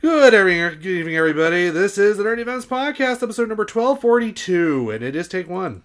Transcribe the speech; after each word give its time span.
Good 0.00 0.32
evening, 0.32 0.80
good 0.80 0.86
evening, 0.86 1.16
everybody. 1.16 1.68
This 1.68 1.98
is 1.98 2.16
the 2.16 2.24
Nerdy 2.24 2.42
Venoms 2.42 2.64
Podcast, 2.64 3.22
episode 3.22 3.48
number 3.48 3.64
1242, 3.64 4.90
and 4.90 5.04
it 5.04 5.14
is 5.14 5.28
take 5.28 5.46
one. 5.46 5.82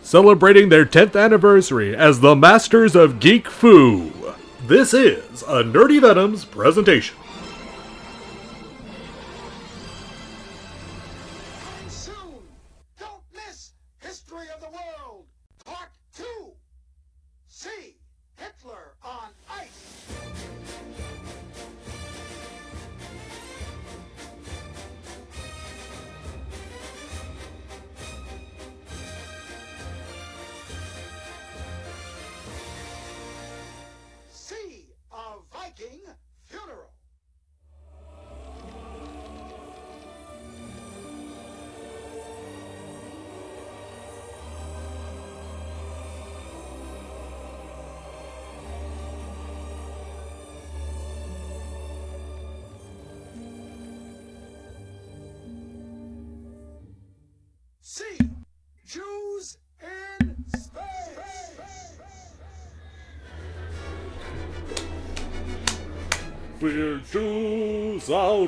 Celebrating 0.00 0.68
their 0.68 0.86
10th 0.86 1.20
anniversary 1.20 1.96
as 1.96 2.20
the 2.20 2.36
Masters 2.36 2.94
of 2.94 3.18
Geek 3.18 3.48
Foo, 3.48 4.12
This 4.68 4.94
is 4.94 5.42
a 5.42 5.64
Nerdy 5.64 6.00
Venoms 6.00 6.44
presentation. 6.44 7.16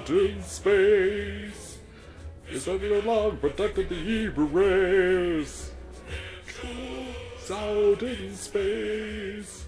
Out 0.00 0.10
in 0.10 0.42
space. 0.42 1.78
It's 2.48 2.66
under 2.66 2.88
long 3.02 3.36
protected 3.36 3.88
the 3.88 3.94
Hebrew 3.94 4.46
race. 4.46 5.70
Jews 6.46 7.50
out 7.50 8.02
in 8.02 8.34
space. 8.34 9.66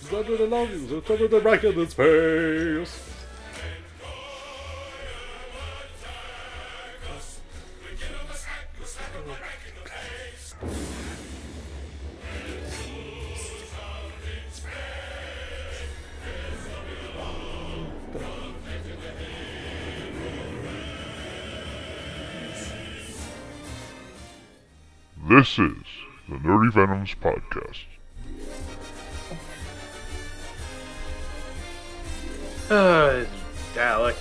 It's 0.00 0.12
under 0.12 0.36
the 0.36 0.46
lungs, 0.46 0.90
it's 0.90 1.10
under 1.10 1.28
the 1.28 1.40
record 1.40 1.76
in 1.76 1.88
space. 1.88 3.01
This 25.42 25.58
is 25.58 25.74
the 26.28 26.36
Nerdy 26.36 26.72
Venoms 26.72 27.16
Podcast. 27.20 27.86
Uh, 32.70 33.24
Dalek. 33.74 34.14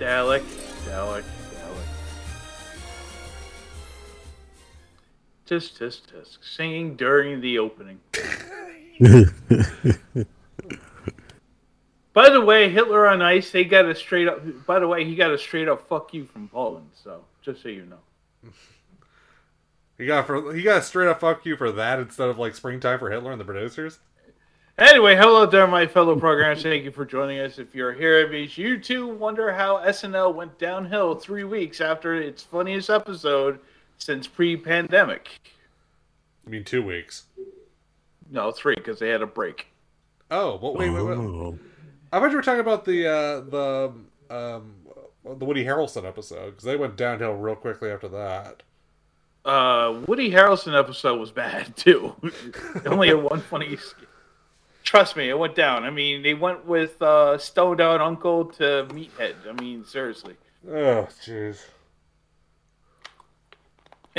Dalek, 0.00 0.42
Dalek, 0.88 1.24
Dalek. 1.54 1.88
Tisk, 5.46 5.78
tisk, 5.78 6.00
tisk. 6.10 6.38
Singing 6.42 6.96
during 6.96 7.40
the 7.40 7.60
opening. 7.60 8.00
By 12.20 12.28
the 12.28 12.42
way, 12.42 12.68
Hitler 12.68 13.08
on 13.08 13.22
Ice, 13.22 13.50
they 13.50 13.64
got 13.64 13.86
a 13.86 13.94
straight 13.94 14.28
up. 14.28 14.66
By 14.66 14.78
the 14.78 14.86
way, 14.86 15.06
he 15.06 15.14
got 15.14 15.30
a 15.30 15.38
straight 15.38 15.68
up 15.68 15.88
fuck 15.88 16.12
you 16.12 16.26
from 16.26 16.48
Poland. 16.48 16.90
So 16.92 17.24
just 17.40 17.62
so 17.62 17.70
you 17.70 17.86
know. 17.86 18.50
He 19.96 20.06
got 20.06 20.26
for 20.26 20.54
he 20.54 20.62
got 20.62 20.78
a 20.78 20.82
straight 20.82 21.08
up 21.08 21.20
fuck 21.20 21.44
you 21.44 21.56
for 21.58 21.72
that 21.72 21.98
instead 21.98 22.30
of 22.30 22.38
like 22.38 22.54
springtime 22.54 22.98
for 22.98 23.10
Hitler 23.10 23.32
and 23.32 23.40
the 23.40 23.44
producers. 23.44 23.98
Anyway, 24.78 25.14
hello 25.14 25.44
there, 25.44 25.66
my 25.66 25.86
fellow 25.86 26.18
programmers. 26.18 26.62
Thank 26.62 26.84
you 26.84 26.90
for 26.90 27.04
joining 27.04 27.38
us. 27.38 27.58
If 27.58 27.74
you're 27.74 27.92
here, 27.92 28.20
it 28.20 28.30
means 28.30 28.56
you 28.56 28.78
too 28.78 29.06
wonder 29.06 29.52
how 29.52 29.76
SNL 29.84 30.34
went 30.34 30.58
downhill 30.58 31.16
three 31.16 31.44
weeks 31.44 31.82
after 31.82 32.14
its 32.14 32.42
funniest 32.42 32.88
episode 32.88 33.60
since 33.98 34.26
pre-pandemic. 34.26 35.38
I 36.46 36.50
mean, 36.50 36.64
two 36.64 36.82
weeks. 36.82 37.24
No, 38.30 38.52
three 38.52 38.74
because 38.74 38.98
they 38.98 39.10
had 39.10 39.20
a 39.20 39.26
break. 39.26 39.66
Oh, 40.30 40.58
well, 40.62 40.74
wait, 40.74 40.88
wait, 40.88 41.04
wait. 41.04 41.18
Oh. 41.18 41.58
I 42.12 42.18
thought 42.18 42.30
you 42.30 42.36
were 42.36 42.42
talking 42.42 42.60
about 42.60 42.84
the 42.84 43.06
uh, 43.06 43.40
the 43.40 43.92
um, 44.30 44.74
the 45.24 45.44
Woody 45.44 45.64
Harrelson 45.64 46.04
episode 46.04 46.50
because 46.50 46.64
they 46.64 46.76
went 46.76 46.96
downhill 46.96 47.34
real 47.34 47.56
quickly 47.56 47.90
after 47.90 48.08
that. 48.08 48.62
Uh, 49.44 50.02
Woody 50.06 50.30
Harrelson 50.30 50.78
episode 50.78 51.18
was 51.18 51.30
bad 51.30 51.76
too. 51.76 52.14
Only 52.86 53.08
had 53.08 53.22
one 53.22 53.40
funny. 53.40 53.78
Trust 54.82 55.16
me, 55.16 55.28
it 55.28 55.38
went 55.38 55.54
down. 55.54 55.84
I 55.84 55.90
mean, 55.90 56.22
they 56.22 56.34
went 56.34 56.66
with 56.66 57.00
uh, 57.00 57.38
stoned 57.38 57.80
out 57.80 58.00
uncle 58.00 58.46
to 58.46 58.86
meathead. 58.90 59.34
I 59.48 59.52
mean, 59.52 59.84
seriously. 59.84 60.36
Oh, 60.68 61.06
jeez. 61.24 61.60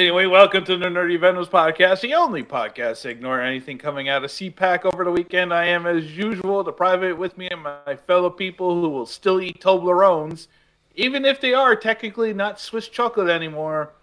Anyway, 0.02 0.26
welcome 0.26 0.66
to 0.66 0.78
the 0.78 0.88
Nerdy 0.88 1.20
Venoms 1.20 1.48
podcast, 1.48 2.02
the 2.02 2.16
only 2.16 2.42
podcast 2.42 3.04
to 3.04 3.10
ignore 3.10 3.40
anything 3.40 3.78
coming 3.78 4.10
out 4.10 4.24
of 4.24 4.32
CPAC 4.32 4.84
over 4.92 5.04
the 5.04 5.12
weekend. 5.12 5.54
I 5.54 5.66
am, 5.66 5.86
as 5.86 6.18
usual, 6.18 6.64
the 6.64 6.72
private 6.72 7.16
with 7.16 7.38
me 7.38 7.48
and 7.50 7.62
my 7.62 7.96
fellow 8.08 8.32
people 8.32 8.82
who 8.82 8.90
will 8.90 9.06
still 9.06 9.40
eat 9.40 9.62
Toblerones, 9.62 10.48
even 10.96 11.24
if 11.24 11.40
they 11.40 11.54
are 11.54 11.76
technically 11.76 12.34
not 12.34 12.60
Swiss 12.60 12.88
chocolate 12.88 13.30
anymore. 13.30 13.94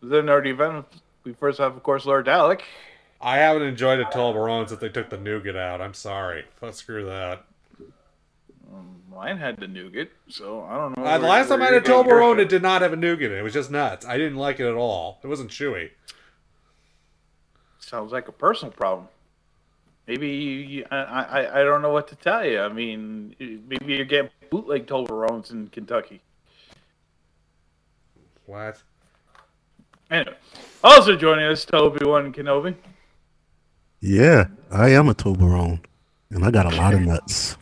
The 0.00 0.22
Nerdy 0.22 0.56
Venoms. 0.56 0.86
We 1.24 1.32
first 1.32 1.58
have, 1.58 1.74
of 1.74 1.82
course, 1.82 2.06
Lord 2.06 2.26
Dalek. 2.26 2.60
I 3.20 3.38
haven't 3.38 3.64
enjoyed 3.64 3.98
a 3.98 4.04
Toblerone 4.04 4.68
since 4.68 4.80
they 4.80 4.88
took 4.88 5.10
the 5.10 5.18
nougat 5.18 5.56
out. 5.56 5.80
I'm 5.80 5.94
sorry. 5.94 6.44
Fuck, 6.60 6.74
screw 6.74 7.06
that. 7.06 7.44
Um, 8.72 8.99
Mine 9.20 9.36
had 9.36 9.58
the 9.58 9.68
nougat, 9.68 10.08
so 10.30 10.64
I 10.64 10.78
don't 10.78 10.96
know. 10.96 11.04
Uh, 11.04 11.18
the 11.18 11.26
last 11.26 11.50
time 11.50 11.60
I 11.60 11.66
had 11.66 11.72
a 11.72 11.74
you're 11.74 11.80
getting 11.82 12.06
your 12.06 12.20
Toblerone, 12.20 12.38
it 12.38 12.48
did 12.48 12.62
not 12.62 12.80
have 12.80 12.94
a 12.94 12.96
nougat. 12.96 13.26
in 13.26 13.36
it. 13.36 13.40
It 13.40 13.42
was 13.42 13.52
just 13.52 13.70
nuts. 13.70 14.06
I 14.06 14.16
didn't 14.16 14.38
like 14.38 14.60
it 14.60 14.66
at 14.66 14.76
all. 14.76 15.20
It 15.22 15.26
wasn't 15.26 15.50
chewy. 15.50 15.90
Sounds 17.80 18.12
like 18.12 18.28
a 18.28 18.32
personal 18.32 18.72
problem. 18.72 19.08
Maybe 20.06 20.28
you, 20.28 20.86
I, 20.90 20.96
I 20.96 21.60
I 21.60 21.64
don't 21.64 21.82
know 21.82 21.90
what 21.90 22.08
to 22.08 22.16
tell 22.16 22.46
you. 22.46 22.60
I 22.60 22.70
mean, 22.70 23.36
maybe 23.38 23.94
you're 23.94 24.06
getting 24.06 24.30
bootleg 24.48 24.86
Toblerones 24.86 25.50
in 25.50 25.68
Kentucky. 25.68 26.22
What? 28.46 28.82
Anyway, 30.10 30.34
also 30.82 31.14
joining 31.14 31.44
us, 31.44 31.66
Toby 31.66 32.06
One 32.06 32.32
Kenobi. 32.32 32.74
Yeah, 34.00 34.46
I 34.70 34.88
am 34.92 35.10
a 35.10 35.14
Toblerone, 35.14 35.84
and 36.30 36.42
I 36.42 36.50
got 36.50 36.72
a 36.72 36.74
lot 36.74 36.94
of 36.94 37.02
nuts. 37.02 37.58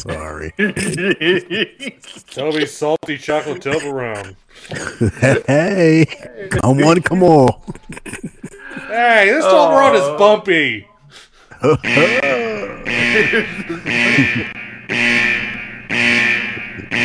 Sorry. 0.00 0.52
Toby's 2.30 2.72
salty 2.76 3.18
chocolate 3.18 3.60
Toblerone. 3.62 4.36
hey, 5.46 6.04
come 6.50 6.78
one, 6.78 7.02
come 7.02 7.22
all. 7.24 7.64
Hey, 8.86 9.30
this 9.30 9.44
Toblerone 9.44 9.94
Oh. 9.94 10.14
is 10.14 10.18
bumpy. 10.18 10.86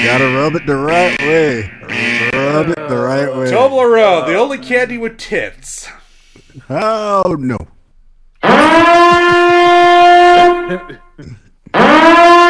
Gotta 0.06 0.26
rub 0.36 0.56
it 0.56 0.66
the 0.66 0.76
right 0.76 1.18
way. 1.22 1.72
Rub 2.34 2.70
it 2.70 2.76
the 2.90 2.98
right 2.98 3.34
way. 3.36 3.50
Toblerone, 3.52 4.26
the 4.28 4.36
only 4.36 4.58
candy 4.58 4.98
with 4.98 5.18
tits. 5.18 5.88
Oh 6.70 7.36
no. 7.40 7.58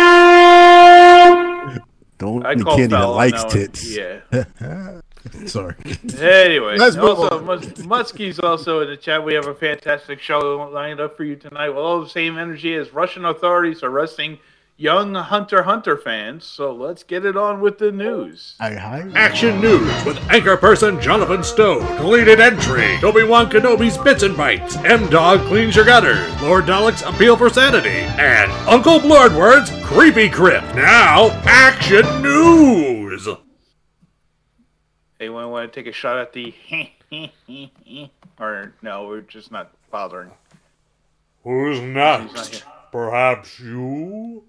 Don't 2.24 2.46
I 2.46 2.56
call 2.56 2.78
that 2.78 2.90
foul 2.90 3.16
likes 3.16 3.44
tits. 3.46 3.96
Yeah. 3.96 4.22
Sorry. 5.46 5.76
Anyway, 6.20 6.78
Let's 6.78 6.96
move 6.96 7.20
also, 7.20 7.38
on. 7.38 7.46
Mus- 7.46 7.66
Muskie's 7.86 8.40
also 8.40 8.82
in 8.82 8.90
the 8.90 8.98
chat. 8.98 9.24
We 9.24 9.34
have 9.36 9.48
a 9.48 9.56
fantastic 9.56 10.20
show 10.20 10.70
lined 10.74 11.00
up 11.00 11.16
for 11.16 11.24
you 11.24 11.36
tonight 11.36 11.70
with 11.70 11.78
all 11.78 12.02
the 12.02 12.10
same 12.10 12.38
energy 12.38 12.74
as 12.76 12.94
Russian 12.94 13.26
authorities 13.26 13.84
arresting 13.84 14.40
young 14.78 15.14
Hunter 15.16 15.64
Hunter 15.64 15.98
fans. 15.98 16.46
So 16.46 16.74
let's 16.74 17.04
get 17.04 17.26
it 17.26 17.38
on 17.38 17.62
with 17.62 17.78
the 17.78 17.92
news. 17.92 18.56
Hi, 18.60 18.76
hi. 18.76 19.12
Action 19.16 19.60
news 19.62 20.06
with 20.06 20.18
anchor 20.30 20.58
person 20.58 21.00
Jonathan 21.00 21.44
Stowe. 21.44 21.80
Deleted 21.98 22.40
entry. 22.40 22.98
Obi-Wan 23.04 23.50
Kenobi's 23.50 23.98
bits 23.98 24.24
and 24.24 24.36
bites. 24.36 24.76
M-Dog 24.78 25.42
cleans 25.48 25.76
your 25.76 25.86
gutters. 25.86 26.42
Lord 26.42 26.66
Dalek's 26.66 27.02
appeal 27.04 27.38
for 27.38 27.50
sanity. 27.50 27.90
And 27.90 28.52
Uncle 28.68 29.00
Blurredword's 29.00 29.72
creepy 29.86 30.30
crypt. 30.30 30.76
Now, 30.76 31.30
action 31.46 32.06
news. 32.22 33.28
Anyone 35.20 35.52
want 35.52 35.72
to 35.72 35.80
take 35.80 35.88
a 35.88 35.94
shot 35.94 36.18
at 36.18 36.34
the 36.34 36.54
or 38.40 38.74
no? 38.82 39.08
We're 39.08 39.22
just 39.22 39.52
not 39.52 39.72
bothering. 39.90 40.32
Who's 41.44 41.80
He's 41.80 41.88
not 41.88 42.34
next? 42.34 42.66
Perhaps 42.92 43.60
you? 43.60 44.44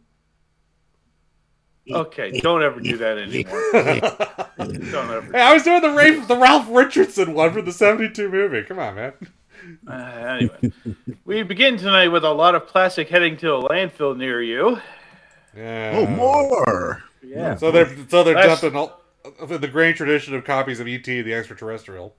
Okay, 1.90 2.40
don't 2.40 2.62
ever 2.62 2.80
do 2.80 2.96
that 2.96 3.18
anymore. 3.18 3.62
don't 4.90 5.10
ever. 5.10 5.32
Hey, 5.32 5.40
I 5.40 5.52
was 5.52 5.62
doing 5.64 5.82
the 5.82 5.90
Rafe, 5.90 6.26
the 6.26 6.36
Ralph 6.36 6.66
Richardson 6.70 7.34
one 7.34 7.52
from 7.52 7.64
the 7.66 7.72
'72 7.72 8.30
movie. 8.30 8.62
Come 8.62 8.78
on, 8.78 8.94
man. 8.94 9.12
Uh, 9.86 9.92
anyway, 9.92 10.72
we 11.24 11.42
begin 11.42 11.76
tonight 11.76 12.08
with 12.08 12.24
a 12.24 12.30
lot 12.30 12.54
of 12.54 12.66
plastic 12.66 13.08
heading 13.08 13.36
to 13.38 13.54
a 13.54 13.62
landfill 13.68 14.16
near 14.16 14.42
you. 14.42 14.78
Yeah. 15.56 15.92
Oh, 15.94 16.06
more. 16.06 17.02
Yeah. 17.22 17.56
So 17.56 17.70
they're 17.70 17.94
so 18.08 18.24
they're 18.24 18.34
That's- 18.34 18.60
dumping 18.60 18.78
all, 18.78 19.00
in 19.40 19.60
the 19.60 19.68
great 19.68 19.96
tradition 19.96 20.34
of 20.34 20.44
copies 20.44 20.80
of 20.80 20.86
ET, 20.88 21.04
the 21.04 21.34
extraterrestrial. 21.34 22.14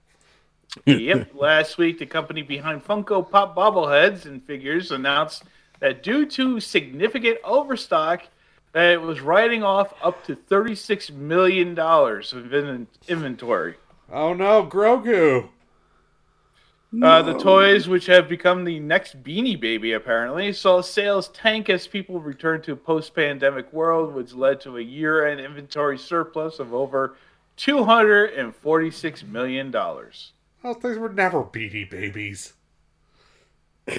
yep. 0.86 1.30
Last 1.36 1.78
week, 1.78 2.00
the 2.00 2.06
company 2.06 2.42
behind 2.42 2.84
Funko 2.86 3.30
Pop 3.30 3.56
bobbleheads 3.56 4.26
and 4.26 4.44
figures 4.44 4.92
announced 4.92 5.44
that 5.80 6.04
due 6.04 6.26
to 6.26 6.60
significant 6.60 7.38
overstock, 7.44 8.24
that 8.76 8.92
it 8.92 9.02
was 9.02 9.22
writing 9.22 9.64
off 9.64 9.94
up 10.04 10.26
to 10.26 10.36
$36 10.36 11.10
million 11.14 11.80
of 11.80 12.54
in- 12.54 12.88
inventory. 13.08 13.76
Oh 14.12 14.34
no, 14.34 14.66
Grogu. 14.66 15.48
Uh, 17.02 17.22
the 17.22 17.38
toys, 17.40 17.88
which 17.88 18.06
have 18.08 18.28
become 18.28 18.66
the 18.66 18.82
next 18.82 19.24
Beanie 19.24 19.58
Baby, 19.58 19.94
apparently, 19.94 20.52
saw 20.52 20.82
sales 20.82 21.30
tank 21.30 21.70
as 21.70 21.88
people 21.88 22.20
returned 22.20 22.66
to 22.66 22.74
a 22.74 22.76
post-pandemic 22.76 23.72
world, 23.72 24.14
which 24.14 24.34
led 24.34 24.60
to 24.62 24.78
a 24.78 24.82
year-end 24.82 25.40
inventory 25.40 25.98
surplus 25.98 26.60
of 26.60 26.74
over 26.74 27.16
$246 27.58 29.28
million. 29.28 29.72
Those 29.72 30.76
things 30.82 30.98
were 30.98 31.10
never 31.10 31.44
Beanie 31.44 31.90
Babies. 31.90 32.54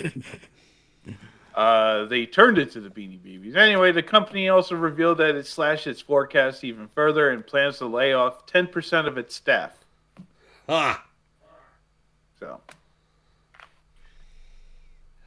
Uh, 1.56 2.04
they 2.04 2.26
turned 2.26 2.58
it 2.58 2.70
to 2.72 2.80
the 2.80 2.90
Beanie 2.90 3.22
Babies. 3.22 3.56
Anyway, 3.56 3.90
the 3.90 4.02
company 4.02 4.50
also 4.50 4.76
revealed 4.76 5.16
that 5.18 5.34
it 5.36 5.46
slashed 5.46 5.86
its 5.86 6.02
forecast 6.02 6.62
even 6.64 6.86
further 6.94 7.30
and 7.30 7.46
plans 7.46 7.78
to 7.78 7.86
lay 7.86 8.12
off 8.12 8.46
10% 8.46 9.06
of 9.08 9.16
its 9.16 9.34
staff. 9.34 9.72
Ah, 10.68 11.02
So, 12.38 12.60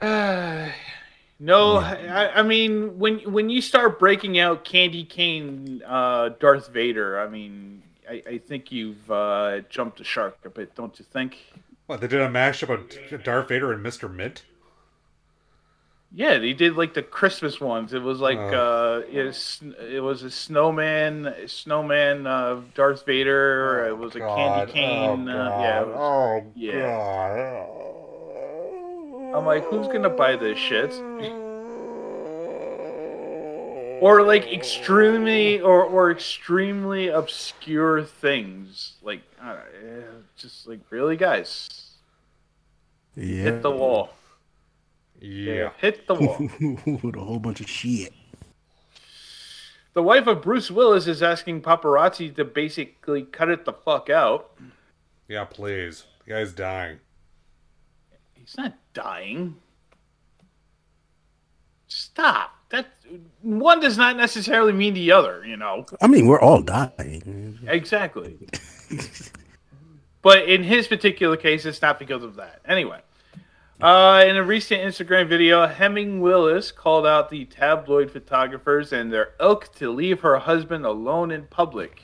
uh, 0.01 0.69
no, 1.39 1.77
I, 1.77 2.39
I 2.39 2.43
mean 2.43 2.99
when 2.99 3.19
when 3.31 3.49
you 3.49 3.61
start 3.61 3.97
breaking 3.97 4.37
out 4.37 4.63
Candy 4.63 5.05
Cane, 5.05 5.81
uh, 5.87 6.29
Darth 6.39 6.67
Vader, 6.67 7.19
I 7.19 7.27
mean, 7.27 7.81
I, 8.07 8.21
I 8.27 8.37
think 8.37 8.71
you've 8.71 9.09
uh, 9.09 9.61
jumped 9.69 9.97
the 9.97 10.03
shark 10.03 10.37
a 10.45 10.49
bit, 10.49 10.75
don't 10.75 10.97
you 10.99 11.05
think? 11.11 11.37
what 11.87 12.01
they 12.01 12.07
did 12.07 12.21
a 12.21 12.27
mashup 12.29 12.69
of 12.69 13.23
Darth 13.23 13.47
Vader 13.47 13.73
and 13.73 13.83
Mr. 13.83 14.13
Mint. 14.13 14.43
Yeah, 16.11 16.39
they 16.39 16.53
did 16.53 16.75
like 16.75 16.95
the 16.95 17.03
Christmas 17.03 17.61
ones. 17.61 17.93
It 17.93 18.01
was 18.01 18.19
like 18.19 18.39
Oh. 18.39 19.03
uh, 19.05 19.07
it's, 19.07 19.61
it 19.79 20.01
was 20.01 20.23
a 20.23 20.31
snowman, 20.31 21.35
snowman, 21.45 22.25
uh, 22.25 22.61
Darth 22.73 23.05
Vader. 23.05 23.85
it 23.87 23.95
was 23.97 24.15
a 24.15 24.19
candy 24.19 24.71
cane. 24.71 25.29
Oh, 25.29 25.39
uh, 25.39 25.61
yeah, 25.61 25.81
it 25.81 25.87
was- 25.87 25.95
oh 25.99 26.51
yeah. 26.55 26.81
God. 29.21 29.37
I'm 29.37 29.45
like, 29.45 29.63
who's 29.65 29.85
gonna 29.87 30.09
buy 30.09 30.35
this 30.35 30.57
shit? 30.57 30.91
or 34.01 34.23
like 34.23 34.51
extremely 34.51 35.59
or 35.59 35.83
or 35.83 36.09
extremely 36.09 37.09
obscure 37.09 38.01
things. 38.03 38.93
Like, 39.03 39.21
uh, 39.43 39.57
eh, 39.83 40.01
just 40.37 40.67
like 40.67 40.79
really, 40.89 41.17
guys, 41.17 41.91
Yeah. 43.15 43.43
hit 43.43 43.61
the 43.61 43.71
wall. 43.71 44.09
Yeah. 45.21 45.71
hit 45.77 46.07
the 46.07 46.15
wall. 46.15 46.37
With 47.03 47.15
a 47.15 47.19
whole 47.19 47.39
bunch 47.39 47.61
of 47.61 47.69
shit. 47.69 48.13
The 49.93 50.03
wife 50.03 50.27
of 50.27 50.41
Bruce 50.41 50.69
Willis 50.71 51.07
is 51.07 51.23
asking 51.23 51.61
paparazzi 51.61 52.35
to 52.35 52.45
basically 52.45 53.23
cut 53.23 53.49
it 53.49 53.65
the 53.65 53.73
fuck 53.73 54.09
out. 54.09 54.51
Yeah, 55.27 55.45
please. 55.45 56.05
The 56.25 56.33
guy's 56.33 56.53
dying. 56.53 56.99
He's 58.33 58.55
not 58.57 58.75
dying. 58.93 59.55
Stop. 61.87 62.51
That 62.69 62.87
one 63.41 63.79
does 63.79 63.97
not 63.97 64.15
necessarily 64.15 64.73
mean 64.73 64.93
the 64.93 65.11
other, 65.11 65.43
you 65.43 65.57
know. 65.57 65.85
I 66.01 66.07
mean, 66.07 66.27
we're 66.27 66.39
all 66.39 66.61
dying. 66.61 67.59
Exactly. 67.67 68.37
but 70.21 70.47
in 70.47 70.63
his 70.63 70.87
particular 70.87 71.35
case, 71.35 71.65
it's 71.65 71.81
not 71.81 71.97
because 71.97 72.23
of 72.23 72.35
that. 72.35 72.61
Anyway, 72.67 73.01
uh, 73.81 74.23
in 74.27 74.37
a 74.37 74.43
recent 74.43 74.81
Instagram 74.81 75.27
video, 75.27 75.67
Heming 75.67 76.21
Willis 76.21 76.71
called 76.71 77.05
out 77.05 77.29
the 77.29 77.45
tabloid 77.45 78.11
photographers 78.11 78.91
and 78.91 79.11
their 79.11 79.33
ilk 79.39 79.73
to 79.75 79.91
leave 79.91 80.21
her 80.21 80.37
husband 80.39 80.85
alone 80.85 81.31
in 81.31 81.47
public. 81.47 82.03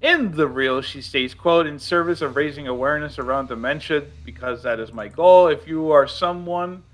In 0.00 0.32
the 0.32 0.48
reel, 0.48 0.80
she 0.80 1.02
states, 1.02 1.34
quote, 1.34 1.66
in 1.66 1.78
service 1.78 2.22
of 2.22 2.36
raising 2.36 2.66
awareness 2.68 3.18
around 3.18 3.48
dementia, 3.48 4.04
because 4.24 4.62
that 4.62 4.80
is 4.80 4.92
my 4.92 5.08
goal. 5.08 5.48
If 5.48 5.66
you 5.68 5.90
are 5.90 6.06
someone 6.06 6.84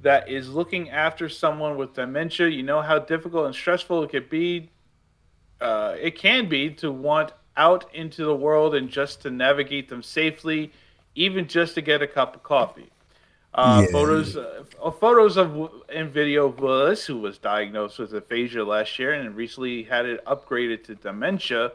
that 0.00 0.28
is 0.28 0.48
looking 0.48 0.90
after 0.90 1.28
someone 1.28 1.76
with 1.76 1.94
dementia, 1.94 2.48
you 2.48 2.62
know 2.62 2.80
how 2.80 2.98
difficult 2.98 3.46
and 3.46 3.54
stressful 3.54 4.02
it 4.02 4.10
could 4.10 4.30
be 4.30 4.70
uh, 5.62 5.94
it 6.00 6.18
can 6.18 6.48
be 6.48 6.70
to 6.70 6.90
want 6.90 7.32
out 7.56 7.94
into 7.94 8.24
the 8.24 8.34
world 8.34 8.74
and 8.74 8.88
just 8.88 9.22
to 9.22 9.30
navigate 9.30 9.88
them 9.88 10.02
safely, 10.02 10.72
even 11.14 11.46
just 11.46 11.74
to 11.74 11.80
get 11.80 12.02
a 12.02 12.06
cup 12.06 12.34
of 12.34 12.42
coffee. 12.42 12.90
Uh, 13.54 13.82
Yeah. 13.84 13.92
Photos, 13.92 14.36
uh, 14.36 14.64
photos 14.98 15.36
of 15.36 15.70
and 15.90 16.10
video 16.10 16.46
of 16.48 16.58
Willis, 16.58 17.04
who 17.04 17.18
was 17.18 17.38
diagnosed 17.38 17.98
with 17.98 18.14
aphasia 18.14 18.64
last 18.64 18.98
year 18.98 19.12
and 19.12 19.36
recently 19.36 19.82
had 19.82 20.06
it 20.06 20.24
upgraded 20.24 20.84
to 20.84 20.94
dementia, 20.94 21.72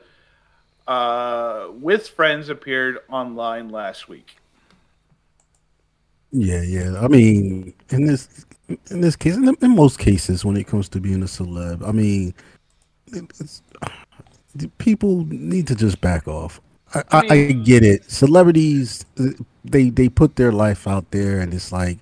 uh, 0.87 1.67
with 1.73 2.07
friends 2.09 2.49
appeared 2.49 2.99
online 3.09 3.69
last 3.69 4.09
week. 4.09 4.37
Yeah, 6.31 6.61
yeah. 6.63 6.99
I 6.99 7.07
mean, 7.07 7.73
in 7.89 8.05
this 8.05 8.45
in 8.89 9.01
this 9.01 9.15
case, 9.15 9.35
in, 9.35 9.55
in 9.61 9.75
most 9.75 9.99
cases, 9.99 10.43
when 10.43 10.57
it 10.57 10.67
comes 10.67 10.89
to 10.89 10.99
being 10.99 11.21
a 11.21 11.25
celeb, 11.25 11.87
I 11.87 11.91
mean, 11.91 12.33
it's, 13.13 13.61
people 14.77 15.25
need 15.29 15.67
to 15.67 15.75
just 15.75 16.01
back 16.01 16.27
off. 16.27 16.59
I, 16.93 17.03
I, 17.11 17.27
I 17.29 17.51
get 17.51 17.83
it. 17.83 18.09
Celebrities, 18.09 19.05
they 19.65 19.89
they 19.89 20.09
put 20.09 20.35
their 20.35 20.51
life 20.51 20.87
out 20.87 21.11
there, 21.11 21.39
and 21.41 21.53
it's 21.53 21.71
like, 21.71 21.97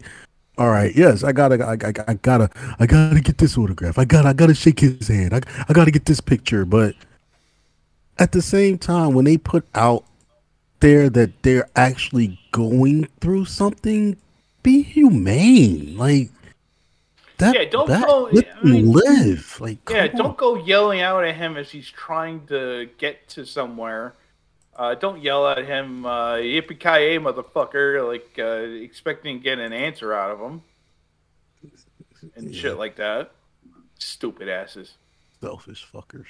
all 0.58 0.70
right, 0.70 0.96
yes, 0.96 1.24
I 1.24 1.32
gotta, 1.32 1.64
I, 1.66 1.74
I, 1.74 1.94
I 2.08 2.14
gotta, 2.16 2.50
I 2.80 2.86
gotta 2.86 3.20
get 3.20 3.38
this 3.40 3.58
autograph. 3.58 3.98
I 3.98 4.06
gotta, 4.06 4.30
I 4.30 4.34
gotta 4.34 4.54
shake 4.54 4.80
his 4.80 5.08
hand. 5.08 5.34
I, 5.34 5.42
I 5.68 5.74
gotta 5.74 5.92
get 5.92 6.06
this 6.06 6.22
picture. 6.22 6.66
But 6.66 6.96
at 8.20 8.32
the 8.32 8.42
same 8.42 8.78
time, 8.78 9.14
when 9.14 9.26
they 9.26 9.38
put 9.38 9.66
out 9.76 10.06
there 10.82 11.10
that 11.10 11.42
they're 11.44 11.68
actually 11.76 12.40
going 12.52 13.06
through 13.22 13.46
something, 13.46 14.16
be 14.64 14.84
humane. 14.84 15.98
Like 15.98 16.30
that. 17.38 17.56
Yeah, 17.56 17.66
don't 17.66 17.88
that, 17.90 18.06
go- 18.06 18.30
Let 18.32 18.48
I 18.56 18.64
mean- 18.64 18.92
live. 18.94 19.58
Like 19.60 19.90
Yeah, 19.90 20.08
don't 20.08 20.28
on. 20.28 20.36
go 20.36 20.56
yelling 20.64 21.02
out 21.02 21.24
at 21.26 21.36
him 21.36 21.58
as 21.58 21.72
he's 21.72 21.90
trying 21.90 22.46
to 22.48 22.88
get 23.00 23.28
to 23.30 23.46
somewhere. 23.46 24.14
Uh, 24.76 24.94
don't 24.96 25.22
yell 25.22 25.48
at 25.48 25.66
him, 25.66 26.06
uh, 26.06 26.34
yippee 26.34 26.80
ki 26.80 27.18
motherfucker, 27.20 28.06
like 28.06 28.36
uh, 28.38 28.84
expecting 28.84 29.38
to 29.38 29.44
get 29.44 29.58
an 29.58 29.72
answer 29.72 30.14
out 30.14 30.32
of 30.32 30.40
him 30.40 30.62
and 32.36 32.54
shit 32.54 32.78
like 32.78 32.96
that. 32.98 33.32
Stupid 34.00 34.50
asses. 34.50 34.96
selfish 35.42 35.86
fuckers. 35.92 36.26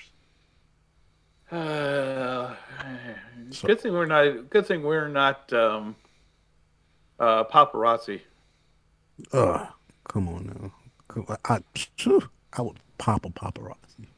Uh, 1.52 2.56
good 3.64 3.80
thing 3.80 3.94
we're 3.94 4.06
not. 4.06 4.50
Good 4.50 4.66
thing 4.66 4.84
we're 4.84 5.08
not 5.08 5.52
um, 5.54 5.96
uh, 7.20 7.44
paparazzi. 7.46 8.22
Ugh, 9.32 9.68
come 10.08 10.28
on 10.28 10.72
now. 11.18 11.36
I, 11.46 11.56
I, 11.56 12.20
I 12.54 12.62
would 12.62 12.78
pop 12.98 13.26
a 13.26 13.30
paparazzi. 13.30 13.76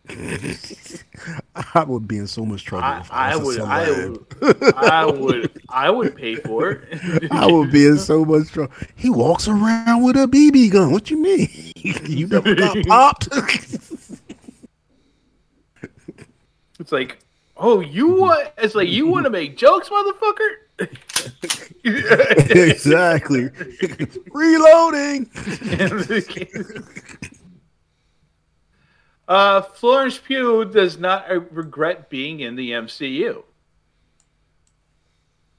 I 0.09 1.83
would 1.85 2.07
be 2.07 2.17
in 2.17 2.27
so 2.27 2.45
much 2.45 2.63
trouble. 2.63 2.85
I, 2.85 2.99
if 2.99 3.11
I 3.11 3.31
a 3.33 3.39
would. 3.39 3.59
I 3.59 3.91
would. 3.91 4.73
I 4.75 5.05
would. 5.05 5.61
I 5.69 5.89
would 5.89 6.15
pay 6.15 6.35
for 6.35 6.71
it. 6.71 7.31
I 7.31 7.45
would 7.45 7.71
be 7.71 7.85
in 7.85 7.97
so 7.97 8.23
much 8.23 8.49
trouble. 8.49 8.73
He 8.95 9.09
walks 9.09 9.47
around 9.47 10.03
with 10.03 10.15
a 10.15 10.27
BB 10.27 10.71
gun. 10.71 10.91
What 10.91 11.09
you 11.09 11.17
mean? 11.17 11.49
you 11.75 12.27
never 12.27 12.55
got 12.55 12.77
popped? 12.87 13.27
It's 16.79 16.91
like, 16.91 17.19
oh, 17.57 17.81
you 17.81 18.07
want? 18.07 18.49
It's 18.57 18.75
like 18.75 18.87
you 18.87 19.07
want 19.07 19.25
to 19.25 19.29
make 19.29 19.57
jokes, 19.57 19.89
motherfucker. 19.89 20.57
exactly. 21.83 23.49
Reloading. 24.31 25.29
Uh, 29.27 29.61
Florence 29.61 30.17
Pugh 30.17 30.65
does 30.65 30.97
not 30.97 31.29
uh, 31.29 31.41
regret 31.51 32.09
being 32.09 32.39
in 32.39 32.55
the 32.55 32.71
MCU. 32.71 33.43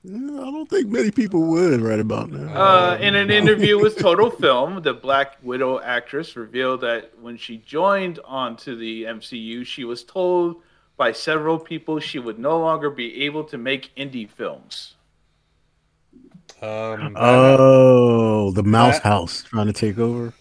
I 0.06 0.10
don't 0.10 0.70
think 0.70 0.88
many 0.88 1.10
people 1.10 1.42
would 1.48 1.80
right 1.80 1.98
about 2.00 2.30
now. 2.30 2.54
Uh, 2.54 2.98
in 2.98 3.14
an 3.14 3.30
interview 3.30 3.78
with 3.78 3.98
Total 3.98 4.30
Film, 4.30 4.80
the 4.82 4.94
Black 4.94 5.36
Widow 5.42 5.80
actress 5.80 6.36
revealed 6.36 6.80
that 6.82 7.10
when 7.20 7.36
she 7.36 7.58
joined 7.58 8.18
onto 8.24 8.76
the 8.76 9.04
MCU, 9.04 9.66
she 9.66 9.84
was 9.84 10.04
told 10.04 10.62
by 10.96 11.12
several 11.12 11.58
people 11.58 11.98
she 11.98 12.18
would 12.18 12.38
no 12.38 12.58
longer 12.58 12.90
be 12.90 13.24
able 13.24 13.44
to 13.44 13.58
make 13.58 13.94
indie 13.96 14.28
films. 14.28 14.94
Um, 16.62 17.14
oh, 17.16 18.50
the 18.52 18.62
Mouse 18.62 18.94
that- 18.94 19.02
House 19.04 19.42
trying 19.42 19.66
to 19.66 19.72
take 19.72 19.98
over. 19.98 20.32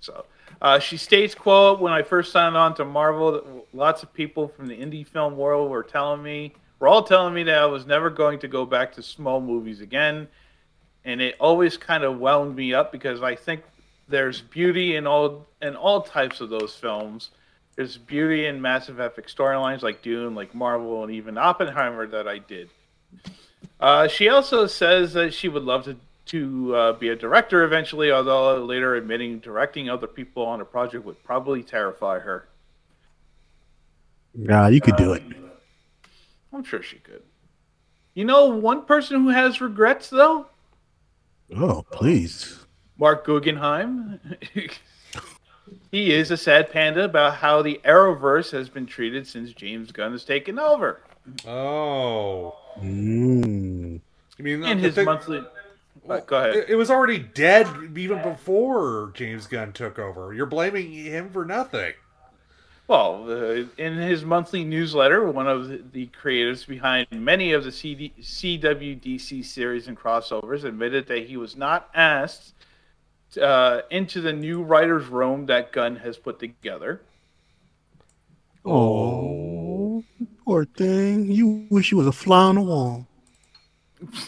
So 0.00 0.24
uh, 0.60 0.78
she 0.78 0.96
states, 0.96 1.34
"quote 1.34 1.80
When 1.80 1.92
I 1.92 2.02
first 2.02 2.32
signed 2.32 2.56
on 2.56 2.74
to 2.74 2.84
Marvel, 2.84 3.66
lots 3.72 4.02
of 4.02 4.12
people 4.12 4.48
from 4.48 4.66
the 4.66 4.76
indie 4.76 5.06
film 5.06 5.36
world 5.36 5.70
were 5.70 5.82
telling 5.82 6.22
me, 6.22 6.54
were 6.78 6.88
all 6.88 7.02
telling 7.02 7.34
me 7.34 7.42
that 7.44 7.58
I 7.58 7.66
was 7.66 7.86
never 7.86 8.10
going 8.10 8.38
to 8.40 8.48
go 8.48 8.64
back 8.66 8.92
to 8.94 9.02
small 9.02 9.40
movies 9.40 9.80
again, 9.80 10.28
and 11.04 11.20
it 11.20 11.36
always 11.38 11.76
kind 11.76 12.04
of 12.04 12.18
wound 12.18 12.56
me 12.56 12.74
up 12.74 12.92
because 12.92 13.22
I 13.22 13.34
think 13.34 13.62
there's 14.08 14.40
beauty 14.40 14.96
in 14.96 15.06
all 15.06 15.46
in 15.60 15.76
all 15.76 16.02
types 16.02 16.40
of 16.40 16.48
those 16.48 16.74
films. 16.74 17.30
There's 17.76 17.98
beauty 17.98 18.46
in 18.46 18.62
massive 18.62 19.00
epic 19.00 19.28
storylines 19.28 19.82
like 19.82 20.00
Dune, 20.02 20.34
like 20.34 20.54
Marvel, 20.54 21.02
and 21.02 21.12
even 21.12 21.36
Oppenheimer 21.36 22.06
that 22.06 22.26
I 22.26 22.38
did." 22.38 22.70
Uh, 23.78 24.08
she 24.08 24.28
also 24.28 24.66
says 24.66 25.12
that 25.12 25.34
she 25.34 25.48
would 25.48 25.62
love 25.62 25.84
to 25.84 25.96
to 26.26 26.74
uh, 26.76 26.92
be 26.94 27.08
a 27.10 27.16
director 27.16 27.62
eventually, 27.64 28.10
although 28.10 28.62
later 28.64 28.94
admitting 28.96 29.38
directing 29.38 29.88
other 29.88 30.06
people 30.06 30.44
on 30.44 30.60
a 30.60 30.64
project 30.64 31.04
would 31.04 31.22
probably 31.24 31.62
terrify 31.62 32.18
her. 32.18 32.48
Nah, 34.34 34.66
you 34.66 34.80
could 34.80 34.96
do 34.96 35.12
it. 35.14 35.22
I'm 36.52 36.64
sure 36.64 36.82
she 36.82 36.96
could. 36.98 37.22
You 38.14 38.24
know, 38.24 38.46
one 38.46 38.84
person 38.84 39.22
who 39.22 39.28
has 39.28 39.60
regrets 39.60 40.08
though, 40.10 40.46
Oh, 41.56 41.84
please. 41.92 42.58
Marc 42.98 43.24
Guggenheim. 43.24 44.18
he 45.92 46.12
is 46.12 46.30
a 46.30 46.36
sad 46.36 46.70
panda 46.72 47.04
about 47.04 47.36
how 47.36 47.62
the 47.62 47.80
Arrowverse 47.84 48.50
has 48.52 48.68
been 48.68 48.86
treated 48.86 49.26
since 49.26 49.52
James 49.52 49.92
Gunn 49.92 50.12
has 50.12 50.24
taken 50.24 50.58
over. 50.58 51.02
oh, 51.46 52.56
Mm. 52.78 54.00
I 54.38 54.42
mean, 54.42 54.62
In 54.64 54.76
the 54.78 54.82
his 54.84 54.94
thing- 54.94 55.06
monthly, 55.06 55.42
Uh, 56.08 56.20
go 56.20 56.38
ahead. 56.38 56.54
It, 56.56 56.70
it 56.70 56.74
was 56.76 56.90
already 56.90 57.18
dead 57.18 57.66
even 57.96 58.22
before 58.22 59.12
James 59.14 59.46
Gunn 59.46 59.72
took 59.72 59.98
over. 59.98 60.32
You're 60.32 60.46
blaming 60.46 60.92
him 60.92 61.30
for 61.30 61.44
nothing. 61.44 61.94
Well, 62.88 63.28
uh, 63.28 63.64
in 63.78 63.96
his 63.96 64.24
monthly 64.24 64.62
newsletter, 64.64 65.28
one 65.30 65.48
of 65.48 65.68
the- 65.68 65.82
the 65.92 66.06
creatives 66.22 66.66
behind 66.66 67.08
many 67.10 67.52
of 67.52 67.64
the 67.64 67.72
CD, 67.72 68.12
CWDC 68.20 69.42
series 69.44 69.88
and 69.88 69.96
crossovers 69.98 70.62
admitted 70.64 71.08
that 71.08 71.26
he 71.26 71.36
was 71.36 71.56
not 71.56 71.90
asked 71.94 72.54
uh, 73.42 73.82
into 73.90 74.20
the 74.20 74.32
new 74.32 74.62
writer's 74.62 75.06
room 75.08 75.46
that 75.46 75.72
Gunn 75.72 75.96
has 75.96 76.16
put 76.16 76.38
together. 76.38 77.02
Oh, 78.64 80.02
poor 80.44 80.64
thing. 80.64 81.30
You 81.30 81.66
wish 81.70 81.90
you 81.90 81.98
was 81.98 82.06
a 82.06 82.12
fly 82.12 82.44
on 82.44 82.54
the 82.54 82.60
wall. 82.62 83.06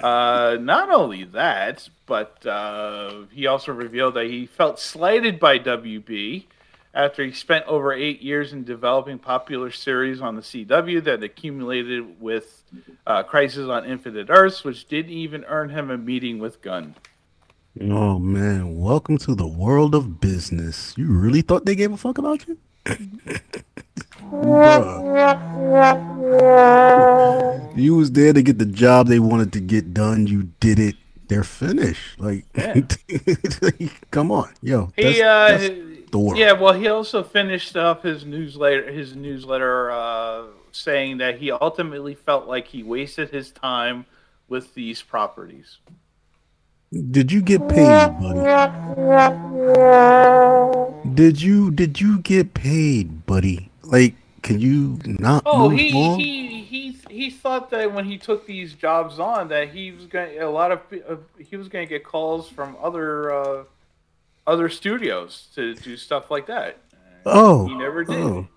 Uh, 0.00 0.58
not 0.60 0.90
only 0.90 1.24
that, 1.24 1.88
but 2.06 2.44
uh, 2.46 3.22
he 3.32 3.46
also 3.46 3.72
revealed 3.72 4.14
that 4.14 4.26
he 4.26 4.46
felt 4.46 4.78
slighted 4.78 5.40
by 5.40 5.58
WB 5.58 6.44
after 6.94 7.24
he 7.24 7.32
spent 7.32 7.64
over 7.66 7.92
eight 7.92 8.20
years 8.20 8.52
in 8.52 8.64
developing 8.64 9.18
popular 9.18 9.70
series 9.70 10.20
on 10.20 10.36
the 10.36 10.42
CW 10.42 11.02
that 11.04 11.22
accumulated 11.22 12.20
with 12.20 12.62
uh, 13.06 13.22
Crisis 13.22 13.68
on 13.68 13.86
Infinite 13.86 14.26
Earths, 14.28 14.62
which 14.62 14.88
didn't 14.88 15.12
even 15.12 15.44
earn 15.44 15.70
him 15.70 15.90
a 15.90 15.96
meeting 15.96 16.38
with 16.38 16.60
Gunn. 16.60 16.94
Oh 17.80 18.18
man, 18.18 18.78
welcome 18.78 19.16
to 19.18 19.34
the 19.34 19.46
world 19.46 19.94
of 19.94 20.20
business. 20.20 20.92
You 20.98 21.06
really 21.06 21.40
thought 21.40 21.64
they 21.64 21.74
gave 21.74 21.92
a 21.92 21.96
fuck 21.96 22.18
about 22.18 22.46
you? 22.46 22.58
Bruh. 24.30 25.02
You 27.76 27.96
was 27.96 28.12
there 28.12 28.32
to 28.32 28.42
get 28.42 28.58
the 28.58 28.66
job 28.66 29.06
they 29.08 29.18
wanted 29.18 29.52
to 29.54 29.60
get 29.60 29.92
done. 29.94 30.26
You 30.26 30.44
did 30.60 30.78
it. 30.78 30.96
They're 31.28 31.44
finished. 31.44 32.18
Like, 32.20 32.44
come 34.10 34.30
on, 34.30 34.50
yo. 34.62 34.92
He, 34.96 35.02
that's- 35.02 35.20
uh, 35.20 35.58
that's 35.58 36.10
the 36.10 36.18
world. 36.18 36.36
yeah, 36.38 36.52
well, 36.52 36.74
he 36.74 36.88
also 36.88 37.22
finished 37.22 37.74
up 37.76 38.02
his 38.02 38.26
newsletter, 38.26 38.90
his 38.92 39.16
newsletter, 39.16 39.90
uh, 39.90 40.42
saying 40.72 41.18
that 41.18 41.38
he 41.38 41.50
ultimately 41.50 42.14
felt 42.14 42.46
like 42.46 42.66
he 42.68 42.82
wasted 42.82 43.30
his 43.30 43.50
time 43.50 44.04
with 44.48 44.74
these 44.74 45.00
properties. 45.00 45.78
Did 47.10 47.32
you 47.32 47.40
get 47.40 47.66
paid, 47.70 47.86
buddy? 48.20 48.40
Did 51.14 51.40
you 51.40 51.70
did 51.70 51.98
you 52.02 52.18
get 52.18 52.52
paid, 52.52 53.24
buddy? 53.24 53.70
Like, 53.92 54.14
can 54.42 54.58
you 54.58 54.98
not 55.04 55.42
Oh, 55.46 55.68
move 55.70 55.78
he, 55.78 55.92
on? 55.94 56.18
he 56.18 56.62
he 56.64 56.96
he 57.10 57.30
thought 57.30 57.70
that 57.70 57.92
when 57.92 58.04
he 58.06 58.18
took 58.18 58.46
these 58.46 58.74
jobs 58.74 59.20
on, 59.20 59.48
that 59.48 59.68
he 59.68 59.92
was 59.92 60.06
going 60.06 60.34
to 60.34 60.38
a 60.40 60.50
lot 60.50 60.72
of 60.72 60.80
uh, 61.08 61.16
he 61.38 61.56
was 61.56 61.68
going 61.68 61.86
to 61.86 61.88
get 61.88 62.02
calls 62.02 62.48
from 62.48 62.76
other 62.82 63.32
uh, 63.32 63.64
other 64.46 64.68
studios 64.68 65.46
to 65.54 65.74
do 65.74 65.96
stuff 65.96 66.30
like 66.30 66.46
that. 66.46 66.78
oh, 67.26 67.66
he 67.66 67.74
never 67.76 68.02
did. 68.02 68.16
oh. 68.16 68.48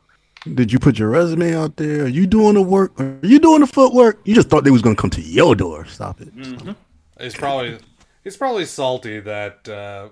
Did 0.54 0.72
you 0.72 0.78
put 0.78 1.00
your 1.00 1.10
resume 1.10 1.56
out 1.56 1.76
there? 1.76 2.04
Are 2.04 2.08
you 2.08 2.28
doing 2.28 2.54
the 2.54 2.62
work? 2.62 3.00
Are 3.02 3.20
you 3.24 3.40
doing 3.40 3.62
the 3.62 3.68
footwork? 3.68 4.20
You 4.26 4.36
just 4.36 4.48
thought 4.48 4.64
they 4.64 4.70
was 4.72 4.84
gonna 4.84 4.96
come 4.96 5.10
to 5.12 5.22
your 5.22 5.56
door. 5.56 5.86
Stop 5.86 6.22
it. 6.22 6.36
Mm-hmm. 6.36 6.72
He's 7.20 7.36
probably 7.36 7.78
he's 8.24 8.38
probably 8.38 8.66
salty 8.66 9.20
that 9.22 9.68
uh, 9.68 10.10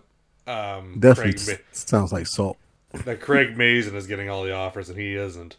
um, 0.51 0.99
Definitely 0.99 1.33
Craig, 1.43 1.63
sounds 1.71 2.11
like 2.11 2.25
salt. 2.27 2.57
Ma- 2.93 3.01
that 3.03 3.21
Craig 3.21 3.57
Mazin 3.57 3.95
is 3.95 4.07
getting 4.07 4.29
all 4.29 4.43
the 4.43 4.53
offers 4.53 4.89
and 4.89 4.97
he 4.99 5.15
isn't. 5.15 5.57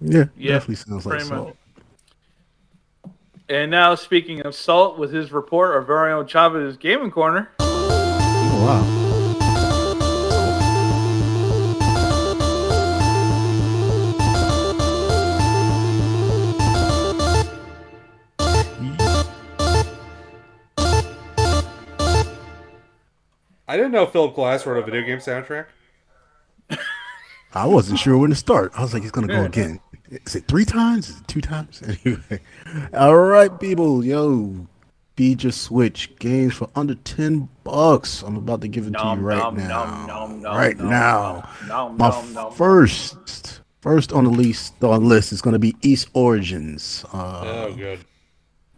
Yeah, 0.00 0.24
Yeah, 0.36 0.52
definitely 0.54 0.76
sounds 0.76 1.06
like 1.06 1.18
pretty 1.18 1.30
much. 1.30 1.38
salt. 1.38 1.56
And 3.48 3.70
now, 3.70 3.94
speaking 3.94 4.40
of 4.42 4.54
salt, 4.54 4.98
with 4.98 5.12
his 5.12 5.30
report, 5.32 5.72
our 5.74 5.82
very 5.82 6.12
own 6.12 6.26
Chavez 6.26 6.76
Gaming 6.76 7.10
Corner. 7.10 7.50
Oh, 7.60 8.64
wow. 8.64 8.98
I 23.68 23.76
didn't 23.76 23.92
know 23.92 24.06
Philip 24.06 24.34
Glass 24.34 24.66
wrote 24.66 24.78
a 24.78 24.84
video 24.84 25.02
game 25.02 25.18
soundtrack. 25.18 25.66
I 27.54 27.66
wasn't 27.66 27.98
sure 27.98 28.16
when 28.18 28.30
to 28.30 28.36
start. 28.36 28.72
I 28.76 28.82
was 28.82 28.92
like, 28.94 29.02
he's 29.02 29.10
gonna 29.12 29.26
go 29.28 29.44
again. 29.44 29.80
Is 30.10 30.34
it 30.36 30.46
three 30.46 30.64
times? 30.64 31.08
Is 31.08 31.20
it 31.20 31.28
two 31.28 31.40
times? 31.40 31.82
Anyway, 32.04 32.40
all 32.94 33.16
right, 33.16 33.58
people, 33.60 34.04
yo, 34.04 34.66
beat 35.16 35.42
your 35.42 35.52
Switch 35.52 36.14
games 36.18 36.54
for 36.54 36.68
under 36.74 36.94
ten 36.94 37.48
bucks. 37.64 38.22
I'm 38.22 38.36
about 38.36 38.60
to 38.62 38.68
give 38.68 38.86
it 38.86 38.92
to 38.92 38.98
you 38.98 39.14
right 39.22 39.38
nom, 39.38 39.56
now. 39.56 39.84
nom, 39.84 40.06
nom, 40.06 40.42
nom, 40.42 40.56
right 40.56 40.76
nom, 40.78 40.88
now, 40.90 41.48
nom, 41.68 41.96
my 41.96 42.08
nom, 42.10 42.32
nom. 42.34 42.52
first, 42.52 43.60
first 43.80 44.12
on 44.12 44.24
the 44.24 44.30
list 44.30 44.82
on 44.82 45.02
the 45.02 45.08
list 45.08 45.32
is 45.32 45.40
gonna 45.42 45.58
be 45.58 45.74
Ys 45.82 46.06
Origins. 46.14 47.04
Uh, 47.12 47.42
Oh, 47.44 47.74
good. 47.74 48.00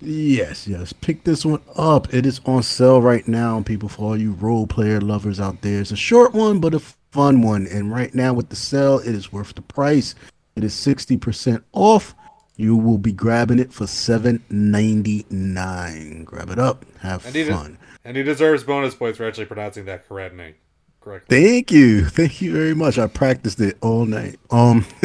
Yes, 0.00 0.66
yes. 0.68 0.92
Pick 0.92 1.24
this 1.24 1.46
one 1.46 1.62
up. 1.76 2.12
It 2.12 2.26
is 2.26 2.40
on 2.44 2.62
sale 2.62 3.00
right 3.00 3.26
now, 3.26 3.62
people. 3.62 3.88
For 3.88 4.02
all 4.02 4.16
you 4.16 4.32
role 4.32 4.66
player 4.66 5.00
lovers 5.00 5.40
out 5.40 5.62
there, 5.62 5.80
it's 5.80 5.92
a 5.92 5.96
short 5.96 6.34
one 6.34 6.60
but 6.60 6.74
a 6.74 6.82
fun 7.14 7.42
one. 7.42 7.66
And 7.68 7.92
right 7.92 8.12
now 8.12 8.34
with 8.34 8.48
the 8.48 8.56
sale, 8.56 8.98
it 8.98 9.14
is 9.14 9.32
worth 9.32 9.54
the 9.54 9.62
price. 9.62 10.16
It 10.56 10.64
is 10.64 10.74
sixty 10.74 11.16
percent 11.16 11.64
off. 11.72 12.14
You 12.56 12.76
will 12.76 12.98
be 12.98 13.12
grabbing 13.12 13.58
it 13.60 13.72
for 13.72 13.86
seven 13.86 14.42
ninety 14.50 15.24
nine. 15.30 16.24
Grab 16.24 16.50
it 16.50 16.58
up. 16.58 16.84
Have 17.00 17.24
And 17.24 17.48
fun. 17.48 17.72
de- 17.72 17.78
and 18.08 18.16
he 18.16 18.22
deserves 18.22 18.64
bonus 18.64 18.94
points 18.94 19.16
for 19.18 19.26
actually 19.26 19.46
pronouncing 19.46 19.84
that 19.86 20.06
correctly. 20.08 20.56
Correctly. 21.00 21.40
Thank 21.40 21.70
you. 21.70 22.04
Thank 22.06 22.40
you 22.42 22.52
very 22.52 22.74
much. 22.74 22.98
I 22.98 23.06
practiced 23.06 23.60
it 23.60 23.76
all 23.80 24.06
night. 24.06 24.38
Um 24.50 24.84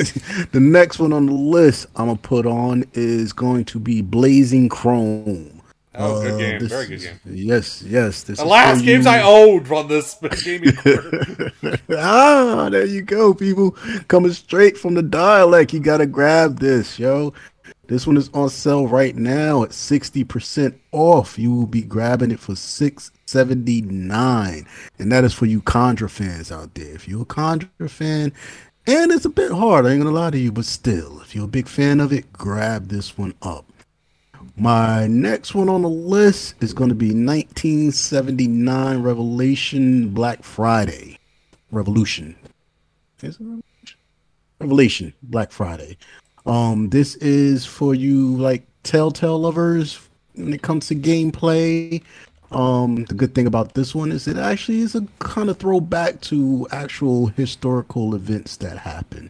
the 0.52 0.60
next 0.60 0.98
one 1.00 1.14
on 1.14 1.26
the 1.28 1.34
list 1.34 1.88
I'm 1.96 2.08
gonna 2.08 2.18
put 2.18 2.46
on 2.46 2.86
is 2.94 3.34
going 3.34 3.66
to 3.66 3.80
be 3.80 4.02
Blazing 4.02 4.70
Chrome. 4.70 5.59
Oh, 6.00 6.22
good 6.22 6.34
Uh, 6.34 6.38
game. 6.38 6.60
this 6.60 6.70
Very 6.70 6.86
good 6.88 6.94
is- 6.96 7.04
game. 7.06 7.20
Yes, 7.26 7.82
yes. 7.86 8.24
This 8.24 8.40
The 8.40 8.46
last 8.46 8.84
games 8.86 9.06
you. 9.06 9.12
I 9.12 9.22
owned 9.22 9.68
from 9.68 9.88
this 9.88 10.16
gaming 10.44 10.78
ah, 11.98 12.70
there 12.72 12.86
you 12.86 13.02
go, 13.02 13.34
people. 13.34 13.72
Coming 14.08 14.32
straight 14.34 14.78
from 14.78 14.94
the 14.96 15.02
dialect. 15.04 15.74
You 15.74 15.80
gotta 15.80 16.06
grab 16.06 16.60
this, 16.60 17.00
yo. 17.00 17.34
This 17.88 18.06
one 18.06 18.18
is 18.18 18.30
on 18.36 18.50
sale 18.50 18.88
right 18.88 19.16
now 19.16 19.64
at 19.64 19.70
60% 19.72 20.76
off. 20.92 21.40
You 21.40 21.52
will 21.54 21.66
be 21.66 21.82
grabbing 21.82 22.30
it 22.30 22.40
for 22.40 22.56
679 22.56 24.68
And 25.00 25.12
that 25.12 25.24
is 25.24 25.34
for 25.34 25.48
you 25.48 25.62
Contra 25.62 26.08
fans 26.10 26.52
out 26.52 26.76
there. 26.76 26.94
If 26.94 27.08
you're 27.08 27.24
a 27.24 27.26
Contra 27.26 27.90
fan, 27.90 28.32
and 28.88 29.12
it's 29.12 29.26
a 29.26 29.30
bit 29.30 29.52
hard, 29.52 29.86
I 29.86 29.92
ain't 29.92 30.02
gonna 30.04 30.16
lie 30.16 30.32
to 30.32 30.38
you, 30.38 30.52
but 30.52 30.66
still, 30.66 31.20
if 31.22 31.36
you're 31.36 31.46
a 31.46 31.48
big 31.48 31.68
fan 31.68 32.00
of 32.00 32.12
it, 32.14 32.32
grab 32.34 32.90
this 32.90 33.18
one 33.18 33.34
up. 33.42 33.69
My 34.60 35.08
next 35.08 35.56
one 35.56 35.70
on 35.70 35.84
the 35.84 35.90
list 35.90 36.56
is 36.60 36.74
going 36.74 36.90
to 36.90 36.96
be 36.96 37.12
1979 37.12 39.02
Revelation 39.02 40.10
Black 40.10 40.44
Friday. 40.44 41.18
Revolution. 41.72 42.36
Is 43.22 43.36
it 43.36 43.40
Revolution? 43.40 44.00
Revelation 44.60 45.14
Black 45.24 45.54
Friday. 45.54 45.98
Um, 46.46 46.90
this 46.90 47.16
is 47.16 47.66
for 47.66 47.96
you 47.96 48.36
like 48.36 48.68
Telltale 48.84 49.40
lovers 49.40 49.98
when 50.36 50.54
it 50.54 50.62
comes 50.62 50.88
to 50.88 50.96
gameplay. 50.96 52.04
Um, 52.52 53.06
the 53.06 53.14
good 53.14 53.34
thing 53.34 53.48
about 53.48 53.76
this 53.76 53.96
one 53.96 54.12
is 54.12 54.28
it 54.28 54.36
actually 54.36 54.80
is 54.80 54.94
a 54.94 55.08
kind 55.20 55.50
of 55.50 55.58
throwback 55.58 56.20
to 56.22 56.68
actual 56.72 57.28
historical 57.28 58.14
events 58.14 58.58
that 58.58 58.78
happened. 58.78 59.30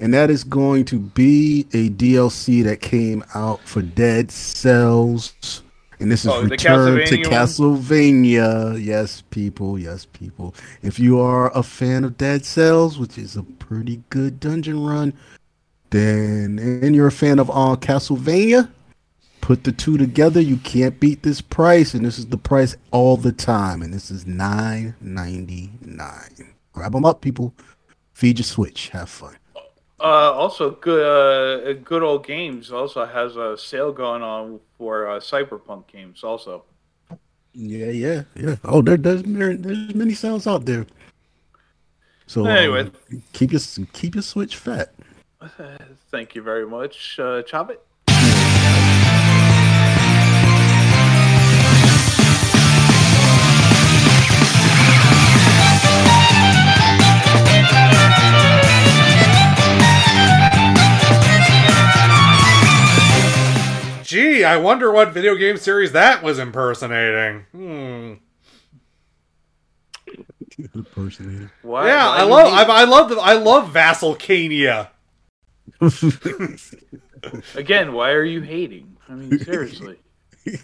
and 0.01 0.13
that 0.15 0.31
is 0.31 0.43
going 0.45 0.85
to 0.87 0.99
be 0.99 1.67
a 1.73 1.91
DLC 1.91 2.65
that 2.65 2.81
came 2.81 3.23
out 3.35 3.61
for 3.69 3.83
Dead 3.83 4.31
Cells. 4.31 5.63
And 6.01 6.11
this 6.11 6.25
is 6.25 6.29
Oh, 6.31 6.43
Return 6.43 7.07
to 7.07 7.19
Castlevania. 7.19 8.83
Yes, 8.83 9.23
people. 9.31 9.79
Yes, 9.79 10.07
people. 10.07 10.55
If 10.83 10.99
you 10.99 11.21
are 11.21 11.55
a 11.57 11.63
fan 11.63 12.05
of 12.05 12.17
Dead 12.17 12.47
Cells, 12.47 12.99
which 12.99 13.19
is 13.19 13.37
a 13.37 13.43
pretty 13.43 14.03
good 14.09 14.41
dungeon 14.41 14.83
run, 14.83 15.13
then 15.91 16.59
and 16.59 16.95
you're 16.97 17.09
a 17.09 17.13
fan 17.13 17.39
of 17.39 17.51
uh, 17.51 17.77
Castlevania, 17.77 18.71
put 19.43 19.65
the 19.65 19.73
two 19.73 19.99
together. 19.99 20.41
You 20.41 20.57
can't 20.57 20.99
beat 20.99 21.23
this 21.23 21.43
price, 21.43 21.93
and 21.93 22.07
this 22.07 22.19
is 22.19 22.29
the 22.29 22.39
price 22.39 22.77
all 22.93 23.19
the 23.19 23.33
time. 23.33 23.83
And 23.83 23.93
this 23.93 24.11
is 24.11 24.27
nine 24.27 24.95
ninety 25.03 25.71
nine. 25.83 26.55
Grab 26.73 26.93
them 26.93 27.05
up, 27.05 27.21
people. 27.21 27.53
Feed 28.15 28.39
your 28.39 28.45
Switch. 28.45 28.89
Have 28.91 29.11
fun. 29.11 29.37
Uh, 30.01 30.33
also, 30.33 30.71
good 30.71 31.05
uh, 31.05 31.73
good 31.85 32.03
old 32.03 32.27
games 32.27 32.73
also 32.73 33.05
has 33.05 33.37
a 33.37 33.57
sale 33.59 33.93
going 33.93 34.23
on 34.23 34.59
for 34.79 35.07
uh, 35.09 35.21
cyberpunk 35.21 35.87
games. 35.89 36.25
Also, 36.25 36.65
Yeah, 37.53 37.91
yeah, 37.91 38.23
yeah. 38.35 38.57
Oh, 38.65 38.81
there, 38.81 38.97
there's 38.97 39.27
mar- 39.27 39.57
there's 39.57 39.95
many 39.95 40.15
sales 40.15 40.47
out 40.47 40.65
there. 40.65 40.87
So 42.27 42.47
Anyway. 42.47 42.81
um, 43.13 43.23
keep 43.33 43.53
your 43.53 43.61
keep 43.93 44.15
your 44.15 44.23
Switch 44.23 44.57
fat. 44.57 44.95
thank 46.11 46.35
you 46.35 46.43
very 46.43 46.67
much, 46.67 47.19
uh, 47.19 47.43
Chop 47.43 47.71
it. 47.71 47.81
Gee, 64.11 64.43
I 64.43 64.57
wonder 64.57 64.91
what 64.91 65.13
video 65.13 65.37
game 65.37 65.57
series 65.57 65.93
that 65.93 66.21
was 66.25 66.41
impersonating. 66.41 67.47
Hmm. 67.53 68.15
Impersonator. 70.75 71.53
Why, 71.63 71.87
yeah, 71.87 72.09
why 72.09 72.17
I 72.17 72.23
love, 72.25 72.47
we- 72.49 72.59
I, 72.59 72.63
I 72.65 72.85
love, 72.87 73.09
the, 73.09 73.17
I 73.19 73.35
love 73.35 73.73
Vassalcania. 73.73 74.89
Again, 77.55 77.93
why 77.93 78.11
are 78.11 78.25
you 78.25 78.41
hating? 78.41 78.97
I 79.09 79.13
mean, 79.13 79.39
seriously. 79.39 79.99
I 80.49 80.59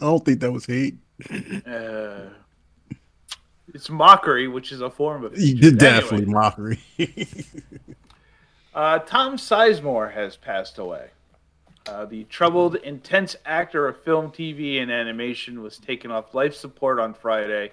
don't 0.00 0.24
think 0.24 0.40
that 0.40 0.50
was 0.50 0.64
hate. 0.64 0.96
Uh, 1.66 2.30
it's 3.74 3.90
mockery, 3.90 4.48
which 4.48 4.72
is 4.72 4.80
a 4.80 4.88
form 4.88 5.22
of 5.22 5.38
You 5.38 5.54
did 5.54 5.76
definitely 5.76 6.22
Anyway, 6.22 6.32
mockery. 6.32 6.80
uh, 8.74 9.00
Tom 9.00 9.36
Sizemore 9.36 10.14
has 10.14 10.38
passed 10.38 10.78
away. 10.78 11.10
Uh, 11.88 12.04
the 12.04 12.24
troubled, 12.24 12.74
intense 12.76 13.36
actor 13.44 13.86
of 13.86 14.00
film, 14.02 14.30
TV, 14.30 14.82
and 14.82 14.90
animation 14.90 15.62
was 15.62 15.78
taken 15.78 16.10
off 16.10 16.34
life 16.34 16.54
support 16.54 16.98
on 16.98 17.14
Friday 17.14 17.70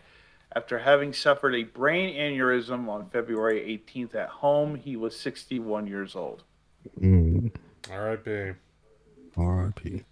after 0.56 0.78
having 0.78 1.12
suffered 1.13 1.56
a 1.56 1.63
brain 1.63 2.15
aneurysm 2.15 2.88
on 2.88 3.10
February 3.10 3.82
18th 3.88 4.13
at 4.15 4.30
home. 4.30 4.76
He 4.76 4.95
was 4.95 5.19
61 5.19 5.88
years 5.88 6.15
old. 6.15 6.43
mm, 6.99 7.52
R.I.P. 7.89 8.52
R.I.P. 9.36 10.04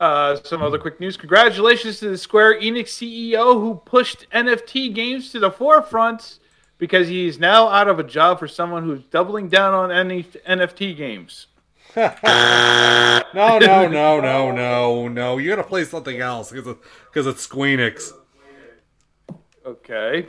Uh, 0.00 0.36
some 0.44 0.62
other 0.62 0.78
quick 0.78 0.98
news. 0.98 1.16
Congratulations 1.16 2.00
to 2.00 2.08
the 2.08 2.18
Square 2.18 2.60
Enix 2.60 2.88
CEO 2.88 3.60
who 3.60 3.80
pushed 3.84 4.28
NFT 4.30 4.94
games 4.94 5.30
to 5.30 5.38
the 5.38 5.50
forefront 5.50 6.38
because 6.78 7.06
he 7.06 7.28
is 7.28 7.38
now 7.38 7.68
out 7.68 7.86
of 7.86 7.98
a 7.98 8.02
job 8.02 8.38
for 8.38 8.48
someone 8.48 8.82
who's 8.82 9.04
doubling 9.04 9.48
down 9.48 9.74
on 9.74 9.92
any 9.92 10.24
NFT 10.24 10.96
games. 10.96 11.48
No, 13.32 13.58
no, 13.60 13.86
no, 13.88 14.20
no, 14.20 14.50
no, 14.50 15.08
no. 15.08 15.38
You 15.38 15.48
gotta 15.50 15.62
play 15.62 15.84
something 15.84 16.20
else 16.20 16.50
because 16.50 16.76
because 17.06 17.26
it's 17.26 17.46
Squeenix. 17.46 18.12
Okay, 19.64 20.26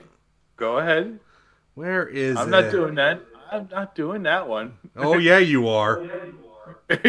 go 0.56 0.78
ahead. 0.78 1.20
Where 1.74 2.08
is 2.08 2.38
I'm 2.38 2.48
it? 2.48 2.52
not 2.52 2.72
doing 2.72 2.96
that. 2.96 3.22
I'm 3.52 3.68
not 3.72 3.96
doing 3.96 4.24
that 4.24 4.48
one. 4.48 4.78
Oh 4.96 5.18
yeah, 5.18 5.40
you 5.40 5.68
are. 5.68 6.04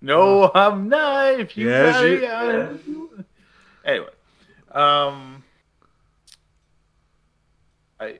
no, 0.00 0.50
I'm 0.54 0.88
not. 0.88 1.40
If 1.40 1.56
you, 1.56 1.68
Yes, 1.68 2.02
you- 2.86 3.24
anyway, 3.84 4.08
um, 4.70 5.42
I 7.98 8.18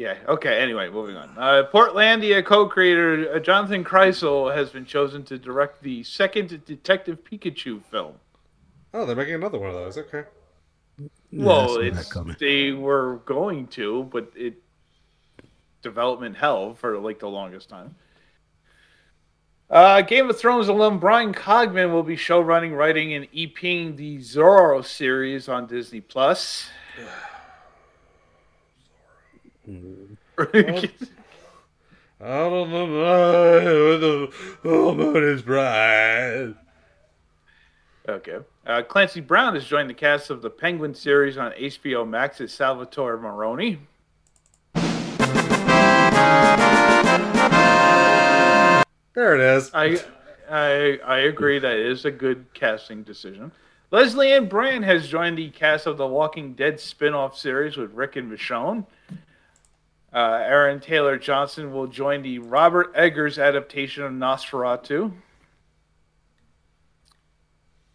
yeah 0.00 0.14
okay. 0.28 0.60
Anyway, 0.62 0.88
moving 0.88 1.16
on. 1.16 1.30
Uh, 1.36 1.68
Portlandia 1.70 2.42
co-creator 2.42 3.34
uh, 3.34 3.38
Jonathan 3.38 3.84
Krisel 3.84 4.54
has 4.54 4.70
been 4.70 4.86
chosen 4.86 5.22
to 5.24 5.36
direct 5.36 5.82
the 5.82 6.02
second 6.02 6.64
Detective 6.64 7.22
Pikachu 7.22 7.84
film. 7.84 8.14
Oh, 8.94 9.04
they're 9.04 9.14
making 9.14 9.34
another 9.34 9.58
one 9.58 9.68
of 9.68 9.76
those. 9.76 9.98
Okay. 9.98 10.24
Well, 11.30 11.68
saw 11.68 11.78
that 11.78 11.84
it's 11.84 12.40
they 12.40 12.72
were 12.72 13.20
going 13.26 13.66
to, 13.68 14.04
but 14.04 14.32
it 14.34 14.54
development 15.82 16.34
hell 16.34 16.72
for 16.72 16.98
like 16.98 17.18
the 17.18 17.28
longest 17.28 17.68
time. 17.68 17.94
Uh, 19.68 20.00
Game 20.00 20.30
of 20.30 20.38
Thrones 20.38 20.68
alum 20.68 20.98
Bryan 20.98 21.34
Cogman 21.34 21.92
will 21.92 22.02
be 22.02 22.16
show 22.16 22.40
running, 22.40 22.72
writing, 22.72 23.12
and 23.12 23.30
EPing 23.32 23.96
the 23.96 24.18
Zorro 24.18 24.82
series 24.84 25.46
on 25.46 25.66
Disney 25.66 26.00
Plus. 26.00 26.70
I 29.68 30.84
don't 32.20 32.70
know. 32.70 33.98
The 33.98 34.32
full 34.62 34.94
moon 34.94 35.24
is 35.24 35.42
bright. 35.42 36.54
okay. 38.08 38.38
Uh, 38.66 38.82
Clancy 38.82 39.20
Brown 39.20 39.54
has 39.54 39.64
joined 39.64 39.88
the 39.90 39.94
cast 39.94 40.30
of 40.30 40.42
the 40.42 40.50
Penguin 40.50 40.94
series 40.94 41.38
on 41.38 41.52
HBO 41.52 42.08
Max 42.08 42.40
as 42.40 42.52
Salvatore 42.52 43.16
Maroni. 43.18 43.78
There 49.14 49.34
it 49.34 49.40
is. 49.40 49.70
I, 49.74 50.00
I, 50.48 50.98
I 51.04 51.18
agree 51.20 51.58
that 51.58 51.76
is 51.76 52.04
a 52.04 52.10
good 52.10 52.46
casting 52.54 53.02
decision. 53.02 53.52
Lesley-Ann 53.90 54.48
Brandt 54.48 54.84
has 54.84 55.08
joined 55.08 55.36
the 55.36 55.50
cast 55.50 55.86
of 55.86 55.96
the 55.96 56.06
Walking 56.06 56.54
Dead 56.54 56.78
spin-off 56.78 57.36
series 57.36 57.76
with 57.76 57.92
Rick 57.92 58.16
and 58.16 58.30
Michonne. 58.30 58.86
Uh, 60.12 60.42
Aaron 60.42 60.80
Taylor 60.80 61.16
Johnson 61.18 61.72
will 61.72 61.86
join 61.86 62.22
the 62.22 62.40
Robert 62.40 62.92
Eggers 62.96 63.38
adaptation 63.38 64.02
of 64.02 64.12
Nosferatu. 64.12 65.12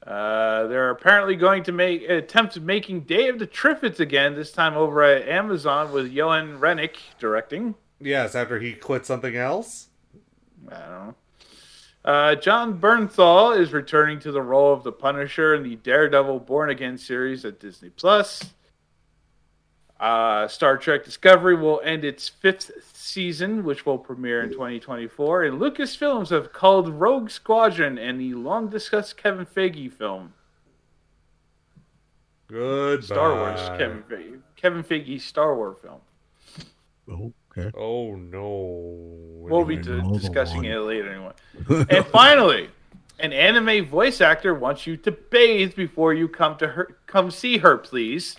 Uh, 0.06 0.68
they're 0.68 0.92
apparently 0.92 1.36
going 1.36 1.64
to 1.64 1.72
make 1.72 2.08
attempt 2.08 2.56
at 2.56 2.64
making 2.64 3.02
Day 3.02 3.28
of 3.28 3.40
the 3.40 3.48
Triffids 3.48 4.00
again, 4.00 4.36
this 4.36 4.52
time 4.52 4.76
over 4.76 5.04
at 5.04 5.28
Amazon 5.28 5.92
with 5.92 6.12
Johan 6.12 6.60
Renck 6.60 7.00
directing. 7.20 7.76
Yes, 8.00 8.36
after 8.36 8.60
he 8.60 8.74
quit 8.74 9.06
something 9.06 9.36
else. 9.36 9.88
I 10.70 10.80
don't 10.80 10.90
know. 10.90 11.16
Uh, 12.06 12.36
Jon 12.36 12.80
Bernthal 12.80 13.60
is 13.60 13.74
returning 13.74 14.20
to 14.20 14.32
the 14.32 14.42
role 14.42 14.72
of 14.72 14.84
the 14.84 14.92
Punisher 14.92 15.56
in 15.56 15.64
the 15.64 15.76
Daredevil 15.78 16.42
Born 16.42 16.70
Again 16.70 17.00
series 17.00 17.44
at 17.46 17.60
Disney 17.60 17.90
Plus. 17.90 18.44
Uh, 20.06 20.48
Star 20.48 20.78
Trek 20.78 21.04
Discovery 21.04 21.56
will 21.56 21.82
end 21.84 22.06
its 22.06 22.30
fifth 22.30 22.70
season, 22.94 23.64
which 23.64 23.88
will 23.88 23.98
premiere 23.98 24.44
in 24.44 24.52
2024. 24.52 25.46
And 25.46 25.60
Lucasfilms 25.60 26.30
have 26.30 26.54
called 26.54 26.90
Rogue 26.90 27.32
Squadron 27.32 27.98
and 27.98 28.22
the 28.22 28.36
long 28.36 28.70
discussed 28.70 29.18
Kevin 29.18 29.48
Feige 29.48 29.92
film. 29.92 30.32
Good. 32.46 33.04
Star 33.04 33.34
Wars 33.34 33.60
Kevin 33.80 34.04
Feige. 34.04 34.42
Kevin 34.56 34.84
Feige's 34.84 35.24
Star 35.24 35.56
Wars 35.56 35.78
film. 35.82 37.34
Okay. 37.58 37.72
Oh 37.76 38.16
no. 38.16 39.10
We'll 39.50 39.66
be 39.66 39.78
d- 39.78 40.04
discussing 40.14 40.66
it 40.66 40.78
later 40.78 41.10
anyway. 41.10 41.86
and 41.90 42.06
finally, 42.06 42.70
an 43.18 43.34
anime 43.34 43.88
voice 43.88 44.22
actor 44.22 44.54
wants 44.54 44.86
you 44.86 44.98
to 44.98 45.12
bathe 45.12 45.74
before 45.74 46.14
you 46.14 46.28
come 46.28 46.58
to 46.58 46.68
her. 46.68 46.98
Come 47.08 47.32
see 47.32 47.58
her, 47.58 47.80
please. 47.80 48.36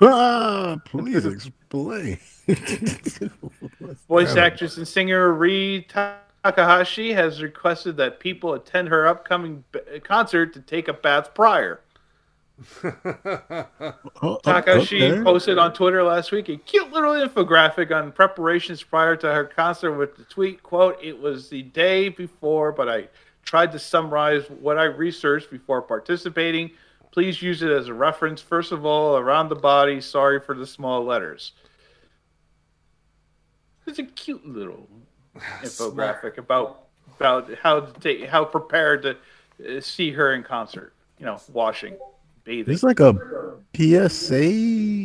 Ah, 0.00 0.76
please 0.84 1.26
explain. 1.26 2.18
Voice 4.08 4.36
actress 4.36 4.76
and 4.76 4.86
singer 4.86 5.32
Rie 5.32 5.86
Takahashi 6.42 7.12
has 7.12 7.42
requested 7.42 7.96
that 7.98 8.20
people 8.20 8.54
attend 8.54 8.88
her 8.88 9.06
upcoming 9.06 9.64
b- 9.72 9.80
concert 10.02 10.52
to 10.54 10.60
take 10.60 10.88
a 10.88 10.92
bath 10.92 11.34
prior. 11.34 11.80
Oh, 14.22 14.38
Takahashi 14.42 15.02
okay. 15.02 15.22
posted 15.22 15.56
on 15.56 15.72
Twitter 15.72 16.02
last 16.02 16.30
week 16.30 16.50
a 16.50 16.56
cute 16.58 16.92
little 16.92 17.12
infographic 17.12 17.90
on 17.90 18.12
preparations 18.12 18.82
prior 18.82 19.16
to 19.16 19.32
her 19.32 19.44
concert 19.44 19.92
with 19.92 20.14
the 20.16 20.24
tweet, 20.24 20.62
quote, 20.62 20.98
It 21.02 21.18
was 21.18 21.48
the 21.48 21.62
day 21.62 22.10
before, 22.10 22.70
but 22.70 22.86
I 22.86 23.08
tried 23.44 23.72
to 23.72 23.78
summarize 23.78 24.44
what 24.60 24.76
I 24.76 24.84
researched 24.84 25.50
before 25.50 25.80
participating. 25.80 26.70
Please 27.12 27.42
use 27.42 27.62
it 27.62 27.70
as 27.70 27.88
a 27.88 27.94
reference. 27.94 28.40
First 28.40 28.70
of 28.72 28.84
all, 28.86 29.16
around 29.16 29.48
the 29.48 29.56
body, 29.56 30.00
sorry 30.00 30.40
for 30.40 30.54
the 30.54 30.66
small 30.66 31.04
letters. 31.04 31.52
It's 33.86 33.98
a 33.98 34.04
cute 34.04 34.46
little 34.46 34.88
infographic 35.62 36.38
about 36.38 36.84
about 37.18 37.52
how 37.60 37.80
to 37.80 38.00
take 38.00 38.28
how 38.28 38.44
prepared 38.44 39.02
to 39.02 39.16
uh, 39.76 39.80
see 39.80 40.12
her 40.12 40.34
in 40.34 40.42
concert. 40.42 40.92
You 41.18 41.26
know, 41.26 41.40
washing, 41.52 41.96
bathing. 42.44 42.72
It's 42.72 42.82
like 42.84 43.00
a 43.00 43.14
PSA. 43.76 44.34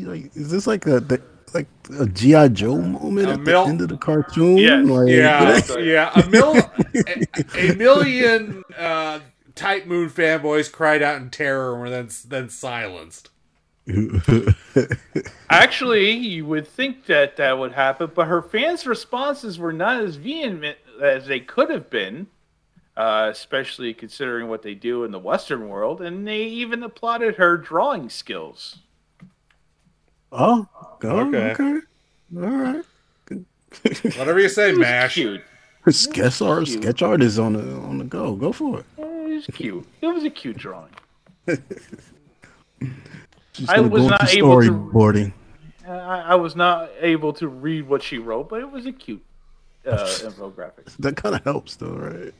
Like, 0.07 0.35
is 0.35 0.51
this 0.51 0.67
like 0.67 0.85
a 0.85 0.99
the, 0.99 1.21
like 1.53 1.67
a 1.99 2.05
GI 2.05 2.49
Joe 2.49 2.77
moment 2.77 3.27
A 3.27 3.31
at 3.31 3.39
mil- 3.41 3.63
the 3.63 3.69
end 3.69 3.81
of 3.81 3.89
the 3.89 3.97
cartoon? 3.97 4.57
Yes. 4.57 4.85
Like, 4.87 5.09
Yeah, 5.09 5.77
yeah. 5.79 6.21
A 6.21 6.29
mil, 6.29 6.55
a, 6.55 7.71
a 7.71 7.75
million 7.75 8.63
uh, 8.77 9.19
Type 9.55 9.85
Moon 9.85 10.09
fanboys 10.09 10.71
cried 10.71 11.01
out 11.01 11.21
in 11.21 11.29
terror 11.29 11.71
and 11.73 11.81
were 11.81 11.89
then 11.89 12.09
then 12.27 12.49
silenced. 12.49 13.29
Actually, 15.49 16.11
you 16.11 16.45
would 16.45 16.67
think 16.67 17.05
that 17.05 17.37
that 17.37 17.57
would 17.57 17.71
happen, 17.73 18.11
but 18.13 18.27
her 18.27 18.41
fans' 18.41 18.85
responses 18.87 19.57
were 19.59 19.73
not 19.73 20.01
as 20.03 20.15
vehement 20.15 20.77
as 21.01 21.27
they 21.27 21.39
could 21.39 21.69
have 21.69 21.89
been, 21.89 22.27
uh, 22.97 23.29
especially 23.31 23.93
considering 23.93 24.47
what 24.49 24.63
they 24.63 24.73
do 24.73 25.03
in 25.03 25.11
the 25.11 25.19
Western 25.19 25.69
world, 25.69 26.01
and 26.01 26.27
they 26.27 26.43
even 26.43 26.81
applauded 26.83 27.35
her 27.35 27.57
drawing 27.57 28.09
skills. 28.09 28.79
oh, 30.31 30.67
oh, 31.03 31.19
Okay. 31.27 31.51
okay. 31.51 31.79
All 32.37 32.41
right. 32.49 32.83
Whatever 34.17 34.39
you 34.39 34.49
say, 34.49 34.71
Mash. 34.73 35.13
cute. 35.15 35.41
sketch 35.89 36.41
art, 36.41 36.67
sketch 36.67 37.01
art 37.01 37.21
is 37.21 37.37
on 37.37 37.53
the 37.53 37.75
on 37.81 37.97
the 37.99 38.03
go. 38.05 38.35
Go 38.35 38.51
for 38.51 38.79
it. 38.79 38.85
It 39.35 39.47
was 39.47 39.55
cute. 39.55 39.85
It 40.01 40.07
was 40.07 40.23
a 40.23 40.29
cute 40.29 40.57
drawing. 40.57 40.91
I 43.67 43.79
was 43.81 44.07
not 44.07 44.33
able 44.33 44.61
to- 44.61 44.69
storyboarding. 44.71 45.33
I, 45.87 45.91
I 46.21 46.35
was 46.35 46.55
not 46.55 46.89
able 46.99 47.33
to 47.33 47.47
read 47.47 47.87
what 47.87 48.01
she 48.01 48.17
wrote, 48.17 48.49
but 48.49 48.61
it 48.61 48.71
was 48.71 48.85
a 48.85 48.91
cute 48.91 49.23
uh, 49.85 49.97
infographic. 49.97 50.95
That 50.99 51.15
kind 51.17 51.35
of 51.35 51.43
helps, 51.43 51.75
though, 51.75 51.93
right? 51.93 52.33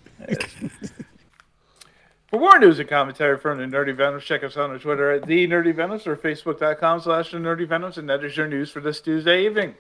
For 2.30 2.40
more 2.40 2.58
news 2.58 2.80
and 2.80 2.90
commentary 2.90 3.38
from 3.38 3.60
the 3.60 3.66
Nerdy 3.66 3.96
Venoms, 3.96 4.24
check 4.24 4.44
us 4.44 4.58
out 4.58 4.72
on 4.72 4.80
Twitter 4.80 5.12
at 5.12 5.28
the 5.28 5.48
Nerdy 5.48 5.76
Venoms 5.76 6.08
or 6.08 6.16
Facebook.com 6.18 7.02
slash 7.02 7.32
the 7.32 7.38
Nerdy 7.38 7.68
Venoms, 7.68 7.98
and 7.98 8.10
that 8.10 8.24
is 8.24 8.36
your 8.36 8.48
news 8.48 8.72
for 8.72 8.80
this 8.80 9.00
Tuesday 9.00 9.46
evening. 9.46 9.76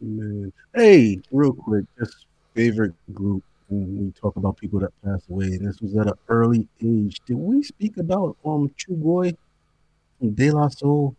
Man. 0.00 0.52
Hey, 0.74 1.20
real 1.32 1.52
quick, 1.52 1.84
just 1.98 2.26
favorite 2.54 2.94
group 3.14 3.42
when 3.68 4.06
we 4.06 4.10
talk 4.12 4.36
about 4.36 4.56
people 4.56 4.80
that 4.80 4.92
passed 5.04 5.28
away, 5.30 5.46
and 5.46 5.66
this 5.66 5.80
was 5.80 5.96
at 5.96 6.06
an 6.06 6.14
early 6.28 6.66
age. 6.82 7.20
Did 7.26 7.36
we 7.36 7.62
speak 7.62 7.96
about 7.98 8.36
um 8.44 8.70
Trugoy 8.78 9.36
from 10.18 10.30
De 10.32 10.50
La 10.50 10.68
Soul? 10.68 11.14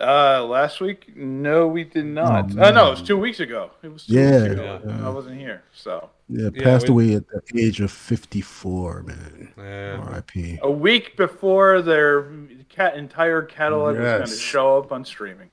Uh, 0.00 0.44
last 0.44 0.80
week? 0.80 1.16
No, 1.16 1.66
we 1.66 1.82
did 1.82 2.04
not. 2.04 2.56
Oh, 2.56 2.62
uh, 2.62 2.70
no, 2.70 2.86
it 2.86 2.90
was 2.90 3.02
two 3.02 3.16
weeks 3.16 3.40
ago. 3.40 3.70
It 3.82 3.92
was 3.92 4.06
two 4.06 4.14
Yeah, 4.14 4.42
weeks 4.42 4.52
ago. 4.52 4.80
yeah. 4.86 5.06
I 5.06 5.10
wasn't 5.10 5.40
here, 5.40 5.64
so. 5.74 6.10
Yeah, 6.28 6.50
Yeah, 6.54 6.62
passed 6.62 6.88
we- 6.88 6.92
away 6.92 7.14
at 7.16 7.24
the 7.28 7.60
age 7.60 7.80
of 7.80 7.90
fifty-four. 7.90 9.02
Man, 9.02 9.52
Yeah. 9.58 9.96
R.I.P. 10.00 10.60
A 10.62 10.70
week 10.70 11.16
before 11.16 11.82
their 11.82 12.28
cat 12.68 12.96
entire 12.96 13.42
catalog 13.42 13.96
was 13.96 14.04
going 14.04 14.26
to 14.28 14.36
show 14.36 14.78
up 14.78 14.92
on 14.92 15.04
streaming. 15.04 15.50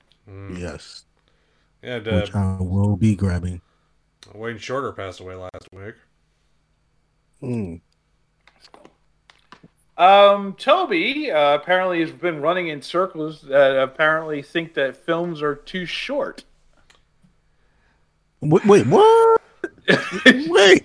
Yes, 0.56 1.05
And 1.82 2.06
uh, 2.06 2.20
which 2.20 2.34
I 2.34 2.56
will 2.60 2.96
be 2.96 3.14
grabbing. 3.14 3.60
Wayne 4.34 4.58
Shorter 4.58 4.92
passed 4.92 5.20
away 5.20 5.34
last 5.34 5.68
week. 5.72 5.94
Mm. 7.42 7.80
Um, 9.96 10.54
Toby 10.54 11.30
uh, 11.30 11.54
apparently 11.54 12.00
has 12.00 12.10
been 12.10 12.40
running 12.40 12.68
in 12.68 12.82
circles 12.82 13.42
that 13.42 13.80
apparently 13.80 14.42
think 14.42 14.74
that 14.74 14.96
films 14.96 15.40
are 15.40 15.54
too 15.54 15.86
short. 15.86 16.44
Wait, 18.40 18.66
wait, 18.66 18.86
what? 18.86 19.35
Wait, 20.48 20.84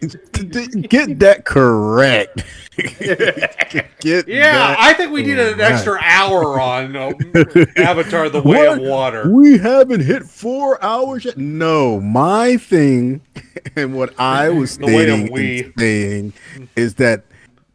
get 0.90 1.20
that 1.20 1.44
correct. 1.46 2.44
get 4.00 4.28
Yeah, 4.28 4.76
I 4.78 4.94
think 4.94 5.12
we 5.12 5.24
needed 5.24 5.54
an 5.54 5.62
extra 5.62 6.00
hour 6.02 6.60
on 6.60 6.96
uh, 6.96 7.12
Avatar: 7.78 8.30
The 8.30 8.42
Way 8.42 8.68
What? 8.68 8.78
of 8.78 8.84
Water. 8.84 9.30
We 9.32 9.58
haven't 9.58 10.02
hit 10.02 10.24
four 10.24 10.84
hours 10.84 11.26
yet. 11.26 11.38
No, 11.38 12.00
my 12.00 12.58
thing 12.58 13.22
and 13.76 13.96
what 13.96 14.14
I 14.20 14.50
was 14.50 14.78
The 14.78 14.86
way 14.88 15.10
of 15.10 15.20
stating 15.20 15.32
we. 15.32 15.74
saying 15.78 16.34
is 16.76 16.96
that 16.96 17.24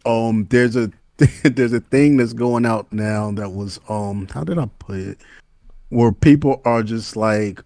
um 0.05 0.47
there's 0.51 0.77
a 0.77 0.91
there's 1.45 1.73
a 1.73 1.81
thing 1.81 2.17
that's 2.19 2.33
going 2.33 2.67
out 2.67 2.93
now 2.93 3.31
that 3.33 3.51
was 3.51 3.81
um 3.89 4.29
how 4.33 4.45
did 4.45 4.59
I 4.59 4.67
put 4.79 4.99
it 4.99 5.19
where 5.89 6.13
people 6.13 6.61
are 6.65 6.83
just 6.83 7.17
like 7.17 7.63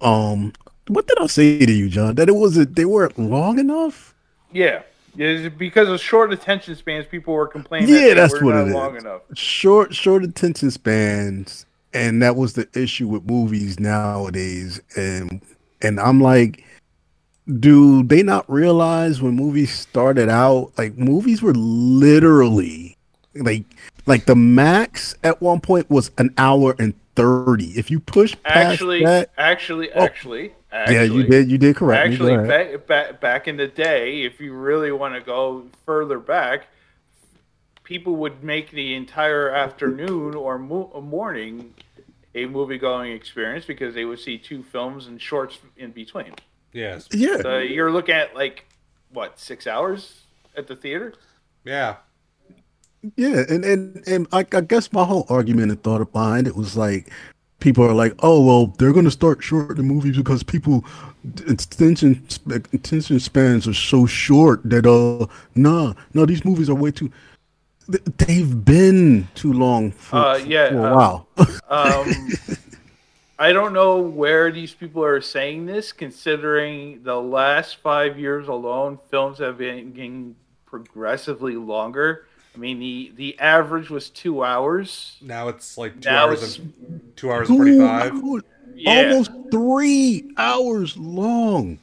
um 0.00 0.52
what 0.88 1.06
did 1.06 1.18
I 1.20 1.26
say 1.26 1.64
to 1.64 1.72
you, 1.72 1.88
John? 1.88 2.14
That 2.16 2.28
it 2.28 2.34
wasn't 2.34 2.74
they 2.76 2.84
weren't 2.84 3.18
long 3.18 3.58
enough. 3.58 4.14
Yeah. 4.52 4.82
It's 5.16 5.52
because 5.56 5.88
of 5.88 6.00
short 6.00 6.32
attention 6.32 6.76
spans, 6.76 7.06
people 7.06 7.34
were 7.34 7.48
complaining. 7.48 7.88
Yeah, 7.88 8.08
that 8.08 8.14
that's 8.30 8.40
what 8.42 8.54
it 8.54 8.68
long 8.68 8.96
is. 8.96 9.02
enough. 9.02 9.22
short 9.34 9.94
short 9.94 10.22
attention 10.22 10.70
spans 10.70 11.66
and 11.92 12.22
that 12.22 12.36
was 12.36 12.52
the 12.52 12.68
issue 12.74 13.08
with 13.08 13.24
movies 13.24 13.80
nowadays 13.80 14.78
and 14.94 15.40
and 15.80 15.98
i'm 15.98 16.20
like 16.20 16.62
do 17.60 18.02
they 18.02 18.22
not 18.22 18.48
realize 18.50 19.22
when 19.22 19.34
movies 19.34 19.72
started 19.72 20.28
out 20.28 20.70
like 20.76 20.98
movies 20.98 21.40
were 21.40 21.54
literally 21.54 22.94
like 23.36 23.64
like 24.04 24.26
the 24.26 24.36
max 24.36 25.14
at 25.24 25.40
one 25.40 25.60
point 25.60 25.88
was 25.90 26.10
an 26.18 26.32
hour 26.36 26.76
and 26.78 26.92
30 27.16 27.68
if 27.78 27.90
you 27.90 28.00
push 28.00 28.36
past 28.44 28.72
Actually, 28.74 29.04
that 29.04 29.30
actually, 29.38 29.90
Oh. 29.92 30.02
actually, 30.04 30.52
actually, 30.72 30.94
yeah 30.94 31.02
you 31.02 31.24
did 31.24 31.50
you 31.50 31.58
did 31.58 31.76
correct 31.76 32.06
Actually, 32.06 32.34
ahead. 32.34 32.46
back, 32.46 32.86
back 32.86 33.20
back 33.20 33.48
in 33.48 33.56
the 33.56 33.66
day, 33.68 34.22
if 34.22 34.40
you 34.40 34.52
really 34.52 34.92
want 34.92 35.14
to 35.14 35.20
go 35.20 35.66
further 35.86 36.18
back, 36.18 36.68
people 37.84 38.16
would 38.16 38.42
make 38.44 38.70
the 38.70 38.94
entire 38.94 39.50
afternoon 39.50 40.34
or 40.34 40.58
mo- 40.58 40.92
morning 41.02 41.74
a 42.34 42.46
movie 42.46 42.78
going 42.78 43.12
experience 43.12 43.64
because 43.64 43.94
they 43.94 44.04
would 44.04 44.18
see 44.20 44.38
two 44.38 44.62
films 44.62 45.06
and 45.06 45.20
shorts 45.20 45.58
in 45.76 45.90
between. 45.92 46.34
Yes. 46.72 47.08
Yeah, 47.12 47.40
So 47.42 47.58
you're 47.58 47.90
looking 47.90 48.14
at 48.14 48.34
like 48.34 48.66
what 49.10 49.40
six 49.40 49.66
hours 49.66 50.24
at 50.56 50.66
the 50.66 50.76
theater? 50.76 51.14
Yeah. 51.64 51.96
yeah, 53.16 53.44
and 53.48 53.64
and 53.64 54.02
and 54.06 54.26
I, 54.32 54.44
I 54.52 54.60
guess 54.60 54.92
my 54.92 55.04
whole 55.04 55.26
argument 55.28 55.70
and 55.70 55.82
thought 55.82 56.12
behind 56.12 56.46
it 56.46 56.56
was 56.56 56.76
like, 56.76 57.10
people 57.60 57.84
are 57.84 57.94
like, 57.94 58.14
oh 58.20 58.44
well, 58.44 58.66
they're 58.78 58.92
gonna 58.92 59.10
start 59.10 59.42
shortening 59.42 59.86
movies 59.86 60.16
because 60.16 60.42
people 60.42 60.84
attention 61.48 62.26
attention 62.72 63.20
spans 63.20 63.66
are 63.66 63.74
so 63.74 64.06
short 64.06 64.60
that 64.64 64.86
uh, 64.86 65.26
nah, 65.54 65.94
no, 66.14 66.26
these 66.26 66.44
movies 66.44 66.70
are 66.70 66.74
way 66.74 66.90
too. 66.90 67.10
They've 68.18 68.64
been 68.64 69.28
too 69.34 69.52
long 69.52 69.92
for, 69.92 70.16
Uh, 70.16 70.36
yeah, 70.36 70.68
for 70.68 70.78
a 70.78 70.92
uh, 70.92 70.94
while. 70.94 71.28
Um, 71.70 72.32
I 73.38 73.52
don't 73.52 73.72
know 73.72 73.98
where 73.98 74.50
these 74.50 74.74
people 74.74 75.04
are 75.04 75.20
saying 75.20 75.66
this, 75.66 75.92
considering 75.92 77.02
the 77.04 77.20
last 77.20 77.76
five 77.76 78.18
years 78.18 78.48
alone, 78.48 78.98
films 79.10 79.38
have 79.38 79.58
been 79.58 79.92
getting 79.92 80.34
progressively 80.66 81.54
longer. 81.54 82.26
I 82.54 82.58
mean, 82.58 82.80
the 82.80 83.12
the 83.16 83.38
average 83.38 83.90
was 83.90 84.10
two 84.10 84.42
hours. 84.42 85.16
Now 85.20 85.48
it's 85.48 85.78
like 85.78 86.00
two 86.00 86.10
Now 86.10 86.26
hours 86.26 86.58
and 86.58 87.12
two 87.16 87.30
hours 87.30 87.48
and 87.48 87.58
forty 87.58 87.72
Two 87.72 88.42
yeah. 88.74 89.10
almost 89.10 89.30
three 89.50 90.30
hours 90.36 90.96
long. 90.96 91.78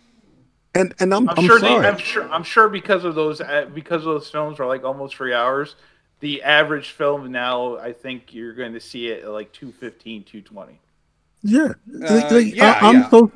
And 0.73 0.93
and 0.99 1.13
I'm, 1.13 1.30
I'm, 1.30 1.39
I'm, 1.39 1.45
sure. 1.45 1.60
They. 1.60 1.67
I'm 1.67 1.97
sure. 1.97 2.30
I'm 2.30 2.43
sure 2.43 2.69
because 2.69 3.06
of 3.06 3.15
those 3.15 3.41
uh, 3.41 3.69
because 3.73 4.04
those 4.04 4.30
films 4.30 4.60
are 4.60 4.65
like 4.65 4.84
almost 4.84 5.15
three 5.15 5.34
hours. 5.34 5.75
The 6.21 6.43
average 6.43 6.91
film 6.91 7.32
now, 7.32 7.78
I 7.78 7.91
think 7.93 8.34
you're 8.34 8.54
going 8.54 8.73
to 8.73 8.80
see 8.80 9.08
it 9.08 9.23
at 9.23 9.30
like 9.32 9.51
215, 9.51 10.23
220. 10.23 10.80
Yeah, 11.43 11.73
Uh, 12.08 12.28
like, 12.32 12.56
yeah, 12.56 12.80
I, 12.82 12.89
am 12.89 12.95
yeah. 12.95 13.10
so. 13.10 13.32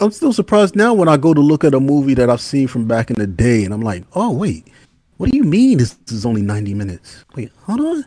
I'm 0.00 0.10
still 0.10 0.32
surprised 0.32 0.74
now 0.74 0.94
when 0.94 1.08
I 1.08 1.16
go 1.16 1.32
to 1.32 1.40
look 1.40 1.62
at 1.62 1.74
a 1.74 1.78
movie 1.78 2.14
that 2.14 2.28
I've 2.28 2.40
seen 2.40 2.66
from 2.66 2.88
back 2.88 3.10
in 3.10 3.16
the 3.18 3.26
day, 3.26 3.64
and 3.64 3.72
I'm 3.72 3.82
like, 3.82 4.04
oh 4.14 4.32
wait, 4.32 4.66
what 5.22 5.30
do 5.30 5.36
you 5.36 5.44
mean 5.44 5.78
this 5.78 5.96
is 6.08 6.26
only 6.26 6.42
90 6.42 6.74
minutes? 6.74 7.24
Wait, 7.36 7.52
hold 7.60 7.78
on. 7.78 8.04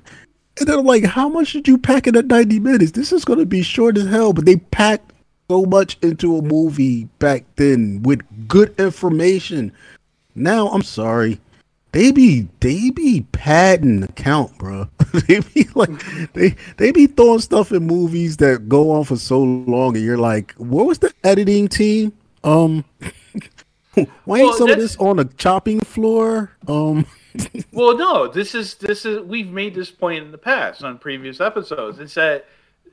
And 0.59 0.67
then 0.67 0.79
I'm 0.79 0.85
like, 0.85 1.05
how 1.05 1.29
much 1.29 1.53
did 1.53 1.65
you 1.65 1.77
pack 1.77 2.07
in 2.07 2.13
that 2.15 2.25
90 2.25 2.59
minutes? 2.59 2.91
This 2.91 3.13
is 3.13 3.23
gonna 3.23 3.45
be 3.45 3.61
short 3.61 3.97
as 3.97 4.05
hell, 4.05 4.33
but 4.33 4.45
they 4.45 4.57
packed 4.57 5.13
so 5.49 5.63
much 5.63 5.97
into 6.01 6.35
a 6.35 6.41
movie 6.41 7.05
back 7.19 7.45
then 7.55 8.03
with 8.03 8.19
good 8.49 8.77
information. 8.77 9.71
Now 10.35 10.67
I'm 10.67 10.81
sorry. 10.81 11.39
They 11.93 12.11
be 12.11 12.49
they 12.59 12.89
be 12.89 13.25
padding 13.31 14.01
the 14.01 14.09
count, 14.09 14.57
bro. 14.57 14.89
they 15.29 15.39
be 15.39 15.69
like 15.73 16.33
they 16.33 16.53
they 16.75 16.91
be 16.91 17.07
throwing 17.07 17.39
stuff 17.39 17.71
in 17.71 17.87
movies 17.87 18.35
that 18.37 18.67
go 18.67 18.91
on 18.91 19.05
for 19.05 19.15
so 19.15 19.41
long, 19.41 19.95
and 19.95 20.03
you're 20.03 20.17
like, 20.17 20.53
what 20.57 20.85
was 20.85 20.99
the 20.99 21.13
editing 21.23 21.69
team? 21.69 22.11
Um, 22.43 22.83
why 24.25 24.39
ain't 24.39 24.47
Well, 24.49 24.53
some 24.57 24.69
of 24.69 24.77
this 24.77 24.95
on 24.97 25.19
a 25.19 25.25
chopping 25.25 25.79
floor? 25.81 26.51
Um, 26.67 27.05
Well, 27.73 27.97
no, 27.97 28.27
this 28.27 28.55
is 28.55 28.75
this 28.75 29.05
is 29.05 29.19
we've 29.19 29.49
made 29.49 29.75
this 29.75 29.91
point 29.91 30.23
in 30.23 30.31
the 30.31 30.37
past 30.37 30.83
on 30.83 30.97
previous 30.97 31.41
episodes. 31.41 31.99
It's 31.99 32.13
that 32.13 32.45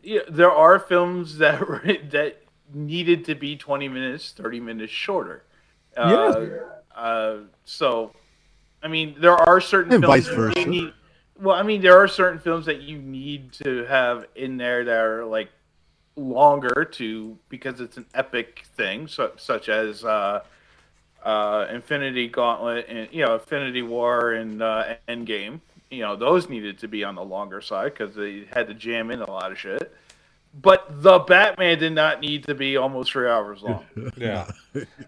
you 0.02 0.16
know, 0.16 0.22
there 0.28 0.50
are 0.50 0.80
films 0.80 1.38
that 1.38 1.60
were, 1.68 1.80
that 2.10 2.42
needed 2.74 3.24
to 3.26 3.36
be 3.36 3.56
20 3.56 3.88
minutes, 3.88 4.32
30 4.32 4.58
minutes 4.58 4.92
shorter. 4.92 5.44
Uh, 5.96 6.46
uh, 6.96 7.36
so, 7.64 8.12
I 8.82 8.88
mean, 8.88 9.14
there 9.18 9.36
are 9.36 9.60
certain 9.60 9.92
And 9.92 10.02
films 10.02 10.26
vice 10.26 10.28
that 10.28 10.36
you 10.36 10.42
versa. 10.54 10.68
need- 10.68 10.92
well, 11.40 11.56
I 11.56 11.62
mean, 11.62 11.80
there 11.80 11.98
are 11.98 12.08
certain 12.08 12.38
films 12.38 12.66
that 12.66 12.82
you 12.82 12.98
need 12.98 13.52
to 13.64 13.84
have 13.86 14.26
in 14.34 14.56
there 14.56 14.84
that 14.84 15.04
are 15.04 15.24
like 15.24 15.50
longer 16.16 16.84
to 16.84 17.38
because 17.48 17.80
it's 17.80 17.96
an 17.96 18.06
epic 18.14 18.64
thing, 18.76 19.06
so, 19.08 19.32
such 19.36 19.68
as 19.68 20.04
uh, 20.04 20.40
uh, 21.24 21.66
Infinity 21.70 22.28
Gauntlet 22.28 22.86
and 22.88 23.08
you 23.12 23.24
know 23.24 23.34
Infinity 23.34 23.82
War 23.82 24.32
and 24.32 24.62
uh, 24.62 24.94
Endgame. 25.08 25.60
You 25.90 26.00
know 26.00 26.16
those 26.16 26.48
needed 26.48 26.78
to 26.78 26.88
be 26.88 27.04
on 27.04 27.14
the 27.14 27.24
longer 27.24 27.60
side 27.60 27.92
because 27.94 28.14
they 28.14 28.44
had 28.52 28.66
to 28.68 28.74
jam 28.74 29.10
in 29.10 29.20
a 29.20 29.30
lot 29.30 29.52
of 29.52 29.58
shit. 29.58 29.94
But 30.60 31.02
the 31.02 31.18
Batman 31.18 31.78
did 31.78 31.94
not 31.94 32.20
need 32.20 32.44
to 32.44 32.54
be 32.54 32.76
almost 32.76 33.12
three 33.12 33.28
hours 33.28 33.62
long. 33.62 33.84
Yeah. 34.18 34.50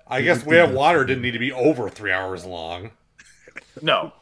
I 0.06 0.22
guess 0.22 0.44
Way 0.44 0.60
of 0.60 0.72
Water 0.72 1.04
didn't 1.04 1.22
need 1.22 1.32
to 1.32 1.38
be 1.38 1.52
over 1.52 1.90
three 1.90 2.12
hours 2.12 2.46
long. 2.46 2.92
No, 3.82 4.12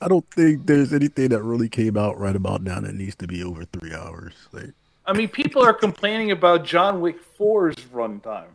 I 0.00 0.08
don't 0.08 0.28
think 0.32 0.66
there's 0.66 0.92
anything 0.92 1.28
that 1.30 1.42
really 1.42 1.68
came 1.68 1.96
out 1.96 2.18
right 2.18 2.36
about 2.36 2.62
now 2.62 2.80
that 2.80 2.94
needs 2.94 3.14
to 3.16 3.26
be 3.26 3.42
over 3.42 3.64
three 3.64 3.94
hours. 3.94 4.34
Like, 4.52 4.70
I 5.06 5.12
mean 5.12 5.28
people 5.28 5.62
are 5.62 5.72
complaining 5.72 6.30
about 6.30 6.64
John 6.64 7.00
Wick 7.00 7.16
4's 7.38 7.76
runtime. 7.86 8.48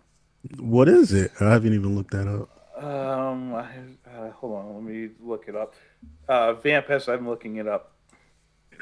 what 0.60 0.88
is 0.88 1.12
it? 1.14 1.32
I 1.40 1.50
haven't 1.52 1.74
even 1.74 1.96
looked 1.96 2.12
that 2.12 2.28
up. 2.28 2.50
Um, 2.78 3.54
I, 3.54 3.68
uh, 4.14 4.32
hold 4.32 4.54
on, 4.54 4.76
let 4.76 4.84
me 4.84 5.10
look 5.22 5.46
it 5.48 5.56
up. 5.56 5.74
Uh, 6.28 6.54
Vamp 6.54 6.88
Vampest, 6.88 7.12
I'm 7.12 7.28
looking 7.28 7.56
it 7.58 7.68
up. 7.68 7.92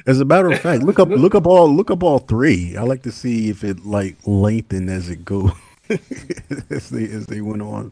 As 0.08 0.20
a 0.20 0.26
matter 0.26 0.52
of 0.52 0.60
fact, 0.60 0.84
look 0.84 1.00
up 1.00 1.10
look 1.10 1.36
up 1.36 1.46
all 1.46 1.74
look 1.74 1.92
up 1.92 2.02
all 2.02 2.20
three. 2.20 2.76
I 2.76 2.82
like 2.84 3.04
to 3.04 3.12
see 3.12 3.50
if 3.50 3.64
it 3.64 3.86
like 3.86 4.18
lengthened 4.26 4.90
as 4.90 5.10
it 5.10 5.24
go 5.24 5.52
as 5.90 6.90
they 6.90 7.04
as 7.06 7.28
they 7.28 7.42
went 7.42 7.62
on. 7.62 7.92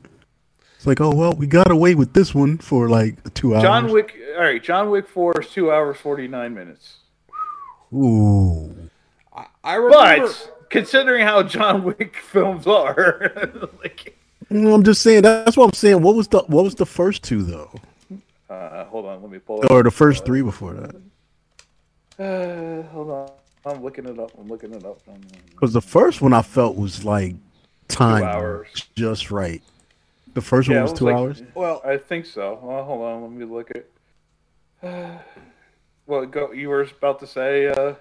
It's 0.82 0.88
like, 0.88 1.00
oh 1.00 1.14
well, 1.14 1.34
we 1.34 1.46
got 1.46 1.70
away 1.70 1.94
with 1.94 2.14
this 2.14 2.34
one 2.34 2.58
for 2.58 2.90
like 2.90 3.36
two 3.36 3.54
hours. 3.54 3.62
John 3.62 3.92
Wick, 3.92 4.18
all 4.36 4.42
right, 4.42 4.64
John 4.64 4.90
Wick 4.90 5.08
4 5.08 5.42
is 5.42 5.50
two 5.52 5.72
hours, 5.72 5.98
49 5.98 6.56
minutes. 6.56 6.98
Ooh. 7.94 8.90
I, 9.32 9.46
I 9.64 9.76
remember. 9.76 10.26
But 10.26 10.68
considering 10.72 11.24
how 11.24 11.44
John 11.44 11.84
Wick 11.84 12.16
films 12.16 12.66
are, 12.66 13.32
like, 13.84 14.18
No, 14.18 14.21
I'm 14.52 14.84
just 14.84 15.02
saying 15.02 15.22
that's 15.24 15.56
what 15.56 15.66
I'm 15.66 15.74
saying. 15.74 16.02
What 16.02 16.16
was 16.16 16.28
the 16.28 16.40
what 16.48 16.64
was 16.64 16.76
the 16.76 16.86
first 16.86 17.24
two 17.24 17.44
though? 17.44 17.72
uh, 18.50 18.86
hold 18.86 19.06
on, 19.06 19.22
let 19.22 19.32
me 19.32 19.40
pull 19.40 19.62
it. 19.62 19.72
Or 19.72 19.82
the 19.84 19.92
first 19.92 20.26
three 20.26 20.42
before 20.42 20.74
that? 20.74 20.96
Uh, 22.20 22.84
hold 22.90 23.10
on, 23.10 23.30
I'm 23.66 23.82
looking 23.82 24.06
it 24.06 24.20
up. 24.20 24.32
I'm 24.38 24.48
looking 24.48 24.74
it 24.74 24.86
up. 24.86 25.00
Because 25.52 25.74
the 25.74 25.82
first 25.82 26.22
one 26.22 26.34
I 26.34 26.42
felt 26.42 26.76
was 26.76 27.06
like 27.06 27.36
time 27.88 28.24
hours. 28.24 28.88
just 28.96 29.32
right. 29.32 29.62
The 30.34 30.42
first 30.42 30.68
Yeah, 30.70 30.76
one 30.76 30.82
was 30.84 30.92
was 30.92 31.00
two 31.00 31.06
like- 31.06 31.16
hours. 31.16 31.44
Well, 31.56 31.82
I 31.86 31.98
think 31.98 32.26
so. 32.26 32.60
Well, 32.62 32.84
hold 32.84 33.02
on, 33.04 33.22
let 33.24 33.32
me 33.32 33.46
look 33.46 33.72
at. 33.72 33.86
well, 36.08 36.26
go. 36.26 36.52
You 36.52 36.70
were 36.70 36.82
about 36.82 37.20
to 37.22 37.28
say. 37.28 37.68
Uh, 37.68 37.96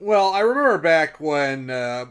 well, 0.00 0.30
I 0.32 0.40
remember 0.40 0.78
back 0.78 1.20
when 1.20 1.70
uh, 1.70 2.06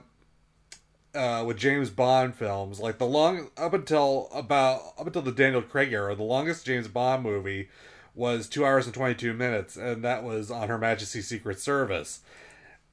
uh, 1.15 1.43
with 1.45 1.57
James 1.57 1.89
Bond 1.89 2.35
films, 2.35 2.79
like 2.79 2.97
the 2.97 3.05
long 3.05 3.49
up 3.57 3.73
until 3.73 4.29
about 4.33 4.81
up 4.97 5.07
until 5.07 5.21
the 5.21 5.31
Daniel 5.31 5.61
Craig 5.61 5.91
era, 5.93 6.15
the 6.15 6.23
longest 6.23 6.65
James 6.65 6.87
Bond 6.87 7.23
movie 7.23 7.69
was 8.15 8.47
two 8.47 8.65
hours 8.65 8.85
and 8.85 8.93
twenty 8.93 9.15
two 9.15 9.33
minutes, 9.33 9.75
and 9.75 10.03
that 10.03 10.23
was 10.23 10.51
on 10.51 10.69
Her 10.69 10.77
Majesty's 10.77 11.27
Secret 11.27 11.59
Service. 11.59 12.21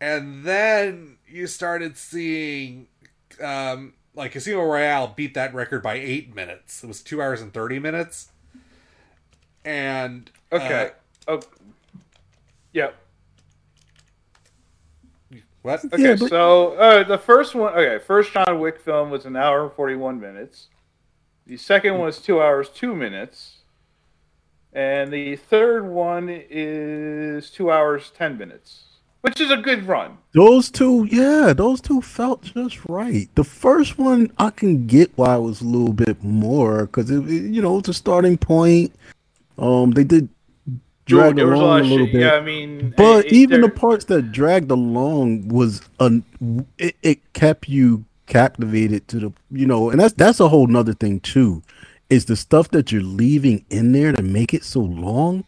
And 0.00 0.44
then 0.44 1.18
you 1.26 1.46
started 1.46 1.96
seeing 1.96 2.88
um, 3.42 3.94
like 4.14 4.32
Casino 4.32 4.62
Royale 4.64 5.12
beat 5.14 5.34
that 5.34 5.54
record 5.54 5.82
by 5.82 5.94
eight 5.94 6.34
minutes. 6.34 6.82
It 6.82 6.86
was 6.86 7.02
two 7.02 7.20
hours 7.20 7.40
and 7.40 7.52
thirty 7.52 7.78
minutes. 7.78 8.30
And 9.64 10.30
okay. 10.52 10.92
uh, 11.28 11.32
oh. 11.32 11.40
Yeah. 12.72 12.90
What? 15.62 15.84
Okay. 15.92 16.02
Yeah, 16.02 16.16
but- 16.18 16.28
so 16.30 16.74
uh, 16.74 17.04
the 17.04 17.18
first 17.18 17.54
one. 17.54 17.72
Okay, 17.74 18.02
first 18.04 18.32
John 18.32 18.60
Wick 18.60 18.80
film 18.80 19.10
was 19.10 19.24
an 19.26 19.36
hour 19.36 19.64
and 19.64 19.72
forty-one 19.72 20.20
minutes. 20.20 20.68
The 21.46 21.56
second 21.56 21.94
one 21.94 22.04
was 22.04 22.18
two 22.18 22.40
hours 22.40 22.68
two 22.68 22.94
minutes, 22.94 23.58
and 24.72 25.12
the 25.12 25.36
third 25.36 25.86
one 25.86 26.28
is 26.30 27.50
two 27.50 27.70
hours 27.72 28.12
ten 28.16 28.38
minutes, 28.38 28.84
which 29.22 29.40
is 29.40 29.50
a 29.50 29.56
good 29.56 29.86
run. 29.86 30.18
Those 30.32 30.70
two, 30.70 31.08
yeah, 31.10 31.52
those 31.52 31.80
two 31.80 32.00
felt 32.00 32.42
just 32.42 32.88
right. 32.88 33.28
The 33.34 33.42
first 33.44 33.98
one, 33.98 34.30
I 34.38 34.50
can 34.50 34.86
get 34.86 35.10
why 35.16 35.34
it 35.36 35.40
was 35.40 35.60
a 35.60 35.64
little 35.64 35.92
bit 35.92 36.22
more 36.22 36.86
because 36.86 37.10
it- 37.10 37.24
you 37.24 37.60
know, 37.60 37.78
it's 37.78 37.88
a 37.88 37.94
starting 37.94 38.38
point. 38.38 38.92
Um, 39.58 39.90
they 39.90 40.04
did 40.04 40.28
drag 41.10 41.36
there 41.36 41.46
was 41.46 41.58
a 41.60 41.62
along 41.62 41.80
a 41.80 41.84
little 41.84 42.06
shit. 42.06 42.12
bit, 42.14 42.20
Yeah, 42.22 42.32
I 42.32 42.40
mean, 42.40 42.94
but 42.96 43.26
it- 43.26 43.32
it- 43.32 43.32
even 43.32 43.60
the 43.62 43.68
parts 43.68 44.06
that 44.06 44.32
dragged 44.32 44.70
along 44.70 45.48
was 45.48 45.82
un, 45.98 46.24
it, 46.78 46.96
it 47.02 47.32
kept 47.32 47.68
you 47.68 48.04
captivated 48.26 49.06
to 49.08 49.18
the 49.18 49.32
you 49.50 49.66
know, 49.66 49.90
and 49.90 50.00
that's 50.00 50.14
that's 50.14 50.40
a 50.40 50.48
whole 50.48 50.66
nother 50.66 50.94
thing 50.94 51.20
too. 51.20 51.62
Is 52.08 52.24
the 52.24 52.36
stuff 52.36 52.70
that 52.70 52.90
you're 52.90 53.02
leaving 53.02 53.64
in 53.70 53.92
there 53.92 54.12
to 54.12 54.22
make 54.22 54.52
it 54.54 54.64
so 54.64 54.80
long? 54.80 55.44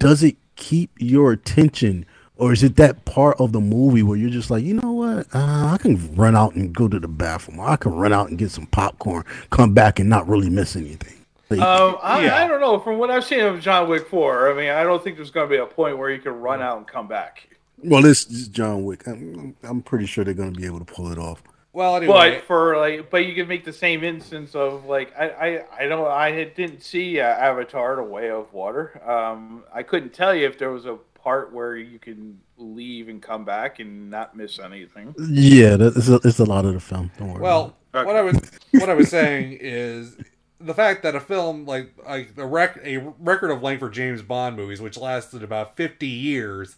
Does 0.00 0.22
it 0.22 0.36
keep 0.56 0.90
your 0.98 1.32
attention? 1.32 2.04
Or 2.36 2.52
is 2.52 2.62
it 2.62 2.76
that 2.76 3.04
part 3.04 3.36
of 3.40 3.50
the 3.50 3.60
movie 3.60 4.04
where 4.04 4.16
you're 4.16 4.30
just 4.30 4.48
like, 4.48 4.62
you 4.62 4.74
know 4.74 4.92
what? 4.92 5.26
Uh, 5.34 5.72
I 5.74 5.76
can 5.80 6.14
run 6.14 6.36
out 6.36 6.54
and 6.54 6.72
go 6.72 6.86
to 6.86 7.00
the 7.00 7.08
bathroom. 7.08 7.58
I 7.60 7.74
can 7.74 7.92
run 7.94 8.12
out 8.12 8.28
and 8.28 8.38
get 8.38 8.52
some 8.52 8.66
popcorn, 8.66 9.24
come 9.50 9.74
back 9.74 9.98
and 9.98 10.08
not 10.08 10.28
really 10.28 10.48
miss 10.48 10.76
anything. 10.76 11.17
Like, 11.50 11.60
Um, 11.60 11.96
I, 12.02 12.24
Yeah. 12.24 12.44
I 12.44 12.48
don't 12.48 12.60
know. 12.60 12.78
From 12.78 12.98
what 12.98 13.10
I've 13.10 13.24
seen 13.24 13.40
of 13.40 13.60
John 13.60 13.88
Wick 13.88 14.08
4, 14.08 14.52
I 14.52 14.54
mean, 14.54 14.70
I 14.70 14.82
don't 14.82 15.02
think 15.02 15.16
there's 15.16 15.30
going 15.30 15.48
to 15.48 15.54
be 15.54 15.60
a 15.60 15.66
point 15.66 15.96
where 15.98 16.10
you 16.10 16.20
can 16.20 16.32
run 16.40 16.60
out 16.62 16.76
and 16.78 16.86
come 16.86 17.08
back. 17.08 17.48
well, 17.82 18.02
this 18.02 18.26
is 18.26 18.48
John 18.48 18.84
Wick. 18.84 19.06
I'm, 19.06 19.54
I'm 19.62 19.82
pretty 19.82 20.06
sure 20.06 20.24
they're 20.24 20.34
going 20.34 20.52
to 20.52 20.60
be 20.60 20.66
able 20.66 20.78
to 20.80 20.84
pull 20.84 21.10
it 21.12 21.18
off. 21.18 21.42
Well, 21.72 21.96
anyway, 21.96 22.36
But 22.36 22.44
for 22.44 22.76
like, 22.76 23.10
but 23.10 23.26
you 23.26 23.34
can 23.34 23.46
make 23.46 23.64
the 23.64 23.72
same 23.72 24.02
instance 24.02 24.54
of 24.54 24.86
like, 24.86 25.12
I, 25.16 25.28
I, 25.28 25.84
I 25.84 25.86
don't, 25.86 26.08
I 26.08 26.44
didn't 26.44 26.82
see 26.82 27.20
uh, 27.20 27.24
Avatar: 27.26 27.96
The 27.96 28.02
Way 28.02 28.30
of 28.30 28.52
Water. 28.52 29.00
Um, 29.08 29.62
I 29.72 29.82
couldn't 29.84 30.12
tell 30.12 30.34
you 30.34 30.46
if 30.46 30.58
there 30.58 30.70
was 30.70 30.86
a 30.86 30.96
part 31.22 31.52
where 31.52 31.76
you 31.76 31.98
can 32.00 32.40
leave 32.56 33.08
and 33.08 33.22
come 33.22 33.44
back 33.44 33.78
and 33.78 34.10
not 34.10 34.36
miss 34.36 34.58
anything. 34.58 35.14
Yeah, 35.18 35.76
it's 35.78 36.08
a, 36.08 36.16
it's 36.24 36.40
a 36.40 36.44
lot 36.44 36.64
of 36.64 36.74
the 36.74 36.80
film. 36.80 37.12
Don't 37.18 37.32
worry. 37.34 37.42
Well, 37.42 37.76
what 37.92 38.16
I 38.16 38.22
was 38.22 38.50
what 38.72 38.88
I 38.88 38.94
was 38.94 39.10
saying 39.10 39.58
is 39.60 40.16
the 40.60 40.74
fact 40.74 41.02
that 41.02 41.14
a 41.14 41.20
film 41.20 41.64
like 41.66 41.92
like 42.06 42.34
the 42.34 42.46
rec- 42.46 42.80
a 42.82 42.98
record 43.18 43.50
of 43.50 43.62
length 43.62 43.80
for 43.80 43.90
James 43.90 44.22
Bond 44.22 44.56
movies, 44.56 44.80
which 44.80 44.96
lasted 44.96 45.42
about 45.42 45.76
fifty 45.76 46.08
years, 46.08 46.76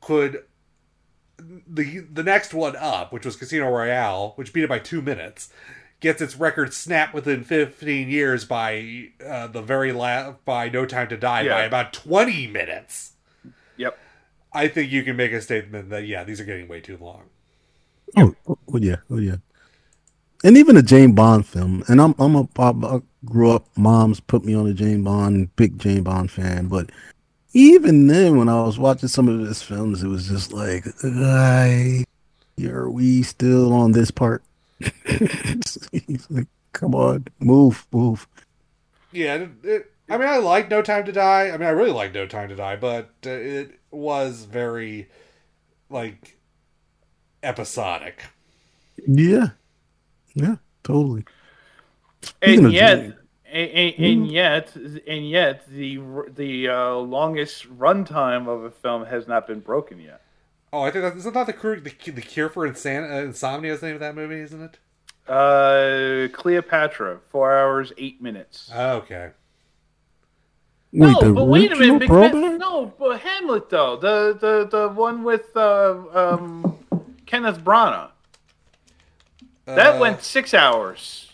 could 0.00 0.44
the 1.38 2.00
the 2.00 2.22
next 2.22 2.52
one 2.52 2.76
up, 2.76 3.12
which 3.12 3.24
was 3.24 3.36
Casino 3.36 3.70
Royale, 3.70 4.32
which 4.36 4.52
beat 4.52 4.64
it 4.64 4.68
by 4.68 4.78
two 4.78 5.00
minutes, 5.00 5.50
gets 6.00 6.20
its 6.20 6.36
record 6.36 6.74
snapped 6.74 7.14
within 7.14 7.44
fifteen 7.44 8.10
years 8.10 8.44
by 8.44 9.08
uh, 9.26 9.46
the 9.46 9.62
very 9.62 9.92
last 9.92 10.44
by 10.44 10.68
No 10.68 10.84
Time 10.84 11.08
to 11.08 11.16
Die 11.16 11.48
by 11.48 11.62
about 11.62 11.92
twenty 11.92 12.46
minutes. 12.46 13.12
Yep. 13.76 13.98
I 14.52 14.68
think 14.68 14.90
you 14.90 15.04
can 15.04 15.16
make 15.16 15.32
a 15.32 15.40
statement 15.40 15.90
that 15.90 16.06
yeah, 16.06 16.24
these 16.24 16.40
are 16.40 16.44
getting 16.44 16.68
way 16.68 16.80
too 16.80 16.98
long. 17.00 17.24
Oh, 18.16 18.34
oh 18.48 18.78
yeah, 18.78 18.96
oh 19.08 19.18
yeah. 19.18 19.36
And 20.42 20.56
even 20.56 20.76
a 20.76 20.82
Jane 20.82 21.12
Bond 21.12 21.46
film, 21.46 21.84
and 21.88 22.00
I'm 22.00 22.14
I'm 22.18 22.34
a 22.34 22.48
I 22.58 23.00
grew 23.24 23.52
up. 23.52 23.66
Mom's 23.76 24.20
put 24.20 24.44
me 24.44 24.54
on 24.54 24.66
a 24.66 24.72
Jane 24.72 25.04
Bond, 25.04 25.54
big 25.56 25.78
Jane 25.78 26.02
Bond 26.02 26.30
fan. 26.30 26.66
But 26.66 26.90
even 27.52 28.06
then, 28.06 28.38
when 28.38 28.48
I 28.48 28.62
was 28.62 28.78
watching 28.78 29.08
some 29.08 29.28
of 29.28 29.40
his 29.40 29.62
films, 29.62 30.02
it 30.02 30.08
was 30.08 30.28
just 30.28 30.52
like, 30.52 30.86
I, 31.04 32.04
are 32.64 32.88
we 32.88 33.22
still 33.22 33.72
on 33.72 33.92
this 33.92 34.10
part? 34.10 34.42
He's 34.78 36.26
like, 36.30 36.46
come 36.72 36.94
on, 36.94 37.26
move, 37.38 37.86
move. 37.92 38.26
Yeah, 39.12 39.34
it, 39.34 39.50
it, 39.64 39.92
I 40.08 40.16
mean, 40.16 40.28
I 40.28 40.38
like 40.38 40.70
No 40.70 40.82
Time 40.82 41.04
to 41.04 41.12
Die. 41.12 41.50
I 41.50 41.56
mean, 41.56 41.66
I 41.66 41.70
really 41.70 41.92
like 41.92 42.14
No 42.14 42.26
Time 42.26 42.48
to 42.48 42.56
Die, 42.56 42.76
but 42.76 43.10
it 43.22 43.78
was 43.90 44.44
very 44.44 45.08
like 45.90 46.38
episodic. 47.42 48.24
Yeah, 49.06 49.48
yeah, 50.40 50.56
totally. 50.82 51.24
Speaking 52.22 52.64
and 52.66 52.72
yet, 52.72 53.00
Jane- 53.00 53.14
and, 53.52 53.70
and, 53.70 54.04
and 54.04 54.30
yet, 54.30 54.76
and 54.76 55.28
yet, 55.28 55.68
the 55.68 56.00
the 56.34 56.68
uh, 56.68 56.94
longest 56.94 57.66
runtime 57.78 58.48
of 58.48 58.64
a 58.64 58.70
film 58.70 59.06
has 59.06 59.26
not 59.26 59.46
been 59.46 59.60
broken 59.60 60.00
yet. 60.00 60.22
Oh, 60.72 60.82
I 60.82 60.90
think 60.90 61.02
that 61.04 61.16
isn't 61.16 61.34
that 61.34 61.46
the 61.46 61.52
cure, 61.52 61.80
the, 61.80 61.90
the 61.90 62.22
cure 62.22 62.48
for 62.48 62.68
insan- 62.68 63.10
uh, 63.10 63.24
insomnia 63.24 63.72
is 63.72 63.80
the 63.80 63.86
name 63.86 63.96
of 63.96 64.00
that 64.00 64.14
movie, 64.14 64.40
isn't 64.40 64.62
it? 64.62 64.78
Uh, 65.28 66.28
Cleopatra, 66.32 67.20
four 67.28 67.56
hours 67.56 67.92
eight 67.98 68.22
minutes. 68.22 68.70
Oh, 68.72 68.96
okay. 68.98 69.30
Wait, 70.92 71.08
no, 71.08 71.20
the 71.20 71.32
but 71.32 71.44
wait 71.44 71.72
a 71.72 71.76
minute. 71.76 72.00
Because, 72.00 72.30
throwback? 72.30 72.58
no, 72.58 72.92
but 72.98 73.20
Hamlet 73.20 73.70
though, 73.70 73.96
the 73.96 74.36
the 74.40 74.68
the 74.68 74.88
one 74.88 75.22
with 75.22 75.56
uh, 75.56 75.96
um, 76.12 76.78
Kenneth 77.26 77.62
Branagh, 77.62 78.10
that 79.76 79.96
Uh, 79.96 79.98
went 80.00 80.22
six 80.22 80.54
hours. 80.54 81.30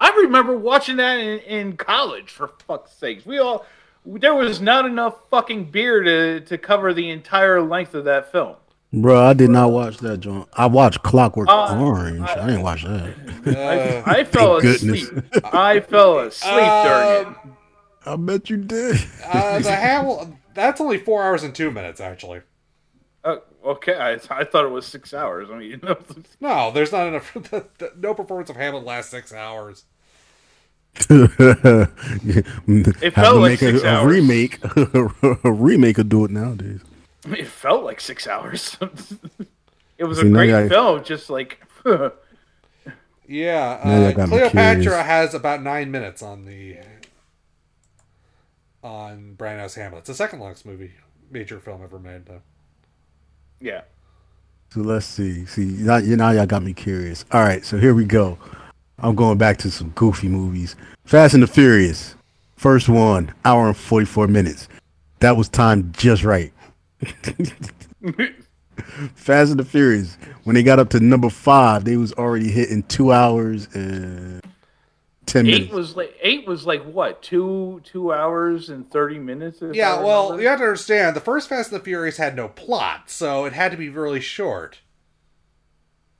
I 0.00 0.10
remember 0.24 0.56
watching 0.56 0.96
that 0.96 1.18
in, 1.20 1.38
in 1.40 1.76
college. 1.76 2.30
For 2.30 2.48
fuck's 2.66 2.92
sakes, 2.92 3.24
we 3.24 3.38
all 3.38 3.64
there 4.04 4.34
was 4.34 4.60
not 4.60 4.84
enough 4.84 5.14
fucking 5.30 5.66
beer 5.66 6.02
to 6.02 6.40
to 6.40 6.58
cover 6.58 6.92
the 6.92 7.10
entire 7.10 7.60
length 7.62 7.94
of 7.94 8.04
that 8.06 8.32
film. 8.32 8.56
Bro, 8.94 9.24
I 9.24 9.32
did 9.32 9.48
not 9.50 9.70
watch 9.70 9.98
that 9.98 10.18
joint. 10.20 10.48
I 10.52 10.66
watched 10.66 11.02
Clockwork 11.02 11.48
Uh, 11.48 11.78
Orange. 11.80 12.20
I, 12.28 12.46
didn't 12.46 12.60
watch 12.62 12.82
that. 12.84 13.14
uh, 13.46 14.02
I 14.10 14.24
fell 14.32 14.56
asleep. 14.56 15.08
goodness. 15.08 15.40
I 15.44 15.80
fell 15.80 16.18
asleep 16.18 16.52
during 16.84 17.32
it. 17.32 17.36
I 18.04 18.16
bet 18.16 18.50
you 18.50 18.58
did. 18.58 18.96
uh, 19.24 19.60
the 19.60 19.68
Hamil- 19.70 20.36
that's 20.52 20.78
only 20.80 20.98
four 20.98 21.22
hours 21.22 21.42
and 21.42 21.54
two 21.54 21.70
minutes, 21.70 22.00
actually. 22.02 22.42
Okay, 23.64 23.94
I, 23.94 24.12
I 24.30 24.44
thought 24.44 24.64
it 24.64 24.70
was 24.70 24.86
six 24.86 25.14
hours. 25.14 25.48
I 25.50 25.58
mean, 25.58 25.80
No, 26.40 26.70
there's 26.72 26.92
not 26.92 27.06
enough. 27.06 27.32
The, 27.34 27.66
the, 27.78 27.92
no 27.96 28.14
performance 28.14 28.50
of 28.50 28.56
Hamlet 28.56 28.84
lasts 28.84 29.10
six 29.10 29.32
hours. 29.32 29.84
it 31.08 33.14
felt 33.14 33.36
like 33.40 33.52
make 33.52 33.58
six 33.60 33.82
a, 33.82 33.86
a 33.88 34.06
remake. 34.06 34.58
a 35.44 35.52
remake 35.52 35.96
will 35.96 36.04
do 36.04 36.24
it 36.24 36.30
nowadays. 36.30 36.80
it 37.26 37.46
felt 37.46 37.84
like 37.84 38.00
six 38.00 38.26
hours. 38.26 38.76
it 39.98 40.04
was 40.04 40.18
See, 40.18 40.26
a 40.26 40.30
now 40.30 40.38
great 40.38 40.54
I- 40.54 40.68
film, 40.68 41.04
just 41.04 41.30
like 41.30 41.60
Yeah, 43.26 44.12
uh, 44.16 44.26
Cleopatra 44.26 45.02
has 45.02 45.34
about 45.34 45.62
nine 45.62 45.90
minutes 45.90 46.22
on 46.22 46.44
the 46.44 46.78
on 48.82 49.34
Branagh's 49.38 49.76
Hamlet. 49.76 50.00
It's 50.00 50.08
the 50.08 50.14
second 50.14 50.40
longest 50.40 50.66
movie 50.66 50.92
major 51.30 51.60
film 51.60 51.82
ever 51.82 51.98
made, 51.98 52.26
though. 52.26 52.42
Yeah. 53.62 53.82
So 54.70 54.80
let's 54.80 55.06
see. 55.06 55.46
See, 55.46 55.64
now, 55.64 55.98
you 55.98 56.16
now 56.16 56.30
y'all 56.30 56.46
got 56.46 56.62
me 56.62 56.72
curious. 56.72 57.24
All 57.32 57.42
right, 57.42 57.64
so 57.64 57.78
here 57.78 57.94
we 57.94 58.04
go. 58.04 58.38
I'm 58.98 59.14
going 59.14 59.38
back 59.38 59.58
to 59.58 59.70
some 59.70 59.90
goofy 59.90 60.28
movies. 60.28 60.76
Fast 61.04 61.34
and 61.34 61.42
the 61.42 61.46
Furious. 61.46 62.14
First 62.56 62.88
one, 62.88 63.34
hour 63.44 63.66
and 63.66 63.76
44 63.76 64.28
minutes. 64.28 64.68
That 65.20 65.36
was 65.36 65.48
timed 65.48 65.94
just 65.94 66.24
right. 66.24 66.52
Fast 69.14 69.50
and 69.50 69.60
the 69.60 69.64
Furious. 69.64 70.16
When 70.44 70.54
they 70.54 70.62
got 70.62 70.78
up 70.78 70.90
to 70.90 71.00
number 71.00 71.28
five, 71.28 71.84
they 71.84 71.96
was 71.96 72.12
already 72.14 72.50
hitting 72.50 72.82
two 72.84 73.12
hours 73.12 73.68
and 73.74 74.40
ten 75.26 75.46
Eight 75.46 75.52
minutes. 75.52 75.72
was 75.72 75.96
like 75.96 76.16
eight 76.22 76.46
was 76.46 76.66
like 76.66 76.82
what 76.84 77.22
two 77.22 77.80
two 77.84 78.12
hours 78.12 78.68
and 78.68 78.90
thirty 78.90 79.18
minutes. 79.18 79.62
Yeah, 79.72 80.02
well, 80.02 80.40
you 80.40 80.48
have 80.48 80.58
to 80.58 80.64
understand 80.64 81.16
the 81.16 81.20
first 81.20 81.48
Fast 81.48 81.72
and 81.72 81.80
the 81.80 81.84
Furious 81.84 82.16
had 82.16 82.36
no 82.36 82.48
plot, 82.48 83.10
so 83.10 83.44
it 83.44 83.52
had 83.52 83.70
to 83.72 83.76
be 83.78 83.88
really 83.88 84.20
short. 84.20 84.80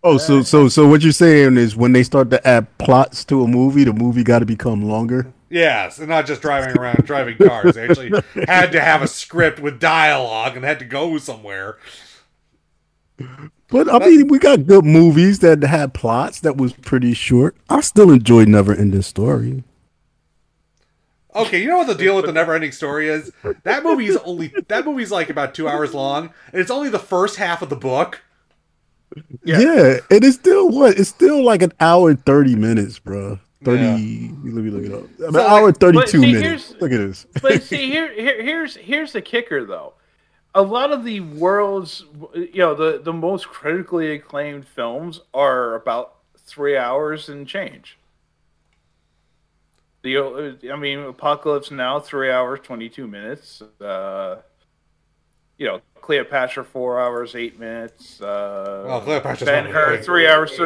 Oh, 0.04 0.18
so 0.18 0.42
so 0.42 0.68
so 0.68 0.86
what 0.88 1.02
you're 1.02 1.12
saying 1.12 1.56
is 1.56 1.76
when 1.76 1.92
they 1.92 2.02
start 2.02 2.30
to 2.30 2.46
add 2.46 2.76
plots 2.78 3.24
to 3.26 3.42
a 3.44 3.48
movie, 3.48 3.84
the 3.84 3.92
movie 3.92 4.24
got 4.24 4.40
to 4.40 4.46
become 4.46 4.82
longer. 4.82 5.32
Yes, 5.48 5.98
and 5.98 6.08
not 6.08 6.26
just 6.26 6.40
driving 6.42 6.76
around 6.78 7.04
driving 7.04 7.36
cars. 7.36 7.74
They 7.74 7.86
actually 7.88 8.10
had 8.48 8.72
to 8.72 8.80
have 8.80 9.02
a 9.02 9.06
script 9.08 9.60
with 9.60 9.78
dialogue 9.78 10.56
and 10.56 10.64
had 10.64 10.78
to 10.78 10.84
go 10.84 11.18
somewhere. 11.18 11.76
But 13.72 13.92
I 13.92 13.98
mean, 14.00 14.28
we 14.28 14.38
got 14.38 14.66
good 14.66 14.84
movies 14.84 15.40
that 15.40 15.62
had 15.62 15.94
plots 15.94 16.40
that 16.40 16.56
was 16.58 16.74
pretty 16.74 17.14
short. 17.14 17.56
I 17.70 17.80
still 17.80 18.10
enjoy 18.10 18.44
Never 18.44 18.74
Ending 18.74 19.02
Story. 19.02 19.64
Okay, 21.34 21.62
you 21.62 21.68
know 21.68 21.78
what 21.78 21.86
the 21.86 21.94
deal 21.94 22.14
with 22.14 22.26
the 22.26 22.32
never-ending 22.32 22.72
story 22.72 23.08
is? 23.08 23.32
That 23.62 23.82
movie's 23.84 24.16
only 24.18 24.52
that 24.68 24.84
movie's 24.84 25.10
like 25.10 25.30
about 25.30 25.54
two 25.54 25.66
hours 25.66 25.94
long, 25.94 26.32
and 26.52 26.60
it's 26.60 26.70
only 26.70 26.90
the 26.90 26.98
first 26.98 27.36
half 27.36 27.62
of 27.62 27.70
the 27.70 27.76
book. 27.76 28.20
Yeah. 29.42 29.60
Yeah, 29.60 29.96
and 30.10 30.24
it's 30.24 30.36
still 30.36 30.68
what? 30.68 30.98
It's 30.98 31.08
still 31.08 31.42
like 31.42 31.62
an 31.62 31.72
hour 31.80 32.10
and 32.10 32.24
thirty 32.26 32.54
minutes, 32.54 32.98
bro. 32.98 33.38
Thirty. 33.64 34.28
Let 34.44 34.64
me 34.64 34.70
look 34.70 34.84
it 34.84 34.92
up. 34.92 35.28
An 35.28 35.32
So, 35.32 35.46
hour 35.46 35.68
and 35.68 35.76
thirty-two 35.78 36.20
see, 36.20 36.32
minutes. 36.32 36.74
Look 36.80 36.92
at 36.92 36.98
this. 36.98 37.26
but 37.40 37.62
see 37.62 37.90
here, 37.90 38.12
here 38.12 38.42
here's 38.42 38.76
here's 38.76 39.12
the 39.12 39.22
kicker 39.22 39.64
though 39.64 39.94
a 40.54 40.62
lot 40.62 40.92
of 40.92 41.04
the 41.04 41.20
world's 41.20 42.04
you 42.34 42.58
know 42.58 42.74
the 42.74 43.00
the 43.02 43.12
most 43.12 43.48
critically 43.48 44.12
acclaimed 44.12 44.66
films 44.66 45.20
are 45.32 45.74
about 45.74 46.16
three 46.38 46.76
hours 46.76 47.28
and 47.28 47.46
change. 47.46 47.98
The 50.02 50.58
i 50.72 50.76
mean 50.76 50.98
apocalypse 50.98 51.70
now 51.70 52.00
three 52.00 52.30
hours 52.30 52.58
22 52.64 53.06
minutes 53.06 53.62
uh 53.80 54.42
you 55.58 55.66
know 55.66 55.80
cleopatra 56.00 56.64
four 56.64 57.00
hours 57.00 57.36
eight 57.36 57.60
minutes 57.60 58.20
uh 58.20 59.00
Cleopatra's 59.04 59.46
ben 59.46 59.66
hur 59.66 60.02
three 60.02 60.26
hours 60.26 60.58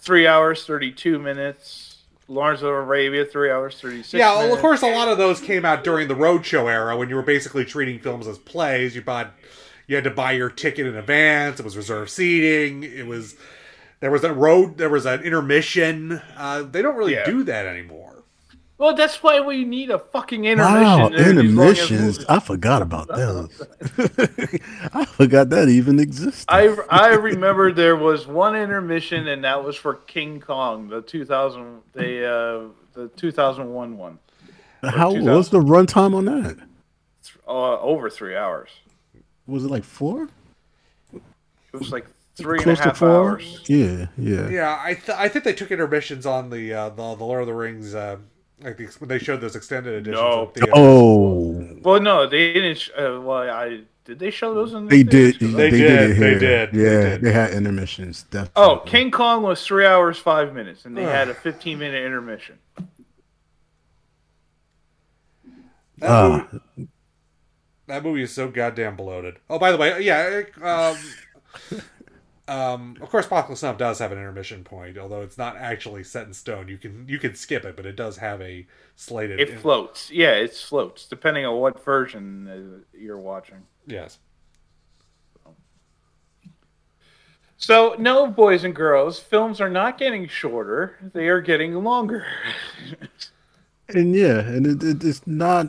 three 0.00 0.26
hours 0.26 0.66
32 0.66 1.20
minutes 1.20 1.91
lawrence 2.32 2.62
of 2.62 2.68
arabia 2.68 3.24
three 3.24 3.50
hours 3.50 3.78
36 3.80 4.14
yeah, 4.14 4.34
well, 4.36 4.52
of 4.54 4.60
course, 4.60 4.82
a 4.82 4.90
lot 4.90 5.08
of 5.08 5.18
those 5.18 5.40
came 5.40 5.64
out 5.64 5.84
during 5.84 6.08
the 6.08 6.14
roadshow 6.14 6.70
era 6.72 6.96
when 6.96 7.08
you 7.08 7.14
were 7.16 7.22
basically 7.22 7.64
treating 7.64 7.98
films 7.98 8.26
as 8.26 8.38
plays. 8.38 8.94
You 8.96 9.02
bought, 9.02 9.32
you 9.86 9.94
had 9.96 10.04
to 10.04 10.10
buy 10.10 10.32
your 10.32 10.48
ticket 10.50 10.86
in 10.86 10.96
advance. 10.96 11.60
It 11.60 11.64
was 11.64 11.76
reserved 11.76 12.10
seating. 12.10 12.82
It 12.84 13.06
was 13.06 13.36
there 14.00 14.10
was 14.10 14.24
a 14.24 14.32
road, 14.32 14.78
there 14.78 14.88
was 14.88 15.06
an 15.06 15.22
intermission. 15.22 16.20
Uh, 16.36 16.62
they 16.62 16.82
don't 16.82 16.96
really 16.96 17.12
Yeah. 17.14 17.24
do 17.24 17.44
that 17.44 17.66
anymore. 17.66 18.11
Well, 18.78 18.94
that's 18.94 19.22
why 19.22 19.40
we 19.40 19.64
need 19.64 19.90
a 19.90 19.98
fucking 19.98 20.44
intermission. 20.44 20.82
Wow, 20.82 21.06
in 21.08 21.36
these 21.36 21.54
long-ass 21.54 21.90
intermissions. 21.90 22.24
I 22.28 22.40
forgot 22.40 22.82
about 22.82 23.06
those. 23.08 23.62
I 24.92 25.04
forgot 25.04 25.50
that 25.50 25.68
even 25.68 26.00
existed. 26.00 26.46
I 26.48 26.74
I 26.90 27.14
remember 27.14 27.70
there 27.72 27.96
was 27.96 28.26
one 28.26 28.56
intermission, 28.56 29.28
and 29.28 29.44
that 29.44 29.62
was 29.62 29.76
for 29.76 29.94
King 29.94 30.40
Kong, 30.40 30.88
the 30.88 31.00
2000, 31.02 31.80
the 31.92 32.26
uh, 32.26 32.68
the 32.94 33.08
2001 33.08 33.96
one, 33.96 34.18
How 34.82 35.10
2000. 35.12 35.32
what's 35.32 35.48
the 35.50 35.60
runtime 35.60 36.14
on 36.14 36.24
that? 36.24 36.56
uh, 37.46 37.78
over 37.80 38.10
three 38.10 38.34
hours. 38.36 38.70
Was 39.46 39.64
it 39.64 39.70
like 39.70 39.84
four? 39.84 40.28
It 41.12 41.78
was 41.78 41.92
like 41.92 42.06
three 42.36 42.58
and 42.58 42.60
a 42.62 42.64
close 42.74 42.80
to 42.80 42.94
four. 42.94 43.08
hours. 43.30 43.60
Yeah, 43.68 44.06
yeah. 44.18 44.48
Yeah, 44.48 44.80
I 44.82 44.94
th- 44.94 45.16
I 45.16 45.28
think 45.28 45.44
they 45.44 45.52
took 45.52 45.70
intermissions 45.70 46.26
on 46.26 46.50
the 46.50 46.72
uh, 46.72 46.88
the, 46.90 47.14
the 47.14 47.24
Lord 47.24 47.42
of 47.42 47.46
the 47.46 47.54
Rings. 47.54 47.94
Uh, 47.94 48.16
like 48.62 48.76
the, 48.76 48.86
when 48.98 49.08
they 49.08 49.18
showed 49.18 49.40
those 49.40 49.56
extended 49.56 49.94
editions. 49.94 50.20
No. 50.22 50.42
at 50.48 50.54
theaters. 50.54 50.72
Oh, 50.76 51.68
Well, 51.82 52.00
no, 52.00 52.26
they 52.28 52.52
didn't. 52.52 52.78
sh- 52.78 52.90
Uh, 52.96 53.20
well, 53.20 53.48
I 53.50 53.80
did 54.04 54.18
they 54.18 54.30
show 54.30 54.52
those 54.54 54.72
in 54.72 54.86
the 54.86 54.90
they 54.96 55.02
did. 55.02 55.38
They, 55.38 55.46
They 55.46 55.70
did. 55.70 55.78
did, 55.78 56.10
it 56.10 56.14
they 56.20 56.30
here. 56.30 56.38
did, 56.38 56.72
they 56.72 56.82
Yeah, 56.82 57.08
did. 57.10 57.20
they 57.22 57.32
had 57.32 57.50
intermissions. 57.52 58.24
Definitely. 58.24 58.52
Oh, 58.62 58.76
King 58.84 59.10
Kong 59.10 59.42
was 59.42 59.64
three 59.64 59.86
hours 59.86 60.18
five 60.18 60.52
minutes, 60.54 60.84
and 60.86 60.96
they 60.96 61.04
had 61.04 61.28
a 61.28 61.34
fifteen 61.46 61.78
minute 61.78 62.04
intermission. 62.04 62.58
That, 65.98 66.10
Ah. 66.10 66.48
movie, 66.52 66.88
that 67.86 68.02
movie 68.02 68.22
is 68.22 68.32
so 68.32 68.48
goddamn 68.48 68.96
bloated. 68.96 69.36
Oh, 69.48 69.58
by 69.58 69.70
the 69.72 69.78
way, 69.78 70.00
yeah. 70.02 70.42
Um, 70.60 70.96
um, 72.48 72.96
of 73.00 73.08
course, 73.08 73.26
Apocalypse 73.26 73.62
Now 73.62 73.72
does 73.72 74.00
have 74.00 74.10
an 74.10 74.18
intermission 74.18 74.64
point, 74.64 74.98
although 74.98 75.22
it's 75.22 75.38
not 75.38 75.56
actually 75.56 76.02
set 76.02 76.26
in 76.26 76.34
stone. 76.34 76.68
You 76.68 76.76
can 76.76 77.06
you 77.08 77.18
can 77.18 77.36
skip 77.36 77.64
it, 77.64 77.76
but 77.76 77.86
it 77.86 77.94
does 77.94 78.16
have 78.16 78.40
a 78.40 78.66
slated. 78.96 79.38
It 79.38 79.60
floats. 79.60 80.10
Yeah, 80.10 80.32
it 80.32 80.52
floats 80.54 81.06
depending 81.06 81.46
on 81.46 81.60
what 81.60 81.84
version 81.84 82.48
uh, 82.48 82.98
you're 82.98 83.18
watching. 83.18 83.62
Yes. 83.86 84.18
So, 87.56 87.94
no, 87.96 88.26
boys 88.26 88.64
and 88.64 88.74
girls, 88.74 89.20
films 89.20 89.60
are 89.60 89.70
not 89.70 89.96
getting 89.96 90.26
shorter; 90.26 90.98
they 91.14 91.28
are 91.28 91.40
getting 91.40 91.84
longer. 91.84 92.26
and 93.88 94.16
yeah, 94.16 94.40
and 94.40 94.66
it, 94.66 94.82
it, 94.82 95.04
it's 95.04 95.24
not. 95.28 95.68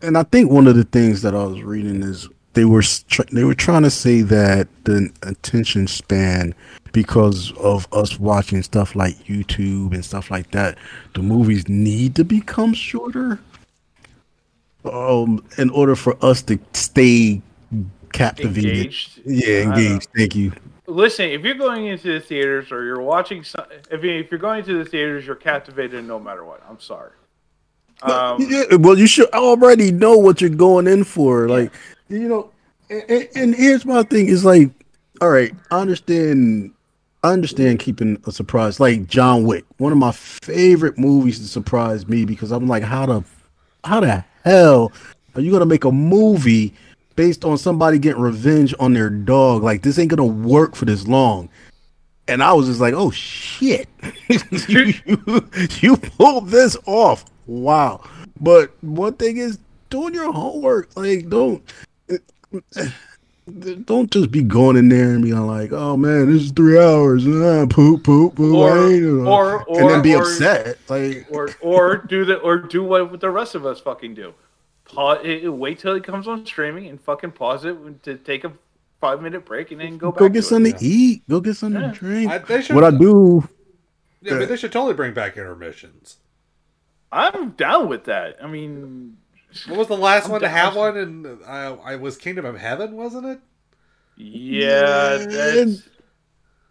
And 0.00 0.16
I 0.16 0.22
think 0.22 0.52
one 0.52 0.68
of 0.68 0.76
the 0.76 0.84
things 0.84 1.22
that 1.22 1.34
I 1.34 1.42
was 1.44 1.62
reading 1.62 2.04
is 2.04 2.28
they 2.54 2.64
were 2.64 2.82
they 3.30 3.44
were 3.44 3.54
trying 3.54 3.82
to 3.82 3.90
say 3.90 4.22
that 4.22 4.68
the 4.84 5.10
attention 5.22 5.86
span 5.86 6.54
because 6.92 7.52
of 7.52 7.88
us 7.92 8.18
watching 8.18 8.62
stuff 8.62 8.94
like 8.94 9.16
YouTube 9.24 9.94
and 9.94 10.04
stuff 10.04 10.30
like 10.30 10.50
that, 10.50 10.76
the 11.14 11.22
movies 11.22 11.68
need 11.68 12.14
to 12.16 12.24
become 12.24 12.74
shorter. 12.74 13.40
Um, 14.84 15.44
in 15.58 15.70
order 15.70 15.94
for 15.94 16.16
us 16.24 16.42
to 16.42 16.58
stay 16.72 17.40
captivated. 18.12 18.76
Engaged. 18.78 19.20
Yeah, 19.24 19.62
engaged. 19.62 20.08
Thank 20.16 20.34
you. 20.34 20.52
Listen, 20.86 21.26
if 21.26 21.42
you're 21.42 21.54
going 21.54 21.86
into 21.86 22.12
the 22.12 22.20
theaters 22.20 22.72
or 22.72 22.84
you're 22.84 23.00
watching, 23.00 23.44
some, 23.44 23.64
if, 23.90 24.02
you, 24.02 24.10
if 24.10 24.30
you're 24.30 24.40
going 24.40 24.64
to 24.64 24.82
the 24.82 24.84
theaters, 24.84 25.24
you're 25.24 25.36
captivated 25.36 26.04
no 26.04 26.18
matter 26.18 26.44
what. 26.44 26.62
I'm 26.68 26.80
sorry. 26.80 27.12
Um, 28.02 28.38
yeah, 28.40 28.64
well, 28.76 28.98
you 28.98 29.06
should 29.06 29.30
already 29.30 29.92
know 29.92 30.16
what 30.16 30.40
you're 30.40 30.50
going 30.50 30.88
in 30.88 31.04
for. 31.04 31.48
Like, 31.48 31.72
you 32.08 32.28
know, 32.28 32.50
and, 32.90 33.28
and 33.34 33.54
here's 33.54 33.84
my 33.84 34.02
thing: 34.02 34.28
is 34.28 34.44
like, 34.44 34.70
all 35.20 35.30
right, 35.30 35.52
I 35.70 35.80
understand, 35.80 36.72
I 37.22 37.30
understand 37.30 37.78
keeping 37.78 38.22
a 38.26 38.32
surprise. 38.32 38.80
Like 38.80 39.06
John 39.06 39.44
Wick, 39.44 39.64
one 39.78 39.92
of 39.92 39.98
my 39.98 40.12
favorite 40.12 40.98
movies 40.98 41.38
to 41.38 41.46
surprise 41.46 42.06
me 42.06 42.24
because 42.24 42.50
I'm 42.50 42.66
like, 42.66 42.82
how 42.82 43.06
the, 43.06 43.24
how 43.84 44.00
the 44.00 44.24
hell 44.44 44.92
are 45.34 45.40
you 45.40 45.50
gonna 45.50 45.66
make 45.66 45.84
a 45.84 45.92
movie 45.92 46.74
based 47.16 47.44
on 47.44 47.58
somebody 47.58 47.98
getting 47.98 48.20
revenge 48.20 48.74
on 48.78 48.92
their 48.92 49.10
dog? 49.10 49.62
Like, 49.62 49.82
this 49.82 49.98
ain't 49.98 50.10
gonna 50.10 50.24
work 50.26 50.74
for 50.74 50.84
this 50.84 51.06
long. 51.06 51.48
And 52.28 52.42
I 52.42 52.52
was 52.52 52.66
just 52.66 52.80
like, 52.80 52.94
oh 52.94 53.10
shit, 53.10 53.88
you, 54.28 54.38
you, 55.06 55.48
you 55.80 55.96
pulled 55.96 56.48
this 56.48 56.76
off. 56.86 57.24
Wow. 57.46 58.02
But 58.40 58.72
one 58.82 59.14
thing 59.14 59.36
is 59.36 59.58
doing 59.90 60.14
your 60.14 60.32
homework. 60.32 60.96
Like, 60.96 61.28
don't 61.28 61.62
don't 63.84 64.10
just 64.10 64.30
be 64.30 64.42
going 64.42 64.76
in 64.76 64.88
there 64.88 65.10
and 65.10 65.22
being 65.22 65.36
like, 65.46 65.72
oh 65.72 65.96
man, 65.96 66.32
this 66.32 66.42
is 66.44 66.50
three 66.52 66.78
hours. 66.78 67.24
Ah, 67.26 67.66
poop, 67.68 68.04
poop, 68.04 68.36
poop. 68.36 68.54
Or- 68.54 68.70
I 68.70 68.92
ain't 68.92 69.26
or- 69.26 69.64
and 69.68 69.90
then 69.90 70.02
be 70.02 70.14
or- 70.14 70.22
upset. 70.22 70.78
Like, 70.88 71.26
or 71.30 71.50
or 71.60 71.96
do 71.96 72.24
the 72.24 72.36
or 72.36 72.58
do 72.58 72.84
what 72.84 73.20
the 73.20 73.30
rest 73.30 73.54
of 73.54 73.66
us 73.66 73.80
fucking 73.80 74.14
do. 74.14 74.34
Pause, 74.84 75.44
wait 75.48 75.78
till 75.78 75.94
it 75.94 76.04
comes 76.04 76.28
on 76.28 76.44
streaming 76.46 76.86
and 76.86 77.00
fucking 77.00 77.32
pause 77.32 77.64
it 77.64 78.02
to 78.04 78.16
take 78.16 78.44
a 78.44 78.52
five 79.00 79.20
minute 79.22 79.44
break 79.44 79.70
and 79.72 79.80
then 79.80 79.98
go 79.98 80.12
back. 80.12 80.18
go 80.20 80.28
get 80.28 80.42
to 80.42 80.46
something 80.46 80.72
It. 80.74 80.78
to 80.78 80.84
eat. 80.84 81.22
Go 81.28 81.40
get 81.40 81.56
something 81.56 81.80
Yeah. 81.80 81.90
to 81.92 81.98
drink. 81.98 82.30
I- 82.30 82.38
they 82.38 82.62
should- 82.62 82.76
what 82.76 82.84
I 82.84 82.90
do, 82.90 83.48
Yeah, 84.20 84.38
but 84.38 84.48
they 84.48 84.56
should 84.56 84.70
totally 84.70 84.94
bring 84.94 85.14
back 85.14 85.36
intermissions. 85.36 86.18
I'm 87.10 87.50
down 87.50 87.88
with 87.88 88.04
that. 88.04 88.36
I 88.42 88.46
mean, 88.46 89.16
What 89.66 89.78
was 89.78 89.88
the 89.88 89.96
last 89.96 90.28
one 90.28 90.40
to 90.40 90.48
have 90.48 90.76
one? 90.76 90.96
And 90.96 91.26
uh, 91.44 91.76
I 91.84 91.96
was 91.96 92.16
Kingdom 92.16 92.44
of 92.44 92.58
Heaven, 92.58 92.92
wasn't 92.92 93.26
it? 93.26 93.40
yeah, 94.16 95.16
that's 95.18 95.88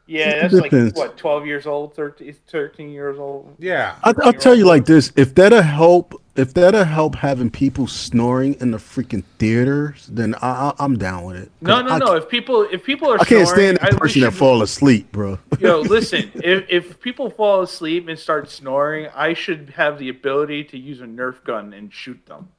yeah, 0.08 0.48
that's 0.48 0.54
like 0.54 0.72
what 0.96 1.18
twelve 1.18 1.46
years 1.46 1.66
old, 1.66 1.96
13, 1.96 2.36
13 2.48 2.90
years 2.90 3.18
old. 3.18 3.56
Yeah. 3.60 3.96
I, 4.04 4.14
I'll 4.24 4.34
tell 4.34 4.56
you 4.56 4.66
like 4.66 4.86
this: 4.86 5.12
if 5.16 5.36
that'll 5.36 5.62
help, 5.62 6.22
if 6.36 6.54
that'll 6.54 6.84
help 6.84 7.16
having 7.16 7.50
people 7.50 7.88
snoring 7.88 8.56
in 8.56 8.72
the 8.72 8.78
freaking 8.78 9.24
theaters, 9.40 10.08
then 10.12 10.36
I, 10.36 10.70
I, 10.70 10.74
I'm 10.80 10.98
down 10.98 11.24
with 11.24 11.38
it. 11.38 11.52
No, 11.62 11.82
no, 11.82 11.92
I, 11.92 11.98
no. 11.98 12.16
If 12.16 12.28
people 12.28 12.68
if 12.72 12.84
people 12.84 13.10
are 13.10 13.22
I 13.22 13.24
can't 13.24 13.48
snoring, 13.48 13.78
stand 13.78 13.80
I- 13.82 13.90
the 13.92 13.96
we 13.96 14.00
person 14.00 14.22
that 14.22 14.32
fall 14.32 14.62
asleep, 14.62 15.12
bro. 15.14 15.40
Yo, 15.60 15.80
listen. 15.82 16.30
if 16.36 16.66
if 16.68 17.00
people 17.00 17.30
fall 17.30 17.62
asleep 17.62 18.08
and 18.10 18.20
start 18.20 18.50
snoring, 18.50 19.08
I 19.16 19.34
should 19.34 19.70
have 19.78 19.98
the 19.98 20.10
ability 20.10 20.66
to 20.66 20.78
use 20.78 21.00
a 21.00 21.06
Nerf 21.06 21.44
gun 21.46 21.72
and 21.74 21.94
shoot 21.94 22.26
them. 22.26 22.50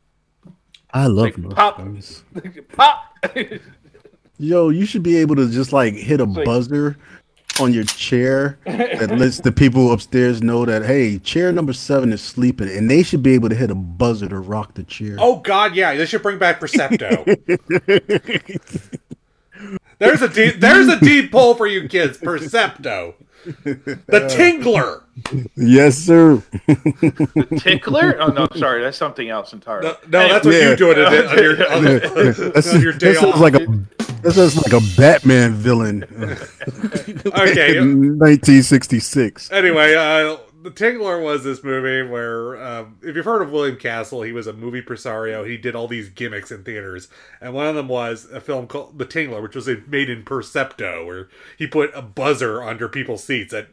I 0.92 1.06
love 1.06 1.38
Like, 1.38 1.50
pop. 1.54 1.80
Pop. 2.74 3.16
Yo, 4.38 4.68
you 4.70 4.84
should 4.86 5.02
be 5.02 5.16
able 5.18 5.36
to 5.36 5.48
just 5.50 5.72
like 5.72 5.94
hit 5.94 6.20
a 6.20 6.24
like- 6.24 6.44
buzzer 6.44 6.96
on 7.60 7.72
your 7.72 7.84
chair 7.84 8.58
that 8.64 9.14
lets 9.18 9.40
the 9.40 9.52
people 9.52 9.92
upstairs 9.92 10.42
know 10.42 10.64
that 10.64 10.84
hey, 10.84 11.18
chair 11.18 11.52
number 11.52 11.72
seven 11.74 12.12
is 12.12 12.22
sleeping, 12.22 12.68
and 12.68 12.90
they 12.90 13.02
should 13.02 13.22
be 13.22 13.34
able 13.34 13.48
to 13.50 13.54
hit 13.54 13.70
a 13.70 13.74
buzzer 13.74 14.28
to 14.28 14.38
rock 14.38 14.74
the 14.74 14.82
chair. 14.82 15.16
Oh 15.18 15.36
God, 15.36 15.74
yeah, 15.74 15.94
they 15.94 16.06
should 16.06 16.22
bring 16.22 16.38
back 16.38 16.60
Percepto. 16.60 17.24
there's 19.98 20.22
a 20.22 20.28
deep, 20.28 20.60
there's 20.60 20.88
a 20.88 20.98
deep 21.00 21.30
pull 21.30 21.54
for 21.54 21.66
you 21.66 21.88
kids, 21.88 22.16
Percepto, 22.18 23.14
the 23.44 24.28
Tingler. 24.30 25.02
yes, 25.56 25.96
sir. 25.98 26.42
The 26.66 27.60
Tickler? 27.62 28.16
Oh 28.20 28.28
no, 28.28 28.46
sorry, 28.56 28.82
that's 28.82 28.96
something 28.96 29.28
else 29.28 29.52
entirely. 29.52 29.88
No, 29.88 29.96
no 30.08 30.28
that's 30.28 30.46
what 30.46 30.54
Yeah. 30.54 30.70
you 30.70 30.76
doing 30.76 30.98
on, 30.98 31.06
on 31.06 31.38
your 31.42 31.72
on, 31.72 31.84
That's, 32.54 32.72
on 32.74 32.80
your 32.80 32.92
day 32.92 33.12
that 33.12 33.20
sounds 33.20 33.34
off. 33.34 33.40
like 33.40 33.54
a 33.54 33.66
that 34.22 34.32
sounds 34.32 34.56
like 34.56 34.72
a 34.72 34.80
Batman 34.96 35.52
villain. 35.54 36.04
Okay. 37.26 37.78
1966. 37.80 39.50
Anyway, 39.52 39.94
uh, 39.94 40.36
the 40.62 40.70
Tingler 40.70 41.22
was 41.22 41.44
this 41.44 41.64
movie 41.64 42.08
where, 42.08 42.62
um, 42.62 42.98
if 43.02 43.16
you've 43.16 43.24
heard 43.24 43.42
of 43.42 43.50
William 43.50 43.76
Castle, 43.76 44.22
he 44.22 44.32
was 44.32 44.46
a 44.46 44.52
movie 44.52 44.82
presario. 44.82 45.44
He 45.44 45.56
did 45.56 45.74
all 45.74 45.88
these 45.88 46.08
gimmicks 46.08 46.50
in 46.50 46.62
theaters, 46.64 47.08
and 47.40 47.52
one 47.52 47.66
of 47.66 47.74
them 47.74 47.88
was 47.88 48.26
a 48.30 48.40
film 48.40 48.66
called 48.66 48.98
The 48.98 49.06
Tingler, 49.06 49.42
which 49.42 49.56
was 49.56 49.68
made 49.88 50.08
in 50.08 50.24
Percepto, 50.24 51.06
where 51.06 51.28
he 51.58 51.66
put 51.66 51.90
a 51.94 52.02
buzzer 52.02 52.62
under 52.62 52.88
people's 52.88 53.24
seats 53.24 53.52
that 53.52 53.68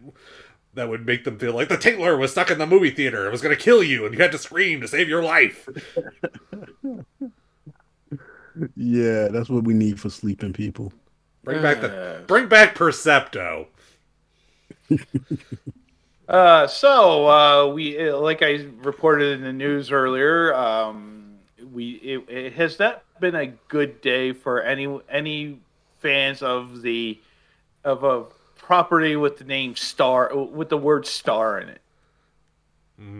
that 0.74 0.90
would 0.90 1.06
make 1.06 1.24
them 1.24 1.40
feel 1.40 1.54
like 1.54 1.68
the 1.70 1.78
Tingler 1.78 2.18
was 2.18 2.32
stuck 2.32 2.52
in 2.52 2.60
the 2.60 2.68
movie 2.68 2.92
theater. 2.92 3.28
It 3.28 3.32
was 3.32 3.42
going 3.42 3.56
to 3.56 3.62
kill 3.62 3.84
you, 3.84 4.06
and 4.06 4.14
you 4.14 4.22
had 4.22 4.32
to 4.32 4.38
scream 4.38 4.82
to 4.82 4.88
save 4.88 5.10
your 5.10 5.24
life. 5.24 5.68
Yeah, 8.76 9.30
that's 9.30 9.50
what 9.50 9.64
we 9.64 9.74
need 9.74 10.00
for 10.00 10.10
sleeping 10.10 10.54
people. 10.54 10.92
Bring 11.44 11.62
back 11.62 11.82
the 11.82 12.24
bring 12.28 12.50
back 12.50 12.76
Percepto. 12.76 13.68
Uh, 16.30 16.68
so 16.68 17.28
uh, 17.28 17.68
we, 17.74 18.08
uh, 18.08 18.16
like 18.18 18.44
I 18.44 18.68
reported 18.84 19.40
in 19.40 19.44
the 19.44 19.52
news 19.52 19.92
earlier, 19.92 20.54
um, 20.54 21.40
we 21.74 21.94
it, 21.94 22.30
it 22.30 22.54
has 22.54 22.78
not 22.78 23.04
been 23.20 23.34
a 23.34 23.48
good 23.68 24.00
day 24.02 24.32
for 24.34 24.62
any 24.62 25.00
any 25.10 25.60
fans 25.98 26.44
of 26.44 26.84
the 26.84 27.20
of 27.84 28.04
a 28.04 28.26
property 28.58 29.16
with 29.16 29.40
the 29.40 29.44
name 29.44 29.76
Star 29.76 30.36
with 30.38 30.70
the 30.70 30.78
word 30.78 31.08
Star 31.08 31.60
in 31.60 31.70
it. 31.70 31.82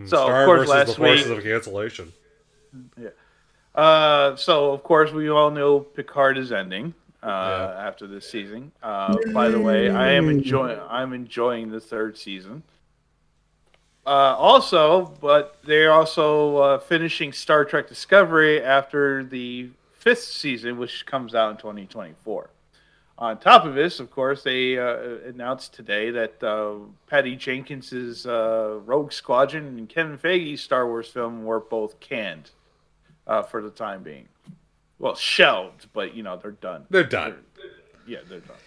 So 0.06 0.18
Star 0.18 0.42
of 0.44 0.46
course, 0.46 0.70
last 0.70 0.96
the 0.98 1.02
week, 1.02 1.26
of 1.26 1.42
cancellation. 1.44 2.14
uh, 3.74 4.36
so 4.36 4.72
of 4.72 4.84
course 4.84 5.12
we 5.12 5.30
all 5.30 5.50
know 5.50 5.80
Picard 5.80 6.38
is 6.38 6.52
ending 6.52 6.94
uh, 7.24 7.28
Yeah. 7.28 7.88
after 7.88 8.06
this 8.06 8.30
season. 8.30 8.72
Uh, 8.84 9.18
by 9.34 9.50
the 9.50 9.60
way, 9.60 9.90
I 9.90 10.12
am 10.12 10.30
enjoying 10.30 10.80
I'm 10.88 11.14
enjoying 11.14 11.72
the 11.72 11.80
third 11.80 12.16
season. 12.16 12.62
Uh, 14.06 14.36
also, 14.38 15.14
but 15.22 15.58
they're 15.64 15.92
also 15.92 16.58
uh, 16.58 16.80
finishing 16.80 17.32
Star 17.32 17.66
Trek 17.66 17.88
Discovery 17.88 18.62
after 18.62 19.24
the 19.24 19.70
fifth 19.94 20.24
season, 20.24 20.78
which 20.78 21.06
comes 21.06 21.36
out 21.36 21.52
in 21.52 21.58
2024. 21.58 22.50
On 23.20 23.38
top 23.38 23.66
of 23.66 23.76
this, 23.76 24.00
of 24.00 24.10
course, 24.10 24.44
they 24.44 24.78
uh, 24.78 25.18
announced 25.28 25.74
today 25.74 26.10
that 26.10 26.42
uh, 26.42 26.76
Patty 27.08 27.36
Jenkins's 27.36 28.26
uh, 28.26 28.80
Rogue 28.86 29.12
Squadron 29.12 29.66
and 29.78 29.90
Kevin 29.90 30.18
Feige's 30.18 30.62
Star 30.62 30.88
Wars 30.88 31.10
film 31.10 31.44
were 31.44 31.60
both 31.60 32.00
canned 32.00 32.52
uh, 33.28 33.44
for 33.44 33.62
the 33.62 33.70
time 33.70 34.04
being. 34.04 34.30
Well, 35.00 35.16
shelved, 35.16 35.88
but 35.92 36.16
you 36.16 36.24
know 36.24 36.38
they're 36.38 36.52
done. 36.52 36.86
They're 36.90 37.04
done. 37.04 37.36
Yeah, 38.08 38.20
they're 38.28 38.40
done. 38.40 38.58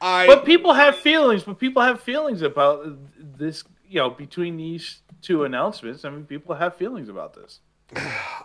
I 0.00 0.26
But 0.26 0.44
people 0.44 0.74
have 0.74 0.96
feelings. 0.96 1.44
But 1.44 1.58
people 1.58 1.82
have 1.82 2.00
feelings 2.00 2.42
about 2.42 2.86
this. 3.38 3.64
You 3.88 4.00
know, 4.00 4.10
between 4.10 4.56
these 4.56 5.02
two 5.22 5.44
announcements, 5.44 6.04
I 6.04 6.10
mean, 6.10 6.24
people 6.24 6.54
have 6.54 6.76
feelings 6.76 7.08
about 7.08 7.34
this. 7.34 7.60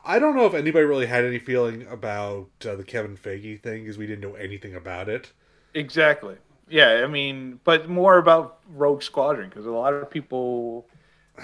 I 0.05 0.19
don't 0.19 0.35
know 0.35 0.45
if 0.45 0.53
anybody 0.53 0.85
really 0.85 1.05
had 1.07 1.25
any 1.25 1.39
feeling 1.39 1.87
about 1.87 2.49
uh, 2.67 2.75
the 2.75 2.83
Kevin 2.83 3.17
Feige 3.17 3.61
thing 3.61 3.83
because 3.83 3.97
we 3.97 4.05
didn't 4.07 4.21
know 4.21 4.35
anything 4.35 4.75
about 4.75 5.09
it. 5.09 5.31
Exactly. 5.73 6.35
Yeah, 6.69 7.01
I 7.03 7.07
mean, 7.07 7.59
but 7.63 7.89
more 7.89 8.17
about 8.17 8.59
Rogue 8.69 9.03
Squadron 9.03 9.49
because 9.49 9.65
a 9.65 9.71
lot 9.71 9.93
of 9.93 10.09
people 10.09 10.85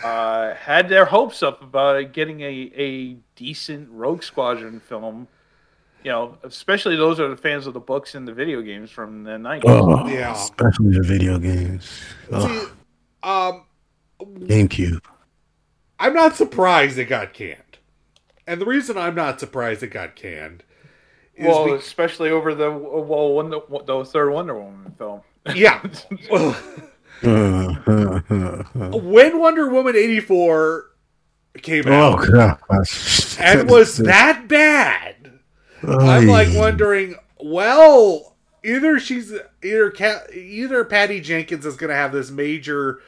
uh, 0.03 0.53
had 0.53 0.87
their 0.89 1.05
hopes 1.05 1.43
up 1.43 1.61
about 1.61 2.13
getting 2.13 2.41
a, 2.41 2.71
a 2.75 3.13
decent 3.35 3.89
Rogue 3.91 4.23
Squadron 4.23 4.79
film. 4.79 5.27
You 6.03 6.11
know, 6.11 6.37
especially 6.43 6.95
those 6.95 7.19
are 7.19 7.27
the 7.27 7.35
fans 7.35 7.67
of 7.67 7.73
the 7.73 7.79
books 7.81 8.15
and 8.15 8.25
the 8.27 8.33
video 8.33 8.61
games 8.61 8.89
from 8.91 9.23
the 9.23 9.31
90s. 9.31 9.61
Oh, 9.65 10.07
Yeah. 10.07 10.31
especially 10.33 10.91
the 10.93 11.03
video 11.03 11.37
games. 11.39 11.91
Oh, 12.31 12.47
See, 12.47 12.71
um, 13.23 13.63
GameCube. 14.22 15.03
I'm 15.99 16.13
not 16.13 16.36
surprised 16.36 16.97
it 16.97 17.05
got 17.05 17.34
canned, 17.34 17.78
and 18.45 18.61
the 18.61 18.65
reason 18.65 18.97
I'm 18.97 19.15
not 19.15 19.39
surprised 19.39 19.84
it 19.84 19.88
got 19.88 20.15
canned 20.15 20.63
is 21.36 21.47
well, 21.47 21.65
be- 21.65 21.72
especially 21.74 22.30
over 22.30 22.53
the 22.55 22.72
well, 22.72 23.34
Wonder, 23.34 23.59
the 23.86 24.05
third 24.05 24.32
Wonder 24.32 24.55
Woman 24.59 24.93
film. 24.97 25.22
yeah. 25.55 25.82
When 27.24 29.39
Wonder 29.39 29.70
Woman 29.70 29.95
84 29.95 30.86
came 31.63 31.88
out, 31.88 32.20
Oh 32.30 32.39
out 32.39 32.59
gosh. 32.68 33.39
and 33.39 33.68
was 33.70 33.97
that 33.97 34.47
bad, 34.47 35.39
I'm 35.84 36.28
like 36.28 36.49
wondering, 36.53 37.15
well, 37.39 38.36
either 38.63 38.99
she's 38.99 39.34
either 39.63 39.89
Ca- 39.91 40.28
either 40.32 40.84
Patty 40.86 41.20
Jenkins 41.22 41.65
is 41.65 41.76
going 41.76 41.89
to 41.89 41.95
have 41.95 42.11
this 42.11 42.30
major 42.30 42.99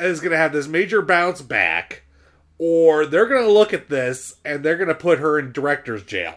is 0.00 0.20
going 0.20 0.32
to 0.32 0.38
have 0.38 0.52
this 0.52 0.66
major 0.66 1.02
bounce 1.02 1.42
back 1.42 2.04
or 2.58 3.06
they're 3.06 3.26
going 3.26 3.44
to 3.44 3.52
look 3.52 3.72
at 3.72 3.88
this 3.88 4.36
and 4.44 4.62
they're 4.62 4.76
going 4.76 4.88
to 4.88 4.94
put 4.94 5.18
her 5.18 5.38
in 5.38 5.50
director's 5.50 6.04
jail. 6.04 6.34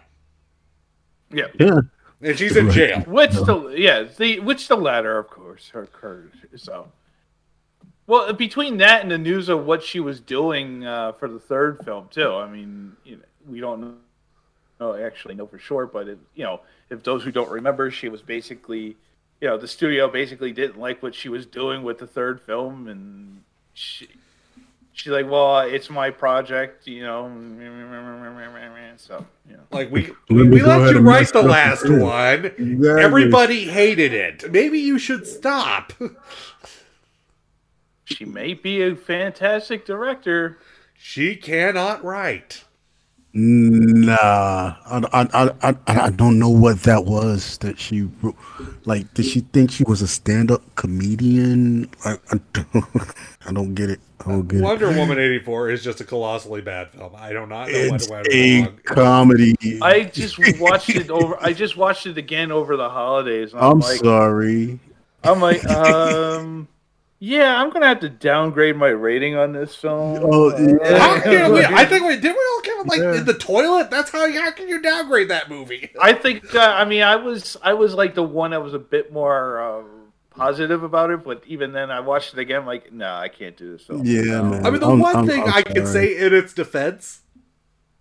Yeah. 1.31 1.47
Yeah. 1.59 1.81
And 2.21 2.39
she's 2.39 2.55
in 2.55 2.71
jail. 2.71 3.01
Which 3.01 3.31
the 3.31 3.75
yeah 3.75 4.03
the 4.03 4.39
which 4.39 4.69
the 4.69 4.77
latter 4.77 5.17
of 5.17 5.29
course 5.29 5.69
occurred. 5.73 6.31
So, 6.55 6.89
well, 8.07 8.31
between 8.31 8.77
that 8.77 9.01
and 9.01 9.11
the 9.11 9.17
news 9.17 9.49
of 9.49 9.65
what 9.65 9.83
she 9.83 9.99
was 9.99 10.21
doing 10.21 10.85
uh, 10.85 11.11
for 11.11 11.27
the 11.27 11.39
third 11.39 11.83
film 11.83 12.07
too. 12.09 12.33
I 12.33 12.49
mean, 12.49 12.95
you 13.03 13.17
know, 13.17 13.23
we 13.45 13.59
don't 13.59 13.81
know, 13.81 13.95
know 14.79 14.95
actually 14.95 15.35
know 15.35 15.47
for 15.47 15.59
sure, 15.59 15.85
but 15.85 16.07
it, 16.07 16.19
you 16.33 16.45
know, 16.45 16.61
if 16.89 17.03
those 17.03 17.23
who 17.23 17.31
don't 17.31 17.51
remember, 17.51 17.91
she 17.91 18.07
was 18.07 18.21
basically, 18.21 18.95
you 19.41 19.47
know, 19.49 19.57
the 19.57 19.67
studio 19.67 20.07
basically 20.07 20.53
didn't 20.53 20.79
like 20.79 21.03
what 21.03 21.13
she 21.13 21.27
was 21.27 21.45
doing 21.45 21.83
with 21.83 21.97
the 21.97 22.07
third 22.07 22.39
film, 22.39 22.87
and 22.87 23.41
she. 23.73 24.07
She's 24.95 25.11
like, 25.11 25.29
well, 25.29 25.61
it's 25.61 25.89
my 25.89 26.11
project, 26.11 26.85
you 26.85 27.01
know. 27.01 27.27
So, 28.97 29.25
you 29.49 29.57
know. 29.57 29.63
Like 29.71 29.91
we 29.91 30.05
Let 30.29 30.29
we, 30.29 30.49
we 30.49 30.61
let 30.61 30.93
you 30.93 30.99
write 30.99 31.33
the 31.33 31.41
last 31.41 31.81
the 31.81 31.87
film. 31.89 31.99
one. 32.01 32.45
Exactly. 32.45 33.03
Everybody 33.03 33.63
hated 33.65 34.13
it. 34.13 34.51
Maybe 34.51 34.77
you 34.79 34.99
should 34.99 35.25
stop. 35.25 35.93
She 38.05 38.25
may 38.25 38.53
be 38.53 38.83
a 38.83 38.95
fantastic 38.95 39.85
director. 39.85 40.59
She 40.95 41.35
cannot 41.35 42.03
write. 42.03 42.63
Nah, 43.35 44.75
I, 44.85 45.01
I, 45.11 45.27
I, 45.33 45.75
I, 45.87 45.99
I 46.01 46.09
don't 46.11 46.37
know 46.37 46.49
what 46.49 46.83
that 46.83 47.05
was 47.05 47.57
that 47.59 47.79
she 47.79 48.03
wrote. 48.21 48.35
Like, 48.85 49.11
did 49.15 49.25
she 49.25 49.39
think 49.39 49.71
she 49.71 49.83
was 49.85 50.03
a 50.03 50.07
stand-up 50.07 50.61
comedian? 50.75 51.89
I, 52.05 52.17
I, 52.31 52.39
don't, 52.53 52.85
I 53.47 53.51
don't 53.51 53.73
get 53.73 53.89
it. 53.89 53.99
I 54.23 54.29
don't 54.29 54.47
get 54.47 54.61
Wonder 54.61 54.91
it. 54.91 54.97
Woman 54.97 55.17
84 55.17 55.71
is 55.71 55.83
just 55.83 55.99
a 55.99 56.03
colossally 56.03 56.61
bad 56.61 56.91
film. 56.91 57.11
I 57.15 57.29
do 57.29 57.45
not 57.47 57.49
know 57.49 57.65
It's 57.69 58.07
what 58.07 58.27
went 58.27 58.27
a 58.31 58.61
wrong. 58.61 58.79
comedy. 58.85 59.55
I 59.81 60.03
just 60.03 60.37
watched 60.59 60.89
it 60.89 61.09
over. 61.09 61.35
I 61.41 61.53
just 61.53 61.75
watched 61.75 62.05
it 62.05 62.19
again 62.19 62.51
over 62.51 62.77
the 62.77 62.89
holidays. 62.89 63.53
And 63.53 63.61
I'm, 63.61 63.71
I'm 63.71 63.79
like, 63.79 63.97
sorry. 63.97 64.79
I'm 65.23 65.41
like, 65.41 65.65
um, 65.69 66.67
yeah, 67.19 67.55
I'm 67.61 67.69
gonna 67.69 67.87
have 67.87 68.01
to 68.01 68.09
downgrade 68.09 68.75
my 68.75 68.89
rating 68.89 69.35
on 69.35 69.53
this 69.53 69.73
film. 69.75 70.19
Oh, 70.21 70.57
yeah. 70.57 70.99
How 70.99 71.21
can 71.21 71.53
we, 71.53 71.63
I 71.65 71.85
think 71.85 72.05
we 72.05 72.15
did 72.15 72.23
we 72.23 72.29
all 72.31 72.61
give 72.61 72.62
it 72.62 72.62
like 72.87 72.99
Yeah. 73.01 73.15
in 73.15 73.25
the 73.25 73.33
toilet? 73.33 73.89
That's 73.91 74.11
how 74.11 74.31
how 74.31 74.51
can 74.51 74.67
you 74.67 74.81
downgrade 74.81 75.29
that 75.29 75.49
movie? 75.49 75.91
I 76.01 76.13
think. 76.13 76.53
Uh, 76.53 76.59
I 76.59 76.85
mean, 76.85 77.01
I 77.03 77.15
was 77.15 77.57
I 77.61 77.73
was 77.73 77.93
like 77.93 78.15
the 78.15 78.23
one 78.23 78.51
that 78.51 78.61
was 78.63 78.73
a 78.73 78.79
bit 78.79 79.11
more 79.11 79.61
uh, 79.61 79.83
positive 80.31 80.83
about 80.83 81.11
it, 81.11 81.23
but 81.23 81.43
even 81.47 81.71
then, 81.73 81.91
I 81.91 81.99
watched 81.99 82.33
it 82.33 82.39
again. 82.39 82.65
Like, 82.65 82.91
no, 82.91 83.13
I 83.13 83.27
can't 83.29 83.55
do 83.57 83.71
this 83.73 83.85
film. 83.85 84.01
Yeah, 84.05 84.41
man. 84.41 84.65
I 84.65 84.69
mean, 84.71 84.79
the 84.79 84.87
I'm- 84.89 84.99
one 84.99 85.15
I'm- 85.15 85.27
thing 85.27 85.43
I'm 85.43 85.53
I 85.53 85.61
can 85.61 85.85
say 85.85 86.17
in 86.17 86.33
its 86.33 86.53
defense, 86.53 87.21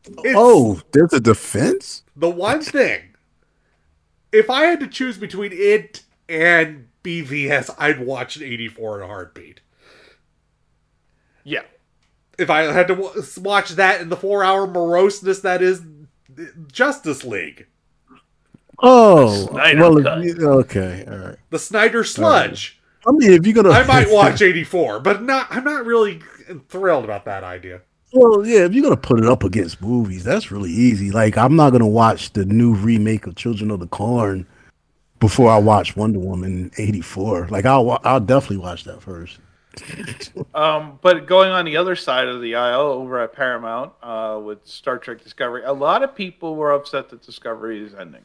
it's 0.04 0.34
Oh, 0.36 0.80
there's 0.92 1.12
a 1.12 1.20
defense. 1.20 2.02
the 2.16 2.30
one 2.30 2.60
thing. 2.62 3.14
If 4.32 4.48
I 4.48 4.62
had 4.64 4.80
to 4.80 4.86
choose 4.86 5.18
between 5.18 5.52
it 5.52 6.04
and 6.28 6.88
BVS, 7.04 7.68
I'd 7.78 8.00
watch 8.00 8.36
an 8.36 8.44
84 8.44 8.98
in 8.98 9.04
a 9.04 9.06
heartbeat. 9.06 9.60
Yeah. 11.44 11.62
If 12.38 12.50
I 12.50 12.62
had 12.72 12.88
to 12.88 12.94
w- 12.96 13.22
watch 13.38 13.70
that 13.70 14.00
in 14.00 14.08
the 14.08 14.16
four-hour 14.16 14.66
moroseness 14.66 15.40
that 15.42 15.60
is 15.62 15.82
Justice 16.72 17.24
League, 17.24 17.66
Oh, 18.84 19.46
well, 19.52 19.98
if 19.98 20.38
you- 20.38 20.48
okay, 20.48 21.04
all 21.08 21.16
right. 21.18 21.36
the 21.50 21.58
Snyder 21.58 22.02
sludge. 22.02 22.80
Uh, 23.06 23.10
I 23.10 23.12
mean, 23.12 23.32
if 23.32 23.46
you're 23.46 23.54
gonna, 23.54 23.70
I 23.70 23.84
might 23.86 24.10
watch 24.10 24.42
84, 24.42 25.00
but 25.00 25.22
not. 25.22 25.46
I'm 25.50 25.64
not 25.64 25.84
really 25.86 26.20
thrilled 26.68 27.04
about 27.04 27.24
that 27.26 27.44
idea. 27.44 27.80
Well, 28.12 28.44
yeah, 28.46 28.64
if 28.64 28.72
you're 28.74 28.82
gonna 28.82 28.96
put 28.96 29.18
it 29.20 29.26
up 29.26 29.44
against 29.44 29.80
movies, 29.80 30.24
that's 30.24 30.50
really 30.50 30.70
easy. 30.70 31.10
Like, 31.10 31.36
I'm 31.38 31.54
not 31.56 31.70
gonna 31.70 31.86
watch 31.86 32.32
the 32.32 32.44
new 32.44 32.74
remake 32.74 33.26
of 33.26 33.36
Children 33.36 33.70
of 33.70 33.80
the 33.80 33.86
Corn 33.86 34.46
before 35.20 35.50
I 35.50 35.58
watch 35.58 35.96
Wonder 35.96 36.18
Woman 36.18 36.70
'84. 36.76 37.48
Like, 37.50 37.64
I'll 37.66 38.00
I'll 38.04 38.20
definitely 38.20 38.58
watch 38.58 38.84
that 38.84 39.00
first. 39.02 39.38
Um, 40.54 40.98
but 41.00 41.26
going 41.26 41.50
on 41.50 41.64
the 41.64 41.78
other 41.78 41.96
side 41.96 42.28
of 42.28 42.42
the 42.42 42.56
aisle 42.56 42.82
over 42.82 43.18
at 43.20 43.32
Paramount 43.32 43.92
uh, 44.02 44.38
with 44.42 44.66
Star 44.66 44.98
Trek 44.98 45.22
Discovery, 45.22 45.62
a 45.64 45.72
lot 45.72 46.02
of 46.02 46.14
people 46.14 46.56
were 46.56 46.72
upset 46.72 47.08
that 47.08 47.22
Discovery 47.22 47.82
is 47.82 47.94
ending. 47.94 48.24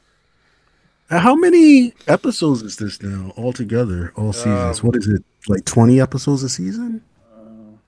How 1.10 1.36
many 1.36 1.94
episodes 2.06 2.64
is 2.64 2.76
this 2.76 3.02
now 3.02 3.32
altogether? 3.38 4.12
All 4.18 4.34
seasons? 4.34 4.82
Um, 4.82 4.88
what 4.88 4.98
is 4.98 5.08
it? 5.08 5.24
Like 5.48 5.64
20 5.64 6.02
episodes 6.02 6.44
a 6.44 6.50
season? 6.50 7.02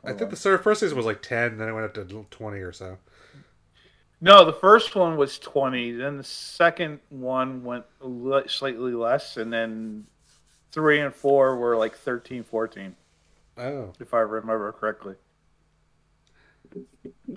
I 0.06 0.14
think 0.14 0.30
the 0.30 0.38
first 0.38 0.80
season 0.80 0.96
was 0.96 1.06
like 1.06 1.22
10, 1.22 1.58
then 1.58 1.68
it 1.68 1.74
went 1.74 1.86
up 1.86 1.94
to 1.96 2.26
20 2.30 2.58
or 2.60 2.72
so. 2.72 2.98
No, 4.22 4.46
the 4.46 4.54
first 4.54 4.96
one 4.96 5.18
was 5.18 5.40
20. 5.40 5.94
Then 5.94 6.18
the 6.18 6.24
second 6.24 7.00
one 7.10 7.64
went 7.64 7.86
slightly 8.48 8.94
less. 8.94 9.38
And 9.38 9.52
then 9.52 10.06
three 10.72 11.00
and 11.00 11.14
four 11.14 11.58
were 11.58 11.78
like 11.78 11.96
13, 11.96 12.44
14, 12.44 12.96
Oh. 13.60 13.94
if 14.00 14.14
I 14.14 14.20
remember 14.20 14.72
correctly. 14.72 15.16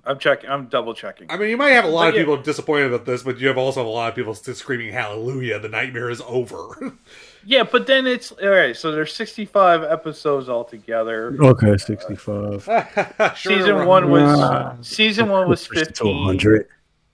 I'm 0.05 0.19
checking. 0.19 0.51
I'm 0.51 0.67
double 0.67 0.95
checking. 0.95 1.31
I 1.31 1.37
mean, 1.37 1.51
you 1.51 1.57
might 1.57 1.71
have 1.71 1.85
a 1.85 1.89
lot 1.89 2.09
of 2.09 2.15
yeah. 2.15 2.23
people 2.23 2.37
disappointed 2.37 2.93
about 2.93 3.07
this, 3.07 3.23
but 3.23 3.39
you 3.39 3.49
have 3.49 3.59
also 3.59 3.87
a 3.87 3.89
lot 3.89 4.09
of 4.09 4.15
people 4.15 4.35
still 4.35 4.55
screaming 4.55 4.93
"Hallelujah! 4.93 5.59
The 5.59 5.69
nightmare 5.69 6.11
is 6.11 6.21
over." 6.23 6.97
Yeah, 7.45 7.65
but 7.65 7.89
then 7.89 8.07
it's 8.07 8.31
all 8.31 8.49
right. 8.49 8.77
So 8.77 8.93
there's 8.93 9.13
65 9.17 9.83
episodes 9.83 10.49
altogether. 10.49 11.37
Okay, 11.41 11.77
65. 11.77 12.63
Sure, 13.35 13.35
season 13.35 13.85
one 13.85 14.11
was 14.11 14.39
Wow. 14.39 14.79
season 14.81 15.29
one 15.29 15.49
was 15.49 15.67
Push 15.67 15.79
it 15.79 15.95
to 15.97 16.29
15. 16.31 16.65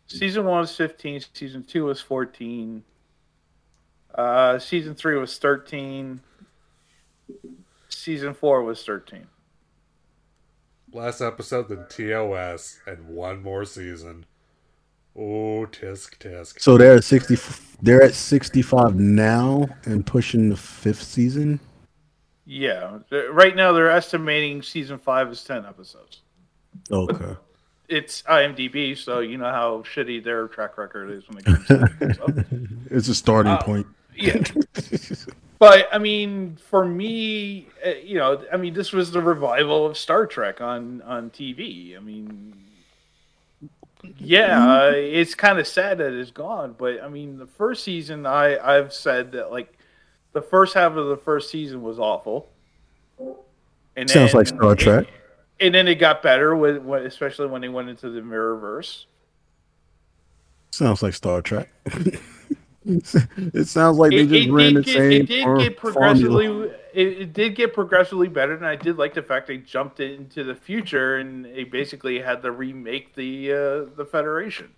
Season 0.07 0.45
one 0.45 0.61
was 0.61 0.77
15. 0.77 1.23
Season 1.33 1.65
two 1.65 1.87
was 1.87 2.03
14. 2.03 2.85
Uh, 4.15 4.59
season 4.59 4.95
three 4.95 5.17
was 5.17 5.39
13. 5.39 6.21
Season 7.99 8.33
four 8.33 8.63
was 8.63 8.85
13. 8.85 9.27
last 10.93 11.21
episode 11.21 11.69
than 11.69 11.85
TOS, 11.89 12.79
and 12.87 13.09
one 13.09 13.43
more 13.43 13.65
season. 13.65 14.25
Oh, 15.17 15.67
tisk 15.71 16.17
tisk. 16.19 16.61
So 16.61 16.79
they're 16.79 16.95
at 16.95 17.05
60. 17.05 17.37
They're 17.83 18.03
at 18.05 18.15
65 18.15 18.95
now 18.95 19.69
and 19.85 20.07
pushing 20.07 20.49
the 20.49 20.57
fifth 20.57 21.03
season. 21.03 21.59
Yeah, 22.47 22.99
right 23.33 23.55
now 23.57 23.73
they're 23.73 23.91
estimating 23.91 24.63
season 24.63 24.99
five 24.99 25.31
is 25.33 25.43
10 25.43 25.67
episodes. 25.67 26.23
Okay. 26.91 27.37
It's 27.89 28.23
IMDb, 28.23 28.97
so 28.97 29.19
you 29.21 29.39
know 29.39 29.51
how 29.51 29.83
shitty 29.83 30.23
their 30.23 30.47
track 30.49 30.79
record 30.79 31.11
is 31.11 31.25
when 31.29 31.39
it 31.39 31.45
comes 31.45 31.67
to 31.67 32.15
stuff. 32.15 32.31
It's 32.91 33.09
a 33.09 33.15
starting 33.15 33.53
Uh, 33.53 33.63
point. 33.63 33.87
Yeah. 34.15 34.43
But 35.59 35.89
I 35.93 35.99
mean, 35.99 36.57
for 36.71 36.85
me, 36.85 37.67
uh, 37.85 37.91
you 38.05 38.17
know, 38.19 38.45
I 38.53 38.57
mean, 38.57 38.75
this 38.75 38.93
was 38.93 39.11
the 39.11 39.21
revival 39.21 39.85
of 39.87 39.97
Star 39.99 40.27
Trek 40.27 40.61
on 40.61 41.03
on 41.03 41.31
TV. 41.31 41.97
I 41.97 42.01
mean, 42.01 42.55
yeah, 44.19 44.73
uh, 44.85 44.93
it's 44.95 45.35
kind 45.35 45.59
of 45.59 45.67
sad 45.67 45.99
that 45.99 46.13
it's 46.13 46.31
gone. 46.31 46.77
But 46.79 47.03
I 47.03 47.09
mean, 47.09 47.39
the 47.39 47.47
first 47.47 47.83
season, 47.83 48.25
I 48.27 48.57
I've 48.59 48.93
said 48.93 49.33
that 49.33 49.51
like 49.51 49.73
The 50.33 50.43
first 50.43 50.75
half 50.75 50.93
of 50.93 51.09
the 51.09 51.17
first 51.17 51.51
season 51.51 51.83
was 51.83 51.99
awful. 51.99 52.49
And 53.97 54.09
Sounds 54.09 54.31
then 54.33 54.39
like 54.39 54.47
Star 54.47 54.73
it- 54.75 54.79
Trek. 54.79 55.07
and 55.59 55.75
then 55.75 55.89
it 55.89 55.97
got 55.97 56.23
better 56.23 56.55
with, 56.55 56.77
with 56.79 57.05
especially 57.05 57.49
when 57.49 57.63
they 57.63 57.69
went 57.69 57.89
into 57.89 58.11
the 58.11 58.21
Mirrorverse. 58.21 59.07
Sounds 60.71 61.03
like 61.03 61.15
Star 61.15 61.43
Trek. 61.43 61.69
it 63.55 63.69
sounds 63.69 63.99
like 63.99 64.11
they 64.11 64.21
It, 64.21 64.27
just 64.29 64.49
it 64.49 64.53
ran 64.53 64.75
the 64.75 64.83
did 64.83 64.87
get, 64.87 64.95
same 64.95 65.13
it 65.13 65.27
did 65.27 65.45
for- 65.45 65.59
get 65.59 65.77
progressively 65.85 66.47
it, 66.95 67.07
it 67.21 67.33
did 67.35 67.55
get 67.55 67.75
progressively 67.75 68.29
better, 68.29 68.55
and 68.55 68.67
I 68.67 68.75
did 68.77 68.97
like 68.97 69.15
the 69.15 69.23
fact 69.23 69.47
they 69.47 69.59
jumped 69.59 70.01
into 70.01 70.43
the 70.43 70.55
future 70.55 71.19
and 71.19 71.45
they 71.45 71.65
basically 71.65 72.19
had 72.21 72.43
to 72.43 72.51
remake 72.51 73.15
the 73.15 73.53
uh, 73.53 73.57
the 73.97 74.07
Federation. 74.11 74.71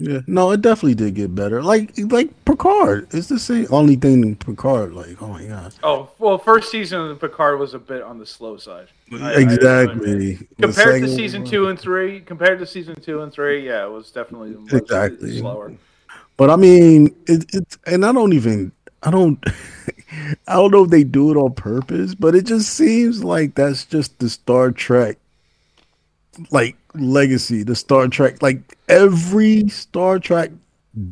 Yeah, 0.00 0.20
no, 0.28 0.52
it 0.52 0.60
definitely 0.62 0.94
did 0.94 1.14
get 1.16 1.34
better. 1.34 1.60
Like 1.62 1.92
like 2.10 2.30
Picard, 2.44 3.08
it's 3.12 3.26
the 3.28 3.38
same. 3.38 3.66
Only 3.70 3.96
thing 3.96 4.22
in 4.22 4.36
Picard, 4.36 4.94
like 4.94 5.20
oh 5.20 5.26
my 5.26 5.44
god, 5.44 5.74
Oh 5.82 6.08
well, 6.18 6.38
first 6.38 6.70
season 6.70 7.00
of 7.10 7.20
Picard 7.20 7.58
was 7.58 7.74
a 7.74 7.78
bit 7.80 8.02
on 8.02 8.16
the 8.18 8.24
slow 8.26 8.56
side. 8.56 8.86
I- 9.12 9.34
I- 9.34 9.40
exactly. 9.40 10.34
The 10.34 10.46
compared 10.62 11.02
to 11.02 11.08
season 11.08 11.42
one- 11.42 11.50
two 11.50 11.68
and 11.68 11.78
three, 11.78 12.20
compared 12.20 12.60
to 12.60 12.66
season 12.66 12.94
two 13.00 13.22
and 13.22 13.32
three, 13.32 13.66
yeah, 13.66 13.84
it 13.84 13.90
was 13.90 14.10
definitely 14.12 14.56
Exactly. 14.76 15.38
slower. 15.38 15.72
But 16.38 16.48
I 16.50 16.56
mean, 16.56 17.14
it, 17.26 17.44
it's 17.52 17.76
and 17.86 18.06
I 18.06 18.12
don't 18.12 18.32
even 18.32 18.72
I 19.02 19.10
don't 19.10 19.38
I 20.48 20.54
don't 20.54 20.70
know 20.70 20.84
if 20.84 20.90
they 20.90 21.04
do 21.04 21.30
it 21.30 21.36
on 21.36 21.52
purpose, 21.52 22.14
but 22.14 22.34
it 22.34 22.46
just 22.46 22.72
seems 22.72 23.22
like 23.22 23.54
that's 23.54 23.84
just 23.84 24.18
the 24.20 24.30
Star 24.30 24.70
Trek 24.70 25.18
like 26.50 26.76
legacy, 26.94 27.62
the 27.64 27.76
Star 27.76 28.08
Trek 28.08 28.40
like 28.40 28.78
every 28.88 29.68
Star 29.68 30.18
Trek 30.18 30.52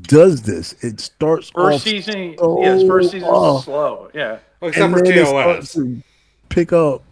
does 0.03 0.43
this. 0.43 0.73
It 0.85 1.01
starts 1.01 1.51
First 1.51 1.77
off 1.77 1.83
season, 1.83 2.37
so 2.39 2.63
yes, 2.63 2.83
first 2.87 3.11
season 3.11 3.29
off, 3.29 3.65
slow. 3.65 4.11
Yeah, 4.15 4.39
Well, 4.61 4.71
except 4.71 4.85
and 4.87 4.95
for 4.97 5.03
then 5.05 5.19
it 5.19 5.25
TOS. 5.25 5.73
to 5.75 6.03
pick 6.49 6.73
up. 6.73 7.03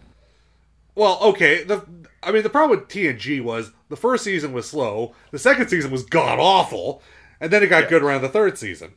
Well, 0.95 1.19
okay. 1.21 1.63
The 1.63 1.85
I 2.23 2.31
mean, 2.31 2.43
the 2.43 2.49
problem 2.49 2.79
with 2.79 2.89
TNG 2.89 3.41
was 3.43 3.71
the 3.89 3.97
first 3.97 4.23
season 4.23 4.53
was 4.53 4.67
slow, 4.69 5.13
the 5.31 5.39
second 5.39 5.67
season 5.69 5.91
was 5.91 6.03
god 6.03 6.39
awful, 6.39 7.01
and 7.41 7.51
then 7.51 7.63
it 7.63 7.67
got 7.67 7.89
good 7.89 8.03
around 8.03 8.21
the 8.21 8.29
third 8.29 8.57
season. 8.57 8.93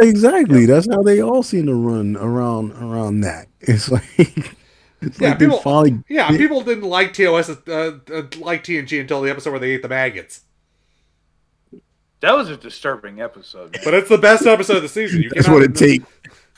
Exactly. 0.00 0.64
That's 0.66 0.88
how 0.90 1.02
they 1.02 1.20
all 1.20 1.42
seem 1.42 1.66
to 1.66 1.74
run 1.74 2.16
around 2.16 2.72
around 2.72 3.20
that. 3.20 3.46
It's 3.60 3.90
like 3.90 4.04
it's 5.02 5.18
Yeah, 5.20 5.30
like 5.30 5.38
people- 5.38 5.58
finally 5.60 6.02
Yeah, 6.08 6.28
people 6.30 6.60
didn't 6.62 6.84
like 6.88 7.12
TOS, 7.14 7.50
uh, 7.50 7.52
uh, 7.68 8.22
like 8.38 8.64
TNG 8.64 9.00
until 9.00 9.20
the 9.22 9.30
episode 9.30 9.50
where 9.50 9.60
they 9.60 9.70
ate 9.72 9.82
the 9.82 9.88
maggots. 9.88 10.42
that 12.20 12.32
was 12.32 12.48
a 12.50 12.56
disturbing 12.56 13.20
episode. 13.20 13.76
But 13.84 13.94
it's 13.94 14.08
the 14.08 14.18
best 14.18 14.46
episode 14.46 14.76
of 14.78 14.82
the 14.82 14.88
season. 14.88 15.22
You 15.22 15.30
That's 15.34 15.48
what 15.48 15.62
it 15.62 15.74
takes. 15.74 16.06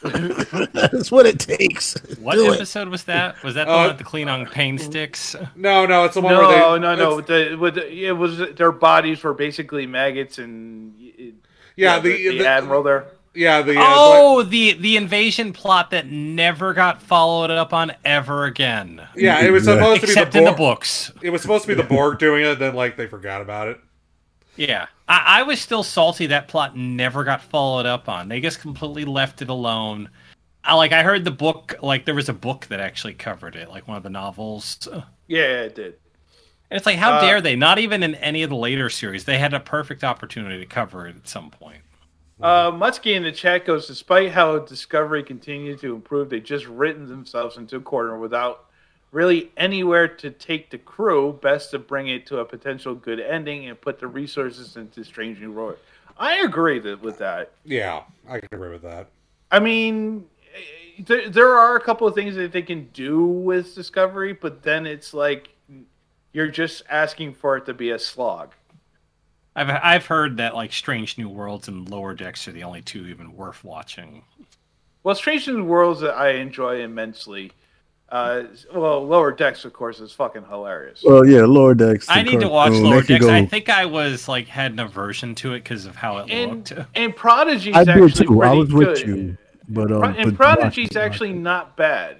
That's 0.72 1.12
what 1.12 1.26
it 1.26 1.38
takes. 1.38 1.94
What 2.20 2.34
Do 2.34 2.52
it. 2.52 2.56
episode 2.56 2.88
was 2.88 3.04
that? 3.04 3.40
Was 3.44 3.54
that 3.54 3.66
the 3.66 3.72
Uh, 3.72 3.76
one 3.76 3.88
with 3.88 3.98
the 3.98 4.04
Klingon 4.04 4.50
pain 4.50 4.76
sticks? 4.78 5.36
No, 5.54 5.86
no, 5.86 6.04
it's 6.04 6.14
the 6.14 6.20
one 6.20 6.32
No, 6.34 6.40
where 6.40 6.48
they. 6.48 6.78
no, 6.80 6.94
no. 6.96 7.18
it's- 7.20 7.56
With 7.56 7.74
the, 7.76 7.80
the, 7.80 8.06
it 8.06 8.12
was 8.12 8.38
their 8.56 8.72
bodies 8.72 9.22
were 9.22 9.34
basically 9.34 9.86
maggots, 9.86 10.38
and 10.38 10.94
it, 11.00 11.01
Yeah, 11.76 11.98
the, 11.98 12.10
the- 12.12 12.28
the, 12.30 12.38
the- 12.38 12.48
admiral 12.48 12.82
there. 12.82 13.06
Yeah, 13.34 13.62
the. 13.62 13.78
Uh, 13.78 13.82
Oh, 13.86 14.42
the 14.42 14.74
the 14.74 14.96
invasion 14.98 15.54
plot 15.54 15.90
that 15.92 16.06
never 16.06 16.74
got 16.74 17.00
followed 17.00 17.50
up 17.50 17.72
on 17.72 17.92
ever 18.04 18.44
again, 18.44 19.00
yeah, 19.16 19.40
it 19.40 19.50
was 19.50 19.64
supposed 19.64 20.02
to 20.02 20.06
be 20.06 20.12
except 20.12 20.32
the 20.32 20.38
in 20.40 20.44
the 20.44 20.50
Borg. 20.50 20.58
books. 20.58 21.10
It 21.22 21.30
was 21.30 21.40
supposed 21.40 21.62
to 21.64 21.68
be 21.68 21.74
the 21.74 21.82
Borg 21.82 22.18
doing 22.18 22.44
it, 22.44 22.58
then 22.58 22.74
like 22.74 22.98
they 22.98 23.06
forgot 23.06 23.40
about 23.40 23.68
it. 23.68 23.80
Yeah, 24.56 24.86
I, 25.08 25.40
I 25.40 25.42
was 25.44 25.60
still 25.62 25.82
salty 25.82 26.26
that 26.26 26.46
plot 26.48 26.76
never 26.76 27.24
got 27.24 27.40
followed 27.40 27.86
up 27.86 28.06
on. 28.06 28.28
They 28.28 28.38
just 28.40 28.60
completely 28.60 29.06
left 29.06 29.40
it 29.40 29.48
alone. 29.48 30.10
I, 30.62 30.74
like 30.74 30.92
I 30.92 31.02
heard 31.02 31.24
the 31.24 31.30
book, 31.30 31.74
like 31.80 32.04
there 32.04 32.14
was 32.14 32.28
a 32.28 32.34
book 32.34 32.66
that 32.66 32.80
actually 32.80 33.14
covered 33.14 33.56
it, 33.56 33.70
like 33.70 33.88
one 33.88 33.96
of 33.96 34.02
the 34.02 34.10
novels. 34.10 34.86
Yeah, 35.26 35.62
it 35.62 35.74
did. 35.74 35.94
It's 36.76 36.86
like, 36.86 36.96
how 36.96 37.14
Uh, 37.14 37.20
dare 37.20 37.40
they? 37.40 37.56
Not 37.56 37.78
even 37.78 38.02
in 38.02 38.14
any 38.16 38.42
of 38.42 38.50
the 38.50 38.56
later 38.56 38.88
series, 38.90 39.24
they 39.24 39.38
had 39.38 39.54
a 39.54 39.60
perfect 39.60 40.04
opportunity 40.04 40.58
to 40.58 40.66
cover 40.66 41.06
it 41.06 41.16
at 41.16 41.28
some 41.28 41.50
point. 41.50 41.82
Uh, 42.40 42.72
Mutsky 42.72 43.14
in 43.14 43.22
the 43.22 43.30
chat 43.30 43.64
goes, 43.64 43.86
despite 43.86 44.32
how 44.32 44.58
Discovery 44.58 45.22
continued 45.22 45.78
to 45.80 45.94
improve, 45.94 46.28
they 46.28 46.40
just 46.40 46.66
written 46.66 47.08
themselves 47.08 47.56
into 47.56 47.76
a 47.76 47.80
corner 47.80 48.18
without 48.18 48.66
really 49.12 49.52
anywhere 49.56 50.08
to 50.08 50.30
take 50.30 50.70
the 50.70 50.78
crew. 50.78 51.38
Best 51.40 51.70
to 51.70 51.78
bring 51.78 52.08
it 52.08 52.26
to 52.26 52.38
a 52.38 52.44
potential 52.44 52.94
good 52.94 53.20
ending 53.20 53.68
and 53.68 53.80
put 53.80 54.00
the 54.00 54.08
resources 54.08 54.76
into 54.76 55.04
Strange 55.04 55.38
New 55.38 55.52
World. 55.52 55.76
I 56.18 56.38
agree 56.38 56.78
that, 56.80 57.00
with 57.00 57.18
that. 57.18 57.52
Yeah, 57.64 58.02
I 58.28 58.40
can 58.40 58.48
agree 58.52 58.70
with 58.70 58.82
that. 58.82 59.08
I 59.50 59.60
mean, 59.60 60.26
eh, 60.54 61.02
there, 61.04 61.28
there 61.28 61.54
are 61.56 61.76
a 61.76 61.80
couple 61.80 62.06
of 62.06 62.14
things 62.14 62.34
that 62.34 62.52
they 62.52 62.62
can 62.62 62.88
do 62.92 63.24
with 63.24 63.74
Discovery, 63.74 64.32
but 64.32 64.62
then 64.62 64.86
it's 64.86 65.14
like 65.14 65.50
you're 66.32 66.48
just 66.48 66.82
asking 66.88 67.34
for 67.34 67.56
it 67.56 67.66
to 67.66 67.74
be 67.74 67.90
a 67.90 67.98
slog. 67.98 68.52
I've 69.54 69.70
I've 69.70 70.06
heard 70.06 70.38
that 70.38 70.54
like 70.54 70.72
Strange 70.72 71.18
New 71.18 71.28
Worlds 71.28 71.68
and 71.68 71.88
Lower 71.88 72.14
Decks 72.14 72.48
are 72.48 72.52
the 72.52 72.64
only 72.64 72.82
two 72.82 73.06
even 73.06 73.36
worth 73.36 73.62
watching. 73.64 74.24
Well, 75.02 75.14
Strange 75.14 75.46
New 75.48 75.64
Worlds 75.64 76.00
that 76.00 76.14
I 76.14 76.30
enjoy 76.30 76.82
immensely. 76.82 77.52
Uh, 78.08 78.44
well, 78.74 79.06
Lower 79.06 79.32
Decks, 79.32 79.64
of 79.64 79.72
course, 79.72 79.98
is 79.98 80.12
fucking 80.12 80.44
hilarious. 80.44 81.02
Well, 81.02 81.26
yeah, 81.26 81.44
Lower 81.44 81.74
Decks. 81.74 82.06
I 82.10 82.22
need 82.22 82.40
to 82.40 82.48
watch 82.48 82.68
cartoon, 82.68 82.84
Lower 82.84 83.00
they 83.00 83.18
could 83.18 83.20
Decks. 83.20 83.30
I 83.30 83.46
think 83.46 83.68
I 83.70 83.86
was 83.86 84.28
like 84.28 84.48
had 84.48 84.72
an 84.72 84.80
aversion 84.80 85.34
to 85.36 85.54
it 85.54 85.60
because 85.60 85.86
of 85.86 85.96
how 85.96 86.18
it 86.18 86.30
and 86.30 86.70
looked. 86.70 86.88
and 86.94 87.16
Prodigy's 87.16 87.74
I 87.74 87.84
did 87.84 88.02
actually 88.02 88.26
too. 88.26 88.42
I 88.42 88.48
pretty 88.48 88.58
was 88.58 88.72
with 88.72 88.98
good. 88.98 89.06
you, 89.06 89.38
but 89.68 89.92
um, 89.92 90.04
and 90.04 90.30
but 90.30 90.36
Prodigy's 90.36 90.90
watch 90.90 90.96
it, 90.96 90.98
actually 90.98 91.32
not 91.32 91.76
bad. 91.76 92.16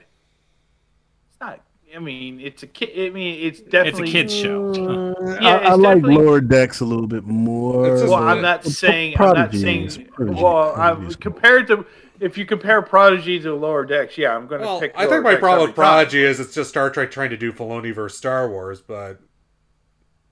It's 1.31 1.41
not. 1.41 1.61
I 1.95 1.99
mean, 1.99 2.41
it's 2.41 2.63
a 2.63 2.67
kid. 2.67 3.11
I 3.11 3.15
mean, 3.15 3.45
it's 3.47 3.61
definitely 3.61 4.03
It's 4.05 4.11
a 4.11 4.13
kids 4.13 4.35
show. 4.37 5.15
Yeah, 5.41 5.49
I, 5.49 5.57
it's 5.59 5.71
I 5.71 5.75
like 5.75 5.97
definitely- 5.99 6.25
Lower 6.25 6.41
Decks 6.41 6.81
a 6.81 6.85
little 6.85 7.07
bit 7.07 7.25
more. 7.25 7.83
Well, 7.83 8.15
I'm 8.15 8.41
not 8.43 8.65
saying. 8.65 9.15
I'm 9.19 9.35
not 9.35 9.55
saying. 9.55 9.89
Prodigy- 9.89 10.09
Well, 10.43 10.73
Prodigy 10.75 10.81
I'm 11.03 11.07
is 11.09 11.17
good. 11.17 11.23
compared 11.23 11.67
to 11.69 11.87
if 12.21 12.39
you 12.39 12.47
compare 12.47 12.81
Prodigy 12.83 13.41
to 13.41 13.55
Lower 13.55 13.85
Decks, 13.85 14.17
yeah, 14.17 14.35
I'm 14.35 14.47
going 14.47 14.61
to 14.61 14.67
Well, 14.67 14.81
pick. 14.81 14.93
I 14.97 15.03
Lower 15.05 15.11
think 15.11 15.25
my 15.25 15.31
Decks 15.33 15.41
problem 15.41 15.61
with 15.69 15.71
every 15.71 15.85
time. 15.85 15.93
Prodigy 15.95 16.23
is 16.23 16.41
it's 16.41 16.55
just 16.55 16.71
Star 16.71 16.89
Trek 16.91 17.11
trying 17.11 17.31
to 17.31 17.37
do 17.37 17.53
Filoni 17.53 17.95
versus 17.95 18.17
Star 18.19 18.49
Wars, 18.49 18.81
but 18.81 19.21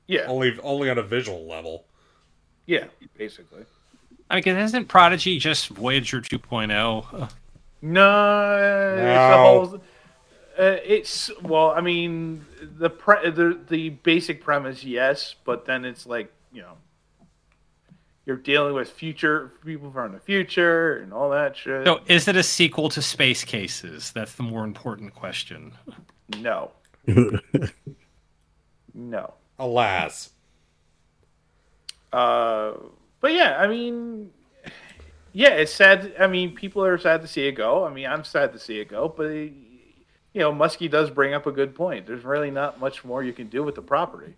Yeah, 0.06 0.26
only 0.28 0.58
only 0.62 0.88
on 0.90 0.98
a 0.98 1.02
visual 1.02 1.46
level. 1.48 1.86
yeah, 2.66 2.84
basically. 3.16 3.64
I 4.30 4.36
mean, 4.40 4.56
isn't 4.56 4.86
Prodigy 4.86 5.38
just 5.40 5.68
Voyager 5.68 6.20
2.0? 6.20 7.30
No, 7.82 8.96
it's 8.96 9.34
a 9.34 9.36
whole. 9.36 9.82
Uh, 10.60 10.76
it's 10.84 11.30
well, 11.40 11.70
I 11.70 11.80
mean, 11.80 12.44
the 12.60 12.90
pre- 12.90 13.30
the 13.30 13.58
the 13.66 13.88
basic 13.88 14.44
premise, 14.44 14.84
yes, 14.84 15.34
but 15.46 15.64
then 15.64 15.86
it's 15.86 16.04
like 16.04 16.30
you 16.52 16.60
know, 16.60 16.74
you're 18.26 18.36
dealing 18.36 18.74
with 18.74 18.90
future 18.90 19.52
people 19.64 19.90
from 19.90 20.12
the 20.12 20.20
future 20.20 20.98
and 20.98 21.14
all 21.14 21.30
that 21.30 21.56
shit. 21.56 21.86
So, 21.86 22.00
is 22.08 22.28
it 22.28 22.36
a 22.36 22.42
sequel 22.42 22.90
to 22.90 23.00
Space 23.00 23.42
Cases? 23.42 24.12
That's 24.12 24.34
the 24.34 24.42
more 24.42 24.64
important 24.64 25.14
question. 25.14 25.72
No, 26.38 26.72
no. 28.94 29.34
Alas, 29.58 30.30
Uh, 32.12 32.72
but 33.20 33.32
yeah, 33.32 33.56
I 33.58 33.66
mean, 33.66 34.30
yeah, 35.32 35.50
it's 35.50 35.72
sad. 35.72 36.14
I 36.20 36.26
mean, 36.26 36.54
people 36.54 36.84
are 36.84 36.98
sad 36.98 37.22
to 37.22 37.28
see 37.28 37.46
it 37.46 37.52
go. 37.52 37.86
I 37.86 37.92
mean, 37.92 38.06
I'm 38.06 38.24
sad 38.24 38.52
to 38.52 38.58
see 38.58 38.78
it 38.78 38.88
go, 38.88 39.08
but 39.08 39.30
you 40.32 40.40
know, 40.40 40.52
Muskie 40.52 40.90
does 40.90 41.10
bring 41.10 41.34
up 41.34 41.46
a 41.46 41.52
good 41.52 41.74
point. 41.74 42.06
There's 42.06 42.24
really 42.24 42.50
not 42.50 42.78
much 42.78 43.04
more 43.04 43.22
you 43.22 43.32
can 43.32 43.48
do 43.48 43.62
with 43.64 43.74
the 43.74 43.82
property. 43.82 44.34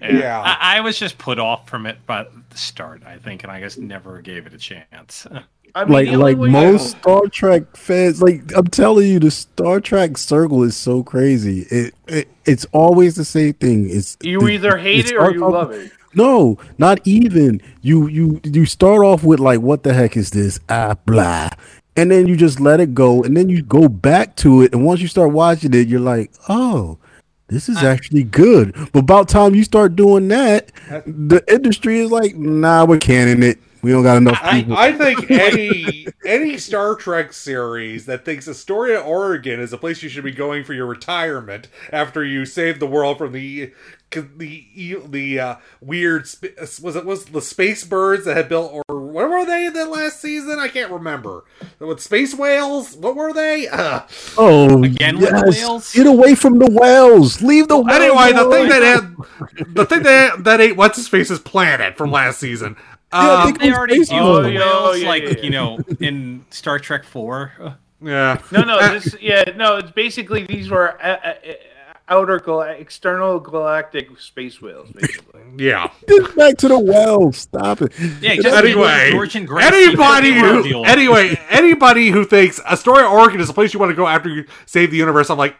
Yeah. 0.00 0.40
I, 0.44 0.78
I 0.78 0.80
was 0.80 0.98
just 0.98 1.16
put 1.18 1.38
off 1.38 1.68
from 1.68 1.86
it 1.86 2.04
by 2.06 2.24
the 2.50 2.56
start, 2.56 3.02
I 3.06 3.16
think, 3.18 3.42
and 3.42 3.50
I 3.50 3.60
just 3.60 3.78
never 3.78 4.20
gave 4.20 4.46
it 4.46 4.52
a 4.54 4.58
chance. 4.58 5.26
I 5.74 5.84
mean, 5.84 5.92
like 5.92 6.08
like 6.18 6.36
way 6.36 6.48
you- 6.48 6.52
most 6.52 6.98
Star 6.98 7.22
Trek 7.28 7.76
fans, 7.76 8.20
like 8.20 8.42
I'm 8.56 8.66
telling 8.66 9.06
you, 9.06 9.20
the 9.20 9.30
Star 9.30 9.80
Trek 9.80 10.18
circle 10.18 10.64
is 10.64 10.76
so 10.76 11.04
crazy. 11.04 11.60
It, 11.70 11.94
it 12.08 12.28
it's 12.44 12.66
always 12.72 13.14
the 13.14 13.24
same 13.24 13.52
thing. 13.54 13.88
It's 13.88 14.16
you 14.20 14.48
either 14.48 14.76
hate 14.78 15.06
it 15.06 15.12
or 15.14 15.20
starts 15.20 15.34
you 15.36 15.44
off- 15.44 15.52
love 15.52 15.70
it. 15.70 15.92
No, 16.12 16.58
not 16.76 16.98
even. 17.06 17.62
You 17.82 18.08
you 18.08 18.40
you 18.42 18.66
start 18.66 19.04
off 19.04 19.22
with 19.22 19.38
like, 19.38 19.60
what 19.60 19.84
the 19.84 19.94
heck 19.94 20.16
is 20.16 20.30
this? 20.30 20.58
Ah, 20.68 20.96
blah, 21.06 21.50
and 22.00 22.10
then 22.10 22.26
you 22.26 22.34
just 22.34 22.60
let 22.60 22.80
it 22.80 22.94
go, 22.94 23.22
and 23.22 23.36
then 23.36 23.50
you 23.50 23.62
go 23.62 23.86
back 23.88 24.34
to 24.36 24.62
it, 24.62 24.72
and 24.72 24.86
once 24.86 25.00
you 25.02 25.08
start 25.08 25.32
watching 25.32 25.74
it, 25.74 25.86
you're 25.86 26.00
like, 26.00 26.32
oh. 26.48 26.98
This 27.48 27.68
is 27.68 27.78
actually 27.82 28.22
good, 28.22 28.72
but 28.92 29.00
about 29.00 29.28
time 29.28 29.56
you 29.56 29.64
start 29.64 29.96
doing 29.96 30.28
that, 30.28 30.70
the 31.04 31.42
industry 31.52 31.98
is 31.98 32.08
like, 32.08 32.36
"Nah, 32.36 32.84
we're 32.84 32.98
canning 32.98 33.42
it. 33.42 33.58
We 33.82 33.92
don't 33.92 34.02
got 34.02 34.16
enough 34.18 34.38
I, 34.42 34.60
people." 34.60 34.76
I 34.76 34.92
think 34.92 35.30
any 35.30 36.06
any 36.24 36.58
Star 36.58 36.94
Trek 36.94 37.32
series 37.32 38.06
that 38.06 38.24
thinks 38.24 38.48
Astoria, 38.48 39.00
Oregon 39.00 39.60
is 39.60 39.72
a 39.72 39.78
place 39.78 40.02
you 40.02 40.08
should 40.08 40.24
be 40.24 40.32
going 40.32 40.64
for 40.64 40.72
your 40.74 40.86
retirement 40.86 41.68
after 41.92 42.24
you 42.24 42.44
save 42.44 42.80
the 42.80 42.86
world 42.86 43.18
from 43.18 43.32
the 43.32 43.72
the 44.10 44.98
the 45.06 45.38
uh, 45.38 45.56
weird 45.80 46.22
was 46.82 46.96
it 46.96 47.04
was 47.04 47.26
the 47.26 47.40
space 47.40 47.84
birds 47.84 48.24
that 48.24 48.36
had 48.36 48.48
built 48.48 48.72
or 48.72 49.00
what 49.00 49.30
were 49.30 49.44
they 49.44 49.66
in 49.66 49.72
that 49.74 49.90
last 49.90 50.20
season? 50.20 50.58
I 50.58 50.68
can't 50.68 50.90
remember. 50.90 51.44
With 51.78 52.00
space 52.00 52.34
whales, 52.34 52.96
what 52.96 53.14
were 53.16 53.32
they? 53.32 53.68
Uh, 53.68 54.00
Oh, 54.38 54.82
Again 54.82 55.18
with 55.18 55.32
whales? 55.32 55.92
Get 55.92 56.06
away 56.06 56.34
from 56.34 56.58
the 56.58 56.70
whales. 56.70 57.42
Leave 57.42 57.68
the 57.68 57.78
whales. 57.78 58.00
anyway, 58.00 58.32
the 58.32 58.50
thing 58.50 58.68
that 58.68 58.82
had 58.82 59.74
the 59.74 59.86
thing 59.86 60.02
that 60.02 60.44
that 60.44 60.60
ate 60.60 60.76
what's 60.76 60.96
his 60.96 61.08
face's 61.08 61.38
planet 61.38 61.96
from 61.96 62.10
last 62.10 62.40
season. 62.40 62.76
Yeah, 63.12 63.18
I 63.20 63.40
Um, 63.42 63.46
think 63.46 63.58
They 63.60 63.72
already 63.72 63.94
Space 63.96 64.08
do 64.10 64.16
Oh, 64.18 64.46
yeah, 64.46 64.58
whales, 64.60 64.72
oh, 64.72 64.92
yeah, 64.94 65.08
like 65.08 65.22
yeah, 65.24 65.28
yeah. 65.30 65.42
you 65.42 65.50
know, 65.50 65.78
in 66.00 66.44
Star 66.50 66.78
Trek 66.78 67.04
Four. 67.04 67.52
yeah. 68.02 68.40
No, 68.52 68.62
no, 68.62 68.78
this, 68.92 69.14
yeah, 69.20 69.44
no. 69.56 69.76
It's 69.76 69.90
basically 69.90 70.44
these 70.44 70.70
were 70.70 70.92
uh, 71.02 71.16
uh, 71.24 71.34
uh, 71.48 71.52
outer 72.08 72.38
gal- 72.40 72.62
external 72.62 73.38
galactic 73.40 74.18
space 74.20 74.60
whales, 74.62 74.90
basically. 74.92 75.40
Yeah. 75.56 75.90
Get 76.06 76.36
back 76.36 76.56
to 76.58 76.68
the 76.68 76.78
whales. 76.78 77.38
Stop 77.38 77.82
it. 77.82 77.92
Yeah, 78.20 78.36
just 78.36 78.46
Anyway, 78.64 79.10
George 79.10 79.34
and 79.34 79.50
anybody 79.50 80.32
who 80.32 80.62
deal. 80.62 80.84
anyway 80.86 81.36
anybody 81.50 82.10
who 82.10 82.24
thinks 82.24 82.60
Astoria, 82.60 83.06
Oregon 83.08 83.40
is 83.40 83.50
a 83.50 83.52
place 83.52 83.74
you 83.74 83.80
want 83.80 83.90
to 83.90 83.96
go 83.96 84.06
after 84.06 84.28
you 84.28 84.44
save 84.66 84.92
the 84.92 84.96
universe, 84.96 85.28
I'm 85.28 85.38
like, 85.38 85.56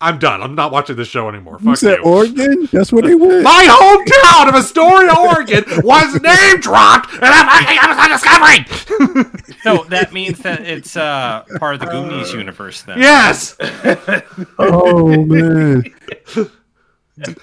I'm 0.00 0.18
done. 0.18 0.42
I'm 0.42 0.54
not 0.54 0.72
watching 0.72 0.96
this 0.96 1.08
show 1.08 1.28
anymore. 1.28 1.58
You 1.60 1.66
Fuck 1.66 1.76
said 1.76 1.98
you. 1.98 2.04
Oregon? 2.04 2.68
That's 2.72 2.92
where 2.92 3.02
they 3.02 3.14
went. 3.16 3.42
My 3.44 3.66
hometown 3.68 4.48
of 4.48 4.54
Astoria, 4.56 5.14
Oregon 5.16 5.64
was 5.84 6.20
name 6.20 6.60
dropped, 6.60 7.12
and 7.14 7.24
I'm 7.24 7.46
fucking 7.48 7.78
Amazon 7.78 8.10
Discovery. 8.10 9.52
So 9.62 9.84
that 9.90 10.12
means 10.12 10.38
that 10.40 10.62
it's 10.62 10.96
uh, 10.96 11.44
part 11.58 11.74
of 11.74 11.80
the 11.80 11.86
Goonies 11.86 12.32
universe 12.32 12.82
then. 12.82 12.98
yes. 12.98 13.56
oh 14.58 15.24
man. 15.24 15.84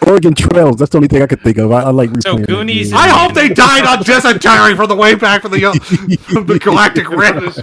Oregon 0.05 0.33
Trails. 0.33 0.77
That's 0.77 0.91
the 0.91 0.97
only 0.97 1.07
thing 1.07 1.21
I 1.21 1.27
could 1.27 1.41
think 1.41 1.57
of. 1.57 1.71
I, 1.71 1.83
I 1.83 1.89
like. 1.91 2.09
So 2.21 2.35
replaying 2.35 2.37
that 2.39 2.47
Goonies 2.47 2.89
game. 2.89 2.97
I 2.99 3.07
hope 3.09 3.33
they 3.33 3.49
died 3.49 3.85
on 3.85 4.03
dysentery 4.03 4.75
from 4.75 4.89
the 4.89 4.95
way 4.95 5.15
back 5.15 5.43
from 5.43 5.51
the 5.51 5.65
uh, 5.65 5.73
from 6.17 6.45
the 6.47 6.59
Galactic 6.59 7.09
Rim. 7.09 7.53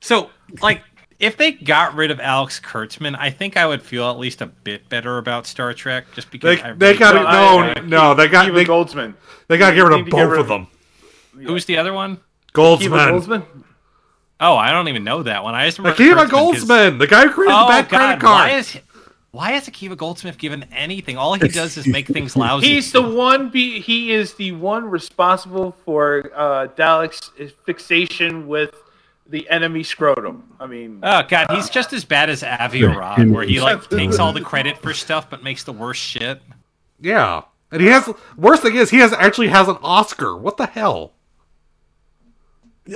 So, 0.00 0.30
like, 0.62 0.82
if 1.20 1.36
they 1.36 1.52
got 1.52 1.94
rid 1.94 2.10
of 2.10 2.18
Alex 2.18 2.58
Kurtzman, 2.60 3.16
I 3.18 3.30
think 3.30 3.56
I 3.56 3.66
would 3.66 3.82
feel 3.82 4.08
at 4.10 4.18
least 4.18 4.40
a 4.40 4.46
bit 4.46 4.88
better 4.88 5.18
about 5.18 5.46
Star 5.46 5.72
Trek, 5.74 6.06
just 6.14 6.30
because 6.30 6.58
They 6.58 6.62
I 6.64 6.72
they 6.72 6.86
really 6.88 6.98
got 6.98 7.12
don't- 7.12 7.24
no 7.24 7.58
I- 7.60 7.74
I- 7.76 7.80
no 7.86 8.14
they 8.14 8.26
got 8.28 8.46
Kiva 8.46 8.56
they, 8.56 8.64
Goldsman. 8.64 9.14
they 9.48 9.58
got 9.58 9.70
to 9.70 9.76
get 9.76 9.82
rid 9.82 10.00
of 10.00 10.06
both 10.08 10.20
rid 10.30 10.32
of 10.32 10.38
of- 10.40 10.48
them. 10.48 10.66
Who's 11.46 11.64
the 11.66 11.76
other 11.78 11.92
one? 11.92 12.16
Kiva 12.54 12.76
Goldsman. 12.78 13.10
Goldsman. 13.20 13.42
Oh, 14.40 14.56
I 14.56 14.72
don't 14.72 14.88
even 14.88 15.04
know 15.04 15.22
that 15.22 15.44
one. 15.44 15.54
I 15.54 15.66
just 15.66 15.78
remember 15.78 16.02
Akiva 16.02 16.26
Kurtzman 16.26 16.30
'cause- 16.30 16.64
Goldsman, 16.64 16.98
the 16.98 17.06
guy 17.06 17.22
who 17.26 17.30
created 17.30 17.54
Oh 17.54 17.66
the 17.66 17.72
bad 17.72 17.88
God! 17.90 17.98
credit 17.98 18.22
Why 18.24 18.48
card. 18.48 18.52
is 18.52 18.78
why 19.32 19.52
is 19.52 19.68
Akiva 19.68 19.96
Goldsmith 19.96 20.38
given 20.38 20.64
anything? 20.74 21.16
All 21.16 21.34
he 21.34 21.46
does 21.46 21.76
is 21.76 21.86
make 21.86 22.08
things 22.08 22.34
lousy. 22.36 22.66
He's 22.66 22.90
the 22.90 23.02
one. 23.02 23.48
Be, 23.50 23.78
he 23.80 24.10
is 24.12 24.34
the 24.34 24.50
one 24.52 24.86
responsible 24.90 25.76
for 25.84 26.32
uh, 26.34 26.66
Dalek's 26.76 27.30
fixation 27.64 28.48
with 28.48 28.74
the 29.30 29.48
enemy 29.48 29.82
scrotum. 29.82 30.44
I 30.58 30.66
mean, 30.66 31.00
Oh 31.02 31.22
god, 31.28 31.50
he's 31.50 31.70
just 31.70 31.92
as 31.92 32.04
bad 32.04 32.28
as 32.28 32.42
Avi 32.42 32.84
Arad, 32.84 33.30
where 33.30 33.44
he 33.44 33.60
like 33.60 33.88
takes 33.90 34.18
all 34.18 34.32
the 34.32 34.40
credit 34.40 34.78
for 34.78 34.92
stuff 34.92 35.30
but 35.30 35.42
makes 35.42 35.64
the 35.64 35.72
worst 35.72 36.02
shit. 36.02 36.42
Yeah, 37.00 37.42
and 37.70 37.80
he 37.80 37.88
has. 37.88 38.08
Worst 38.36 38.62
thing 38.62 38.76
is, 38.76 38.90
he 38.90 38.98
has 38.98 39.12
actually 39.12 39.48
has 39.48 39.68
an 39.68 39.78
Oscar. 39.82 40.36
What 40.36 40.56
the 40.56 40.66
hell? 40.66 41.12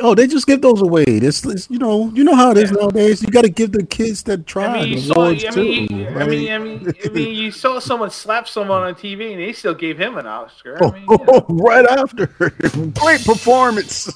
Oh, 0.00 0.14
they 0.14 0.26
just 0.26 0.46
give 0.46 0.60
those 0.62 0.80
away. 0.82 1.04
It's, 1.06 1.44
it's 1.44 1.70
you 1.70 1.78
know, 1.78 2.10
you 2.14 2.24
know 2.24 2.34
how 2.34 2.50
it 2.50 2.56
is 2.58 2.72
nowadays. 2.72 3.22
You 3.22 3.28
got 3.28 3.42
to 3.42 3.50
give 3.50 3.72
the 3.72 3.84
kids 3.84 4.22
that 4.24 4.46
try 4.46 4.66
I 4.66 4.80
mean, 4.82 4.88
you 4.94 4.98
saw. 5.00 5.12
I 5.22 5.26
awards 5.28 5.56
mean, 5.56 5.88
too. 5.88 5.94
you- 5.94 6.08
I 6.08 6.26
mean, 6.26 6.52
I 6.52 6.58
mean, 6.58 6.92
I 7.04 7.08
mean, 7.10 7.34
you 7.34 7.50
saw 7.50 7.78
someone 7.78 8.10
slap 8.10 8.48
someone 8.48 8.82
on 8.82 8.94
TV, 8.94 9.32
and 9.32 9.40
they 9.40 9.52
still 9.52 9.74
gave 9.74 9.98
him 9.98 10.16
an 10.16 10.26
Oscar. 10.26 10.82
I 10.84 10.90
mean, 10.90 11.06
you 11.08 11.18
know. 11.26 11.46
right 11.48 11.86
after, 11.86 12.26
great 12.98 13.24
performance. 13.24 14.08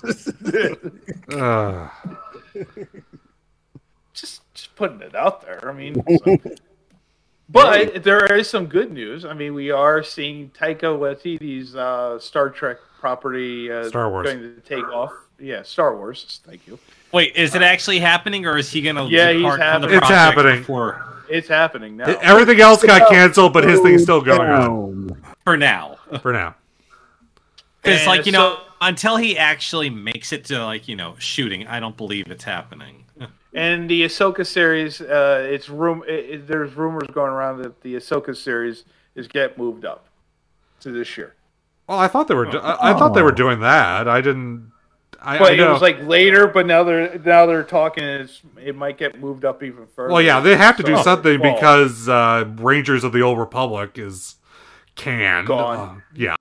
Uh, 1.32 1.88
just 4.14 4.42
just 4.54 4.74
putting 4.76 5.00
it 5.02 5.14
out 5.14 5.42
there. 5.42 5.68
I 5.68 5.72
mean, 5.72 6.02
so- 6.24 6.36
but 7.50 8.04
there 8.04 8.26
is 8.36 8.48
some 8.50 8.66
good 8.66 8.92
news. 8.92 9.24
I 9.24 9.32
mean, 9.32 9.54
we 9.54 9.70
are 9.70 10.02
seeing 10.02 10.50
Taika 10.50 10.82
Waititi's 10.98 11.74
uh, 11.74 12.18
Star 12.18 12.50
Trek 12.50 12.76
property 13.00 13.72
uh, 13.72 13.88
Star 13.88 14.10
Wars. 14.10 14.26
going 14.26 14.40
to 14.40 14.60
take 14.60 14.84
off. 14.84 15.12
Yeah, 15.38 15.62
Star 15.62 15.96
Wars. 15.96 16.40
Thank 16.44 16.66
you. 16.66 16.78
Wait, 17.12 17.34
is 17.36 17.54
it 17.54 17.62
actually 17.62 18.00
happening, 18.00 18.44
or 18.46 18.58
is 18.58 18.70
he 18.70 18.82
gonna 18.82 19.06
Yeah, 19.06 19.30
he's 19.32 19.40
depart 19.40 19.60
from 19.60 19.60
the 19.60 19.64
happening. 19.64 19.90
It's 19.90 20.00
project 20.06 20.18
happening. 20.36 20.58
before 20.60 21.24
It's 21.28 21.48
happening 21.48 21.96
now. 21.96 22.04
everything 22.20 22.60
else 22.60 22.82
got 22.82 23.08
canceled, 23.08 23.52
but 23.52 23.64
his 23.64 23.80
thing's 23.80 24.02
still 24.02 24.20
going 24.20 24.48
on 24.50 25.22
for 25.44 25.56
now? 25.56 25.96
for 26.20 26.32
now. 26.32 26.54
Because, 27.82 28.06
like 28.06 28.26
you 28.26 28.32
know, 28.32 28.56
so- 28.56 28.62
until 28.80 29.16
he 29.16 29.36
actually 29.38 29.90
makes 29.90 30.32
it 30.32 30.44
to 30.46 30.64
like 30.64 30.88
you 30.88 30.96
know 30.96 31.14
shooting, 31.18 31.66
I 31.66 31.80
don't 31.80 31.96
believe 31.96 32.26
it's 32.30 32.44
happening. 32.44 33.04
And 33.54 33.88
the 33.88 34.04
Ahsoka 34.04 34.46
series, 34.46 35.00
uh, 35.00 35.48
it's 35.50 35.70
room. 35.70 36.04
It, 36.06 36.12
it- 36.30 36.46
there's 36.46 36.74
rumors 36.74 37.08
going 37.12 37.32
around 37.32 37.62
that 37.62 37.80
the 37.80 37.94
Ahsoka 37.96 38.36
series 38.36 38.84
is 39.14 39.26
get 39.26 39.56
moved 39.56 39.86
up 39.86 40.06
to 40.80 40.90
this 40.92 41.16
year. 41.16 41.34
Well, 41.88 41.98
I 41.98 42.08
thought 42.08 42.28
they 42.28 42.34
were. 42.34 42.44
do- 42.44 42.58
I, 42.58 42.90
I 42.90 42.98
thought 42.98 43.14
they 43.14 43.22
were 43.22 43.32
doing 43.32 43.60
that. 43.60 44.06
I 44.06 44.20
didn't. 44.20 44.70
I, 45.20 45.38
But 45.38 45.52
I 45.58 45.64
it 45.64 45.70
was 45.70 45.82
like 45.82 46.02
later. 46.02 46.46
But 46.46 46.66
now 46.66 46.84
they're 46.84 47.18
now 47.18 47.46
they're 47.46 47.64
talking. 47.64 48.04
It's, 48.04 48.40
it 48.62 48.76
might 48.76 48.98
get 48.98 49.20
moved 49.20 49.44
up 49.44 49.62
even 49.62 49.86
further. 49.88 50.12
well, 50.12 50.22
yeah, 50.22 50.40
they 50.40 50.56
have 50.56 50.76
to 50.76 50.82
do 50.82 50.96
something 50.98 51.40
Fall. 51.40 51.54
because 51.54 52.08
uh, 52.08 52.48
Rangers 52.56 53.04
of 53.04 53.12
the 53.12 53.22
Old 53.22 53.38
Republic 53.38 53.98
is 53.98 54.36
canned. 54.94 55.48
Gone. 55.48 55.98
Uh, 55.98 56.00
yeah. 56.14 56.36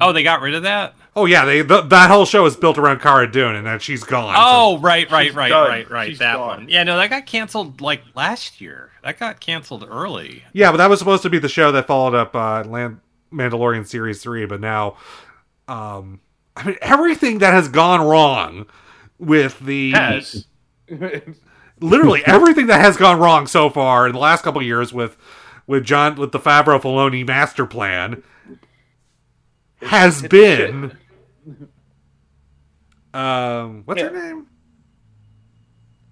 Oh, 0.00 0.12
they 0.12 0.22
got 0.22 0.40
rid 0.40 0.54
of 0.54 0.62
that. 0.62 0.94
Oh 1.14 1.26
yeah, 1.26 1.44
they 1.44 1.62
th- 1.62 1.84
that 1.90 2.10
whole 2.10 2.24
show 2.24 2.46
is 2.46 2.56
built 2.56 2.78
around 2.78 3.00
Cara 3.00 3.30
Dune, 3.30 3.54
and 3.56 3.66
then 3.66 3.78
she's 3.78 4.02
gone. 4.02 4.34
so- 4.34 4.40
Oh, 4.42 4.78
right, 4.78 5.10
right, 5.10 5.26
She's 5.26 5.34
right, 5.36 5.50
right, 5.52 5.90
right. 5.90 6.18
That 6.18 6.36
gone. 6.36 6.46
one. 6.60 6.68
Yeah, 6.70 6.82
no, 6.84 6.96
that 6.96 7.10
got 7.10 7.26
canceled 7.26 7.82
like 7.82 8.02
last 8.14 8.60
year. 8.60 8.90
That 9.04 9.18
got 9.18 9.38
canceled 9.40 9.86
early. 9.88 10.42
Yeah, 10.54 10.70
but 10.70 10.78
that 10.78 10.88
was 10.88 10.98
supposed 10.98 11.22
to 11.24 11.30
be 11.30 11.38
the 11.38 11.48
show 11.50 11.70
that 11.72 11.86
followed 11.86 12.14
up 12.14 12.34
uh, 12.34 12.64
Land- 12.64 13.00
Mandalorian 13.30 13.86
series 13.86 14.22
three. 14.22 14.46
But 14.46 14.60
now, 14.60 14.96
um, 15.68 16.20
I 16.56 16.66
mean, 16.66 16.76
everything 16.82 17.38
that 17.38 17.52
has 17.54 17.68
gone 17.68 18.00
wrong 18.02 18.66
with 19.18 19.58
the 19.60 19.92
has. 19.92 20.46
literally 21.80 22.22
everything 22.26 22.66
that 22.66 22.80
has 22.80 22.96
gone 22.96 23.18
wrong 23.18 23.46
so 23.46 23.70
far 23.70 24.06
in 24.06 24.12
the 24.12 24.18
last 24.18 24.42
couple 24.42 24.60
of 24.60 24.66
years 24.66 24.92
with 24.92 25.16
with 25.66 25.84
John 25.84 26.16
with 26.16 26.32
the 26.32 26.38
Favreau 26.38 26.80
Filoni 26.80 27.26
master 27.26 27.66
plan 27.66 28.22
has 29.80 30.22
been 30.22 30.96
um 33.14 33.82
what's 33.84 34.00
her 34.02 34.10
name? 34.10 34.46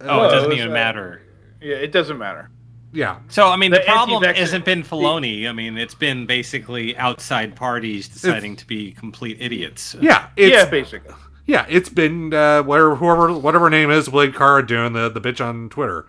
Oh, 0.03 0.18
Well, 0.18 0.24
it 0.24 0.28
it 0.28 0.30
doesn't 0.30 0.49
was, 0.51 0.59
even 0.59 0.70
uh, 0.70 0.74
matter. 0.74 1.22
yeah, 1.61 1.76
it 1.76 1.93
doesn't 1.93 2.18
matter. 2.18 2.51
Yeah, 2.93 3.18
So, 3.28 3.49
I 3.49 3.57
mean, 3.57 3.70
the, 3.70 3.78
the 3.78 3.84
problem 3.84 4.22
hasn't 4.24 4.64
been 4.64 4.82
Filoni. 4.82 5.49
I 5.49 5.53
mean, 5.53 5.78
it's 5.78 5.95
been 5.95 6.26
basically 6.26 6.97
outside 6.97 7.55
parties 7.55 8.09
deciding 8.09 8.57
to 8.57 8.66
be 8.66 8.93
complete 8.93 9.36
idiots. 9.41 9.95
yeah, 10.01 10.28
it's, 10.36 10.53
yeah, 10.53 10.68
basically. 10.68 11.14
Yeah, 11.47 11.66
it's 11.68 11.88
been 11.88 12.34
uh, 12.34 12.62
whatever 12.62 12.97
whoever 12.97 13.32
whatever 13.32 13.64
her 13.66 13.70
name 13.70 13.91
is 13.91 14.09
played 14.09 14.34
Cara 14.34 14.66
doing 14.66 14.93
the 14.93 15.09
the 15.09 15.20
bitch 15.20 15.45
on 15.45 15.68
Twitter. 15.68 16.07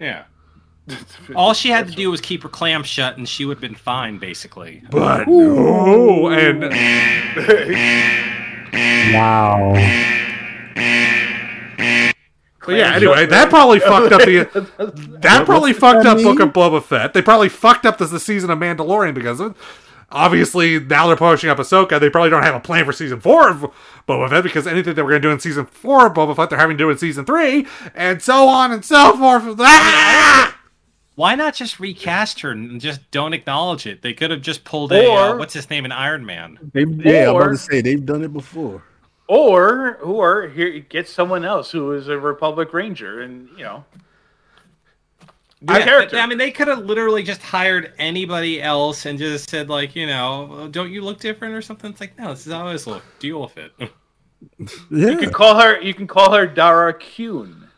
Yeah. 0.00 0.24
All 1.34 1.54
she 1.54 1.70
had 1.70 1.88
to 1.88 1.94
do 1.94 2.10
was 2.10 2.20
keep 2.20 2.42
her 2.42 2.48
clam 2.48 2.82
shut, 2.82 3.16
and 3.16 3.28
she 3.28 3.44
would 3.44 3.58
have 3.58 3.62
been 3.62 3.74
fine, 3.74 4.18
basically. 4.18 4.82
But 4.90 5.28
no, 5.28 6.28
and 6.28 6.62
wow. 9.14 9.74
But 12.64 12.76
yeah. 12.76 12.94
Anyway, 12.94 13.26
that 13.26 13.48
probably 13.50 13.80
fucked 13.80 14.12
up 14.12 14.22
the 14.22 14.44
that 15.20 15.46
probably 15.46 15.72
fucked 15.72 16.04
that 16.04 16.18
up 16.18 16.22
Book 16.22 16.40
of 16.40 16.52
Boba 16.52 16.82
Fett. 16.82 17.14
They 17.14 17.22
probably 17.22 17.48
fucked 17.48 17.86
up 17.86 17.98
the, 17.98 18.06
the 18.06 18.20
season 18.20 18.50
of 18.50 18.58
Mandalorian 18.58 19.14
because 19.14 19.40
of, 19.40 19.56
obviously 20.12 20.78
now 20.78 21.06
they're 21.06 21.16
pushing 21.16 21.50
up 21.50 21.58
Ahsoka. 21.58 21.98
They 21.98 22.10
probably 22.10 22.30
don't 22.30 22.42
have 22.42 22.54
a 22.54 22.60
plan 22.60 22.84
for 22.84 22.92
season 22.92 23.20
four 23.20 23.48
of 23.48 23.72
Boba 24.08 24.30
Fett 24.30 24.42
because 24.44 24.66
anything 24.66 24.94
that 24.94 25.04
we're 25.04 25.10
going 25.10 25.22
to 25.22 25.28
do 25.28 25.32
in 25.32 25.40
season 25.40 25.66
four 25.66 26.06
of 26.06 26.14
Boba 26.14 26.36
Fett, 26.36 26.50
they're 26.50 26.58
having 26.58 26.76
to 26.76 26.84
do 26.84 26.90
in 26.90 26.98
season 26.98 27.24
three, 27.24 27.66
and 27.94 28.22
so 28.22 28.48
on 28.48 28.72
and 28.72 28.84
so 28.84 29.16
forth. 29.16 29.56
Ah! 29.60 30.58
Why 31.14 31.34
not 31.34 31.54
just 31.54 31.78
recast 31.78 32.40
her 32.40 32.52
and 32.52 32.80
just 32.80 33.10
don't 33.10 33.34
acknowledge 33.34 33.86
it? 33.86 34.00
They 34.00 34.14
could 34.14 34.30
have 34.30 34.40
just 34.40 34.64
pulled 34.64 34.92
a 34.92 35.12
uh, 35.12 35.36
what's 35.36 35.52
his 35.52 35.68
name 35.68 35.84
in 35.84 35.92
Iron 35.92 36.24
Man. 36.24 36.58
They, 36.72 36.84
yeah, 36.84 37.28
I'm 37.28 37.36
about 37.36 37.48
to 37.48 37.58
say 37.58 37.82
they've 37.82 38.04
done 38.04 38.24
it 38.24 38.32
before. 38.32 38.82
Or 39.34 39.96
or 39.96 40.48
here 40.48 40.78
get 40.80 41.08
someone 41.08 41.42
else 41.42 41.70
who 41.70 41.92
is 41.92 42.08
a 42.08 42.18
Republic 42.18 42.74
Ranger, 42.74 43.22
and 43.22 43.48
you 43.56 43.64
know, 43.64 43.82
new 45.62 45.72
Yeah, 45.72 45.84
character. 45.84 46.18
I 46.18 46.26
mean, 46.26 46.36
they 46.36 46.50
could 46.50 46.68
have 46.68 46.80
literally 46.84 47.22
just 47.22 47.40
hired 47.40 47.94
anybody 47.98 48.60
else 48.60 49.06
and 49.06 49.18
just 49.18 49.48
said, 49.48 49.70
like, 49.70 49.96
you 49.96 50.06
know, 50.06 50.48
oh, 50.52 50.68
don't 50.68 50.90
you 50.90 51.00
look 51.02 51.18
different 51.18 51.54
or 51.54 51.62
something? 51.62 51.90
It's 51.92 52.00
like, 52.00 52.18
no, 52.18 52.28
this 52.34 52.46
is 52.46 52.52
how 52.52 52.58
I 52.58 52.62
always 52.62 52.86
look. 52.86 53.02
Deal 53.20 53.40
with 53.40 53.56
it. 53.56 53.72
Yeah. 54.90 55.10
you 55.10 55.16
can 55.18 55.32
call 55.32 55.58
her. 55.60 55.80
You 55.80 55.94
can 55.94 56.08
call 56.08 56.32
her 56.34 56.46
Dara 56.48 56.92
Kuhn. 56.92 57.68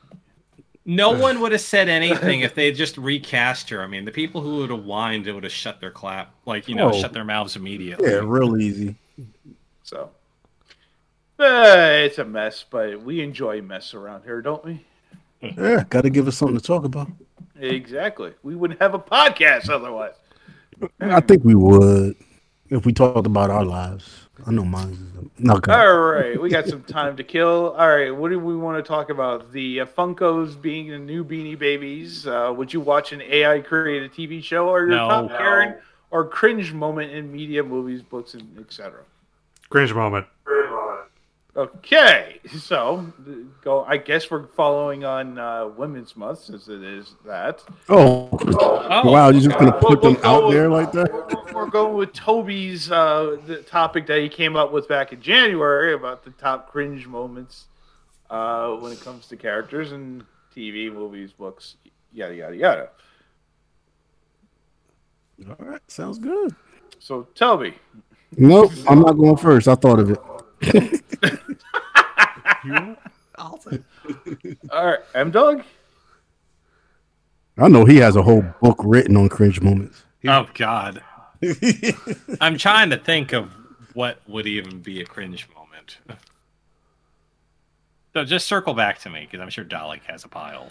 No 0.86 1.10
one 1.10 1.40
would 1.40 1.52
have 1.52 1.60
said 1.60 1.88
anything 1.90 2.40
if 2.40 2.54
they 2.56 2.72
just 2.72 2.96
recast 2.98 3.68
her. 3.70 3.82
I 3.82 3.86
mean, 3.86 4.04
the 4.06 4.10
people 4.10 4.40
who 4.40 4.56
would 4.56 4.70
have 4.70 4.82
whined, 4.84 5.26
it 5.28 5.32
would 5.34 5.44
have 5.44 5.52
shut 5.52 5.78
their 5.80 5.90
clap, 5.90 6.34
like 6.46 6.66
you 6.66 6.74
know, 6.74 6.88
Oh. 6.88 6.92
shut 7.00 7.12
their 7.12 7.22
mouths 7.24 7.54
immediately. 7.54 8.10
yeah, 8.10 8.20
real 8.24 8.56
easy. 8.60 8.96
So 9.82 10.08
Eh, 11.38 12.04
it's 12.04 12.18
a 12.18 12.24
mess, 12.24 12.64
but 12.68 13.02
we 13.02 13.20
enjoy 13.20 13.60
mess 13.60 13.92
around 13.94 14.22
here, 14.22 14.40
don't 14.40 14.64
we? 14.64 14.84
Yeah, 15.42 15.84
got 15.88 16.02
to 16.02 16.10
give 16.10 16.28
us 16.28 16.36
something 16.36 16.56
to 16.56 16.62
talk 16.62 16.84
about. 16.84 17.08
Exactly. 17.60 18.32
We 18.42 18.54
wouldn't 18.54 18.80
have 18.80 18.94
a 18.94 18.98
podcast 18.98 19.68
otherwise. 19.68 20.14
I 21.00 21.20
think 21.20 21.44
we 21.44 21.54
would 21.54 22.16
if 22.70 22.84
we 22.86 22.92
talked 22.92 23.26
about 23.26 23.50
our 23.50 23.64
lives. 23.64 24.28
I 24.46 24.50
know 24.50 24.64
mine 24.64 25.30
not 25.38 25.62
good. 25.62 25.74
All 25.74 25.98
right, 25.98 26.40
we 26.40 26.50
got 26.50 26.66
some 26.66 26.82
time 26.82 27.16
to 27.16 27.24
kill. 27.24 27.74
All 27.78 27.88
right, 27.88 28.10
what 28.10 28.30
do 28.30 28.38
we 28.40 28.56
want 28.56 28.82
to 28.84 28.88
talk 28.88 29.10
about? 29.10 29.52
The 29.52 29.80
uh, 29.80 29.86
Funkos 29.86 30.60
being 30.60 30.88
the 30.88 30.98
new 30.98 31.24
Beanie 31.24 31.58
Babies. 31.58 32.26
Uh, 32.26 32.52
would 32.56 32.72
you 32.72 32.80
watch 32.80 33.12
an 33.12 33.22
AI 33.22 33.60
created 33.60 34.12
TV 34.12 34.42
show, 34.42 34.68
or 34.68 34.80
your 34.80 34.88
No. 34.96 35.08
top 35.08 35.30
No. 35.30 35.36
Karen 35.36 35.74
or 36.10 36.26
cringe 36.26 36.72
moment 36.72 37.12
in 37.12 37.30
media, 37.30 37.62
movies, 37.62 38.02
books, 38.02 38.34
and 38.34 38.58
etc. 38.58 39.00
Cringe 39.70 39.92
moment. 39.94 40.26
Cringe 40.44 40.70
moment. 40.70 41.00
Okay, 41.56 42.40
so 42.58 43.12
go. 43.62 43.84
I 43.84 43.96
guess 43.96 44.28
we're 44.28 44.48
following 44.48 45.04
on 45.04 45.38
uh, 45.38 45.68
Women's 45.68 46.16
Month 46.16 46.40
since 46.40 46.66
it 46.66 46.82
is 46.82 47.14
that. 47.24 47.62
Oh, 47.88 48.28
wow! 49.04 49.28
You're 49.28 49.40
just 49.40 49.56
gonna 49.56 49.70
put 49.70 50.02
them 50.02 50.16
out 50.24 50.50
there 50.50 50.68
like 50.68 50.90
that? 50.92 51.52
We're 51.54 51.70
going 51.70 51.94
with 51.94 52.12
Toby's 52.12 52.90
uh, 52.90 53.36
the 53.46 53.58
topic 53.58 54.08
that 54.08 54.18
he 54.18 54.28
came 54.28 54.56
up 54.56 54.72
with 54.72 54.88
back 54.88 55.12
in 55.12 55.22
January 55.22 55.94
about 55.94 56.24
the 56.24 56.32
top 56.32 56.72
cringe 56.72 57.06
moments 57.06 57.66
uh, 58.30 58.70
when 58.72 58.90
it 58.90 59.00
comes 59.00 59.28
to 59.28 59.36
characters 59.36 59.92
in 59.92 60.24
TV, 60.56 60.92
movies, 60.92 61.30
books, 61.30 61.76
yada 62.12 62.34
yada 62.34 62.56
yada. 62.56 62.88
All 65.48 65.56
right, 65.60 65.80
sounds 65.86 66.18
good. 66.18 66.56
So 66.98 67.28
Toby, 67.36 67.74
Nope, 68.36 68.72
I'm 68.88 69.00
not 69.00 69.12
going 69.12 69.36
first. 69.36 69.68
I 69.68 69.76
thought 69.76 70.00
of 70.00 70.10
it. 70.10 70.18
All 74.70 74.86
right, 74.86 74.98
M 75.14 75.30
Dog. 75.30 75.62
I 77.56 77.68
know 77.68 77.84
he 77.84 77.98
has 77.98 78.16
a 78.16 78.22
whole 78.22 78.42
book 78.60 78.78
written 78.84 79.16
on 79.16 79.28
cringe 79.28 79.60
moments. 79.60 80.02
Oh 80.26 80.46
God. 80.54 81.02
I'm 82.40 82.58
trying 82.58 82.90
to 82.90 82.96
think 82.96 83.32
of 83.32 83.52
what 83.92 84.18
would 84.26 84.46
even 84.46 84.80
be 84.80 85.00
a 85.00 85.04
cringe 85.04 85.48
moment. 85.54 85.98
So 88.12 88.24
just 88.24 88.46
circle 88.46 88.74
back 88.74 88.98
to 89.00 89.10
me 89.10 89.20
because 89.20 89.40
I'm 89.40 89.50
sure 89.50 89.64
Dalek 89.64 90.02
has 90.04 90.24
a 90.24 90.28
pile. 90.28 90.68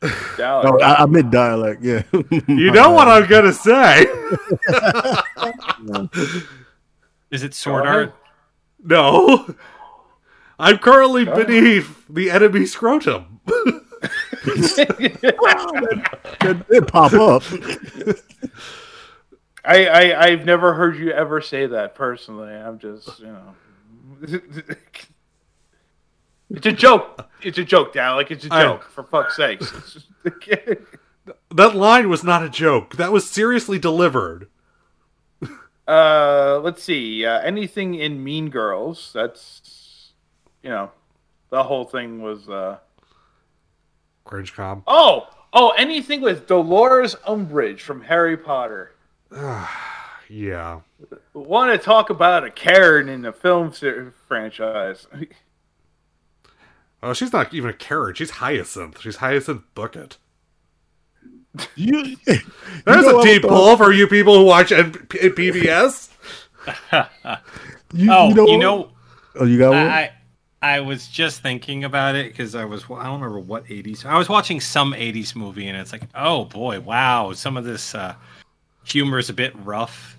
Dalek. 0.00 0.64
Oh, 0.64 0.80
I, 0.80 1.02
I 1.02 1.06
meant 1.06 1.30
dialect. 1.30 1.82
Yeah. 1.82 2.02
You 2.48 2.70
know 2.70 2.90
what 2.90 3.08
I'm 3.08 3.26
gonna 3.26 3.52
say? 3.52 4.02
Is 7.30 7.42
it 7.42 7.54
Sword 7.54 7.84
Go. 7.84 7.90
Art? 7.90 8.14
No. 8.86 9.54
I'm 10.58 10.78
currently 10.78 11.24
beneath 11.24 12.06
the 12.08 12.30
enemy 12.30 12.64
scrotum. 12.66 13.40
It, 14.46 15.26
it 16.70 16.86
pop 16.88 17.12
up. 17.12 17.42
I, 19.64 19.86
I 19.86 20.24
I've 20.26 20.44
never 20.44 20.74
heard 20.74 20.96
you 20.96 21.10
ever 21.10 21.40
say 21.40 21.66
that 21.66 21.94
personally. 21.94 22.54
I'm 22.54 22.78
just 22.78 23.18
you 23.18 23.26
know. 23.26 24.40
It's 26.48 26.66
a 26.66 26.72
joke. 26.72 27.28
It's 27.42 27.58
a 27.58 27.64
joke, 27.64 27.92
Dalek. 27.92 28.30
It's 28.30 28.44
a 28.44 28.48
joke. 28.48 28.84
for 28.84 29.02
fuck's 29.02 29.36
sakes. 29.36 30.06
That 31.52 31.74
line 31.74 32.08
was 32.08 32.22
not 32.22 32.44
a 32.44 32.48
joke. 32.48 32.96
That 32.96 33.10
was 33.10 33.28
seriously 33.28 33.80
delivered. 33.80 34.48
Uh, 35.86 36.60
let's 36.62 36.82
see. 36.82 37.24
Uh, 37.24 37.40
anything 37.40 37.94
in 37.94 38.22
Mean 38.24 38.50
Girls? 38.50 39.10
That's 39.14 40.12
you 40.62 40.70
know, 40.70 40.90
the 41.50 41.64
whole 41.64 41.84
thing 41.84 42.22
was. 42.22 42.48
Uh, 42.48 42.78
Cringe 44.24 44.52
com. 44.52 44.82
oh, 44.88 45.28
oh, 45.52 45.70
anything 45.78 46.20
with 46.20 46.48
Dolores 46.48 47.14
Umbridge 47.26 47.80
from 47.80 48.02
Harry 48.02 48.36
Potter. 48.36 48.94
Yeah. 50.28 50.80
Want 51.34 51.70
to 51.70 51.78
talk 51.78 52.10
about 52.10 52.42
a 52.42 52.50
Karen 52.50 53.08
in 53.08 53.22
the 53.22 53.32
film 53.32 53.70
franchise? 54.26 55.06
Oh, 57.02 57.12
she's 57.12 57.32
not 57.32 57.52
even 57.54 57.70
a 57.70 57.74
carrot. 57.74 58.16
She's 58.16 58.30
Hyacinth. 58.30 59.00
She's 59.00 59.16
Hyacinth 59.16 59.62
Bucket. 59.74 60.16
You, 61.76 62.16
There's 62.24 63.06
know, 63.06 63.18
a 63.18 63.20
I 63.20 63.24
deep 63.24 63.42
thought- 63.42 63.48
pull 63.48 63.76
for 63.76 63.92
you 63.92 64.06
people 64.06 64.38
who 64.38 64.44
watch 64.44 64.72
N- 64.72 64.92
P- 64.92 65.18
PBS. 65.30 66.08
You, 67.92 68.10
Oh, 68.12 68.28
you 68.28 68.34
know, 68.34 68.46
you 68.46 68.58
know, 68.58 68.90
Oh, 69.36 69.44
you 69.44 69.58
got 69.58 69.70
one. 69.70 69.78
I, 69.86 70.00
I 70.02 70.10
I 70.62 70.80
was 70.80 71.06
just 71.06 71.42
thinking 71.42 71.84
about 71.84 72.14
it 72.16 72.32
because 72.32 72.54
I 72.54 72.64
was 72.64 72.84
I 72.84 73.04
don't 73.04 73.20
remember 73.20 73.38
what 73.38 73.66
80s 73.66 74.04
I 74.06 74.16
was 74.18 74.28
watching 74.28 74.60
some 74.60 74.92
80s 74.94 75.36
movie 75.36 75.68
and 75.68 75.76
it's 75.76 75.92
like 75.92 76.02
oh 76.14 76.46
boy 76.46 76.80
wow 76.80 77.32
some 77.34 77.56
of 77.56 77.64
this 77.64 77.94
uh, 77.94 78.14
humor 78.84 79.18
is 79.18 79.28
a 79.28 79.34
bit 79.34 79.52
rough 79.64 80.16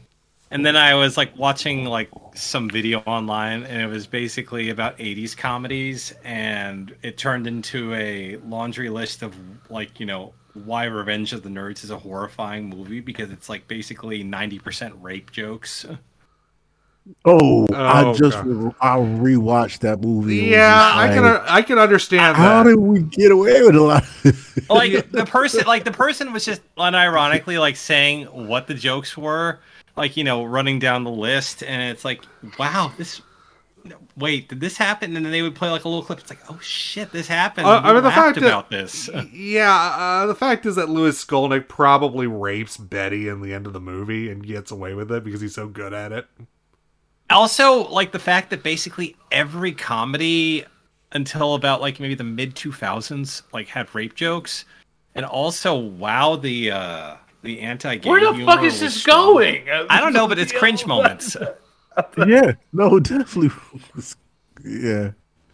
and 0.52 0.66
then 0.66 0.78
I 0.78 0.94
was 0.94 1.18
like 1.18 1.36
watching 1.36 1.86
like 1.86 2.10
some 2.36 2.70
video 2.70 3.00
online 3.00 3.64
and 3.64 3.82
it 3.82 3.88
was 3.88 4.08
basically 4.08 4.70
about 4.70 4.98
80s 5.00 5.36
comedies 5.36 6.14
and 6.24 6.96
it 7.02 7.18
turned 7.18 7.48
into 7.48 7.94
a 7.96 8.38
laundry 8.48 8.90
list 8.90 9.24
of 9.24 9.36
like 9.70 10.00
you 10.00 10.06
know 10.06 10.34
why 10.66 10.86
Revenge 10.86 11.34
of 11.34 11.44
the 11.44 11.50
Nerds 11.50 11.84
is 11.84 11.92
a 11.92 11.98
horrifying 11.98 12.70
movie 12.70 13.00
because 13.00 13.32
it's 13.32 13.50
like 13.50 13.68
basically 13.68 14.24
90% 14.24 14.94
rape 15.02 15.32
jokes. 15.32 15.86
oh, 17.26 17.66
I 17.74 18.04
Oh, 18.04 18.14
just 18.14 18.38
God. 18.38 18.46
re- 18.48 18.72
I 18.82 18.98
rewatched 18.98 19.80
that 19.80 20.02
movie. 20.02 20.40
and 20.40 20.48
it 20.48 20.52
was 20.52 20.58
Yeah, 20.58 20.78
just 20.80 20.98
I 20.98 21.14
can 21.14 21.26
I 21.48 21.62
can 21.62 21.80
understand 21.80 22.36
How 22.38 22.64
that. 22.64 22.70
did 22.70 22.80
we 22.80 23.02
get 23.04 23.32
away 23.32 23.62
with 23.64 23.76
a 23.76 23.82
lot? 23.82 24.04
like 24.70 25.12
the 25.12 25.26
person 25.26 25.66
like 25.66 25.84
the 25.86 25.92
person 25.92 26.34
was 26.34 26.44
just 26.46 26.62
unironically 26.76 27.60
like 27.60 27.76
saying 27.76 28.26
what 28.26 28.68
the 28.68 28.74
jokes 28.74 29.16
were 29.18 29.60
like 29.96 30.18
you 30.18 30.24
know 30.24 30.44
running 30.44 30.80
down 30.80 31.04
the 31.04 31.10
list 31.12 31.64
and 31.64 31.82
it's 31.92 32.04
like 32.04 32.24
wow 32.60 32.92
this 32.98 33.22
wait 34.18 34.50
did 34.50 34.60
this 34.60 34.78
happen 34.78 35.16
and 35.16 35.26
then 35.26 35.32
they 35.32 35.42
would 35.42 35.56
play 35.56 35.70
like 35.70 35.84
a 35.86 35.88
little 35.90 36.04
clip 36.04 36.20
it's 36.20 36.30
like 36.30 36.40
oh 36.50 36.60
shit 36.62 37.12
this 37.12 37.28
happened 37.28 37.68
Uh, 37.68 37.82
I 37.84 37.88
We 37.90 37.94
mean, 37.94 38.04
the 38.04 38.10
laughed 38.10 38.16
fact 38.16 38.40
that- 38.40 38.46
about 38.48 38.70
this 38.70 39.10
Yeah, 39.34 39.72
uh, 39.74 40.26
the 40.26 40.36
fact 40.36 40.66
is 40.66 40.76
that 40.76 40.90
Louis 40.90 41.24
Skolnick 41.24 41.68
probably 41.68 42.28
rapes 42.28 42.78
Betty 42.78 43.28
in 43.28 43.42
the 43.42 43.54
end 43.54 43.68
of 43.68 43.74
the 43.74 43.80
movie 43.82 44.30
and 44.30 44.46
gets 44.46 44.72
away 44.72 44.94
with 44.94 45.12
it 45.12 45.24
because 45.24 45.42
he's 45.42 45.56
so 45.56 45.68
good 45.68 45.94
at 45.94 46.12
it. 46.12 46.28
also 47.30 47.88
like 47.90 48.12
the 48.12 48.20
fact 48.20 48.50
that 48.50 48.64
basically 48.64 49.16
every 49.32 49.72
comedy 49.72 50.66
until 51.12 51.56
about 51.56 51.82
like 51.82 52.00
maybe 52.00 52.16
the 52.16 52.24
mid 52.24 52.56
2000s 52.56 53.44
like 53.54 53.68
had 53.68 53.94
rape 53.96 54.16
jokes 54.16 54.66
and 55.16 55.26
also 55.26 55.76
wow 55.76 56.36
the 56.36 56.72
uh 56.72 57.16
the 57.44 57.60
anti-gay 57.62 58.10
Where 58.10 58.20
the 58.34 58.46
fuck 58.46 58.64
is 58.64 58.80
this 58.80 58.96
strong. 59.00 59.34
going? 59.36 59.70
i 59.90 60.00
don't 60.02 60.14
know 60.14 60.28
but 60.28 60.38
it's 60.40 60.52
cringe 60.52 60.86
moments 60.86 61.38
yeah, 62.28 62.54
no, 62.74 63.00
definitely. 63.00 63.52
Yeah, 64.64 65.12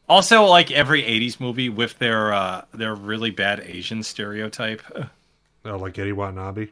Also, 0.08 0.44
like 0.46 0.72
every 0.72 1.04
'80s 1.04 1.39
movie 1.39 1.70
with 1.70 1.98
their 2.00 2.34
uh, 2.34 2.66
their 2.74 2.96
really 2.96 3.32
bad 3.32 3.60
Asian 3.62 4.04
stereotype. 4.04 4.82
Oh, 5.66 5.78
like 5.78 5.94
Gedde 5.94 6.12
Watanabe. 6.12 6.68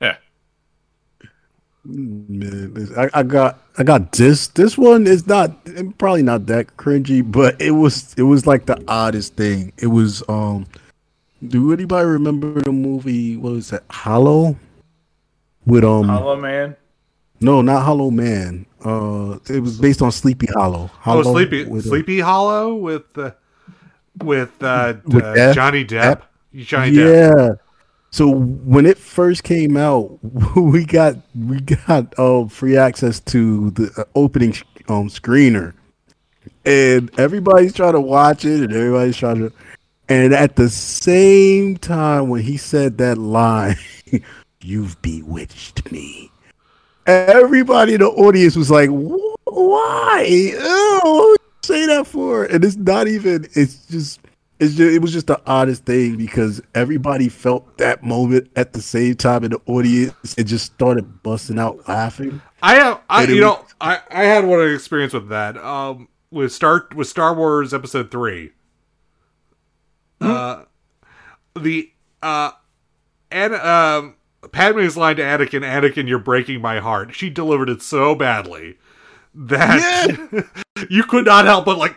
Yeah. 0.00 0.16
man, 1.84 2.88
I, 2.96 3.08
I 3.14 3.22
got 3.22 3.62
I 3.78 3.84
got 3.84 4.10
this. 4.12 4.48
This 4.48 4.76
one 4.76 5.06
is 5.06 5.28
not 5.28 5.56
probably 5.96 6.24
not 6.24 6.46
that 6.46 6.76
cringy, 6.76 7.22
but 7.30 7.60
it 7.60 7.70
was 7.70 8.14
it 8.16 8.24
was 8.24 8.48
like 8.48 8.66
the 8.66 8.82
oddest 8.88 9.36
thing. 9.36 9.72
It 9.78 9.86
was 9.86 10.22
um. 10.28 10.66
Do 11.46 11.72
anybody 11.72 12.04
remember 12.04 12.60
the 12.60 12.72
movie? 12.72 13.36
What 13.36 13.52
was 13.52 13.70
that? 13.70 13.84
Hollow. 13.90 14.56
With 15.66 15.84
um. 15.84 16.08
Hollow 16.08 16.34
Man. 16.34 16.74
No, 17.40 17.62
not 17.62 17.82
Hollow 17.82 18.10
Man. 18.10 18.66
Uh, 18.84 19.38
it 19.48 19.60
was 19.60 19.78
based 19.78 20.02
on 20.02 20.12
Sleepy 20.12 20.46
Hollow. 20.54 20.90
Oh, 21.06 21.22
Sleepy 21.22 21.64
with, 21.64 21.86
uh, 21.86 21.88
Sleepy 21.88 22.20
Hollow 22.20 22.74
with 22.74 23.16
uh, 23.16 23.32
with 24.22 24.62
uh, 24.62 24.94
With 25.04 25.24
uh, 25.24 25.34
Depp? 25.34 25.54
Johnny 25.54 25.84
Depp. 25.84 26.22
Johnny 26.54 26.92
Depp. 26.92 27.36
yeah. 27.36 27.48
So 28.10 28.28
when 28.28 28.86
it 28.86 28.98
first 28.98 29.44
came 29.44 29.76
out, 29.76 30.18
we 30.56 30.84
got 30.84 31.16
we 31.34 31.60
got 31.60 32.18
uh, 32.18 32.46
free 32.46 32.76
access 32.76 33.20
to 33.20 33.70
the 33.72 33.92
uh, 33.98 34.04
opening 34.14 34.54
um 34.88 35.08
screener, 35.08 35.74
and 36.64 37.10
everybody's 37.18 37.74
trying 37.74 37.92
to 37.92 38.00
watch 38.00 38.44
it, 38.44 38.62
and 38.62 38.72
everybody's 38.72 39.16
trying 39.16 39.40
to. 39.40 39.52
And 40.08 40.32
at 40.32 40.56
the 40.56 40.70
same 40.70 41.76
time, 41.76 42.30
when 42.30 42.42
he 42.42 42.56
said 42.56 42.96
that 42.98 43.18
line, 43.18 43.76
"You've 44.62 45.00
bewitched 45.02 45.92
me," 45.92 46.27
everybody 47.08 47.94
in 47.94 48.00
the 48.00 48.08
audience 48.08 48.54
was 48.56 48.70
like, 48.70 48.90
"Wh- 48.90 49.34
"Why? 49.52 50.52
Oh, 50.58 51.36
say 51.64 51.86
that 51.86 52.06
for?" 52.06 52.44
And 52.44 52.64
it's 52.64 52.76
not 52.76 53.08
even. 53.08 53.46
It's 53.54 53.86
just. 53.86 54.20
It's 54.60 54.74
just, 54.74 54.92
it 54.92 55.00
was 55.00 55.12
just 55.12 55.28
the 55.28 55.40
oddest 55.46 55.84
thing 55.84 56.16
because 56.16 56.60
everybody 56.74 57.28
felt 57.28 57.78
that 57.78 58.02
moment 58.02 58.50
at 58.56 58.72
the 58.72 58.82
same 58.82 59.14
time 59.14 59.44
in 59.44 59.52
the 59.52 59.60
audience 59.66 60.34
and 60.36 60.48
just 60.48 60.66
started 60.66 61.22
busting 61.22 61.60
out 61.60 61.88
laughing. 61.88 62.42
I 62.60 62.74
have, 62.74 63.00
I 63.08 63.22
you 63.22 63.34
was- 63.34 63.40
know, 63.40 63.64
I 63.80 64.00
I 64.10 64.24
had 64.24 64.44
one 64.44 64.68
experience 64.74 65.12
with 65.12 65.28
that. 65.28 65.56
Um, 65.58 66.08
with 66.32 66.52
Star 66.52 66.88
with 66.96 67.06
Star 67.06 67.34
Wars 67.34 67.72
Episode 67.72 68.10
Three. 68.10 68.50
Uh, 70.20 70.64
the 71.54 71.92
uh, 72.20 72.50
and 73.30 73.54
um, 73.54 74.16
Padme's 74.52 74.96
line 74.96 75.16
to 75.16 75.22
Anakin, 75.22 75.62
"Anakin, 75.62 76.08
you're 76.08 76.18
breaking 76.18 76.60
my 76.60 76.78
heart." 76.80 77.14
She 77.14 77.30
delivered 77.30 77.68
it 77.68 77.82
so 77.82 78.14
badly 78.14 78.78
that 79.34 80.46
you 80.90 81.04
could 81.04 81.24
not 81.26 81.44
help 81.44 81.64
but 81.66 81.78
like. 81.78 81.96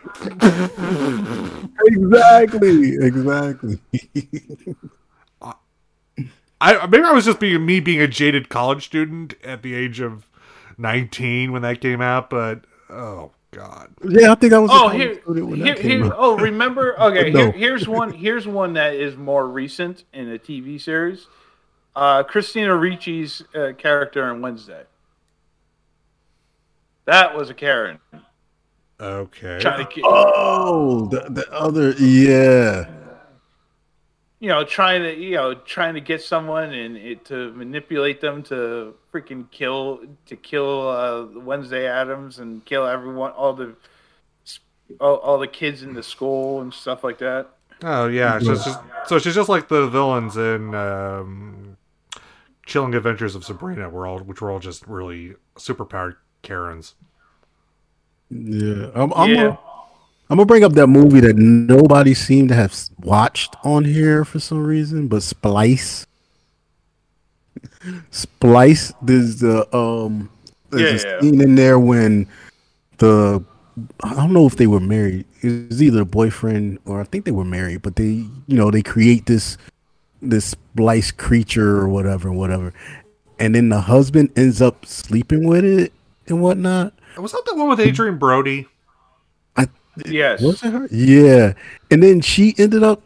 exactly, 1.85 2.95
exactly. 2.99 3.79
I 6.63 6.85
maybe 6.87 7.03
I 7.03 7.11
was 7.11 7.25
just 7.25 7.39
being 7.39 7.65
me 7.65 7.79
being 7.79 8.01
a 8.01 8.07
jaded 8.07 8.49
college 8.49 8.85
student 8.85 9.33
at 9.43 9.63
the 9.63 9.73
age 9.73 9.99
of 9.99 10.27
nineteen 10.77 11.51
when 11.51 11.63
that 11.63 11.81
came 11.81 12.01
out, 12.01 12.29
but 12.29 12.65
oh 12.89 13.31
god, 13.49 13.89
yeah, 14.07 14.31
I 14.31 14.35
think 14.35 14.53
I 14.53 14.59
was. 14.59 14.69
a 14.69 14.73
Oh, 14.73 14.77
college 14.89 14.97
here, 14.97 15.21
student 15.21 15.47
when 15.47 15.55
here, 15.61 15.73
that 15.73 15.81
came 15.81 16.03
here 16.03 16.05
out. 16.05 16.15
oh, 16.17 16.37
remember? 16.37 16.99
Okay, 17.01 17.31
No. 17.33 17.45
here, 17.45 17.51
here's 17.51 17.87
one. 17.87 18.13
Here's 18.13 18.45
one 18.45 18.73
that 18.73 18.93
is 18.93 19.15
more 19.17 19.47
recent 19.47 20.03
in 20.13 20.29
a 20.31 20.37
TV 20.37 20.79
series. 20.79 21.25
Uh, 21.95 22.23
Christina 22.23 22.73
Ricci's 22.73 23.43
uh, 23.53 23.73
character 23.77 24.31
in 24.31 24.41
Wednesday. 24.41 24.83
That 27.05 27.35
was 27.35 27.49
a 27.49 27.53
Karen 27.53 27.99
okay, 29.01 29.59
trying 29.59 29.85
to, 29.85 29.93
get, 29.93 30.03
Oh, 30.05 31.07
the, 31.07 31.21
the 31.29 31.51
other, 31.51 31.91
yeah. 31.91 32.87
you 34.39 34.49
know, 34.49 34.63
trying 34.63 35.01
to, 35.01 35.15
you 35.15 35.35
know, 35.35 35.53
trying 35.55 35.95
to 35.95 36.01
get 36.01 36.21
someone 36.21 36.71
and 36.71 36.97
it, 36.97 37.25
to 37.25 37.51
manipulate 37.53 38.21
them 38.21 38.43
to 38.43 38.95
freaking 39.11 39.49
kill, 39.51 40.01
to 40.27 40.35
kill 40.35 40.87
uh, 40.89 41.25
Wednesday 41.39 41.87
Addams 41.87 42.39
and 42.39 42.63
kill 42.65 42.85
everyone, 42.85 43.31
all 43.31 43.53
the, 43.53 43.75
all, 44.99 45.15
all 45.17 45.39
the 45.39 45.47
kids 45.47 45.83
in 45.83 45.93
the 45.93 46.03
school 46.03 46.61
and 46.61 46.73
stuff 46.73 47.03
like 47.03 47.17
that. 47.19 47.49
oh 47.83 48.07
yeah, 48.07 48.37
so 48.39 48.51
it's 48.51 48.65
just 48.65 48.79
so 49.07 49.17
she's 49.17 49.33
just 49.33 49.49
like 49.49 49.67
the 49.67 49.87
villains 49.87 50.37
in 50.37 50.75
um, 50.75 51.60
Chilling 52.65 52.93
Adventures 52.95 53.35
of 53.35 53.43
Sabrina, 53.43 53.89
were 53.89 54.05
all 54.07 54.19
which 54.19 54.41
were 54.41 54.51
all 54.51 54.59
just 54.59 54.85
really 54.87 55.35
superpowered 55.55 56.15
Karens. 56.41 56.95
Yeah, 58.29 58.89
I'm, 58.95 59.11
I'm, 59.13 59.29
Yeah. 59.29 59.35
Gonna, 59.35 59.59
I'm 60.29 60.37
gonna 60.37 60.45
bring 60.45 60.63
up 60.63 60.73
that 60.73 60.87
movie 60.87 61.19
that 61.19 61.35
nobody 61.35 62.13
seemed 62.13 62.49
to 62.49 62.55
have 62.55 62.73
watched 62.99 63.55
on 63.63 63.83
here 63.83 64.23
for 64.23 64.39
some 64.39 64.63
reason, 64.65 65.07
but 65.09 65.23
Splice. 65.23 66.05
Splice. 68.11 68.93
There's 69.01 69.39
the 69.39 69.75
um, 69.75 70.29
there's 70.69 71.03
Yeah. 71.03 71.17
a 71.17 71.21
scene 71.21 71.41
in 71.41 71.55
there 71.55 71.79
when 71.79 72.27
the 72.97 73.43
I 74.03 74.13
don't 74.15 74.33
know 74.33 74.45
if 74.45 74.55
they 74.55 74.67
were 74.67 74.79
married. 74.79 75.25
It 75.41 75.69
was 75.69 75.81
either 75.81 76.01
a 76.01 76.05
boyfriend 76.05 76.79
or 76.85 77.01
I 77.01 77.03
think 77.05 77.25
they 77.25 77.31
were 77.31 77.45
married, 77.45 77.81
but 77.81 77.95
they 77.95 78.05
you 78.47 78.57
know 78.57 78.71
they 78.71 78.81
create 78.83 79.25
this 79.25 79.57
this 80.21 80.45
splice 80.45 81.11
creature 81.11 81.77
or 81.77 81.87
whatever, 81.87 82.31
whatever, 82.31 82.73
and 83.39 83.55
then 83.55 83.69
the 83.69 83.81
husband 83.81 84.31
ends 84.35 84.61
up 84.61 84.85
sleeping 84.85 85.47
with 85.47 85.65
it 85.65 85.93
and 86.27 86.41
whatnot. 86.41 86.93
Was 87.17 87.31
that 87.31 87.43
the 87.45 87.55
one 87.55 87.69
with 87.69 87.79
Adrien 87.79 88.17
Brody? 88.17 88.67
Yes. 90.05 90.41
Was 90.41 90.63
it 90.63 90.71
her? 90.71 90.87
Yeah. 90.89 91.53
And 91.91 92.01
then 92.01 92.21
she 92.21 92.55
ended 92.57 92.81
up 92.81 93.01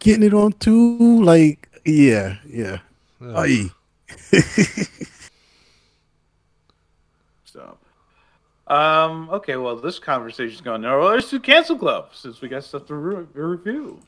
getting 0.00 0.24
it 0.24 0.34
on 0.34 0.52
too. 0.54 1.22
Like, 1.22 1.68
yeah, 1.84 2.38
yeah. 2.48 2.78
Aye. 3.22 3.70
So, 7.44 7.78
um, 8.66 9.30
okay, 9.30 9.56
well, 9.56 9.76
this 9.76 9.98
conversation's 10.00 10.60
going 10.60 10.82
nowhere. 10.82 10.98
Well, 10.98 11.14
let's 11.14 11.30
do 11.30 11.38
Cancel 11.38 11.78
Club 11.78 12.10
since 12.12 12.40
we 12.40 12.48
got 12.48 12.64
stuff 12.64 12.86
to 12.86 12.94
re- 12.94 13.26
review. 13.34 14.00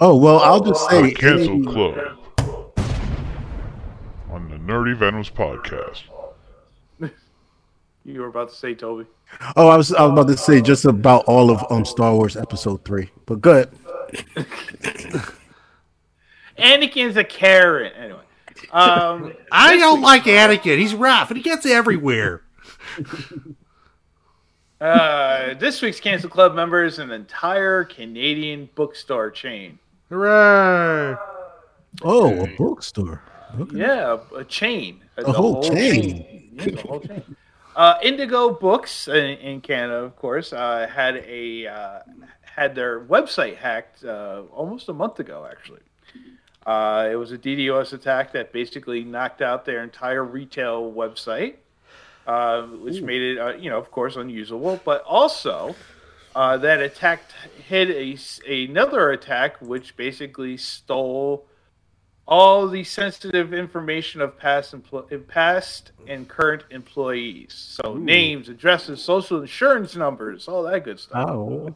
Oh 0.00 0.16
well, 0.16 0.38
I'll 0.38 0.60
just 0.60 0.88
say 0.88 1.02
The 1.02 1.14
Cancel 1.14 1.54
any- 1.54 1.66
Club 1.66 1.98
on 4.30 4.48
the 4.48 4.56
Nerdy 4.56 4.96
Venoms 4.96 5.28
podcast. 5.30 6.02
You 8.06 8.22
were 8.22 8.28
about 8.28 8.48
to 8.48 8.54
say, 8.54 8.74
Toby. 8.74 9.04
Oh, 9.56 9.68
I 9.68 9.76
was 9.76 9.92
I 9.92 10.02
was 10.04 10.12
about 10.12 10.28
to 10.28 10.36
say 10.36 10.62
just 10.62 10.86
about 10.86 11.24
all 11.26 11.50
of 11.50 11.62
um 11.70 11.84
Star 11.84 12.14
Wars 12.14 12.34
Episode 12.36 12.82
Three, 12.84 13.10
but 13.26 13.42
good. 13.42 13.70
Anakin's 16.58 17.16
a 17.16 17.24
carrot 17.24 17.92
Anyway, 17.96 18.20
um, 18.72 19.32
I 19.52 19.76
don't 19.76 20.00
like 20.00 20.24
Anakin. 20.24 20.78
He's 20.78 20.94
rough 20.94 21.30
and 21.30 21.36
he 21.36 21.42
gets 21.42 21.66
everywhere. 21.66 22.42
uh, 24.80 25.54
this 25.54 25.80
week's 25.82 26.00
Cancel 26.00 26.30
Club 26.30 26.54
member 26.54 26.84
is 26.84 26.98
an 26.98 27.10
entire 27.10 27.84
Canadian 27.84 28.68
bookstore 28.74 29.30
chain. 29.30 29.78
Hooray! 30.10 31.16
Oh, 32.02 32.44
a 32.44 32.46
bookstore. 32.56 33.22
Okay. 33.60 33.76
Yeah, 33.76 34.18
a, 34.32 34.38
a 34.38 34.44
chain. 34.44 35.04
A, 35.16 35.32
whole 35.32 35.62
chain. 35.62 36.50
Yeah, 36.52 36.64
the 36.64 36.82
whole 36.88 37.00
chain. 37.00 37.36
Uh, 37.76 37.94
Indigo 38.02 38.50
Books 38.50 39.06
in, 39.06 39.38
in 39.38 39.60
Canada, 39.60 39.98
of 39.98 40.16
course, 40.16 40.52
uh, 40.52 40.88
had 40.92 41.16
a 41.18 41.68
uh, 41.68 42.00
had 42.42 42.74
their 42.74 43.00
website 43.00 43.56
hacked 43.56 44.04
uh, 44.04 44.42
almost 44.52 44.88
a 44.88 44.92
month 44.92 45.20
ago. 45.20 45.48
Actually, 45.48 45.82
uh, 46.66 47.08
it 47.10 47.14
was 47.14 47.30
a 47.30 47.38
DDoS 47.38 47.92
attack 47.92 48.32
that 48.32 48.52
basically 48.52 49.04
knocked 49.04 49.42
out 49.42 49.64
their 49.64 49.84
entire 49.84 50.24
retail 50.24 50.92
website, 50.92 51.54
uh, 52.26 52.62
which 52.62 53.00
made 53.00 53.22
it, 53.22 53.38
uh, 53.38 53.52
you 53.54 53.70
know, 53.70 53.78
of 53.78 53.92
course, 53.92 54.16
unusable. 54.16 54.80
But 54.84 55.02
also, 55.04 55.76
uh, 56.34 56.56
that 56.58 56.80
attack 56.80 57.22
hit 57.66 57.90
a, 57.90 58.64
another 58.64 59.10
attack, 59.10 59.60
which 59.60 59.96
basically 59.96 60.56
stole 60.56 61.46
all 62.26 62.68
the 62.68 62.84
sensitive 62.84 63.52
information 63.52 64.20
of 64.20 64.38
past 64.38 64.72
empl- 64.72 65.26
past 65.26 65.90
and 66.06 66.28
current 66.28 66.62
employees. 66.70 67.52
So 67.82 67.94
names, 67.94 68.48
addresses, 68.48 69.02
social 69.02 69.40
insurance 69.40 69.96
numbers, 69.96 70.46
all 70.46 70.62
that 70.62 70.84
good 70.84 71.00
stuff. 71.00 71.28
Oh. 71.28 71.74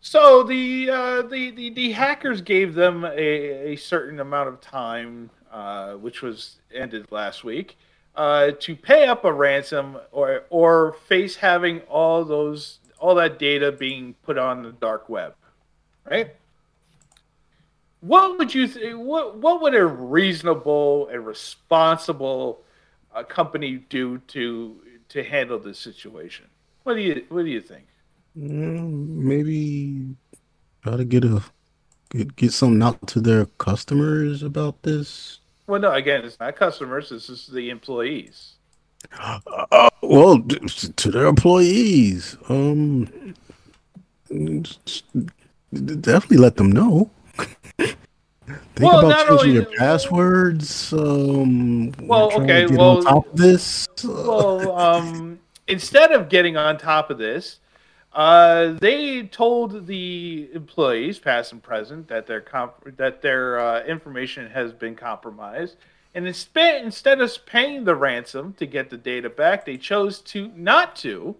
So 0.00 0.42
the, 0.42 0.88
uh, 0.90 1.22
the 1.22 1.50
the 1.50 1.70
the 1.70 1.92
hackers 1.92 2.40
gave 2.40 2.74
them 2.74 3.04
a, 3.04 3.72
a 3.72 3.76
certain 3.76 4.18
amount 4.18 4.48
of 4.48 4.60
time, 4.62 5.28
uh, 5.52 5.92
which 5.94 6.22
was 6.22 6.56
ended 6.74 7.12
last 7.12 7.44
week, 7.44 7.76
uh, 8.14 8.52
to 8.60 8.76
pay 8.76 9.06
up 9.06 9.24
a 9.24 9.32
ransom 9.32 9.98
or 10.12 10.44
or 10.50 10.92
face 11.06 11.36
having 11.36 11.80
all 11.82 12.24
those 12.24 12.78
all 12.98 13.14
that 13.14 13.38
data 13.38 13.72
being 13.72 14.14
put 14.22 14.38
on 14.38 14.62
the 14.62 14.72
dark 14.72 15.08
web, 15.08 15.34
right? 16.08 16.34
What 18.00 18.38
would 18.38 18.54
you 18.54 18.66
th- 18.66 18.94
what 18.94 19.38
what 19.38 19.60
would 19.62 19.74
a 19.74 19.86
reasonable 19.86 21.08
and 21.08 21.26
responsible 21.26 22.62
uh, 23.14 23.22
company 23.22 23.84
do 23.88 24.18
to 24.28 24.80
to 25.10 25.22
handle 25.22 25.58
this 25.58 25.78
situation? 25.78 26.46
What 26.84 26.94
do 26.94 27.00
you 27.00 27.24
what 27.28 27.44
do 27.44 27.50
you 27.50 27.60
think? 27.60 27.86
Mm, 28.38 29.08
maybe 29.08 30.14
try 30.82 30.96
to 30.96 31.04
get 31.04 31.24
a 31.24 31.42
get, 32.10 32.36
get 32.36 32.52
something 32.52 32.82
out 32.82 33.06
to 33.08 33.20
their 33.20 33.46
customers 33.58 34.42
about 34.42 34.82
this. 34.82 35.39
Well, 35.70 35.80
no, 35.80 35.92
again, 35.92 36.24
it's 36.24 36.40
not 36.40 36.56
customers. 36.56 37.10
This 37.10 37.30
is 37.30 37.46
the 37.46 37.70
employees. 37.70 38.54
Uh, 39.16 39.88
well, 40.02 40.40
to 40.42 41.10
their 41.12 41.26
employees, 41.26 42.36
um, 42.48 43.36
definitely 45.72 46.38
let 46.38 46.56
them 46.56 46.72
know. 46.72 47.08
Think 47.78 47.96
Well, 48.80 49.06
about 49.06 49.28
changing 49.28 49.38
only- 49.38 49.52
your 49.52 49.66
passwords. 49.78 50.92
Um, 50.92 51.92
Well, 52.02 52.32
okay, 52.42 52.66
well- 52.66 52.96
on 52.96 53.04
top 53.04 53.26
of 53.28 53.36
this. 53.36 53.86
Well, 54.02 54.76
um, 54.76 55.38
instead 55.68 56.10
of 56.10 56.28
getting 56.28 56.56
on 56.56 56.78
top 56.78 57.10
of 57.10 57.18
this, 57.18 57.59
uh, 58.12 58.72
they 58.72 59.22
told 59.22 59.86
the 59.86 60.48
employees, 60.52 61.18
past 61.18 61.52
and 61.52 61.62
present, 61.62 62.08
that 62.08 62.26
their 62.26 62.40
comp- 62.40 62.96
that 62.96 63.22
their 63.22 63.60
uh, 63.60 63.84
information 63.84 64.50
has 64.50 64.72
been 64.72 64.96
compromised. 64.96 65.76
And 66.12 66.26
instead, 66.26 66.84
instead 66.84 67.20
of 67.20 67.46
paying 67.46 67.84
the 67.84 67.94
ransom 67.94 68.54
to 68.54 68.66
get 68.66 68.90
the 68.90 68.96
data 68.96 69.30
back, 69.30 69.64
they 69.64 69.76
chose 69.76 70.18
to 70.22 70.48
not 70.56 70.96
to, 70.96 71.36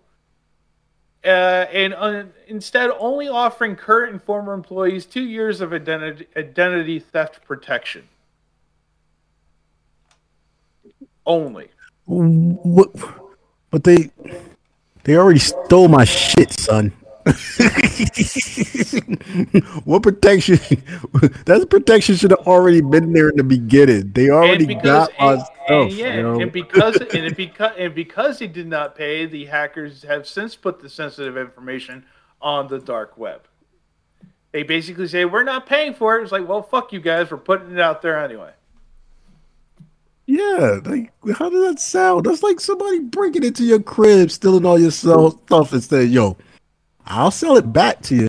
uh, 1.25 1.29
and 1.29 1.93
uh, 1.93 2.25
instead 2.47 2.91
only 2.99 3.29
offering 3.29 3.75
current 3.75 4.13
and 4.13 4.23
former 4.23 4.55
employees 4.55 5.07
two 5.07 5.25
years 5.25 5.61
of 5.61 5.73
identity 5.73 6.29
identity 6.37 7.01
theft 7.01 7.45
protection. 7.45 8.09
Only. 11.27 11.69
What? 12.07 12.91
But 13.71 13.85
they 13.85 14.11
they 15.05 15.17
already 15.17 15.39
stole 15.41 15.89
my 15.89 16.05
shit, 16.05 16.53
son. 16.59 16.93
what 19.85 20.03
protection? 20.03 20.59
That 21.45 21.67
protection 21.69 22.17
should 22.17 22.31
have 22.31 22.47
already 22.47 22.81
been 22.81 23.13
there 23.13 23.29
in 23.29 23.37
the 23.37 23.45
beginning. 23.45 24.13
They 24.13 24.31
already 24.31 24.65
because 24.67 25.09
got 25.09 25.11
my 25.19 25.35
it- 25.35 25.39
yourself. 25.69 25.93
yeah, 25.93 26.15
yo. 26.15 26.41
and 26.41 26.51
because 26.53 26.97
and 26.97 27.27
it 27.27 27.37
because 27.47 27.73
and 27.79 27.95
because 27.95 28.39
he 28.39 28.47
did 28.47 28.67
not 28.67 28.95
pay, 28.97 29.27
the 29.27 29.45
hackers 29.45 30.03
have 30.03 30.27
since 30.27 30.57
put 30.57 30.81
the 30.81 30.89
sensitive 30.89 31.37
information 31.37 32.05
on 32.41 32.69
the 32.69 32.79
dark 32.79 33.19
web. 33.19 33.43
They 34.53 34.63
basically 34.63 35.07
say 35.07 35.25
we're 35.27 35.45
not 35.45 35.67
paying 35.67 35.95
for 35.95 36.19
it. 36.19 36.23
It's 36.23 36.33
like, 36.33 36.49
well, 36.49 36.63
fuck 36.63 36.93
you 36.93 37.01
guys, 37.01 37.31
we're 37.31 37.37
putting 37.37 37.73
it 37.73 37.81
out 37.81 38.03
there 38.03 38.19
anyway. 38.23 38.53
Yeah, 40.31 40.79
like 40.85 41.13
how 41.35 41.51
does 41.51 41.67
that 41.67 41.81
sound? 41.81 42.25
That's 42.25 42.45
like 42.45 42.61
somebody 42.61 43.01
breaking 43.01 43.43
into 43.43 43.65
your 43.65 43.83
crib, 43.83 44.31
stealing 44.31 44.65
all 44.65 44.79
your 44.79 44.93
stuff, 44.93 45.73
and 45.73 45.83
saying, 45.83 46.13
"Yo, 46.13 46.37
I'll 47.05 47.33
sell 47.33 47.57
it 47.57 47.73
back 47.73 48.01
to 48.03 48.15
you." 48.15 48.29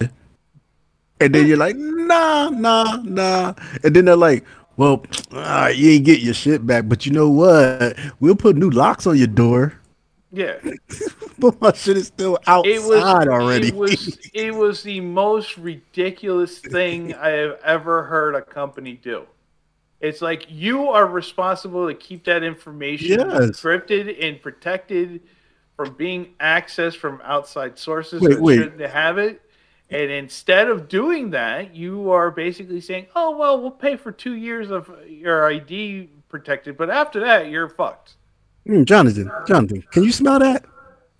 And 1.20 1.36
then 1.36 1.46
you're 1.46 1.58
like, 1.58 1.76
"Nah, 1.76 2.50
nah, 2.50 2.98
nah," 3.04 3.54
and 3.84 3.96
then 3.96 4.06
they're 4.06 4.16
like, 4.16 4.44
"Well, 4.78 5.06
ah, 5.34 5.68
you 5.68 5.92
ain't 5.92 6.06
get 6.06 6.22
your 6.22 6.34
shit 6.34 6.66
back, 6.66 6.90
but 6.90 7.06
you 7.06 7.12
know 7.12 7.30
what? 7.30 7.96
We'll 8.20 8.36
put 8.36 8.56
new 8.56 8.72
locks 8.72 9.06
on 9.06 9.16
your 9.16 9.28
door." 9.28 9.76
Yeah, 10.32 10.56
But 11.38 11.62
my 11.62 11.72
shit 11.74 11.98
is 11.98 12.08
still 12.08 12.40
outside 12.48 12.72
it 12.72 12.82
was 12.82 13.04
already. 13.04 13.68
It 13.68 13.76
was 13.76 14.18
it 14.34 14.56
was 14.56 14.82
the 14.82 15.02
most 15.02 15.56
ridiculous 15.56 16.58
thing 16.58 17.14
I 17.14 17.30
have 17.30 17.60
ever 17.64 18.06
heard 18.06 18.34
a 18.34 18.42
company 18.42 18.94
do. 18.94 19.28
It's 20.02 20.22
like 20.22 20.48
you 20.50 20.90
are 20.90 21.06
responsible 21.06 21.88
to 21.88 21.94
keep 21.94 22.26
that 22.26 22.44
information 22.44 23.20
Yes. 23.20 23.30
encrypted 23.30 24.18
and 24.22 24.42
protected 24.42 25.22
from 25.76 25.94
being 25.94 26.34
accessed 26.40 26.98
from 26.98 27.22
outside 27.24 27.78
sources 27.78 28.22
Wait, 28.22 28.32
that 28.34 28.42
wait. 28.42 28.58
shouldn't 28.58 28.82
have 28.82 29.18
it. 29.18 29.42
And 29.90 30.10
instead 30.10 30.70
of 30.70 30.88
doing 30.88 31.30
that, 31.32 31.76
you 31.76 32.12
are 32.12 32.32
basically 32.32 32.82
saying, 32.82 33.08
"Oh 33.16 33.38
well, 33.38 33.60
we'll 33.62 33.72
pay 33.72 33.96
for 33.98 34.12
two 34.12 34.34
years 34.36 34.72
of 34.72 34.90
your 35.08 35.46
ID 35.52 36.10
protected, 36.30 36.78
but 36.78 36.90
after 36.90 37.20
that, 37.20 37.50
you're 37.50 37.68
fucked." 37.70 38.16
Mm, 38.68 38.86
Jonathan, 38.86 39.30
Jonathan, 39.48 39.84
can 39.92 40.04
you 40.04 40.12
smell 40.12 40.40
that? 40.40 40.64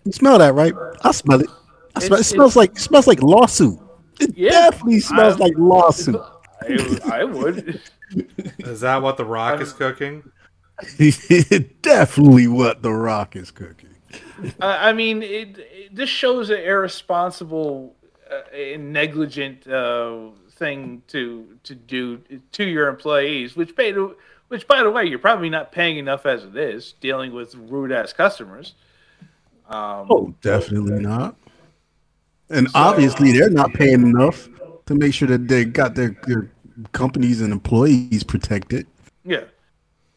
You 0.06 0.12
smell 0.12 0.38
that, 0.40 0.54
right? 0.56 0.74
I 1.04 1.12
smell 1.12 1.42
it. 1.42 1.50
I 1.96 2.00
smell, 2.00 2.20
it 2.20 2.24
smells 2.24 2.56
like 2.56 2.72
it 2.72 2.80
smells 2.80 3.08
like 3.08 3.22
lawsuit. 3.22 3.78
It 4.22 4.38
Yeah, 4.38 4.70
definitely 4.70 5.02
smells 5.02 5.36
I- 5.36 5.38
like 5.46 5.54
lawsuit. 5.58 6.22
I, 6.62 7.00
I 7.12 7.24
would. 7.26 7.80
Is 8.60 8.82
that 8.82 9.02
what 9.02 9.18
The 9.18 9.26
Rock 9.26 9.62
is 9.62 9.74
cooking? 9.74 10.24
definitely 11.82 12.48
what 12.48 12.82
the 12.82 12.92
Rock 12.92 13.36
is 13.36 13.52
cooking. 13.52 13.96
I 14.60 14.90
I 14.90 14.94
mean, 14.94 15.22
it, 15.22 15.58
it 15.60 15.96
this 15.96 16.10
shows 16.10 16.50
an 16.50 16.60
irresponsible 16.60 17.96
uh, 18.30 18.56
and 18.56 18.92
negligent 18.92 19.68
uh, 19.68 20.30
thing 20.52 21.04
to 21.08 21.58
to 21.64 21.76
do 21.76 22.22
to 22.54 22.64
your 22.64 22.88
employees, 22.88 23.56
which 23.56 23.76
pay 23.76 23.92
to, 23.92 24.16
which 24.48 24.68
by 24.68 24.84
the 24.84 24.90
way, 24.90 25.06
you're 25.06 25.20
probably 25.20 25.50
not 25.50 25.72
paying 25.72 25.98
enough 25.98 26.26
as 26.26 26.44
it 26.44 26.56
is, 26.56 26.94
dealing 26.94 27.34
with 27.34 27.56
rude 27.56 27.92
ass 27.92 28.14
customers. 28.14 28.74
Um, 29.70 30.08
Oh, 30.10 30.36
definitely 30.42 31.00
not. 31.00 31.36
And 32.50 32.68
obviously, 32.76 33.32
they're 33.32 33.50
not 33.50 33.74
paying 33.74 34.02
enough 34.02 34.50
to 34.88 34.96
make 34.96 35.14
sure 35.14 35.28
that 35.30 35.48
they 35.48 35.64
got 35.64 35.96
their, 35.96 36.18
their 36.28 36.52
companies 36.92 37.42
and 37.42 37.52
employees 37.52 38.24
protected. 38.24 38.88
Yeah. 39.24 39.46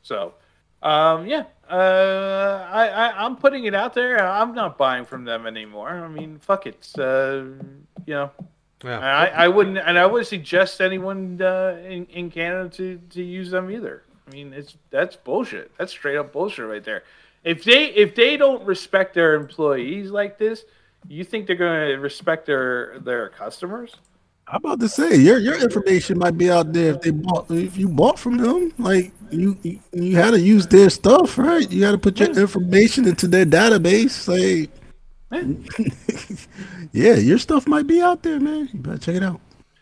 So, 0.02 0.34
um, 0.82 1.26
yeah, 1.26 1.44
uh, 1.70 2.68
I, 2.70 2.88
I 2.88 3.24
I'm 3.24 3.36
putting 3.36 3.64
it 3.64 3.74
out 3.74 3.94
there. 3.94 4.18
I'm 4.26 4.54
not 4.54 4.76
buying 4.76 5.04
from 5.04 5.24
them 5.24 5.46
anymore. 5.46 5.88
I 5.88 6.08
mean, 6.08 6.38
fuck 6.38 6.66
it. 6.66 6.86
Uh, 6.98 7.44
you 8.06 8.14
know, 8.14 8.30
Yeah. 8.84 8.98
I, 8.98 9.44
I 9.44 9.48
wouldn't, 9.48 9.78
and 9.78 9.98
I 9.98 10.06
wouldn't 10.06 10.28
suggest 10.28 10.80
anyone 10.80 11.40
uh, 11.40 11.80
in 11.86 12.06
in 12.06 12.30
Canada 12.30 12.68
to 12.76 13.00
to 13.10 13.22
use 13.22 13.50
them 13.50 13.70
either. 13.70 14.02
I 14.26 14.30
mean, 14.30 14.52
it's 14.52 14.76
that's 14.90 15.16
bullshit. 15.16 15.72
That's 15.78 15.92
straight 15.92 16.16
up 16.16 16.32
bullshit 16.32 16.66
right 16.66 16.84
there. 16.84 17.04
If 17.44 17.64
they 17.64 17.86
if 17.86 18.14
they 18.14 18.36
don't 18.36 18.64
respect 18.64 19.14
their 19.14 19.34
employees 19.34 20.10
like 20.10 20.38
this, 20.38 20.64
you 21.08 21.24
think 21.24 21.46
they're 21.46 21.56
going 21.56 21.88
to 21.88 21.96
respect 21.96 22.46
their 22.46 22.98
their 23.00 23.28
customers? 23.30 23.96
I'm 24.46 24.56
about 24.56 24.80
to 24.80 24.88
say 24.88 25.16
your 25.16 25.38
your 25.38 25.58
information 25.58 26.18
might 26.18 26.36
be 26.36 26.50
out 26.50 26.72
there 26.72 26.94
if 26.94 27.00
they 27.00 27.10
bought 27.10 27.50
if 27.50 27.76
you 27.76 27.88
bought 27.88 28.18
from 28.18 28.36
them. 28.36 28.72
Like 28.78 29.12
you 29.30 29.56
you, 29.62 29.80
you 29.92 30.16
had 30.16 30.32
to 30.32 30.40
use 30.40 30.66
their 30.66 30.90
stuff, 30.90 31.38
right? 31.38 31.70
You 31.70 31.80
got 31.80 31.92
to 31.92 31.98
put 31.98 32.18
your 32.20 32.30
information 32.38 33.08
into 33.08 33.26
their 33.26 33.46
database. 33.46 34.28
Like, 34.28 34.70
yeah, 36.92 37.14
your 37.14 37.38
stuff 37.38 37.66
might 37.66 37.86
be 37.86 38.02
out 38.02 38.22
there, 38.22 38.38
man. 38.38 38.68
You 38.72 38.80
better 38.80 38.98
check 38.98 39.16
it 39.16 39.22
out. 39.22 39.40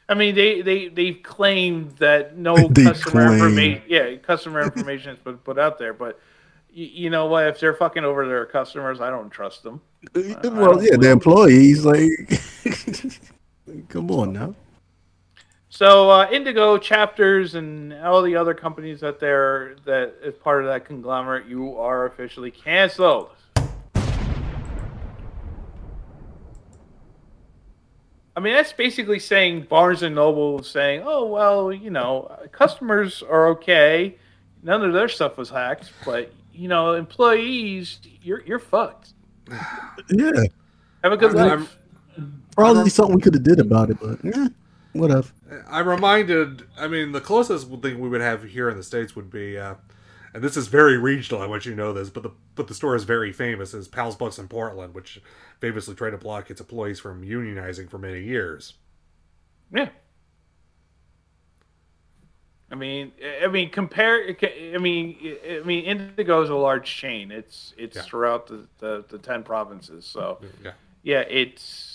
I 0.09 0.15
mean, 0.15 0.35
they 0.35 0.63
they 0.63 0.89
they've 0.89 1.23
claimed 1.23 1.97
that 1.97 2.37
no 2.37 2.55
customer 2.69 3.27
claim. 3.27 3.33
information, 3.33 3.83
yeah, 3.89 4.15
customer 4.17 4.63
information 4.63 5.17
has 5.17 5.19
been 5.19 5.39
put 5.39 5.59
out 5.59 5.79
there. 5.79 5.93
But 5.93 6.21
you 6.71 7.11
know 7.11 7.27
what? 7.27 7.47
If 7.47 7.61
they're 7.61 7.75
fucking 7.75 8.05
over 8.05 8.27
their 8.27 8.47
customers, 8.47 9.01
I 9.01 9.11
don't 9.11 9.31
trust 9.31 9.63
them. 9.63 9.81
Uh, 10.15 10.21
well, 10.45 10.83
yeah, 10.83 10.97
the 10.97 11.11
employees, 11.11 11.85
like, 11.85 12.11
come 13.89 14.11
on 14.11 14.33
now. 14.33 14.55
So 15.69 16.11
uh, 16.11 16.29
Indigo 16.31 16.77
chapters 16.77 17.55
and 17.55 17.95
all 17.95 18.21
the 18.23 18.37
other 18.37 18.53
companies 18.53 19.01
that 19.01 19.19
they're 19.19 19.77
that 19.87 20.15
is 20.23 20.35
part 20.35 20.63
of 20.63 20.69
that 20.69 20.85
conglomerate, 20.85 21.47
you 21.47 21.79
are 21.79 22.07
officially 22.07 22.51
canceled. 22.51 23.31
I 28.35 28.41
mean, 28.41 28.55
that's 28.55 28.73
basically 28.73 29.19
saying 29.19 29.67
Barnes 29.69 30.03
and 30.03 30.15
Noble 30.15 30.61
is 30.61 30.69
saying, 30.69 31.03
"Oh 31.05 31.27
well, 31.27 31.73
you 31.73 31.91
know, 31.91 32.35
customers 32.51 33.23
are 33.23 33.49
okay. 33.49 34.17
None 34.63 34.83
of 34.85 34.93
their 34.93 35.09
stuff 35.09 35.37
was 35.37 35.51
hacked, 35.51 35.93
but 36.05 36.33
you 36.53 36.69
know, 36.69 36.95
employees, 36.95 37.99
you're 38.23 38.43
you're 38.43 38.59
fucked. 38.59 39.15
Yeah, 40.11 40.31
Have 41.03 41.13
a 41.13 41.17
good 41.17 41.37
I'm- 41.37 41.61
life." 41.61 41.79
Probably 42.57 42.91
something 42.91 43.15
we 43.17 43.23
could 43.23 43.35
have 43.35 43.43
did 43.43 43.61
about 43.61 43.91
it, 43.91 43.99
but 44.01 44.19
yeah, 44.25 44.49
whatever. 44.93 45.29
I'm 45.69 45.89
reminded. 45.89 46.65
I 46.79 46.89
mean, 46.89 47.13
the 47.13 47.21
closest 47.21 47.69
thing 47.83 47.99
we 48.01 48.09
would 48.09 48.21
have 48.21 48.43
here 48.45 48.69
in 48.69 48.77
the 48.77 48.83
states 48.83 49.17
would 49.17 49.31
be, 49.31 49.59
uh, 49.59 49.75
and 50.35 50.43
this 50.43 50.57
is 50.57 50.69
very 50.69 50.99
regional. 50.99 51.41
I 51.43 51.47
want 51.47 51.65
you 51.65 51.73
to 51.73 51.77
know 51.77 51.93
this, 51.93 52.11
but 52.11 52.23
the 52.23 52.31
but 52.55 52.69
the 52.69 52.75
store 52.75 52.95
is 52.95 53.05
very 53.05 53.33
famous. 53.33 53.75
Is 53.75 53.89
Powell's 53.89 54.17
Books 54.17 54.39
in 54.39 54.49
Portland, 54.49 54.95
which 54.95 55.21
famously 55.61 55.95
tried 55.95 56.11
to 56.11 56.19
block 56.19 56.51
its 56.51 56.61
employees 56.61 57.01
from 57.01 57.23
unionizing 57.23 57.89
for 57.89 57.99
many 57.99 58.23
years. 58.23 58.75
Yeah. 59.73 59.89
I 62.71 62.75
mean, 62.75 63.13
I 63.43 63.49
mean, 63.49 63.71
compare. 63.71 64.35
I 64.75 64.79
mean, 64.79 65.37
I 65.47 65.61
mean, 65.65 65.85
Indigo 65.85 66.43
is 66.43 66.49
a 66.49 66.55
large 66.55 66.87
chain. 66.87 67.31
It's 67.31 67.75
it's 67.77 67.97
Yeah. 67.97 68.03
throughout 68.03 68.47
the, 68.47 68.67
the 68.79 69.05
the 69.09 69.19
ten 69.19 69.43
provinces. 69.43 70.07
So 70.07 70.41
Yeah, 70.65 70.73
yeah, 71.03 71.21
it's 71.29 71.92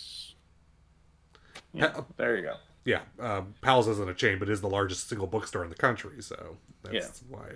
yeah, 1.73 1.91
Ha- 1.93 2.05
there 2.17 2.35
you 2.37 2.43
go. 2.43 2.55
yeah. 2.85 3.01
Um, 3.19 3.53
Powell's 3.61 3.87
isn't 3.87 4.09
a 4.09 4.13
chain, 4.13 4.39
but 4.39 4.49
is 4.49 4.61
the 4.61 4.69
largest 4.69 5.07
single 5.09 5.27
bookstore 5.27 5.63
in 5.63 5.69
the 5.69 5.75
country. 5.75 6.21
So 6.21 6.57
that's 6.83 7.23
Yeah. 7.29 7.37
why. 7.37 7.51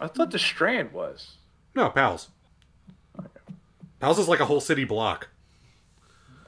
I 0.00 0.08
thought 0.08 0.30
the 0.30 0.38
Strand 0.38 0.92
was. 0.92 1.36
No, 1.74 1.88
Powell's. 1.90 2.28
Powell's 4.00 4.18
is 4.18 4.28
like 4.28 4.40
a 4.40 4.44
whole 4.44 4.60
city 4.60 4.84
block. 4.84 5.28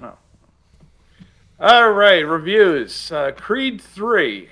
Oh. 0.02 0.16
All 1.60 1.90
right, 1.92 2.20
reviews. 2.26 3.10
Uh, 3.10 3.32
Creed 3.32 3.80
three. 3.80 4.48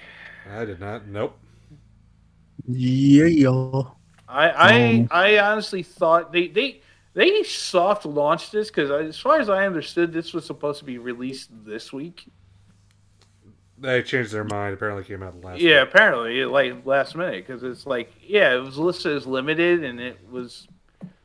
I 0.50 0.64
did 0.64 0.80
not. 0.80 1.06
Nope. 1.06 1.36
Yeah, 2.66 3.26
y'all. 3.26 3.96
I 4.28 4.48
I, 4.50 4.94
Um, 5.00 5.08
I 5.10 5.38
honestly 5.38 5.82
thought 5.82 6.32
they 6.32 6.48
they 6.48 6.80
they 7.14 7.42
soft 7.44 8.04
launched 8.06 8.50
this 8.52 8.68
because 8.70 8.90
as 8.90 9.18
far 9.18 9.38
as 9.40 9.48
I 9.48 9.66
understood, 9.66 10.12
this 10.12 10.32
was 10.32 10.44
supposed 10.44 10.78
to 10.80 10.84
be 10.84 10.98
released 10.98 11.50
this 11.64 11.92
week. 11.92 12.26
They 13.78 14.02
changed 14.02 14.32
their 14.32 14.44
mind. 14.44 14.74
Apparently, 14.74 15.04
came 15.04 15.22
out 15.22 15.38
last. 15.44 15.60
Yeah, 15.60 15.80
week. 15.82 15.90
apparently, 15.90 16.44
like 16.46 16.86
last 16.86 17.14
minute, 17.14 17.46
because 17.46 17.62
it's 17.62 17.86
like, 17.86 18.12
yeah, 18.26 18.54
it 18.54 18.58
was 18.62 18.78
listed 18.78 19.14
as 19.16 19.26
limited, 19.26 19.84
and 19.84 20.00
it 20.00 20.18
was 20.30 20.66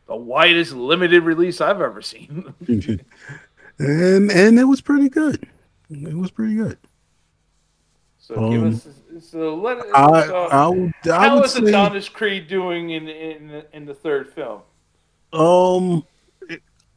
the 0.07 0.15
widest 0.15 0.73
limited 0.73 1.23
release 1.23 1.61
I've 1.61 1.79
ever 1.81 2.01
seen. 2.01 2.53
and 2.67 4.31
and 4.31 4.59
it 4.59 4.65
was 4.65 4.81
pretty 4.81 5.09
good. 5.09 5.47
It 5.89 6.13
was 6.15 6.31
pretty 6.31 6.55
good. 6.55 6.77
so 8.19 8.49
give 8.49 8.63
Um, 8.63 8.67
us, 8.75 8.87
so 9.29 9.55
let 9.55 9.77
us. 9.79 9.85
I 9.93 10.27
so 10.27 10.35
I 10.47 10.67
would 10.67 10.93
I 11.09 11.27
how 11.29 11.35
would 11.35 11.45
is 11.45 11.51
say 11.53 11.59
Adonis 11.63 12.09
Creed 12.09 12.47
doing 12.47 12.91
in 12.91 13.07
in 13.07 13.47
the- 13.47 13.65
in 13.75 13.85
the 13.85 13.93
third 13.93 14.29
film? 14.33 14.61
um 15.33 16.05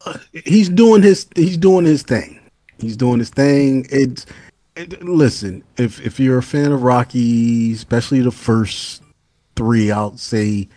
uh, 0.06 0.18
he's 0.44 0.68
doing 0.68 1.02
his 1.02 1.26
he's 1.36 1.56
doing 1.56 1.84
his 1.84 2.02
thing. 2.02 2.40
He's 2.78 2.96
doing 2.96 3.20
his 3.20 3.30
thing. 3.30 3.86
It's 3.90 4.24
it, 4.24 4.32
listen, 5.00 5.64
if 5.76 6.04
if 6.04 6.18
you're 6.18 6.38
a 6.38 6.42
fan 6.42 6.72
of 6.72 6.82
Rocky, 6.82 7.72
especially 7.72 8.20
the 8.20 8.30
first 8.30 9.02
three, 9.56 9.90
I'll 9.90 10.16
say, 10.16 10.68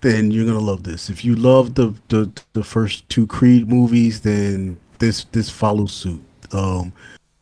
then 0.00 0.30
you're 0.30 0.46
gonna 0.46 0.58
love 0.58 0.82
this. 0.82 1.10
If 1.10 1.24
you 1.24 1.34
love 1.36 1.74
the 1.74 1.94
the, 2.08 2.30
the 2.52 2.64
first 2.64 3.08
two 3.08 3.26
Creed 3.26 3.68
movies, 3.68 4.20
then 4.20 4.78
this 4.98 5.24
this 5.32 5.48
follows 5.50 5.92
suit. 5.92 6.22
Um, 6.52 6.92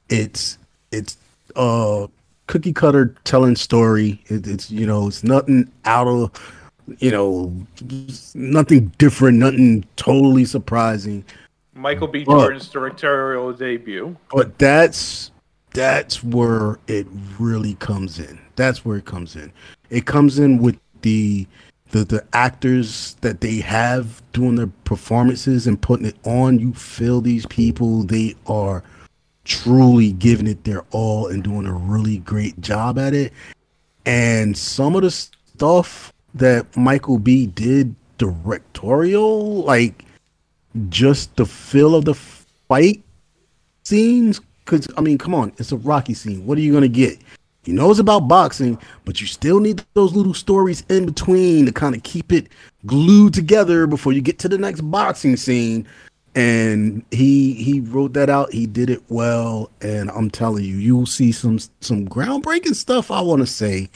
it's 0.08 0.58
it's 0.92 1.16
uh 1.56 2.06
cookie 2.46 2.72
cutter 2.72 3.14
telling 3.24 3.56
story. 3.56 4.22
It, 4.26 4.46
it's 4.46 4.70
you 4.70 4.86
know 4.86 5.08
it's 5.08 5.24
nothing 5.24 5.70
out 5.84 6.06
of 6.06 6.30
you 6.98 7.10
know, 7.10 7.54
nothing 8.34 8.92
different, 8.98 9.38
nothing 9.38 9.84
totally 9.96 10.44
surprising. 10.44 11.24
Michael 11.74 12.08
B. 12.08 12.24
Jordan's 12.24 12.68
directorial 12.68 13.52
debut. 13.52 14.16
But 14.32 14.58
that's 14.58 15.30
that's 15.78 16.24
where 16.24 16.76
it 16.88 17.06
really 17.38 17.74
comes 17.74 18.18
in. 18.18 18.36
That's 18.56 18.84
where 18.84 18.96
it 18.96 19.04
comes 19.04 19.36
in. 19.36 19.52
It 19.90 20.06
comes 20.06 20.40
in 20.40 20.58
with 20.58 20.76
the 21.02 21.46
the 21.92 22.04
the 22.04 22.26
actors 22.32 23.14
that 23.20 23.40
they 23.40 23.60
have 23.60 24.20
doing 24.32 24.56
their 24.56 24.72
performances 24.82 25.68
and 25.68 25.80
putting 25.80 26.04
it 26.04 26.16
on. 26.24 26.58
You 26.58 26.74
feel 26.74 27.20
these 27.20 27.46
people; 27.46 28.02
they 28.02 28.34
are 28.48 28.82
truly 29.44 30.10
giving 30.10 30.48
it 30.48 30.64
their 30.64 30.84
all 30.90 31.28
and 31.28 31.44
doing 31.44 31.64
a 31.64 31.72
really 31.72 32.18
great 32.18 32.60
job 32.60 32.98
at 32.98 33.14
it. 33.14 33.32
And 34.04 34.58
some 34.58 34.96
of 34.96 35.02
the 35.02 35.12
stuff 35.12 36.12
that 36.34 36.76
Michael 36.76 37.20
B 37.20 37.46
did 37.46 37.94
directorial, 38.18 39.62
like 39.62 40.04
just 40.88 41.36
the 41.36 41.46
feel 41.46 41.94
of 41.94 42.04
the 42.04 42.14
fight 42.14 43.00
scenes 43.84 44.40
because 44.68 44.86
i 44.96 45.00
mean 45.00 45.16
come 45.16 45.34
on 45.34 45.52
it's 45.56 45.72
a 45.72 45.76
rocky 45.78 46.14
scene. 46.14 46.44
What 46.46 46.58
are 46.58 46.60
you 46.60 46.72
gonna 46.72 46.88
get? 46.88 47.18
You 47.64 47.74
know 47.74 47.90
it's 47.90 48.00
about 48.00 48.28
boxing 48.28 48.78
but 49.04 49.20
you 49.20 49.26
still 49.26 49.60
need 49.60 49.84
those 49.94 50.14
little 50.14 50.34
stories 50.34 50.84
in 50.88 51.06
between 51.06 51.66
to 51.66 51.72
kind 51.72 51.94
of 51.94 52.02
keep 52.02 52.32
it 52.32 52.48
glued 52.86 53.34
together 53.34 53.86
before 53.86 54.12
you 54.12 54.20
get 54.20 54.38
to 54.40 54.48
the 54.48 54.58
next 54.58 54.82
boxing 54.82 55.36
scene. 55.36 55.86
And 56.34 57.04
he 57.10 57.54
he 57.54 57.80
wrote 57.80 58.12
that 58.12 58.30
out. 58.30 58.52
He 58.52 58.66
did 58.66 58.90
it 58.90 59.02
well. 59.08 59.70
And 59.80 60.10
i'm 60.10 60.30
telling 60.30 60.64
you 60.64 60.76
you'll 60.76 61.06
see 61.06 61.32
some 61.32 61.58
some 61.80 62.06
groundbreaking 62.06 62.74
stuff 62.74 63.10
i 63.10 63.20
want 63.20 63.40
to 63.40 63.46
say 63.46 63.88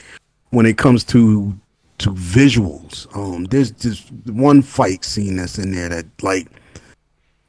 when 0.49 0.65
it 0.65 0.77
comes 0.77 1.03
to 1.05 1.57
to 1.99 2.09
visuals. 2.11 3.07
Um 3.15 3.45
there's 3.45 3.71
just 3.71 4.11
one 4.25 4.61
fight 4.61 5.05
scene 5.05 5.37
that's 5.37 5.57
in 5.57 5.71
there 5.71 5.89
that 5.89 6.05
like 6.21 6.47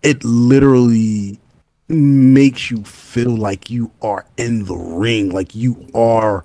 it 0.03 0.23
literally 0.23 1.41
makes 1.89 2.70
you 2.70 2.82
feel 2.85 3.36
like 3.36 3.70
you 3.70 3.90
are 4.02 4.27
in 4.36 4.65
the 4.65 4.77
ring, 4.77 5.31
like 5.31 5.55
you 5.55 5.89
are 5.94 6.44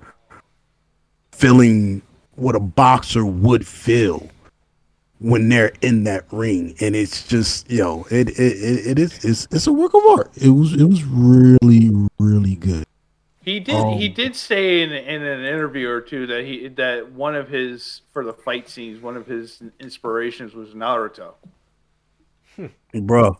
feeling 1.31 2.01
what 2.35 2.55
a 2.55 2.59
boxer 2.59 3.25
would 3.25 3.67
feel 3.67 4.29
when 5.19 5.49
they're 5.49 5.73
in 5.81 6.03
that 6.05 6.25
ring. 6.31 6.75
And 6.81 6.95
it's 6.95 7.27
just, 7.27 7.69
you 7.69 7.79
know, 7.79 8.05
it 8.11 8.29
it, 8.29 8.39
it, 8.39 8.87
it 8.87 8.99
is 8.99 9.23
it's, 9.23 9.47
it's 9.51 9.67
a 9.67 9.73
work 9.73 9.93
of 9.93 10.03
art. 10.09 10.31
It 10.35 10.49
was 10.49 10.73
it 10.73 10.85
was 10.85 11.03
really 11.03 11.91
really 12.17 12.55
good. 12.55 12.85
He 13.41 13.59
did. 13.59 13.75
Oh. 13.75 13.97
He 13.97 14.09
um, 14.09 14.13
did 14.13 14.35
say 14.35 14.81
in, 14.81 14.91
in 14.91 15.23
an 15.23 15.45
interview 15.45 15.89
or 15.89 16.01
two 16.01 16.27
that 16.27 16.43
he 16.45 16.67
that 16.69 17.11
one 17.11 17.35
of 17.35 17.47
his 17.47 18.01
for 18.11 18.23
the 18.23 18.33
fight 18.33 18.69
scenes, 18.69 19.01
one 19.01 19.15
of 19.15 19.25
his 19.25 19.61
inspirations 19.79 20.53
was 20.53 20.69
Naruto. 20.69 21.33
bro 22.93 23.37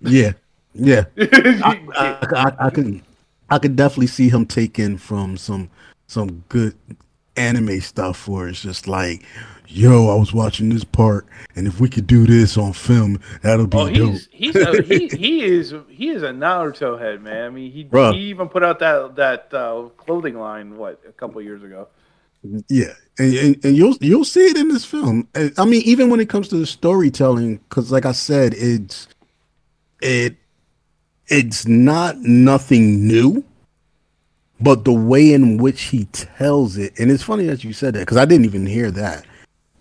Yeah. 0.00 0.32
Yeah. 0.74 1.04
I, 1.18 1.80
I, 1.96 2.52
I 2.66 2.70
could 2.70 3.02
I 3.50 3.58
could 3.58 3.76
definitely 3.76 4.08
see 4.08 4.28
him 4.28 4.46
taking 4.46 4.98
from 4.98 5.36
some 5.36 5.70
some 6.06 6.44
good 6.48 6.74
anime 7.36 7.80
stuff 7.80 8.28
where 8.28 8.48
it's 8.48 8.62
just 8.62 8.86
like, 8.88 9.24
yo, 9.68 10.08
I 10.08 10.18
was 10.18 10.32
watching 10.32 10.68
this 10.68 10.84
part, 10.84 11.26
and 11.56 11.66
if 11.66 11.80
we 11.80 11.88
could 11.88 12.06
do 12.06 12.26
this 12.26 12.56
on 12.56 12.72
film, 12.72 13.20
that'll 13.42 13.66
be 13.66 13.76
Oh, 13.78 13.88
dope. 13.90 13.94
he's 14.12 14.28
he's 14.32 14.56
a, 14.56 14.82
he 14.82 15.08
he 15.16 15.42
is 15.44 15.74
he 15.88 16.08
is 16.10 16.22
a 16.22 16.30
Naruto 16.30 16.98
head, 16.98 17.22
man. 17.22 17.46
I 17.46 17.50
mean, 17.50 17.70
he 17.72 17.84
Bruh. 17.84 18.12
he 18.14 18.20
even 18.20 18.48
put 18.48 18.62
out 18.64 18.78
that 18.80 19.16
that 19.16 19.54
uh, 19.54 19.88
clothing 19.96 20.38
line 20.38 20.76
what 20.76 21.00
a 21.08 21.12
couple 21.12 21.40
years 21.42 21.62
ago. 21.62 21.88
Yeah, 22.68 22.92
and, 23.18 23.34
and, 23.34 23.64
and 23.64 23.76
you'll 23.76 23.96
you'll 24.00 24.24
see 24.24 24.46
it 24.46 24.56
in 24.58 24.68
this 24.68 24.84
film. 24.84 25.28
I 25.34 25.64
mean, 25.64 25.82
even 25.84 26.10
when 26.10 26.20
it 26.20 26.28
comes 26.28 26.48
to 26.48 26.56
the 26.56 26.66
storytelling, 26.66 27.56
because 27.68 27.90
like 27.90 28.04
I 28.04 28.12
said, 28.12 28.52
it's 28.54 29.08
it 30.02 30.36
it's 31.28 31.66
not 31.66 32.18
nothing 32.18 33.06
new, 33.06 33.44
but 34.60 34.84
the 34.84 34.92
way 34.92 35.32
in 35.32 35.56
which 35.56 35.82
he 35.82 36.04
tells 36.06 36.76
it, 36.76 36.98
and 36.98 37.10
it's 37.10 37.22
funny 37.22 37.44
that 37.46 37.64
you 37.64 37.72
said 37.72 37.94
that 37.94 38.00
because 38.00 38.16
I 38.16 38.24
didn't 38.24 38.44
even 38.44 38.66
hear 38.66 38.90
that. 38.92 39.24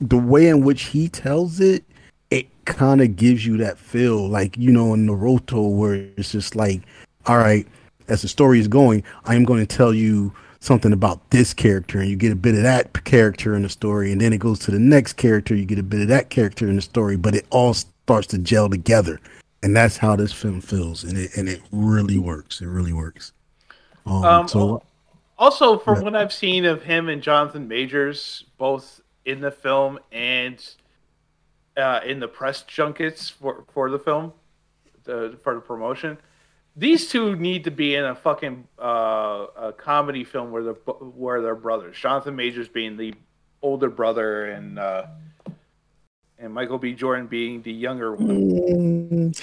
The 0.02 0.18
way 0.18 0.48
in 0.48 0.64
which 0.64 0.84
he 0.84 1.08
tells 1.08 1.60
it, 1.60 1.84
it 2.32 2.48
kind 2.66 3.02
of 3.02 3.16
gives 3.16 3.46
you 3.46 3.58
that 3.58 3.78
feel, 3.78 4.28
like 4.28 4.58
you 4.58 4.72
know, 4.72 4.94
in 4.94 5.08
Naruto, 5.08 5.70
where 5.70 5.94
it's 5.94 6.32
just 6.32 6.56
like, 6.56 6.82
all 7.28 7.38
right, 7.38 7.68
as 8.08 8.22
the 8.22 8.28
story 8.28 8.60
is 8.60 8.68
going, 8.68 9.04
I 9.26 9.36
am 9.36 9.44
going 9.44 9.66
to 9.66 9.78
tell 9.78 9.94
you 9.94 10.34
something 10.60 10.94
about 10.94 11.30
this 11.30 11.54
character, 11.54 12.00
and 12.00 12.10
you 12.10 12.16
get 12.16 12.32
a 12.32 12.38
bit 12.38 12.56
of 12.56 12.64
that 12.64 13.04
character 13.04 13.56
in 13.56 13.64
the 13.64 13.70
story, 13.70 14.12
and 14.12 14.22
then 14.22 14.34
it 14.34 14.40
goes 14.40 14.60
to 14.60 14.72
the 14.72 14.80
next 14.80 15.14
character, 15.14 15.56
you 15.56 15.66
get 15.66 15.80
a 15.80 15.84
bit 15.84 16.02
of 16.02 16.08
that 16.08 16.30
character 16.30 16.68
in 16.70 16.78
the 16.78 16.82
story, 16.82 17.18
but 17.18 17.36
it 17.36 17.46
all 17.50 17.74
starts 17.74 18.28
to 18.28 18.38
gel 18.38 18.70
together, 18.70 19.20
and 19.64 19.76
that's 19.76 19.98
how 19.98 20.16
this 20.16 20.32
film 20.34 20.62
feels, 20.62 21.04
and 21.04 21.18
it 21.18 21.36
and 21.38 21.50
it 21.50 21.62
really 21.72 22.20
works. 22.20 22.62
It 22.62 22.68
really 22.68 22.94
works. 22.94 23.32
Um, 24.06 24.24
Um, 24.24 24.48
so 24.48 24.84
Also, 25.38 25.80
from 25.80 25.96
Yeah. 25.96 26.02
what 26.04 26.16
I've 26.16 26.32
seen 26.34 26.66
of 26.66 26.84
him 26.84 27.10
and 27.10 27.22
Jonathan 27.22 27.68
Majors, 27.68 28.46
both 28.58 29.02
in 29.26 29.42
the 29.42 29.52
film 29.52 30.00
and 30.12 30.64
uh, 31.76 32.02
in 32.06 32.20
the 32.20 32.28
press 32.28 32.62
junkets 32.64 33.30
for, 33.30 33.66
for 33.74 33.90
the 33.90 33.98
film, 33.98 34.32
the, 35.06 35.36
for 35.44 35.56
the 35.56 35.60
promotion, 35.62 36.18
these 36.76 37.10
two 37.10 37.36
need 37.36 37.64
to 37.64 37.72
be 37.72 37.96
in 37.96 38.06
a 38.06 38.14
fucking 38.16 38.68
uh, 38.80 39.48
a 39.58 39.74
comedy 39.74 40.24
film 40.24 40.52
where 40.52 40.64
they're 40.64 40.74
where 40.74 41.42
they're 41.42 41.56
brothers. 41.56 41.98
Jonathan 41.98 42.36
Majors 42.36 42.68
being 42.70 42.96
the 42.98 43.14
older 43.62 43.90
brother, 43.90 44.46
and 44.52 44.78
uh, 44.78 45.06
and 46.40 46.54
Michael 46.54 46.78
B. 46.78 46.94
Jordan 46.94 47.28
being 47.28 47.62
the 47.62 47.72
younger 47.72 48.14
one. 48.16 48.28
Mm, 48.28 49.42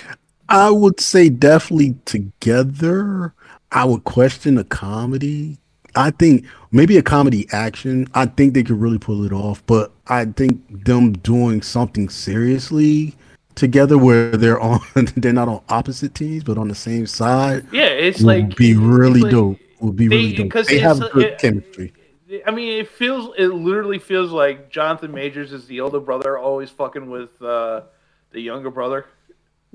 I 0.48 0.70
would 0.70 1.00
say 1.00 1.28
definitely 1.28 1.96
together. 2.04 3.32
I 3.72 3.84
would 3.84 4.04
question 4.04 4.58
a 4.58 4.64
comedy. 4.64 5.58
I 5.96 6.10
think 6.10 6.44
maybe 6.70 6.96
a 6.98 7.02
comedy 7.02 7.46
action. 7.52 8.06
I 8.14 8.26
think 8.26 8.54
they 8.54 8.62
could 8.62 8.80
really 8.80 8.98
pull 8.98 9.24
it 9.24 9.32
off, 9.32 9.64
but 9.66 9.92
I 10.06 10.24
think 10.26 10.84
them 10.84 11.12
doing 11.12 11.62
something 11.62 12.08
seriously 12.08 13.14
together 13.56 13.98
where 13.98 14.30
they're 14.36 14.60
on 14.70 14.80
they're 15.16 15.32
not 15.32 15.48
on 15.48 15.60
opposite 15.68 16.14
teams 16.14 16.44
but 16.44 16.56
on 16.56 16.68
the 16.68 16.74
same 16.74 17.04
side 17.06 17.66
Yeah, 17.72 17.86
it's 17.86 18.18
would 18.20 18.26
like 18.26 18.56
be 18.56 18.74
really 18.76 19.20
like- 19.22 19.32
dope. 19.32 19.58
Would 19.80 19.96
be 19.96 20.08
they- 20.08 20.16
really 20.16 20.32
dope. 20.34 20.46
because 20.46 20.66
They 20.68 20.78
have 20.78 21.00
good 21.12 21.36
chemistry. 21.38 21.92
I 22.46 22.50
mean, 22.50 22.80
it 22.80 22.88
feels 22.88 23.34
it 23.36 23.48
literally 23.48 23.98
feels 23.98 24.30
like 24.30 24.70
Jonathan 24.70 25.12
Majors 25.12 25.52
is 25.52 25.66
the 25.66 25.80
older 25.80 26.00
brother, 26.00 26.38
always 26.38 26.70
fucking 26.70 27.10
with 27.10 27.40
uh, 27.42 27.82
the 28.30 28.40
younger 28.40 28.70
brother. 28.70 29.06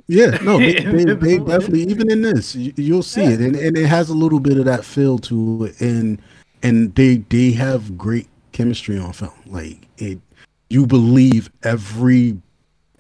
Yeah, 0.08 0.38
no, 0.44 0.58
they, 0.58 0.74
they, 0.80 1.06
they 1.06 1.38
definitely 1.38 1.84
even 1.84 2.12
in 2.12 2.22
this, 2.22 2.56
you, 2.56 2.74
you'll 2.76 3.04
see 3.04 3.24
Yeah. 3.24 3.30
it, 3.32 3.40
and, 3.42 3.56
and 3.56 3.78
it 3.78 3.88
has 3.88 4.10
a 4.10 4.14
little 4.14 4.40
bit 4.40 4.58
of 4.58 4.66
that 4.66 4.86
feel 4.86 5.18
to 5.20 5.66
it, 5.66 5.82
and 5.82 6.22
and 6.64 6.94
they 6.96 7.18
they 7.30 7.52
have 7.52 7.98
great 7.98 8.28
chemistry 8.52 8.98
on 8.98 9.14
film. 9.14 9.34
Like 9.46 9.88
it, 9.98 10.20
you 10.70 10.86
believe 10.86 11.50
every 11.64 12.38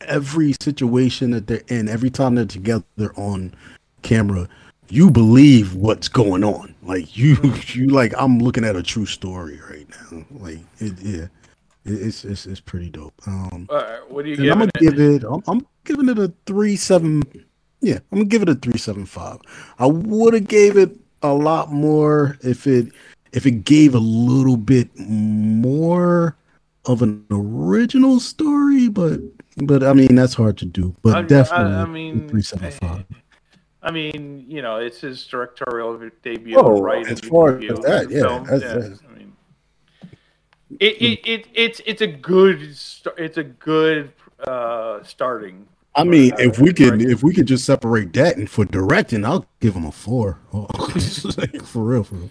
every 0.01 0.53
situation 0.61 1.31
that 1.31 1.47
they're 1.47 1.63
in, 1.67 1.87
every 1.87 2.09
time 2.09 2.35
they're 2.35 2.45
together 2.45 3.11
on 3.15 3.53
camera, 4.01 4.47
you 4.89 5.09
believe 5.09 5.73
what's 5.75 6.07
going 6.07 6.43
on. 6.43 6.74
Like 6.85 7.17
you, 7.17 7.35
you 7.73 7.87
like 7.87 8.13
I'm 8.17 8.39
looking 8.39 8.63
at 8.63 8.75
a 8.75 8.83
true 8.83 9.05
story 9.07 9.59
right 9.69 9.87
now. 10.11 10.23
Like 10.31 10.59
it, 10.79 10.93
yeah, 11.01 11.23
it, 11.83 11.93
it's 11.93 12.23
it's 12.23 12.45
it's 12.45 12.59
pretty 12.59 12.89
dope. 12.89 13.13
Um, 13.27 13.67
Uh, 13.69 13.97
what 14.07 14.23
do 14.25 14.31
you 14.31 14.51
I'm 14.51 14.59
gonna 14.59 14.71
it? 14.75 14.79
give 14.81 14.99
it. 14.99 15.23
I'm, 15.23 15.41
I'm 15.47 15.67
giving 15.83 16.09
it 16.09 16.19
a 16.19 16.31
three 16.45 16.75
seven. 16.75 17.23
Yeah, 17.81 17.99
I'm 18.11 18.19
gonna 18.19 18.25
give 18.25 18.41
it 18.43 18.49
a 18.49 18.55
three 18.55 18.77
seven 18.77 19.05
five. 19.05 19.39
I 19.79 19.87
would 19.87 20.33
have 20.35 20.47
gave 20.47 20.77
it 20.77 20.95
a 21.23 21.33
lot 21.33 21.71
more 21.71 22.37
if 22.43 22.67
it 22.67 22.87
if 23.33 23.45
it 23.45 23.65
gave 23.65 23.95
a 23.95 23.99
little 23.99 24.57
bit 24.57 24.89
more 24.97 26.35
of 26.85 27.01
an 27.01 27.25
original 27.31 28.19
story, 28.19 28.89
but 28.89 29.19
but 29.57 29.83
I 29.83 29.93
mean 29.93 30.13
that's 30.15 30.35
hard 30.35 30.57
to 30.59 30.65
do. 30.65 30.95
But 31.01 31.15
I- 31.15 31.19
I- 31.19 31.23
definitely, 31.23 31.73
I 31.73 31.85
mean, 31.85 32.29
three 32.29 32.43
seven 32.43 32.69
five. 32.71 33.05
I 33.85 33.91
mean, 33.91 34.45
you 34.47 34.63
know, 34.63 34.77
it's 34.77 34.99
his 34.99 35.25
directorial 35.27 36.09
debut, 36.23 36.55
Oh, 36.57 36.81
right? 36.81 37.05
as 37.07 37.19
far 37.19 37.59
as 37.59 37.79
that, 37.81 38.07
yeah, 38.09 38.19
film. 38.21 38.43
that's- 38.45 38.61
yeah. 38.63 38.73
that's- 38.73 38.99
I 39.07 39.13
mean, 39.17 39.33
it, 40.79 41.01
it, 41.01 41.27
it 41.27 41.47
it's 41.53 41.81
it's 41.85 42.01
a 42.01 42.07
good 42.07 42.61
it's 43.17 43.37
a 43.37 43.43
good 43.43 44.11
uh, 44.47 45.03
starting. 45.03 45.67
I 45.93 46.03
mean, 46.03 46.33
uh, 46.33 46.37
if 46.39 46.59
we 46.59 46.73
could 46.73 46.89
right. 46.93 47.01
if 47.01 47.21
we 47.21 47.33
could 47.33 47.45
just 47.45 47.63
separate 47.63 48.11
that 48.13 48.35
and 48.37 48.49
for 48.49 48.65
directing, 48.65 49.23
I'll 49.23 49.45
give 49.59 49.75
him 49.75 49.85
a 49.85 49.91
four. 49.91 50.39
Oh, 50.51 50.65
for 51.63 51.83
real, 51.83 52.03
for 52.03 52.15
real. 52.15 52.29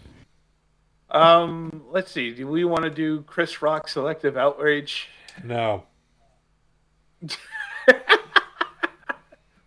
Um, 1.10 1.84
let's 1.90 2.10
see. 2.10 2.34
Do 2.34 2.48
we 2.48 2.64
want 2.64 2.82
to 2.82 2.90
do 2.90 3.22
Chris 3.22 3.62
Rock 3.62 3.88
selective 3.88 4.36
outrage? 4.36 5.08
No. 5.44 5.84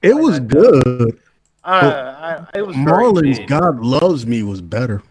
It 0.03 0.13
was 0.13 0.39
good. 0.39 1.19
Uh, 1.67 2.45
I, 2.53 2.57
it 2.57 2.65
was 2.65 2.77
Marlon's. 2.77 3.39
God 3.39 3.81
Loves 3.81 4.25
Me 4.25 4.41
was 4.41 4.61
better. 4.61 5.03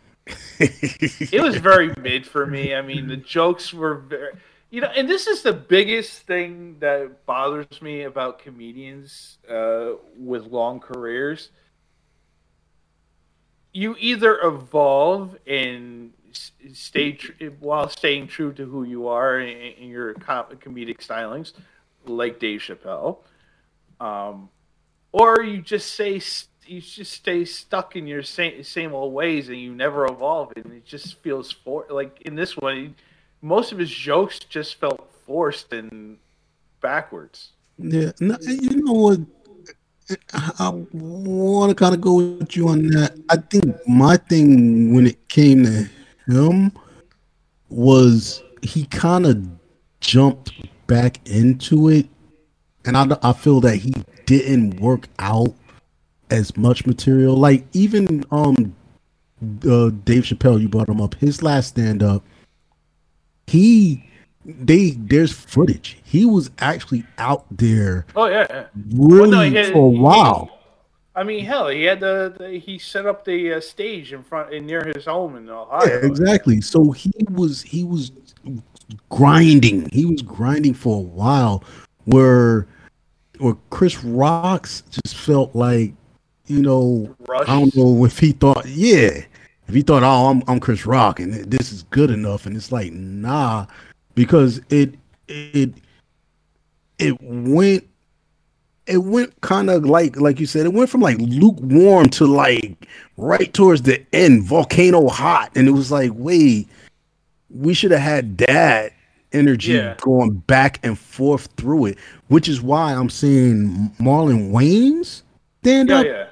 It 0.59 1.43
was 1.43 1.57
very 1.57 1.95
mid 2.01 2.27
for 2.27 2.47
me. 2.47 2.75
I 2.75 2.81
mean, 2.81 3.09
the 3.09 3.17
jokes 3.19 3.75
were 3.75 3.97
very. 3.97 4.33
You 4.71 4.81
know, 4.81 4.89
and 4.89 5.09
this 5.09 5.27
is 5.27 5.43
the 5.43 5.53
biggest 5.53 6.23
thing 6.23 6.79
that 6.81 7.27
bothers 7.27 7.81
me 7.83 8.03
about 8.03 8.39
comedians 8.39 9.39
uh, 9.49 9.93
with 10.19 10.47
long 10.47 10.81
careers. 10.81 11.51
You 13.73 13.95
either 13.99 14.41
evolve 14.43 15.37
and 15.47 16.15
stay 16.73 17.13
tr- 17.13 17.33
while 17.61 17.89
staying 17.91 18.29
true 18.29 18.53
to 18.55 18.65
who 18.65 18.83
you 18.85 19.09
are 19.09 19.39
in, 19.39 19.57
in 19.75 19.89
your 19.89 20.15
com- 20.15 20.47
comedic 20.57 20.99
stylings, 20.99 21.53
like 22.07 22.41
Dave 22.41 22.61
Chappelle, 22.61 23.19
um, 24.01 24.49
or 25.17 25.43
you 25.43 25.63
just 25.63 25.95
say 25.95 26.21
you 26.67 26.81
just 26.81 27.13
stay 27.13 27.45
stuck 27.47 27.97
in 27.97 28.07
your 28.07 28.23
same 28.23 28.63
same 28.63 28.93
old 28.93 29.15
ways 29.15 29.49
and 29.49 29.59
you 29.59 29.75
never 29.75 30.05
evolve, 30.05 30.53
and 30.57 30.67
it 30.75 30.85
just 30.85 31.19
feels 31.23 31.51
for 31.51 31.87
like 31.89 32.21
in 32.23 32.35
this 32.35 32.57
one 32.57 32.95
most 33.41 33.73
of 33.73 33.79
his 33.79 33.91
jokes 33.91 34.39
just 34.41 34.79
felt 34.79 35.09
forced 35.25 35.73
and 35.73 36.19
backwards. 36.81 37.53
Yeah, 37.79 38.13
no, 38.21 38.37
you 38.43 38.83
know 38.83 38.93
what? 38.93 39.21
I 40.59 40.69
want 40.93 41.71
to 41.71 41.75
kind 41.75 41.95
of 41.95 42.01
go 42.01 42.15
with 42.15 42.55
you 42.55 42.69
on 42.69 42.87
that. 42.89 43.19
I 43.31 43.37
think 43.37 43.77
my 43.89 44.17
thing 44.17 44.95
when 44.95 45.07
it 45.07 45.29
came 45.29 45.65
to 45.65 45.89
him 46.29 46.73
was 47.69 48.43
he 48.63 48.85
kind 48.87 49.27
of 49.27 49.49
jumped 50.01 50.53
back 50.87 51.27
into 51.27 51.89
it, 51.89 52.07
and 52.85 52.97
I 52.99 53.17
I 53.23 53.33
feel 53.33 53.61
that 53.63 53.77
he 53.77 53.95
didn't 54.27 54.81
work 54.81 55.09
out 55.19 55.55
as 56.31 56.57
much 56.57 56.85
material. 56.87 57.37
Like 57.37 57.65
even 57.73 58.25
um, 58.31 58.75
uh, 59.65 59.91
Dave 60.05 60.25
Chappelle, 60.25 60.61
you 60.61 60.69
brought 60.69 60.89
him 60.89 61.01
up. 61.01 61.15
His 61.15 61.43
last 61.43 61.69
stand 61.69 62.03
up, 62.03 62.23
he 63.47 64.05
they 64.45 64.91
there's 64.91 65.33
footage. 65.33 65.99
He 66.05 66.25
was 66.25 66.51
actually 66.59 67.05
out 67.19 67.47
there 67.51 68.07
Oh 68.15 68.27
yeah, 68.27 68.67
really 68.95 69.51
no, 69.51 69.63
had- 69.63 69.73
for 69.73 69.89
a 69.91 69.95
he- 69.95 69.99
while. 70.01 70.53
I 71.15 71.23
mean, 71.23 71.47
hell, 71.47 71.69
he 71.69 71.85
had 71.85 72.01
the, 72.01 72.35
the 72.39 72.59
he 72.59 72.79
set 72.79 73.07
up 73.07 73.25
the 73.25 73.55
uh, 73.55 73.61
stage 73.61 74.13
in 74.13 74.23
front 74.23 74.53
and 74.53 74.67
near 74.67 74.85
his 74.95 75.07
home 75.07 75.35
in 75.37 75.49
Ohio. 75.49 75.87
Yeah, 75.89 76.05
exactly. 76.07 76.61
So 76.61 76.91
he 76.91 77.11
was 77.31 77.63
he 77.63 77.85
was 77.85 78.13
grinding. 79.09 79.89
He 79.93 80.05
was 80.05 80.21
grinding 80.21 80.75
for 80.75 80.97
a 80.99 81.01
while 81.01 81.65
where 82.05 82.67
where 83.39 83.57
Chris 83.71 84.03
Rocks 84.03 84.83
just 84.91 85.17
felt 85.17 85.55
like, 85.55 85.95
you 86.47 86.63
know, 86.63 87.15
Rush. 87.29 87.49
I 87.49 87.59
don't 87.59 87.77
know 87.77 88.05
if 88.05 88.19
he 88.19 88.33
thought, 88.33 88.67
yeah, 88.67 89.25
if 89.69 89.75
he 89.75 89.83
thought, 89.83 90.03
oh, 90.03 90.31
I'm 90.31 90.43
I'm 90.47 90.61
Chris 90.61 90.87
Rock 90.87 91.21
and 91.21 91.33
this 91.51 91.73
is 91.73 91.83
good 91.85 92.11
enough, 92.11 92.47
and 92.47 92.57
it's 92.57 92.73
like, 92.73 92.93
nah, 92.93 93.67
because 94.15 94.61
it 94.71 94.95
it 95.29 95.73
it 96.99 97.17
went 97.21 97.87
it 98.87 98.99
went 98.99 99.41
kind 99.41 99.69
of 99.69 99.85
like 99.85 100.17
like 100.17 100.39
you 100.39 100.47
said 100.47 100.67
it 100.67 100.73
went 100.73 100.89
from 100.89 101.01
like 101.01 101.17
lukewarm 101.19 102.09
to 102.09 102.25
like 102.25 102.87
right 103.17 103.53
towards 103.53 103.83
the 103.83 104.05
end 104.15 104.45
volcano 104.45 105.09
hot 105.09 105.51
and 105.57 105.67
it 105.67 105.73
was 105.73 105.91
like 105.91 106.11
wait 106.15 106.69
we 107.51 107.75
should 107.75 107.91
have 107.91 108.01
had 108.01 108.39
that 108.39 108.93
energy 109.37 109.73
Yeah. 109.73 109.95
going 110.01 110.33
back 110.33 110.81
and 110.83 110.99
forth 110.99 111.49
through 111.57 111.87
it 111.87 111.99
which 112.29 112.49
is 112.49 112.61
why 112.61 112.93
i'm 112.93 113.11
seeing 113.11 113.91
Marlon 114.01 114.51
Wayans 114.51 115.23
stand 115.67 115.89
yeah, 115.89 115.99
up 115.99 116.07
yeah. 116.07 116.27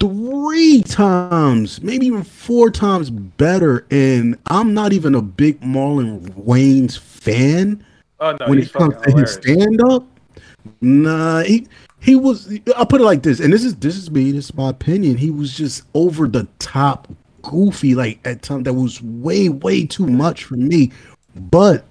three 0.00 0.82
times, 0.82 1.82
maybe 1.82 2.06
even 2.06 2.22
four 2.22 2.70
times 2.70 3.10
better. 3.10 3.86
And 3.90 4.38
I'm 4.46 4.72
not 4.72 4.94
even 4.94 5.14
a 5.14 5.20
big 5.20 5.60
Marlon 5.60 6.20
Wayans 6.32 6.98
fan 6.98 7.84
Oh 8.18 8.34
no, 8.40 8.48
when 8.48 8.58
it 8.58 8.72
comes 8.72 8.94
to 9.02 9.16
his 9.16 9.34
stand 9.34 9.80
up. 9.90 10.04
Nah, 10.80 11.42
he 11.42 11.66
he 12.00 12.16
was. 12.16 12.58
I'll 12.76 12.86
put 12.86 13.02
it 13.02 13.04
like 13.04 13.22
this, 13.22 13.40
and 13.40 13.52
this 13.52 13.62
is 13.62 13.76
this 13.76 13.96
is 13.96 14.10
me. 14.10 14.32
This 14.32 14.46
is 14.46 14.54
my 14.54 14.70
opinion. 14.70 15.18
He 15.18 15.30
was 15.30 15.54
just 15.54 15.82
over 15.92 16.26
the 16.26 16.48
top, 16.58 17.08
goofy. 17.42 17.94
Like 17.94 18.18
at 18.26 18.40
times 18.40 18.64
that 18.64 18.72
was 18.72 19.02
way 19.02 19.50
way 19.50 19.84
too 19.86 20.06
much 20.06 20.44
for 20.44 20.56
me. 20.56 20.92
But 21.34 21.84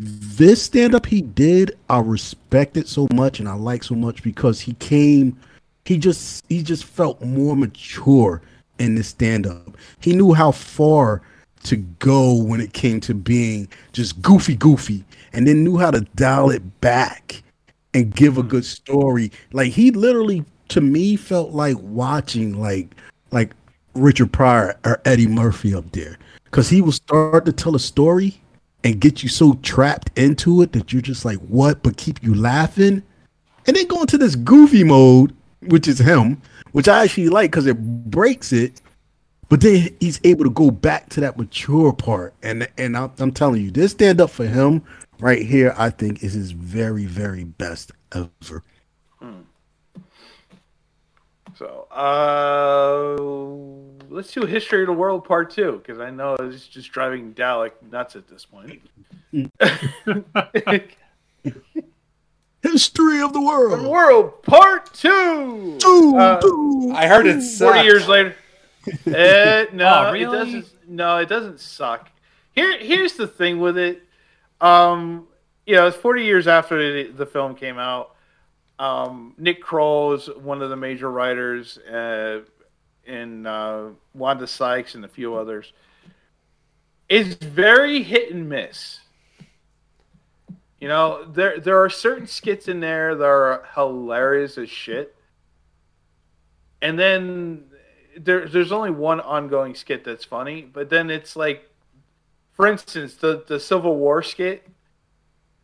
this 0.00 0.62
stand 0.62 0.94
up 0.94 1.06
he 1.06 1.22
did, 1.22 1.76
I 1.88 2.00
respect 2.00 2.76
it 2.76 2.88
so 2.88 3.06
much 3.12 3.40
and 3.40 3.48
I 3.48 3.54
like 3.54 3.84
so 3.84 3.94
much 3.94 4.22
because 4.22 4.60
he 4.60 4.74
came 4.74 5.38
he 5.84 5.98
just 5.98 6.44
he 6.48 6.62
just 6.62 6.84
felt 6.84 7.20
more 7.20 7.56
mature 7.56 8.42
in 8.78 8.94
this 8.94 9.08
stand 9.08 9.46
up. 9.46 9.76
He 10.00 10.14
knew 10.14 10.32
how 10.32 10.52
far 10.52 11.22
to 11.64 11.76
go 11.76 12.34
when 12.34 12.60
it 12.60 12.72
came 12.72 13.00
to 13.00 13.14
being 13.14 13.68
just 13.92 14.22
goofy 14.22 14.54
goofy 14.54 15.04
and 15.32 15.46
then 15.46 15.64
knew 15.64 15.76
how 15.76 15.90
to 15.90 16.00
dial 16.14 16.50
it 16.50 16.80
back 16.80 17.42
and 17.92 18.14
give 18.14 18.38
a 18.38 18.42
good 18.42 18.64
story. 18.64 19.30
Like 19.52 19.72
he 19.72 19.90
literally 19.90 20.44
to 20.68 20.80
me 20.80 21.16
felt 21.16 21.50
like 21.50 21.76
watching 21.80 22.60
like 22.60 22.94
like 23.30 23.52
Richard 23.94 24.32
Pryor 24.32 24.78
or 24.84 25.00
Eddie 25.04 25.26
Murphy 25.26 25.74
up 25.74 25.90
there 25.92 26.18
cuz 26.52 26.68
he 26.68 26.80
will 26.80 26.92
start 26.92 27.44
to 27.44 27.52
tell 27.52 27.74
a 27.74 27.80
story 27.80 28.39
and 28.84 29.00
get 29.00 29.22
you 29.22 29.28
so 29.28 29.54
trapped 29.62 30.16
into 30.18 30.62
it 30.62 30.72
that 30.72 30.92
you're 30.92 31.02
just 31.02 31.24
like 31.24 31.38
what 31.38 31.82
but 31.82 31.96
keep 31.96 32.22
you 32.22 32.34
laughing? 32.34 33.02
And 33.66 33.76
then 33.76 33.86
go 33.86 34.00
into 34.00 34.18
this 34.18 34.36
goofy 34.36 34.84
mode 34.84 35.34
which 35.66 35.86
is 35.86 35.98
him 35.98 36.40
which 36.72 36.88
i 36.88 37.04
actually 37.04 37.28
like 37.28 37.50
because 37.50 37.66
it 37.66 37.78
breaks 38.10 38.50
it 38.52 38.80
but 39.50 39.60
then 39.60 39.88
he's 40.00 40.18
able 40.24 40.44
to 40.44 40.50
go 40.50 40.70
back 40.70 41.08
to 41.10 41.20
that 41.20 41.36
mature 41.36 41.92
part. 41.92 42.34
And 42.42 42.66
and 42.78 42.96
i'm, 42.96 43.12
I'm 43.18 43.32
telling 43.32 43.62
you 43.62 43.70
this 43.70 43.92
stand 43.92 44.20
up 44.20 44.30
for 44.30 44.46
him 44.46 44.82
right 45.18 45.42
here 45.42 45.74
i 45.76 45.90
think 45.90 46.22
is 46.22 46.32
his 46.32 46.52
very 46.52 47.04
very 47.04 47.44
best 47.44 47.92
ever. 48.12 48.64
So, 51.60 51.86
uh, 51.90 53.16
let's 54.10 54.32
do 54.32 54.42
history 54.42 54.82
of 54.82 54.86
the 54.88 54.92
world 54.92 55.24
part 55.24 55.50
two 55.50 55.80
because 55.84 56.00
I 56.00 56.10
know 56.10 56.34
it's 56.34 56.66
just 56.66 56.92
driving 56.92 57.32
Dalek 57.32 57.72
nuts 57.90 58.16
at 58.16 58.28
this 58.28 58.44
point. 58.44 58.82
history 62.62 63.22
of 63.22 63.32
the 63.32 63.40
world 63.40 63.86
world 63.86 64.42
part 64.42 64.92
two. 64.92 65.78
Ooh, 65.84 66.16
Uh, 66.16 66.40
ooh. 66.44 66.92
I 66.94 67.06
heard 67.06 67.26
it 67.26 67.40
Forty 67.42 67.80
years 67.80 68.06
later. 68.08 68.34
Eh, 69.06 69.66
no, 69.74 70.06
Oh, 70.08 70.12
really? 70.12 70.22
it 70.24 70.30
doesn't. 70.44 70.66
No, 70.88 71.18
it 71.18 71.28
doesn't 71.28 71.60
suck. 71.60 72.08
Here, 72.52 72.78
here's 72.78 73.12
the 73.12 73.26
thing 73.26 73.60
with 73.60 73.76
it. 73.76 74.02
Um, 74.60 75.28
you 75.66 75.74
know, 75.76 75.86
it's 75.86 75.96
40 75.98 76.24
years 76.24 76.48
after 76.48 77.04
the, 77.04 77.10
the 77.12 77.26
film 77.26 77.54
came 77.54 77.78
out. 77.78 78.14
Um, 78.78 79.34
Nick 79.36 79.60
Kroll 79.62 80.14
is 80.14 80.28
one 80.28 80.62
of 80.62 80.70
the 80.70 80.76
major 80.76 81.10
writers, 81.10 81.76
uh, 81.78 82.40
and 83.10 83.46
uh, 83.46 83.86
Wanda 84.14 84.46
Sykes 84.46 84.94
and 84.94 85.04
a 85.04 85.08
few 85.08 85.34
others. 85.34 85.72
It's 87.08 87.34
very 87.34 88.02
hit 88.02 88.32
and 88.32 88.48
miss. 88.48 89.00
You 90.80 90.88
know, 90.88 91.24
there 91.24 91.58
there 91.60 91.82
are 91.82 91.90
certain 91.90 92.26
skits 92.26 92.68
in 92.68 92.80
there 92.80 93.14
that 93.14 93.24
are 93.24 93.68
hilarious 93.74 94.56
as 94.56 94.70
shit, 94.70 95.14
and 96.80 96.98
then 96.98 97.64
there 98.16 98.48
there's 98.48 98.72
only 98.72 98.90
one 98.90 99.20
ongoing 99.20 99.74
skit 99.74 100.04
that's 100.04 100.24
funny. 100.24 100.62
But 100.62 100.88
then 100.88 101.10
it's 101.10 101.36
like, 101.36 101.68
for 102.52 102.66
instance, 102.66 103.14
the 103.16 103.44
the 103.46 103.60
Civil 103.60 103.96
War 103.96 104.22
skit, 104.22 104.66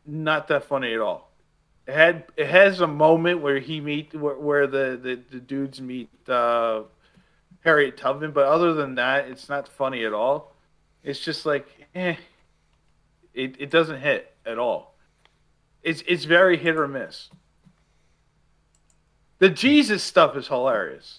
not 0.04 0.48
that 0.48 0.64
funny 0.64 0.92
at 0.92 1.00
all. 1.00 1.30
It 1.86 1.94
had 1.94 2.24
it 2.36 2.48
has 2.48 2.80
a 2.80 2.86
moment 2.86 3.40
where 3.40 3.58
he 3.58 3.80
meet 3.80 4.12
where, 4.14 4.34
where 4.34 4.66
the, 4.66 5.00
the 5.02 5.20
the 5.30 5.40
dudes 5.40 5.80
meet 5.80 6.10
uh, 6.28 6.82
Harriet 7.66 7.96
Tubman, 7.96 8.30
but 8.30 8.46
other 8.46 8.74
than 8.74 8.94
that, 8.94 9.26
it's 9.26 9.48
not 9.48 9.66
funny 9.66 10.04
at 10.04 10.12
all. 10.12 10.54
It's 11.02 11.18
just 11.18 11.44
like, 11.44 11.66
eh, 11.96 12.14
it 13.34 13.56
it 13.58 13.70
doesn't 13.70 14.00
hit 14.00 14.32
at 14.46 14.56
all. 14.56 14.94
It's 15.82 16.00
it's 16.06 16.24
very 16.24 16.56
hit 16.56 16.76
or 16.76 16.86
miss. 16.86 17.28
The 19.40 19.50
Jesus 19.50 20.04
stuff 20.04 20.36
is 20.36 20.46
hilarious, 20.46 21.18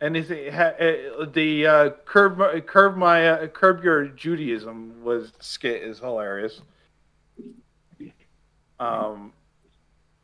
and 0.00 0.16
it 0.16 1.32
the 1.34 1.66
uh, 1.66 1.90
curb 2.04 2.66
curb 2.66 2.96
my 2.96 3.30
uh, 3.30 3.46
curb 3.48 3.82
your 3.82 4.06
Judaism 4.06 5.02
was 5.02 5.32
skit 5.40 5.82
is 5.82 5.98
hilarious. 5.98 6.62
Um, 8.78 9.32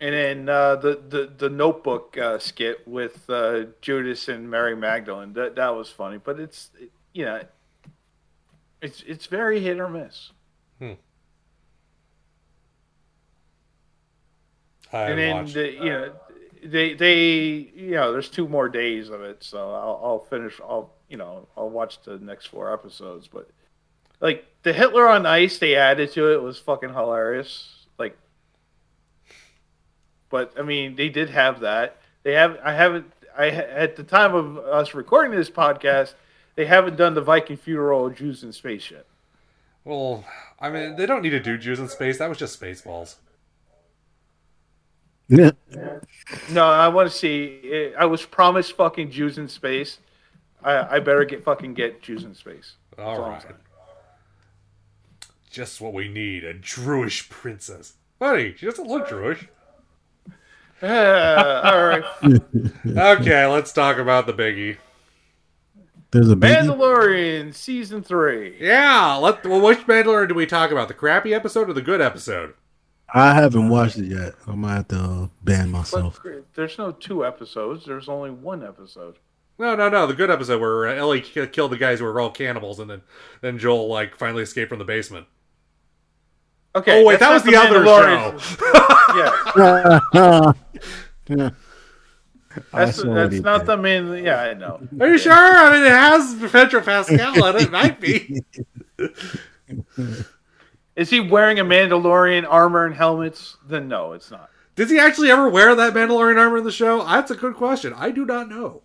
and 0.01 0.15
then 0.15 0.49
uh, 0.49 0.77
the 0.77 1.03
the 1.09 1.33
the 1.37 1.51
Notebook 1.51 2.17
uh, 2.19 2.39
skit 2.39 2.87
with 2.87 3.29
uh, 3.29 3.65
Judas 3.81 4.29
and 4.29 4.51
Mary 4.51 4.77
Magdalene 4.77 5.33
that 5.35 5.57
that 5.57 5.75
was 5.75 5.91
funny, 5.91 6.19
but 6.19 6.39
it's 6.39 6.71
it, 6.79 6.91
you 7.13 7.25
know 7.25 7.41
it's 8.83 9.03
it's 9.07 9.27
very 9.27 9.61
hit 9.61 9.81
or 9.81 9.89
miss. 9.89 10.33
I 14.93 15.11
and 15.11 15.19
then 15.19 15.37
watched. 15.37 15.55
the, 15.55 15.73
you 15.73 15.91
know 15.91 16.13
they 16.63 16.95
they 16.95 17.25
you 17.75 17.93
know 17.93 18.13
there's 18.13 18.31
two 18.31 18.49
more 18.49 18.69
days 18.69 19.09
of 19.09 19.23
it, 19.23 19.43
so 19.43 19.73
I'll, 19.73 20.01
I'll 20.03 20.19
finish. 20.21 20.61
I'll 20.61 20.93
you 21.09 21.17
know 21.17 21.49
I'll 21.57 21.71
watch 21.71 22.03
the 22.03 22.19
next 22.19 22.47
four 22.47 22.73
episodes, 22.73 23.29
but 23.29 23.51
like 24.21 24.45
the 24.63 24.73
Hitler 24.73 25.09
on 25.09 25.27
Ice 25.27 25.59
they 25.59 25.75
added 25.75 26.13
to 26.13 26.33
it 26.33 26.43
was 26.43 26.59
fucking 26.59 26.93
hilarious. 26.93 27.76
Like, 30.31 30.55
but 30.55 30.61
I 30.61 30.65
mean, 30.65 30.97
they 30.97 31.09
did 31.09 31.31
have 31.31 31.61
that. 31.61 31.97
They 32.23 32.33
have. 32.33 32.59
I 32.65 32.73
haven't. 32.73 33.13
I 33.37 33.49
at 33.49 33.97
the 33.97 34.03
time 34.03 34.35
of 34.35 34.59
us 34.59 34.95
recording 34.95 35.37
this 35.37 35.51
podcast, 35.51 36.15
they 36.55 36.67
haven't 36.67 36.97
done 36.97 37.15
the 37.15 37.21
Viking 37.21 37.57
funeral 37.57 38.07
of 38.07 38.17
Jews 38.17 38.43
in 38.43 38.53
space 38.53 38.91
yet. 38.91 39.07
Well, 39.85 40.25
I 40.59 40.71
mean, 40.71 40.97
they 40.97 41.07
don't 41.07 41.23
need 41.23 41.31
to 41.31 41.41
do 41.41 41.57
Jews 41.59 41.79
in 41.79 41.89
space. 41.89 42.19
That 42.19 42.29
was 42.29 42.39
just 42.39 42.61
Spaceballs. 42.61 43.17
Yeah. 45.29 45.51
No, 46.51 46.65
I 46.67 46.89
want 46.89 47.09
to 47.11 47.17
see. 47.17 47.93
I 47.97 48.05
was 48.05 48.25
promised 48.25 48.73
fucking 48.73 49.13
Jews 49.13 49.39
in 49.39 49.47
space. 49.49 49.99
I, 50.63 50.97
I 50.97 50.99
better 50.99 51.25
get 51.25 51.45
fucking 51.45 51.75
get 51.75 52.03
Jews 52.03 52.25
in 52.25 52.35
space. 52.35 52.75
All 52.99 53.05
That's 53.07 53.19
all 53.19 53.25
I'm 53.27 53.31
right. 53.33 53.43
saying. 53.43 53.55
Just 55.51 55.81
what 55.81 55.93
we 55.95 56.09
need—a 56.09 56.55
Jewish 56.55 57.29
princess. 57.29 57.95
Buddy, 58.19 58.57
she 58.57 58.67
doesn't 58.67 58.89
look 58.89 59.09
Jewish. 59.09 59.47
Uh, 60.83 61.61
all 61.65 61.87
right. 61.87 62.05
Okay, 63.19 63.47
let's 63.47 63.73
talk 63.73 63.99
about 63.99 64.27
the 64.27 64.33
biggie. 64.33 64.77
There's 66.11 66.31
a 66.31 66.37
biggie. 66.37 66.67
Mandalorian 66.67 67.55
season 67.55 68.03
three. 68.03 68.57
Yeah, 68.61 69.17
let. 69.17 69.45
Well, 69.45 69.61
which 69.61 69.81
Mandalorian 69.81 70.29
do 70.29 70.35
we 70.35 70.47
talk 70.47 70.71
about? 70.71 70.89
The 70.89 70.95
crappy 70.95 71.35
episode 71.35 71.69
or 71.69 71.73
the 71.73 71.83
good 71.83 72.01
episode? 72.01 72.55
I 73.13 73.35
haven't 73.35 73.69
watched 73.69 73.99
it 73.99 74.07
yet. 74.07 74.35
I 74.47 74.55
might 74.55 74.75
have 74.75 74.89
to 74.89 74.97
uh, 74.97 75.29
ban 75.43 75.71
myself. 75.71 76.21
But 76.23 76.45
there's 76.55 76.79
no 76.79 76.93
two 76.93 77.25
episodes. 77.25 77.85
There's 77.85 78.09
only 78.09 78.31
one 78.31 78.65
episode. 78.65 79.17
No, 79.59 79.75
no, 79.75 79.89
no. 79.89 80.07
The 80.07 80.15
good 80.15 80.31
episode 80.31 80.61
where 80.61 80.89
uh, 80.89 80.95
Ellie 80.95 81.21
killed 81.21 81.73
the 81.73 81.79
guys 81.79 81.99
who 81.99 82.05
were 82.05 82.21
all 82.21 82.31
cannibals, 82.31 82.79
and 82.79 82.91
then 82.91 83.03
then 83.41 83.59
Joel 83.59 83.89
like 83.89 84.17
finally 84.17 84.43
escaped 84.43 84.69
from 84.69 84.79
the 84.79 84.85
basement. 84.85 85.27
Okay. 86.77 87.01
oh 87.01 87.05
wait, 87.07 87.19
that 87.21 87.33
was 87.33 87.43
not 87.47 87.51
the, 87.51 87.59
other 87.59 87.81
Mandalorian. 87.81 88.39
show. 88.41 88.83
Yeah, 89.17 89.33
yeah. 91.29 91.51
that's 92.71 93.03
that's 93.03 93.41
not 93.41 93.65
there. 93.65 93.77
the 93.77 93.77
main. 93.79 94.23
Yeah, 94.23 94.43
I 94.43 94.53
know. 94.53 94.87
Are 95.01 95.09
you 95.09 95.17
sure? 95.17 95.33
I 95.33 95.73
mean, 95.73 95.87
it 95.87 95.91
has 95.91 96.35
Pedro 96.53 96.83
Pascal 96.83 97.47
in 97.47 97.57
it. 97.57 97.63
It 97.63 97.71
might 97.71 97.99
be. 97.99 98.43
Is 100.97 101.09
he 101.09 101.21
wearing 101.21 101.59
a 101.59 101.65
Mandalorian 101.65 102.47
armor 102.47 102.85
and 102.85 102.95
helmets? 102.95 103.57
Then 103.67 103.89
no, 103.89 104.13
it's 104.13 104.31
not. 104.31 104.51
Does 104.75 104.91
he 104.91 104.99
actually 104.99 105.31
ever 105.31 105.49
wear 105.49 105.75
that 105.75 105.95
Mandalorian 105.95 106.39
armor 106.39 106.59
in 106.59 106.65
the 106.65 106.73
show? 106.73 107.03
That's 107.03 107.31
a 107.31 107.37
good 107.37 107.55
question. 107.55 107.95
I 107.95 108.11
do 108.11 108.27
not 108.27 108.51
know. 108.51 108.83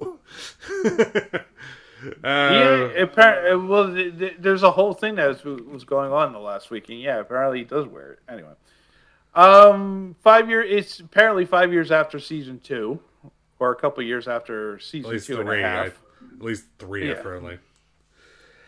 Uh, 2.06 2.11
yeah, 2.23 3.02
apparently, 3.02 3.68
well, 3.68 3.94
th- 3.94 4.18
th- 4.18 4.36
there's 4.40 4.64
a 4.64 4.72
whole 4.72 4.94
thing 4.94 5.15
that 5.15 5.28
was, 5.44 5.61
was 5.64 5.84
going 5.84 6.11
on 6.11 6.34
the 6.34 6.40
last 6.40 6.69
week, 6.72 6.90
and 6.90 6.99
yeah, 6.99 7.19
apparently 7.19 7.60
he 7.60 7.64
does 7.65 7.86
wear 7.88 8.14
it. 8.14 8.19
Anyway, 8.30 8.53
um, 9.36 10.15
five 10.22 10.49
year. 10.49 10.61
It's 10.61 10.99
apparently 10.99 11.45
five 11.45 11.72
years 11.72 11.91
after 11.91 12.19
season 12.19 12.60
two, 12.64 12.99
or 13.60 13.72
a 13.72 13.76
couple 13.76 14.03
years 14.03 14.28
after 14.28 14.80
season 14.80 15.11
least 15.11 15.28
two 15.28 15.40
and 15.40 15.49
a 15.49 15.52
three. 15.52 15.64
I, 15.64 15.86
at 15.88 15.94
least 16.40 16.65
three, 16.80 17.07
Yeah. 17.10 17.14
apparently. 17.15 17.60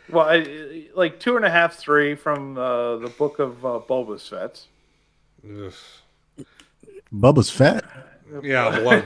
Well, 0.10 0.26
I, 0.28 0.88
like 0.96 1.20
two 1.20 1.38
and 1.38 1.46
a 1.46 1.50
half, 1.50 1.76
three 1.76 2.16
from 2.16 2.58
uh, 2.58 2.98
the 2.98 3.08
book 3.18 3.40
of 3.40 3.66
uh, 3.66 3.80
Bulbous 3.80 4.28
Fett. 4.28 4.62
Ugh. 5.48 5.74
Bubba's 7.14 7.50
fat. 7.50 7.86
Yeah, 8.42 9.04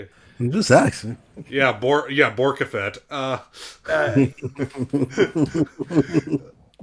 one. 0.38 0.46
I'm 0.46 0.52
just 0.52 0.70
asking. 0.70 1.18
yeah, 1.48 1.72
Bor. 1.72 2.10
Yeah, 2.10 2.34
Borkafet. 2.34 2.98
Uh, 3.10 3.38
They're 3.86 4.34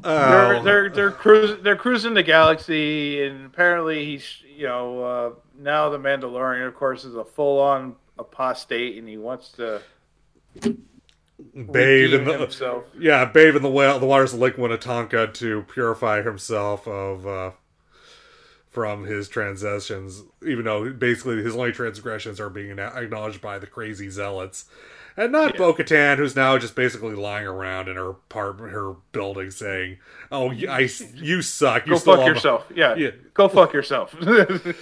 oh, 0.04 0.62
they're 0.64 0.90
they're 0.90 1.12
cruising 1.12 1.64
they're 1.64 1.76
cruising 1.76 2.14
the 2.14 2.24
galaxy, 2.24 3.24
and 3.24 3.46
apparently 3.46 4.06
he's 4.06 4.26
you 4.56 4.68
know 4.68 5.04
uh, 5.04 5.32
now 5.60 5.90
the 5.90 5.98
Mandalorian, 6.00 6.68
of 6.68 6.76
course, 6.76 7.06
is 7.06 7.16
a 7.16 7.26
full 7.26 7.60
on 7.60 7.96
apostate, 8.18 8.98
and 8.98 9.08
he 9.08 9.18
wants 9.18 9.50
to 9.54 9.82
bathe 11.56 12.14
in 12.14 12.26
the 12.26 12.34
himself. 12.38 12.86
yeah, 12.98 13.26
bathe 13.26 13.56
in 13.56 13.62
the 13.64 13.70
well, 13.70 14.00
the 14.00 14.06
waters 14.06 14.34
of 14.34 14.40
Lake 14.40 14.58
Minnetonka 14.58 15.28
to 15.28 15.64
purify 15.64 16.22
himself 16.22 16.88
of 16.88 17.28
uh, 17.28 17.52
from 18.72 19.04
his 19.04 19.30
transgressions. 19.30 20.24
Even 20.46 20.66
though 20.66 20.92
basically 20.92 21.44
his 21.44 21.56
only 21.56 21.72
transgressions 21.72 22.40
are 22.40 22.50
being 22.50 22.80
acknowledged 22.80 23.42
by 23.42 23.60
the 23.60 23.68
crazy 23.68 24.10
zealots, 24.10 24.66
and 25.18 25.32
not 25.34 25.58
Bo-Katan, 25.58 26.18
who's 26.18 26.36
now 26.38 26.58
just 26.58 26.74
basically 26.76 27.16
lying 27.16 27.46
around 27.46 27.90
in 27.90 27.98
her 27.98 28.10
apartment, 28.12 28.72
her 28.72 28.94
building, 29.12 29.52
saying, 29.52 29.98
"Oh, 30.32 30.48
y- 30.48 30.66
I, 30.70 30.90
you 31.16 31.42
suck. 31.42 31.86
You're 31.86 31.96
Go 31.96 32.00
still 32.00 32.14
fuck 32.14 32.20
on 32.22 32.26
my-" 32.30 32.34
yourself. 32.34 32.66
Yeah. 32.74 32.96
Yeah. 32.96 33.12
Go 33.34 33.48
fuck 33.50 33.74
yourself. 33.74 34.16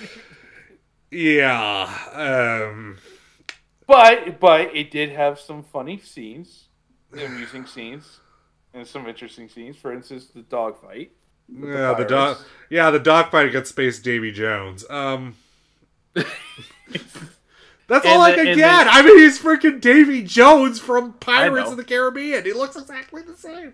Yeah. 1.11 1.89
Um, 2.13 2.97
but 3.87 4.39
but 4.39 4.75
it 4.75 4.91
did 4.91 5.09
have 5.09 5.39
some 5.39 5.63
funny 5.63 5.99
scenes, 5.99 6.67
amusing 7.11 7.65
scenes, 7.65 8.19
and 8.73 8.85
some 8.85 9.07
interesting 9.07 9.49
scenes. 9.49 9.75
For 9.75 9.91
instance, 9.91 10.27
the 10.27 10.41
dog 10.43 10.79
fight. 10.81 11.11
Yeah, 11.53 11.89
the 11.89 11.93
pirates. 12.05 12.09
dog. 12.11 12.37
Yeah, 12.69 12.91
the 12.91 12.99
dog 12.99 13.31
fight 13.31 13.47
against 13.47 13.69
Space 13.71 13.99
Davy 13.99 14.31
Jones. 14.31 14.85
Um, 14.89 15.35
that's 16.13 16.25
all 18.05 18.23
And 18.23 18.23
I 18.23 18.31
the- 18.31 18.35
can 18.43 18.57
get. 18.57 18.83
the- 18.85 18.91
I 18.93 19.01
mean, 19.01 19.17
he's 19.19 19.39
freaking 19.39 19.81
Davy 19.81 20.21
Jones 20.23 20.79
from 20.79 21.13
Pirates 21.13 21.71
of 21.71 21.77
the 21.77 21.83
Caribbean. 21.83 22.43
He 22.45 22.53
looks 22.53 22.75
exactly 22.75 23.21
the 23.23 23.35
same. 23.35 23.73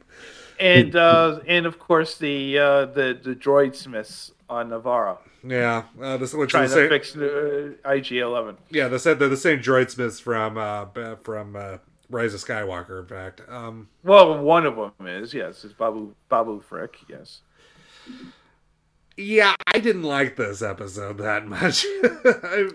And 0.60 0.96
uh, 0.96 1.42
and 1.48 1.66
of 1.66 1.80
course 1.80 2.18
the 2.18 2.58
uh, 2.58 2.86
the 2.86 3.20
the 3.22 3.36
droid 3.36 3.76
smiths 3.76 4.32
on 4.50 4.70
Nevarro 4.70 5.18
Yeah, 5.44 5.84
uh, 6.02 6.16
this 6.16 6.34
which 6.34 6.52
trying 6.52 6.66
is 6.66 6.72
to 6.74 6.76
the 6.76 6.82
same, 6.84 6.90
fix 6.90 7.16
uh, 7.18 7.92
IG 7.92 8.14
Eleven. 8.14 8.56
Yeah, 8.70 8.88
they 8.88 8.98
said 8.98 9.20
they're 9.20 9.28
the 9.28 9.36
same 9.36 9.60
droid 9.60 9.90
smiths 9.90 10.22
from 10.22 10.58
uh, 10.58 10.86
from 11.24 11.58
uh, 11.58 11.78
Rise 12.10 12.34
of 12.34 12.41
Skywalker. 12.44 12.99
In 13.02 13.07
fact, 13.07 13.41
um, 13.49 13.90
Well, 14.03 14.41
one 14.41 14.65
of 14.65 14.76
them 14.76 15.07
is 15.07 15.34
yes, 15.34 15.64
it's 15.64 15.73
Babu 15.73 16.14
Babu 16.30 16.61
Frick. 16.61 16.98
Yes. 17.10 17.41
yeah, 19.18 19.56
I 19.68 19.80
didn't 19.80 20.03
like 20.03 20.36
this 20.36 20.61
episode 20.61 21.18
that 21.19 21.45
much. 21.48 21.86
I- 22.23 22.69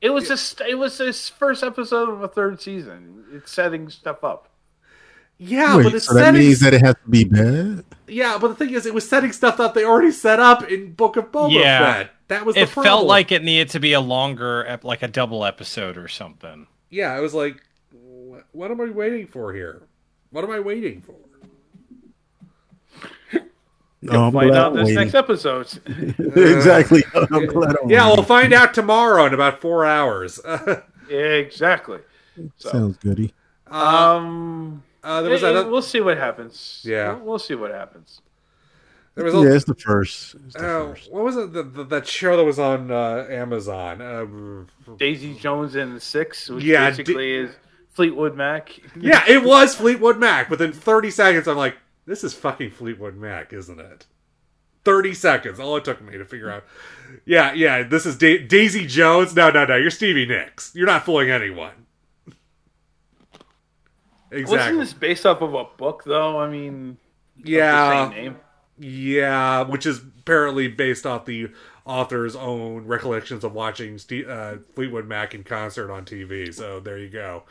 It 0.00 0.10
was 0.10 0.28
just 0.28 0.60
it 0.60 0.76
was 0.78 0.96
this 0.98 1.28
first 1.28 1.62
episode 1.64 2.08
of 2.08 2.22
a 2.22 2.28
third 2.28 2.60
season. 2.60 3.24
It's 3.32 3.50
setting 3.50 3.88
stuff 3.90 4.22
up. 4.22 4.48
yeah, 5.38 5.76
Wait, 5.76 5.82
but 5.84 5.94
it's 5.94 6.06
so 6.06 6.14
that 6.14 6.26
setting 6.26 6.40
means 6.40 6.60
that 6.60 6.72
it 6.72 6.80
has 6.82 6.94
to 6.94 7.10
be 7.10 7.24
bad. 7.24 7.84
Yeah, 8.06 8.38
but 8.40 8.48
the 8.48 8.54
thing 8.54 8.72
is, 8.74 8.86
it 8.86 8.94
was 8.94 9.08
setting 9.08 9.32
stuff 9.32 9.56
that 9.56 9.74
they 9.74 9.84
already 9.84 10.12
set 10.12 10.38
up 10.40 10.62
in 10.70 10.92
Book 10.92 11.16
of 11.16 11.32
Boba 11.32 11.52
Yeah. 11.52 11.92
Fett. 11.94 12.10
That 12.28 12.46
was 12.46 12.54
the 12.54 12.62
It 12.62 12.68
problem. 12.70 12.84
felt 12.84 13.06
like 13.06 13.32
it 13.32 13.42
needed 13.42 13.70
to 13.70 13.80
be 13.80 13.92
a 13.92 14.00
longer, 14.00 14.64
ep- 14.66 14.84
like 14.84 15.02
a 15.02 15.08
double 15.08 15.44
episode 15.44 15.96
or 15.98 16.06
something. 16.08 16.66
yeah, 16.90 17.12
I 17.12 17.18
was 17.20 17.34
like, 17.34 17.56
"Wh- 17.56 17.67
what 18.52 18.70
am 18.70 18.80
I 18.80 18.90
waiting 18.90 19.26
for 19.26 19.52
here? 19.52 19.82
What 20.30 20.44
am 20.44 20.50
I 20.50 20.60
waiting 20.60 21.00
for? 21.02 21.14
No, 24.00 24.26
I'm 24.26 24.32
Find 24.32 24.52
out 24.52 24.74
this 24.74 24.84
waiting. 24.84 24.94
next 24.94 25.14
episode. 25.14 25.66
exactly. 26.18 27.02
I'm 27.14 27.46
glad 27.46 27.76
I'm 27.82 27.90
Yeah, 27.90 28.06
we'll 28.06 28.22
find 28.22 28.52
out 28.52 28.72
tomorrow 28.72 29.26
in 29.26 29.34
about 29.34 29.60
four 29.60 29.84
hours. 29.84 30.38
uh, 30.44 30.82
exactly. 31.10 31.98
So, 32.58 32.68
Sounds 32.70 32.96
goody. 32.98 33.34
um, 33.66 34.84
uh, 35.02 35.22
there 35.22 35.32
was 35.32 35.42
eh, 35.42 35.50
that. 35.50 35.68
we'll 35.68 35.82
see 35.82 36.00
what 36.00 36.16
happens. 36.16 36.82
Yeah. 36.84 37.14
we'll, 37.14 37.24
we'll 37.24 37.38
see 37.40 37.56
what 37.56 37.72
happens. 37.72 38.20
There 39.16 39.24
was 39.24 39.34
Yeah, 39.34 39.54
it's 39.56 39.64
the 39.64 39.74
first. 39.74 40.36
It's 40.46 40.54
the 40.54 40.60
uh, 40.60 40.88
first. 40.90 41.12
what 41.12 41.24
was 41.24 41.36
it? 41.36 41.52
The, 41.52 41.64
the, 41.64 41.84
that 41.86 42.06
show 42.06 42.36
that 42.36 42.44
was 42.44 42.60
on 42.60 42.92
uh, 42.92 43.26
Amazon. 43.28 44.00
Um, 44.00 44.68
Daisy 44.96 45.34
Jones 45.34 45.74
and 45.74 45.96
the 45.96 46.00
Six, 46.00 46.48
which 46.48 46.62
Yeah, 46.62 46.88
basically 46.88 47.32
is 47.34 47.50
Fleetwood 47.90 48.36
Mac. 48.36 48.78
yeah, 48.98 49.24
it 49.28 49.42
was 49.42 49.74
Fleetwood 49.74 50.18
Mac. 50.18 50.50
Within 50.50 50.72
30 50.72 51.10
seconds, 51.10 51.48
I'm 51.48 51.56
like, 51.56 51.76
this 52.06 52.22
is 52.24 52.32
fucking 52.34 52.70
Fleetwood 52.70 53.16
Mac, 53.16 53.52
isn't 53.52 53.80
it? 53.80 54.06
30 54.84 55.14
seconds. 55.14 55.58
All 55.60 55.76
it 55.76 55.84
took 55.84 56.00
me 56.00 56.16
to 56.16 56.24
figure 56.24 56.50
out. 56.50 56.64
Yeah, 57.26 57.52
yeah, 57.52 57.82
this 57.82 58.06
is 58.06 58.16
da- 58.16 58.46
Daisy 58.46 58.86
Jones. 58.86 59.34
No, 59.34 59.50
no, 59.50 59.64
no. 59.66 59.76
You're 59.76 59.90
Stevie 59.90 60.26
Nicks. 60.26 60.72
You're 60.74 60.86
not 60.86 61.04
fooling 61.04 61.30
anyone. 61.30 61.72
Exactly. 64.30 64.56
Wasn't 64.58 64.78
this 64.78 64.92
based 64.92 65.26
off 65.26 65.40
of 65.40 65.54
a 65.54 65.64
book, 65.64 66.04
though? 66.04 66.38
I 66.38 66.48
mean, 66.48 66.98
Yeah. 67.42 68.10
same 68.10 68.24
name. 68.24 68.36
Yeah, 68.78 69.62
which 69.62 69.86
is 69.86 69.98
apparently 69.98 70.68
based 70.68 71.04
off 71.06 71.24
the 71.24 71.48
author's 71.88 72.36
own 72.36 72.86
recollections 72.86 73.44
of 73.44 73.54
watching 73.54 73.98
Ste- 73.98 74.26
uh, 74.28 74.56
Fleetwood 74.74 75.06
Mac 75.08 75.34
in 75.34 75.44
concert 75.44 75.90
on 75.90 76.04
TV. 76.04 76.52
So 76.54 76.80
there 76.80 76.98
you 76.98 77.10
go. 77.10 77.44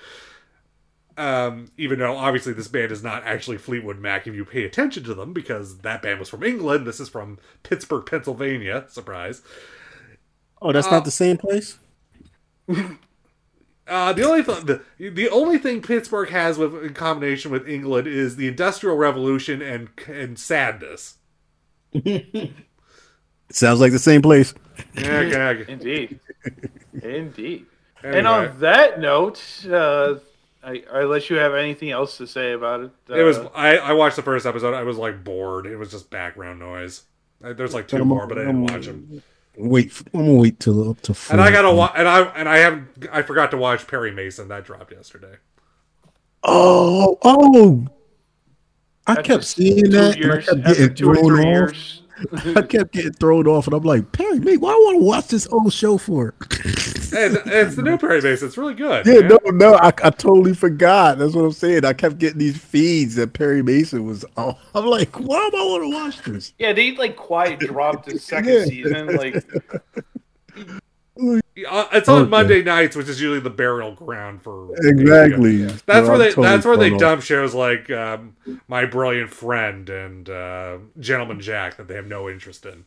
Um, 1.18 1.72
even 1.78 1.98
though 1.98 2.16
obviously 2.16 2.54
this 2.54 2.68
band 2.68 2.92
is 2.92 3.02
not 3.04 3.24
actually 3.24 3.58
Fleetwood 3.58 3.98
Mac 3.98 4.28
if 4.28 4.36
you 4.36 4.46
pay 4.46 4.66
attention 4.66 5.04
to 5.06 5.16
them, 5.16 5.34
because 5.34 5.80
that 5.80 6.04
band 6.04 6.20
was 6.20 6.30
from 6.30 6.44
England. 6.44 6.86
This 6.86 7.00
is 7.00 7.10
from 7.10 7.40
Pittsburgh, 7.64 8.06
Pennsylvania. 8.06 8.86
Surprise. 8.88 9.42
Oh, 10.62 10.72
that's 10.72 10.88
Uh, 10.88 10.92
not 10.92 11.06
the 11.06 11.12
same 11.12 11.38
place. 11.38 11.80
Uh, 13.88 14.12
the 14.12 14.24
only 14.24 14.44
th- 14.44 14.66
the, 14.66 14.84
the 15.10 15.30
only 15.30 15.58
thing 15.58 15.82
Pittsburgh 15.82 16.30
has 16.30 16.58
with 16.58 16.76
in 16.84 16.94
combination 16.94 17.52
with 17.52 17.68
England 17.70 18.06
is 18.08 18.36
the 18.36 18.48
Industrial 18.48 18.98
Revolution 18.98 19.62
and 19.62 19.90
and 20.08 20.38
sadness. 20.38 21.16
Sounds 23.50 23.80
like 23.80 23.92
the 23.92 24.00
same 24.00 24.22
place. 24.22 24.54
Yeah, 24.96 25.24
gag. 25.26 25.70
Indeed. 25.70 26.20
Indeed. 27.02 27.66
Anyway, 28.04 28.20
And 28.20 28.28
on 28.28 28.60
that 28.60 29.00
note, 29.00 29.42
uh, 29.70 30.16
I, 30.64 30.84
unless 30.92 31.30
you 31.30 31.38
have 31.38 31.54
anything 31.54 31.92
else 31.92 32.18
to 32.18 32.28
say 32.28 32.54
about 32.54 32.82
it, 32.82 32.92
uh, 33.10 33.16
it 33.16 33.24
was 33.24 33.38
I, 33.56 33.78
I 33.78 33.94
watched 33.94 34.18
the 34.18 34.22
first 34.22 34.46
episode. 34.46 34.74
I 34.74 34.84
was 34.84 34.98
like 34.98 35.24
bored. 35.24 35.66
It 35.66 35.78
was 35.78 35.92
just 35.92 36.10
background 36.10 36.60
noise. 36.60 37.04
Uh, 37.44 37.54
There's 37.54 37.74
like 37.74 37.88
two 37.88 38.04
more, 38.04 38.28
but 38.28 38.38
I 38.38 38.42
didn't 38.42 38.64
watch 38.64 38.86
them. 38.86 39.24
Wait, 39.56 39.92
I'm 40.14 40.26
gonna 40.26 40.34
wait 40.34 40.60
till 40.60 40.90
up 40.92 41.02
to 41.02 41.14
four. 41.14 41.34
And 41.34 41.42
I 41.42 41.52
gotta 41.52 41.72
watch. 41.74 41.94
And 41.96 42.08
I 42.08 42.22
and 42.22 42.48
I 42.48 42.58
haven't. 42.58 43.08
I 43.12 43.22
forgot 43.24 43.52
to 43.52 43.58
watch 43.58 43.88
Perry 43.88 44.12
Mason. 44.12 44.50
That 44.50 44.66
dropped 44.66 44.92
yesterday. 44.92 45.36
Oh, 46.44 47.18
oh! 47.24 47.88
I 49.08 49.14
after 49.14 49.24
kept 49.24 49.44
seeing 49.46 49.86
two 49.86 49.90
that, 49.92 50.18
and 50.22 50.32
I 50.32 50.42
kept 50.42 50.64
getting 50.64 50.96
thrown 50.96 51.40
off. 51.40 51.46
years. 51.46 52.02
I 52.56 52.62
kept 52.64 52.94
getting 52.94 53.14
thrown 53.14 53.48
off, 53.48 53.68
and 53.68 53.76
I'm 53.76 53.84
like, 53.84 54.12
Perry, 54.12 54.40
me, 54.40 54.58
why 54.58 54.72
do 54.72 54.76
I 54.76 54.80
want 54.80 55.00
to 55.00 55.06
watch 55.06 55.28
this 55.28 55.48
old 55.48 55.72
show 55.72 55.98
for? 55.98 56.34
And 57.16 57.38
it's 57.46 57.76
the 57.76 57.84
new 57.84 57.98
Perry 57.98 58.22
Mason. 58.22 58.48
It's 58.48 58.58
really 58.58 58.74
good. 58.74 59.06
yeah, 59.06 59.20
man. 59.22 59.28
no, 59.30 59.40
no, 59.52 59.74
I, 59.76 59.88
I 60.04 60.10
totally 60.10 60.54
forgot. 60.54 61.18
That's 61.18 61.34
what 61.34 61.44
I'm 61.46 61.52
saying. 61.52 61.86
I 61.86 61.94
kept 61.94 62.18
getting 62.18 62.40
these 62.40 62.58
feeds 62.58 63.16
that 63.16 63.34
Perry 63.34 63.62
Mason 63.64 64.06
was. 64.06 64.26
Oh, 64.36 64.58
I'm 64.76 64.86
like, 64.86 65.16
why 65.20 65.38
am 65.38 65.56
I 65.56 65.64
want 65.64 65.84
to 65.84 65.90
watch 65.94 66.22
this? 66.24 66.54
Yeah, 66.60 66.74
they 66.74 66.96
like 66.96 67.16
quiet 67.16 67.60
dropped 67.60 68.10
the 68.10 68.20
second 68.20 68.52
Yeah. 68.54 68.66
season. 68.66 69.16
Like, 69.16 69.46
it's 71.56 72.08
on 72.10 72.22
Okay. 72.24 72.30
Monday 72.30 72.64
nights, 72.64 72.96
which 72.96 73.10
is 73.10 73.20
usually 73.20 73.40
the 73.40 73.50
burial 73.50 73.94
ground 73.96 74.42
for 74.44 74.70
Exactly. 74.78 75.64
That's 75.64 76.08
where 76.08 76.18
they. 76.18 76.30
totally 76.30 76.48
that's 76.48 76.66
where 76.66 76.78
they 76.78 76.90
thrown 76.90 76.94
off. 76.96 77.00
dump 77.00 77.24
shows 77.24 77.54
like 77.54 77.90
um, 77.90 78.36
My 78.68 78.86
Brilliant 78.86 79.30
Friend 79.32 79.90
and 79.90 80.30
uh, 80.30 80.78
Gentleman 81.00 81.40
Jack 81.42 81.78
that 81.78 81.88
they 81.88 81.96
have 81.96 82.08
no 82.08 82.30
interest 82.30 82.66
in. 82.66 82.86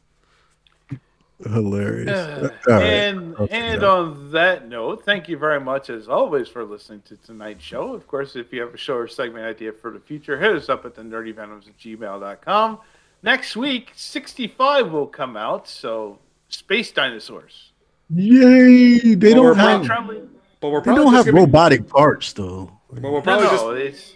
Hilarious. 1.43 2.11
Uh, 2.11 2.51
All 2.69 2.75
right. 2.75 2.83
and 2.85 3.35
Okay, 3.37 3.57
and 3.57 3.81
yeah. 3.83 3.89
on 3.89 4.31
that 4.33 4.69
note, 4.69 5.05
thank 5.07 5.27
you 5.27 5.39
very 5.39 5.59
much 5.59 5.89
as 5.89 6.07
always 6.07 6.49
for 6.49 6.65
listening 6.65 7.01
to 7.07 7.17
tonight's 7.17 7.65
show. 7.65 7.95
Of 7.95 8.07
course, 8.07 8.37
if 8.37 8.53
you 8.53 8.61
have 8.61 8.75
a 8.75 8.77
show 8.77 8.95
or 8.97 9.09
segment 9.09 9.47
idea 9.47 9.73
for 9.73 9.91
the 9.91 10.01
future, 10.01 10.39
hit 10.39 10.55
us 10.55 10.69
up 10.69 10.85
at 10.85 10.95
the 10.95 11.01
nerdykvenoms 11.03 11.67
at 11.69 11.79
gmail.com. 11.79 12.79
Next 13.23 13.57
week, 13.57 13.93
65 13.97 14.91
will 14.93 15.07
come 15.07 15.35
out, 15.37 15.67
so 15.67 16.19
Space 16.51 16.93
Dinosaurs. 16.93 17.70
Yay! 18.15 19.15
They 19.15 19.35
Well, 19.35 19.43
we're 19.45 19.49
don't 19.55 19.59
have. 19.59 19.85
Trembling? 19.85 20.29
But 20.61 20.71
we're 20.71 20.81
They 20.83 20.95
don't 20.95 21.13
have 21.15 21.25
gonna 21.27 21.35
be- 21.37 21.41
robotic 21.41 21.89
parts 21.89 22.33
though. 22.33 22.71
but 22.93 23.03
we'll 23.11 23.23
probably 23.23 23.47
just 23.49 23.65
no, 23.65 23.71
it's, 23.71 24.13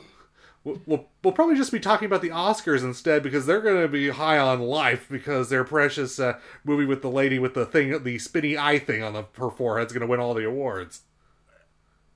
we'll, 0.64 0.80
we'll, 0.84 1.06
we'll 1.22 1.32
probably 1.32 1.54
just 1.56 1.72
be 1.72 1.80
talking 1.80 2.06
about 2.06 2.20
the 2.22 2.28
Oscars 2.30 2.82
instead 2.82 3.22
because 3.22 3.46
they're 3.46 3.60
going 3.62 3.80
to 3.80 3.88
be 3.88 4.10
high 4.10 4.38
on 4.38 4.60
life 4.60 5.06
because 5.10 5.48
their 5.48 5.64
precious 5.64 6.18
uh, 6.18 6.38
movie 6.64 6.84
with 6.84 7.00
the 7.02 7.10
lady 7.10 7.38
with 7.38 7.54
the 7.54 7.64
thing, 7.64 8.02
the 8.02 8.18
spinny 8.18 8.58
eye 8.58 8.78
thing 8.78 9.02
on 9.02 9.12
the, 9.14 9.24
her 9.38 9.48
forehead 9.50 9.86
is 9.86 9.92
going 9.92 10.02
to 10.02 10.06
win 10.06 10.20
all 10.20 10.34
the 10.34 10.44
awards. 10.46 11.02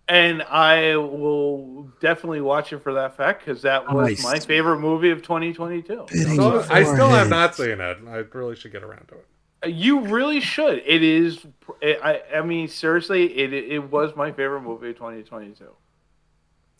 and 0.08 0.42
I 0.42 0.96
will 0.96 1.90
definitely 2.00 2.40
watch 2.40 2.72
it 2.72 2.82
for 2.82 2.94
that 2.94 3.16
fact 3.16 3.44
because 3.46 3.62
that 3.62 3.90
was 3.92 4.08
Nice. 4.08 4.24
my 4.24 4.38
favorite 4.40 4.80
movie 4.80 5.10
of 5.10 5.22
2022. 5.22 6.06
So 6.34 6.66
I 6.70 6.82
still 6.82 7.08
have 7.10 7.28
not 7.30 7.54
seen 7.54 7.80
it. 7.80 7.98
I 8.08 8.16
really 8.32 8.56
should 8.56 8.72
get 8.72 8.82
around 8.82 9.06
to 9.08 9.14
it. 9.14 9.26
You 9.66 10.00
really 10.00 10.40
should. 10.40 10.82
It 10.86 11.02
is. 11.02 11.44
I. 11.82 12.22
I 12.36 12.42
mean, 12.42 12.68
seriously, 12.68 13.36
it 13.38 13.52
it 13.52 13.90
was 13.90 14.14
my 14.14 14.30
favorite 14.30 14.60
movie 14.62 14.90
of 14.90 14.96
2022. 14.96 15.64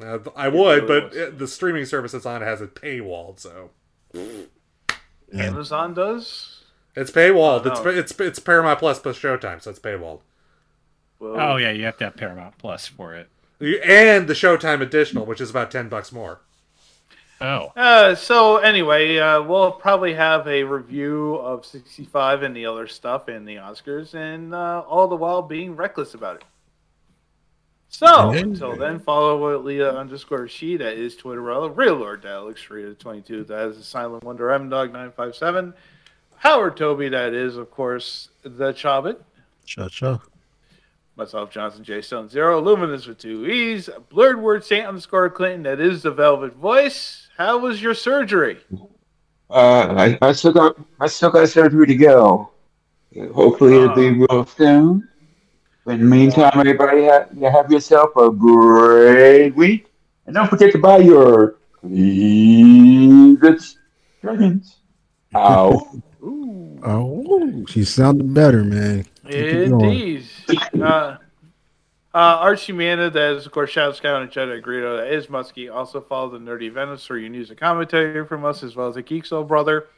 Uh, 0.01 0.19
I 0.37 0.49
would, 0.49 0.85
really 0.85 0.87
but 0.87 1.15
it, 1.17 1.39
the 1.39 1.49
streaming 1.49 1.85
service 1.85 2.15
it's 2.15 2.25
on 2.25 2.41
has 2.41 2.61
it 2.61 2.77
paywalled, 2.77 3.41
so 3.41 3.71
Amazon 5.35 5.95
does. 5.95 6.65
it's 6.95 7.11
paywalled. 7.11 7.67
Oh, 7.67 7.71
It's 7.71 7.85
no. 7.85 7.91
it's 7.91 8.21
it's 8.21 8.39
Paramount 8.39 8.79
Plus 8.79 9.01
plus 9.01 9.19
Showtime, 9.19 9.61
so 9.61 9.71
it's 9.71 9.81
paywalled. 9.81 10.21
Well, 11.19 11.35
Oh 11.39 11.57
yeah, 11.57 11.71
you 11.71 11.85
have 11.85 11.97
to 11.99 12.05
have 12.05 12.17
Paramount 12.17 12.59
Plus 12.59 12.87
for 12.87 13.15
it. 13.15 13.29
And 13.61 14.29
the 14.29 14.35
Showtime 14.35 14.81
additional, 14.81 15.27
which 15.27 15.41
is 15.41 15.51
about 15.51 15.71
ten 15.73 15.89
bucks 15.89 16.13
more. 16.13 16.43
Oh, 17.40 17.73
Uh, 17.77 18.15
so 18.16 18.56
anyway, 18.56 19.16
uh, 19.19 19.40
we'll 19.43 19.70
probably 19.70 20.15
have 20.15 20.47
a 20.48 20.65
review 20.65 21.35
of 21.36 21.65
65 21.65 22.43
and 22.43 22.56
the 22.56 22.66
other 22.66 22.86
stuff 22.89 23.28
and 23.28 23.47
the 23.47 23.56
Oscars, 23.56 24.15
and 24.15 24.52
uh, 24.52 24.82
all 24.89 25.06
the 25.06 25.15
while 25.15 25.43
being 25.43 25.77
reckless 25.77 26.15
about 26.15 26.36
it. 26.36 26.44
So 27.90 28.32
Yeah. 28.32 28.39
until 28.40 28.77
then, 28.77 28.98
follow 28.98 29.56
Leah 29.60 29.90
underscore 29.97 30.48
she 30.48 30.77
that 30.77 30.94
is 30.94 31.16
Twitterella, 31.16 31.74
real 31.74 31.94
Lord 31.94 32.24
Alex 32.27 32.69
Rita 32.70 32.94
22 32.94 33.44
that 33.44 33.69
is 33.69 33.78
a 33.78 33.85
Silent 33.85 34.24
Wonder 34.24 34.51
M 34.51 34.69
Dog 34.69 34.89
957, 34.93 35.73
Howard 36.36 36.77
Toby 36.77 37.09
that 37.09 37.32
is 37.35 37.56
of 37.56 37.70
course 37.70 38.28
the 38.43 38.73
Chobbit, 38.74 39.16
Cha 39.65 39.89
cha. 39.89 40.20
myself 41.16 41.51
Johnson 41.51 41.82
J 41.82 42.02
Stone 42.02 42.28
Zero, 42.28 42.60
Luminous 42.60 43.06
with 43.06 43.19
two 43.19 43.47
E's, 43.47 43.89
Blurred 44.10 44.43
Word 44.43 44.65
Saint 44.65 44.86
underscore 44.86 45.31
Clinton 45.31 45.62
that 45.62 45.81
is 45.81 46.02
the 46.02 46.10
Velvet 46.10 46.55
Voice. 46.56 47.28
How 47.39 47.56
was 47.56 47.81
your 47.81 47.94
surgery? 47.94 48.59
Uh, 49.48 49.94
I, 49.97 50.19
I 50.20 50.32
still 50.32 50.52
got 50.52 50.77
I 50.98 51.06
still 51.06 51.31
got 51.31 51.48
surgery 51.48 51.86
to 51.86 51.94
go. 51.94 52.51
Hopefully 53.32 53.77
it'll 53.77 53.94
be 53.94 54.10
real 54.10 54.44
soon. 54.44 55.09
In 55.86 56.01
the 56.01 56.05
meantime, 56.05 56.51
everybody 56.55 57.05
have, 57.05 57.31
you 57.35 57.48
have 57.48 57.70
yourself 57.70 58.10
a 58.16 58.31
great 58.31 59.51
week, 59.51 59.86
and 60.27 60.35
don't 60.35 60.51
forget 60.51 60.73
to 60.73 60.78
buy 60.78 60.98
your 60.98 61.56
good 61.81 63.60
dragons. 64.20 64.81
Ow! 65.35 66.02
Oh, 66.82 67.65
she 67.69 67.85
sounded 67.85 68.35
better, 68.35 68.65
man. 68.65 69.05
Keep. 69.27 69.35
Indeed. 69.35 70.27
Uh, 70.82 71.16
uh, 72.14 72.39
Archie 72.40 72.72
Mana, 72.72 73.10
that 73.10 73.36
is, 73.36 73.47
of 73.47 73.52
course, 73.52 73.70
Shadow 73.70 73.93
Scout 73.93 74.22
and 74.22 74.30
Jedi 74.30 74.62
Greedo, 74.62 74.98
that 74.98 75.12
is 75.12 75.26
Muskie. 75.26 75.72
Also 75.72 76.01
follow 76.01 76.30
the 76.30 76.39
Nerdy 76.39 76.72
Venoms 76.72 77.05
for 77.05 77.18
your 77.18 77.28
news 77.28 77.51
and 77.51 77.59
commentary 77.59 78.26
from 78.26 78.44
us, 78.44 78.62
as 78.62 78.74
well 78.74 78.89
as 78.89 78.94
the 78.94 79.02
Geek 79.02 79.26
Soul 79.26 79.44
Brother. 79.44 79.89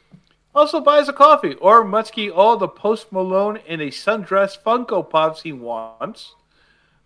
Also 0.54 0.80
buys 0.80 1.08
a 1.08 1.12
coffee 1.12 1.54
or 1.54 1.84
Muskie 1.84 2.32
all 2.34 2.56
the 2.56 2.66
Post 2.66 3.12
Malone 3.12 3.60
in 3.66 3.80
a 3.80 3.88
sundress 3.88 4.60
Funko 4.60 5.08
Pops 5.08 5.42
he 5.42 5.52
wants 5.52 6.34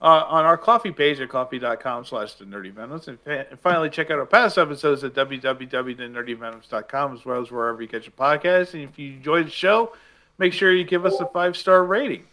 uh, 0.00 0.24
on 0.26 0.46
our 0.46 0.56
coffee 0.56 0.92
page 0.92 1.20
at 1.20 1.28
coffee.com 1.28 2.06
slash 2.06 2.32
the 2.34 2.46
nerdy 2.46 2.72
venoms. 2.72 3.08
And, 3.08 3.18
and 3.26 3.60
finally, 3.60 3.90
check 3.90 4.10
out 4.10 4.18
our 4.18 4.26
past 4.26 4.56
episodes 4.56 5.04
at 5.04 5.12
www.nerdyvenoms.com 5.14 7.14
as 7.14 7.24
well 7.24 7.42
as 7.42 7.50
wherever 7.50 7.82
you 7.82 7.88
get 7.88 8.04
your 8.04 8.12
podcasts. 8.12 8.74
And 8.74 8.84
if 8.84 8.98
you 8.98 9.12
enjoyed 9.12 9.46
the 9.46 9.50
show, 9.50 9.92
make 10.38 10.54
sure 10.54 10.72
you 10.72 10.84
give 10.84 11.04
us 11.04 11.20
a 11.20 11.26
five 11.26 11.56
star 11.56 11.84
rating. 11.84 12.24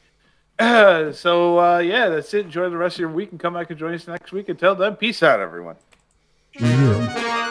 so, 1.14 1.60
uh, 1.60 1.80
yeah, 1.80 2.10
that's 2.10 2.34
it. 2.34 2.46
Enjoy 2.46 2.70
the 2.70 2.78
rest 2.78 2.96
of 2.96 3.00
your 3.02 3.10
week 3.10 3.32
and 3.32 3.40
come 3.40 3.54
back 3.54 3.70
and 3.70 3.80
join 3.80 3.94
us 3.94 4.08
next 4.08 4.32
week. 4.32 4.50
Until 4.50 4.76
then, 4.76 4.96
peace 4.96 5.24
out, 5.24 5.40
everyone. 5.40 5.76
Yeah. 6.60 7.42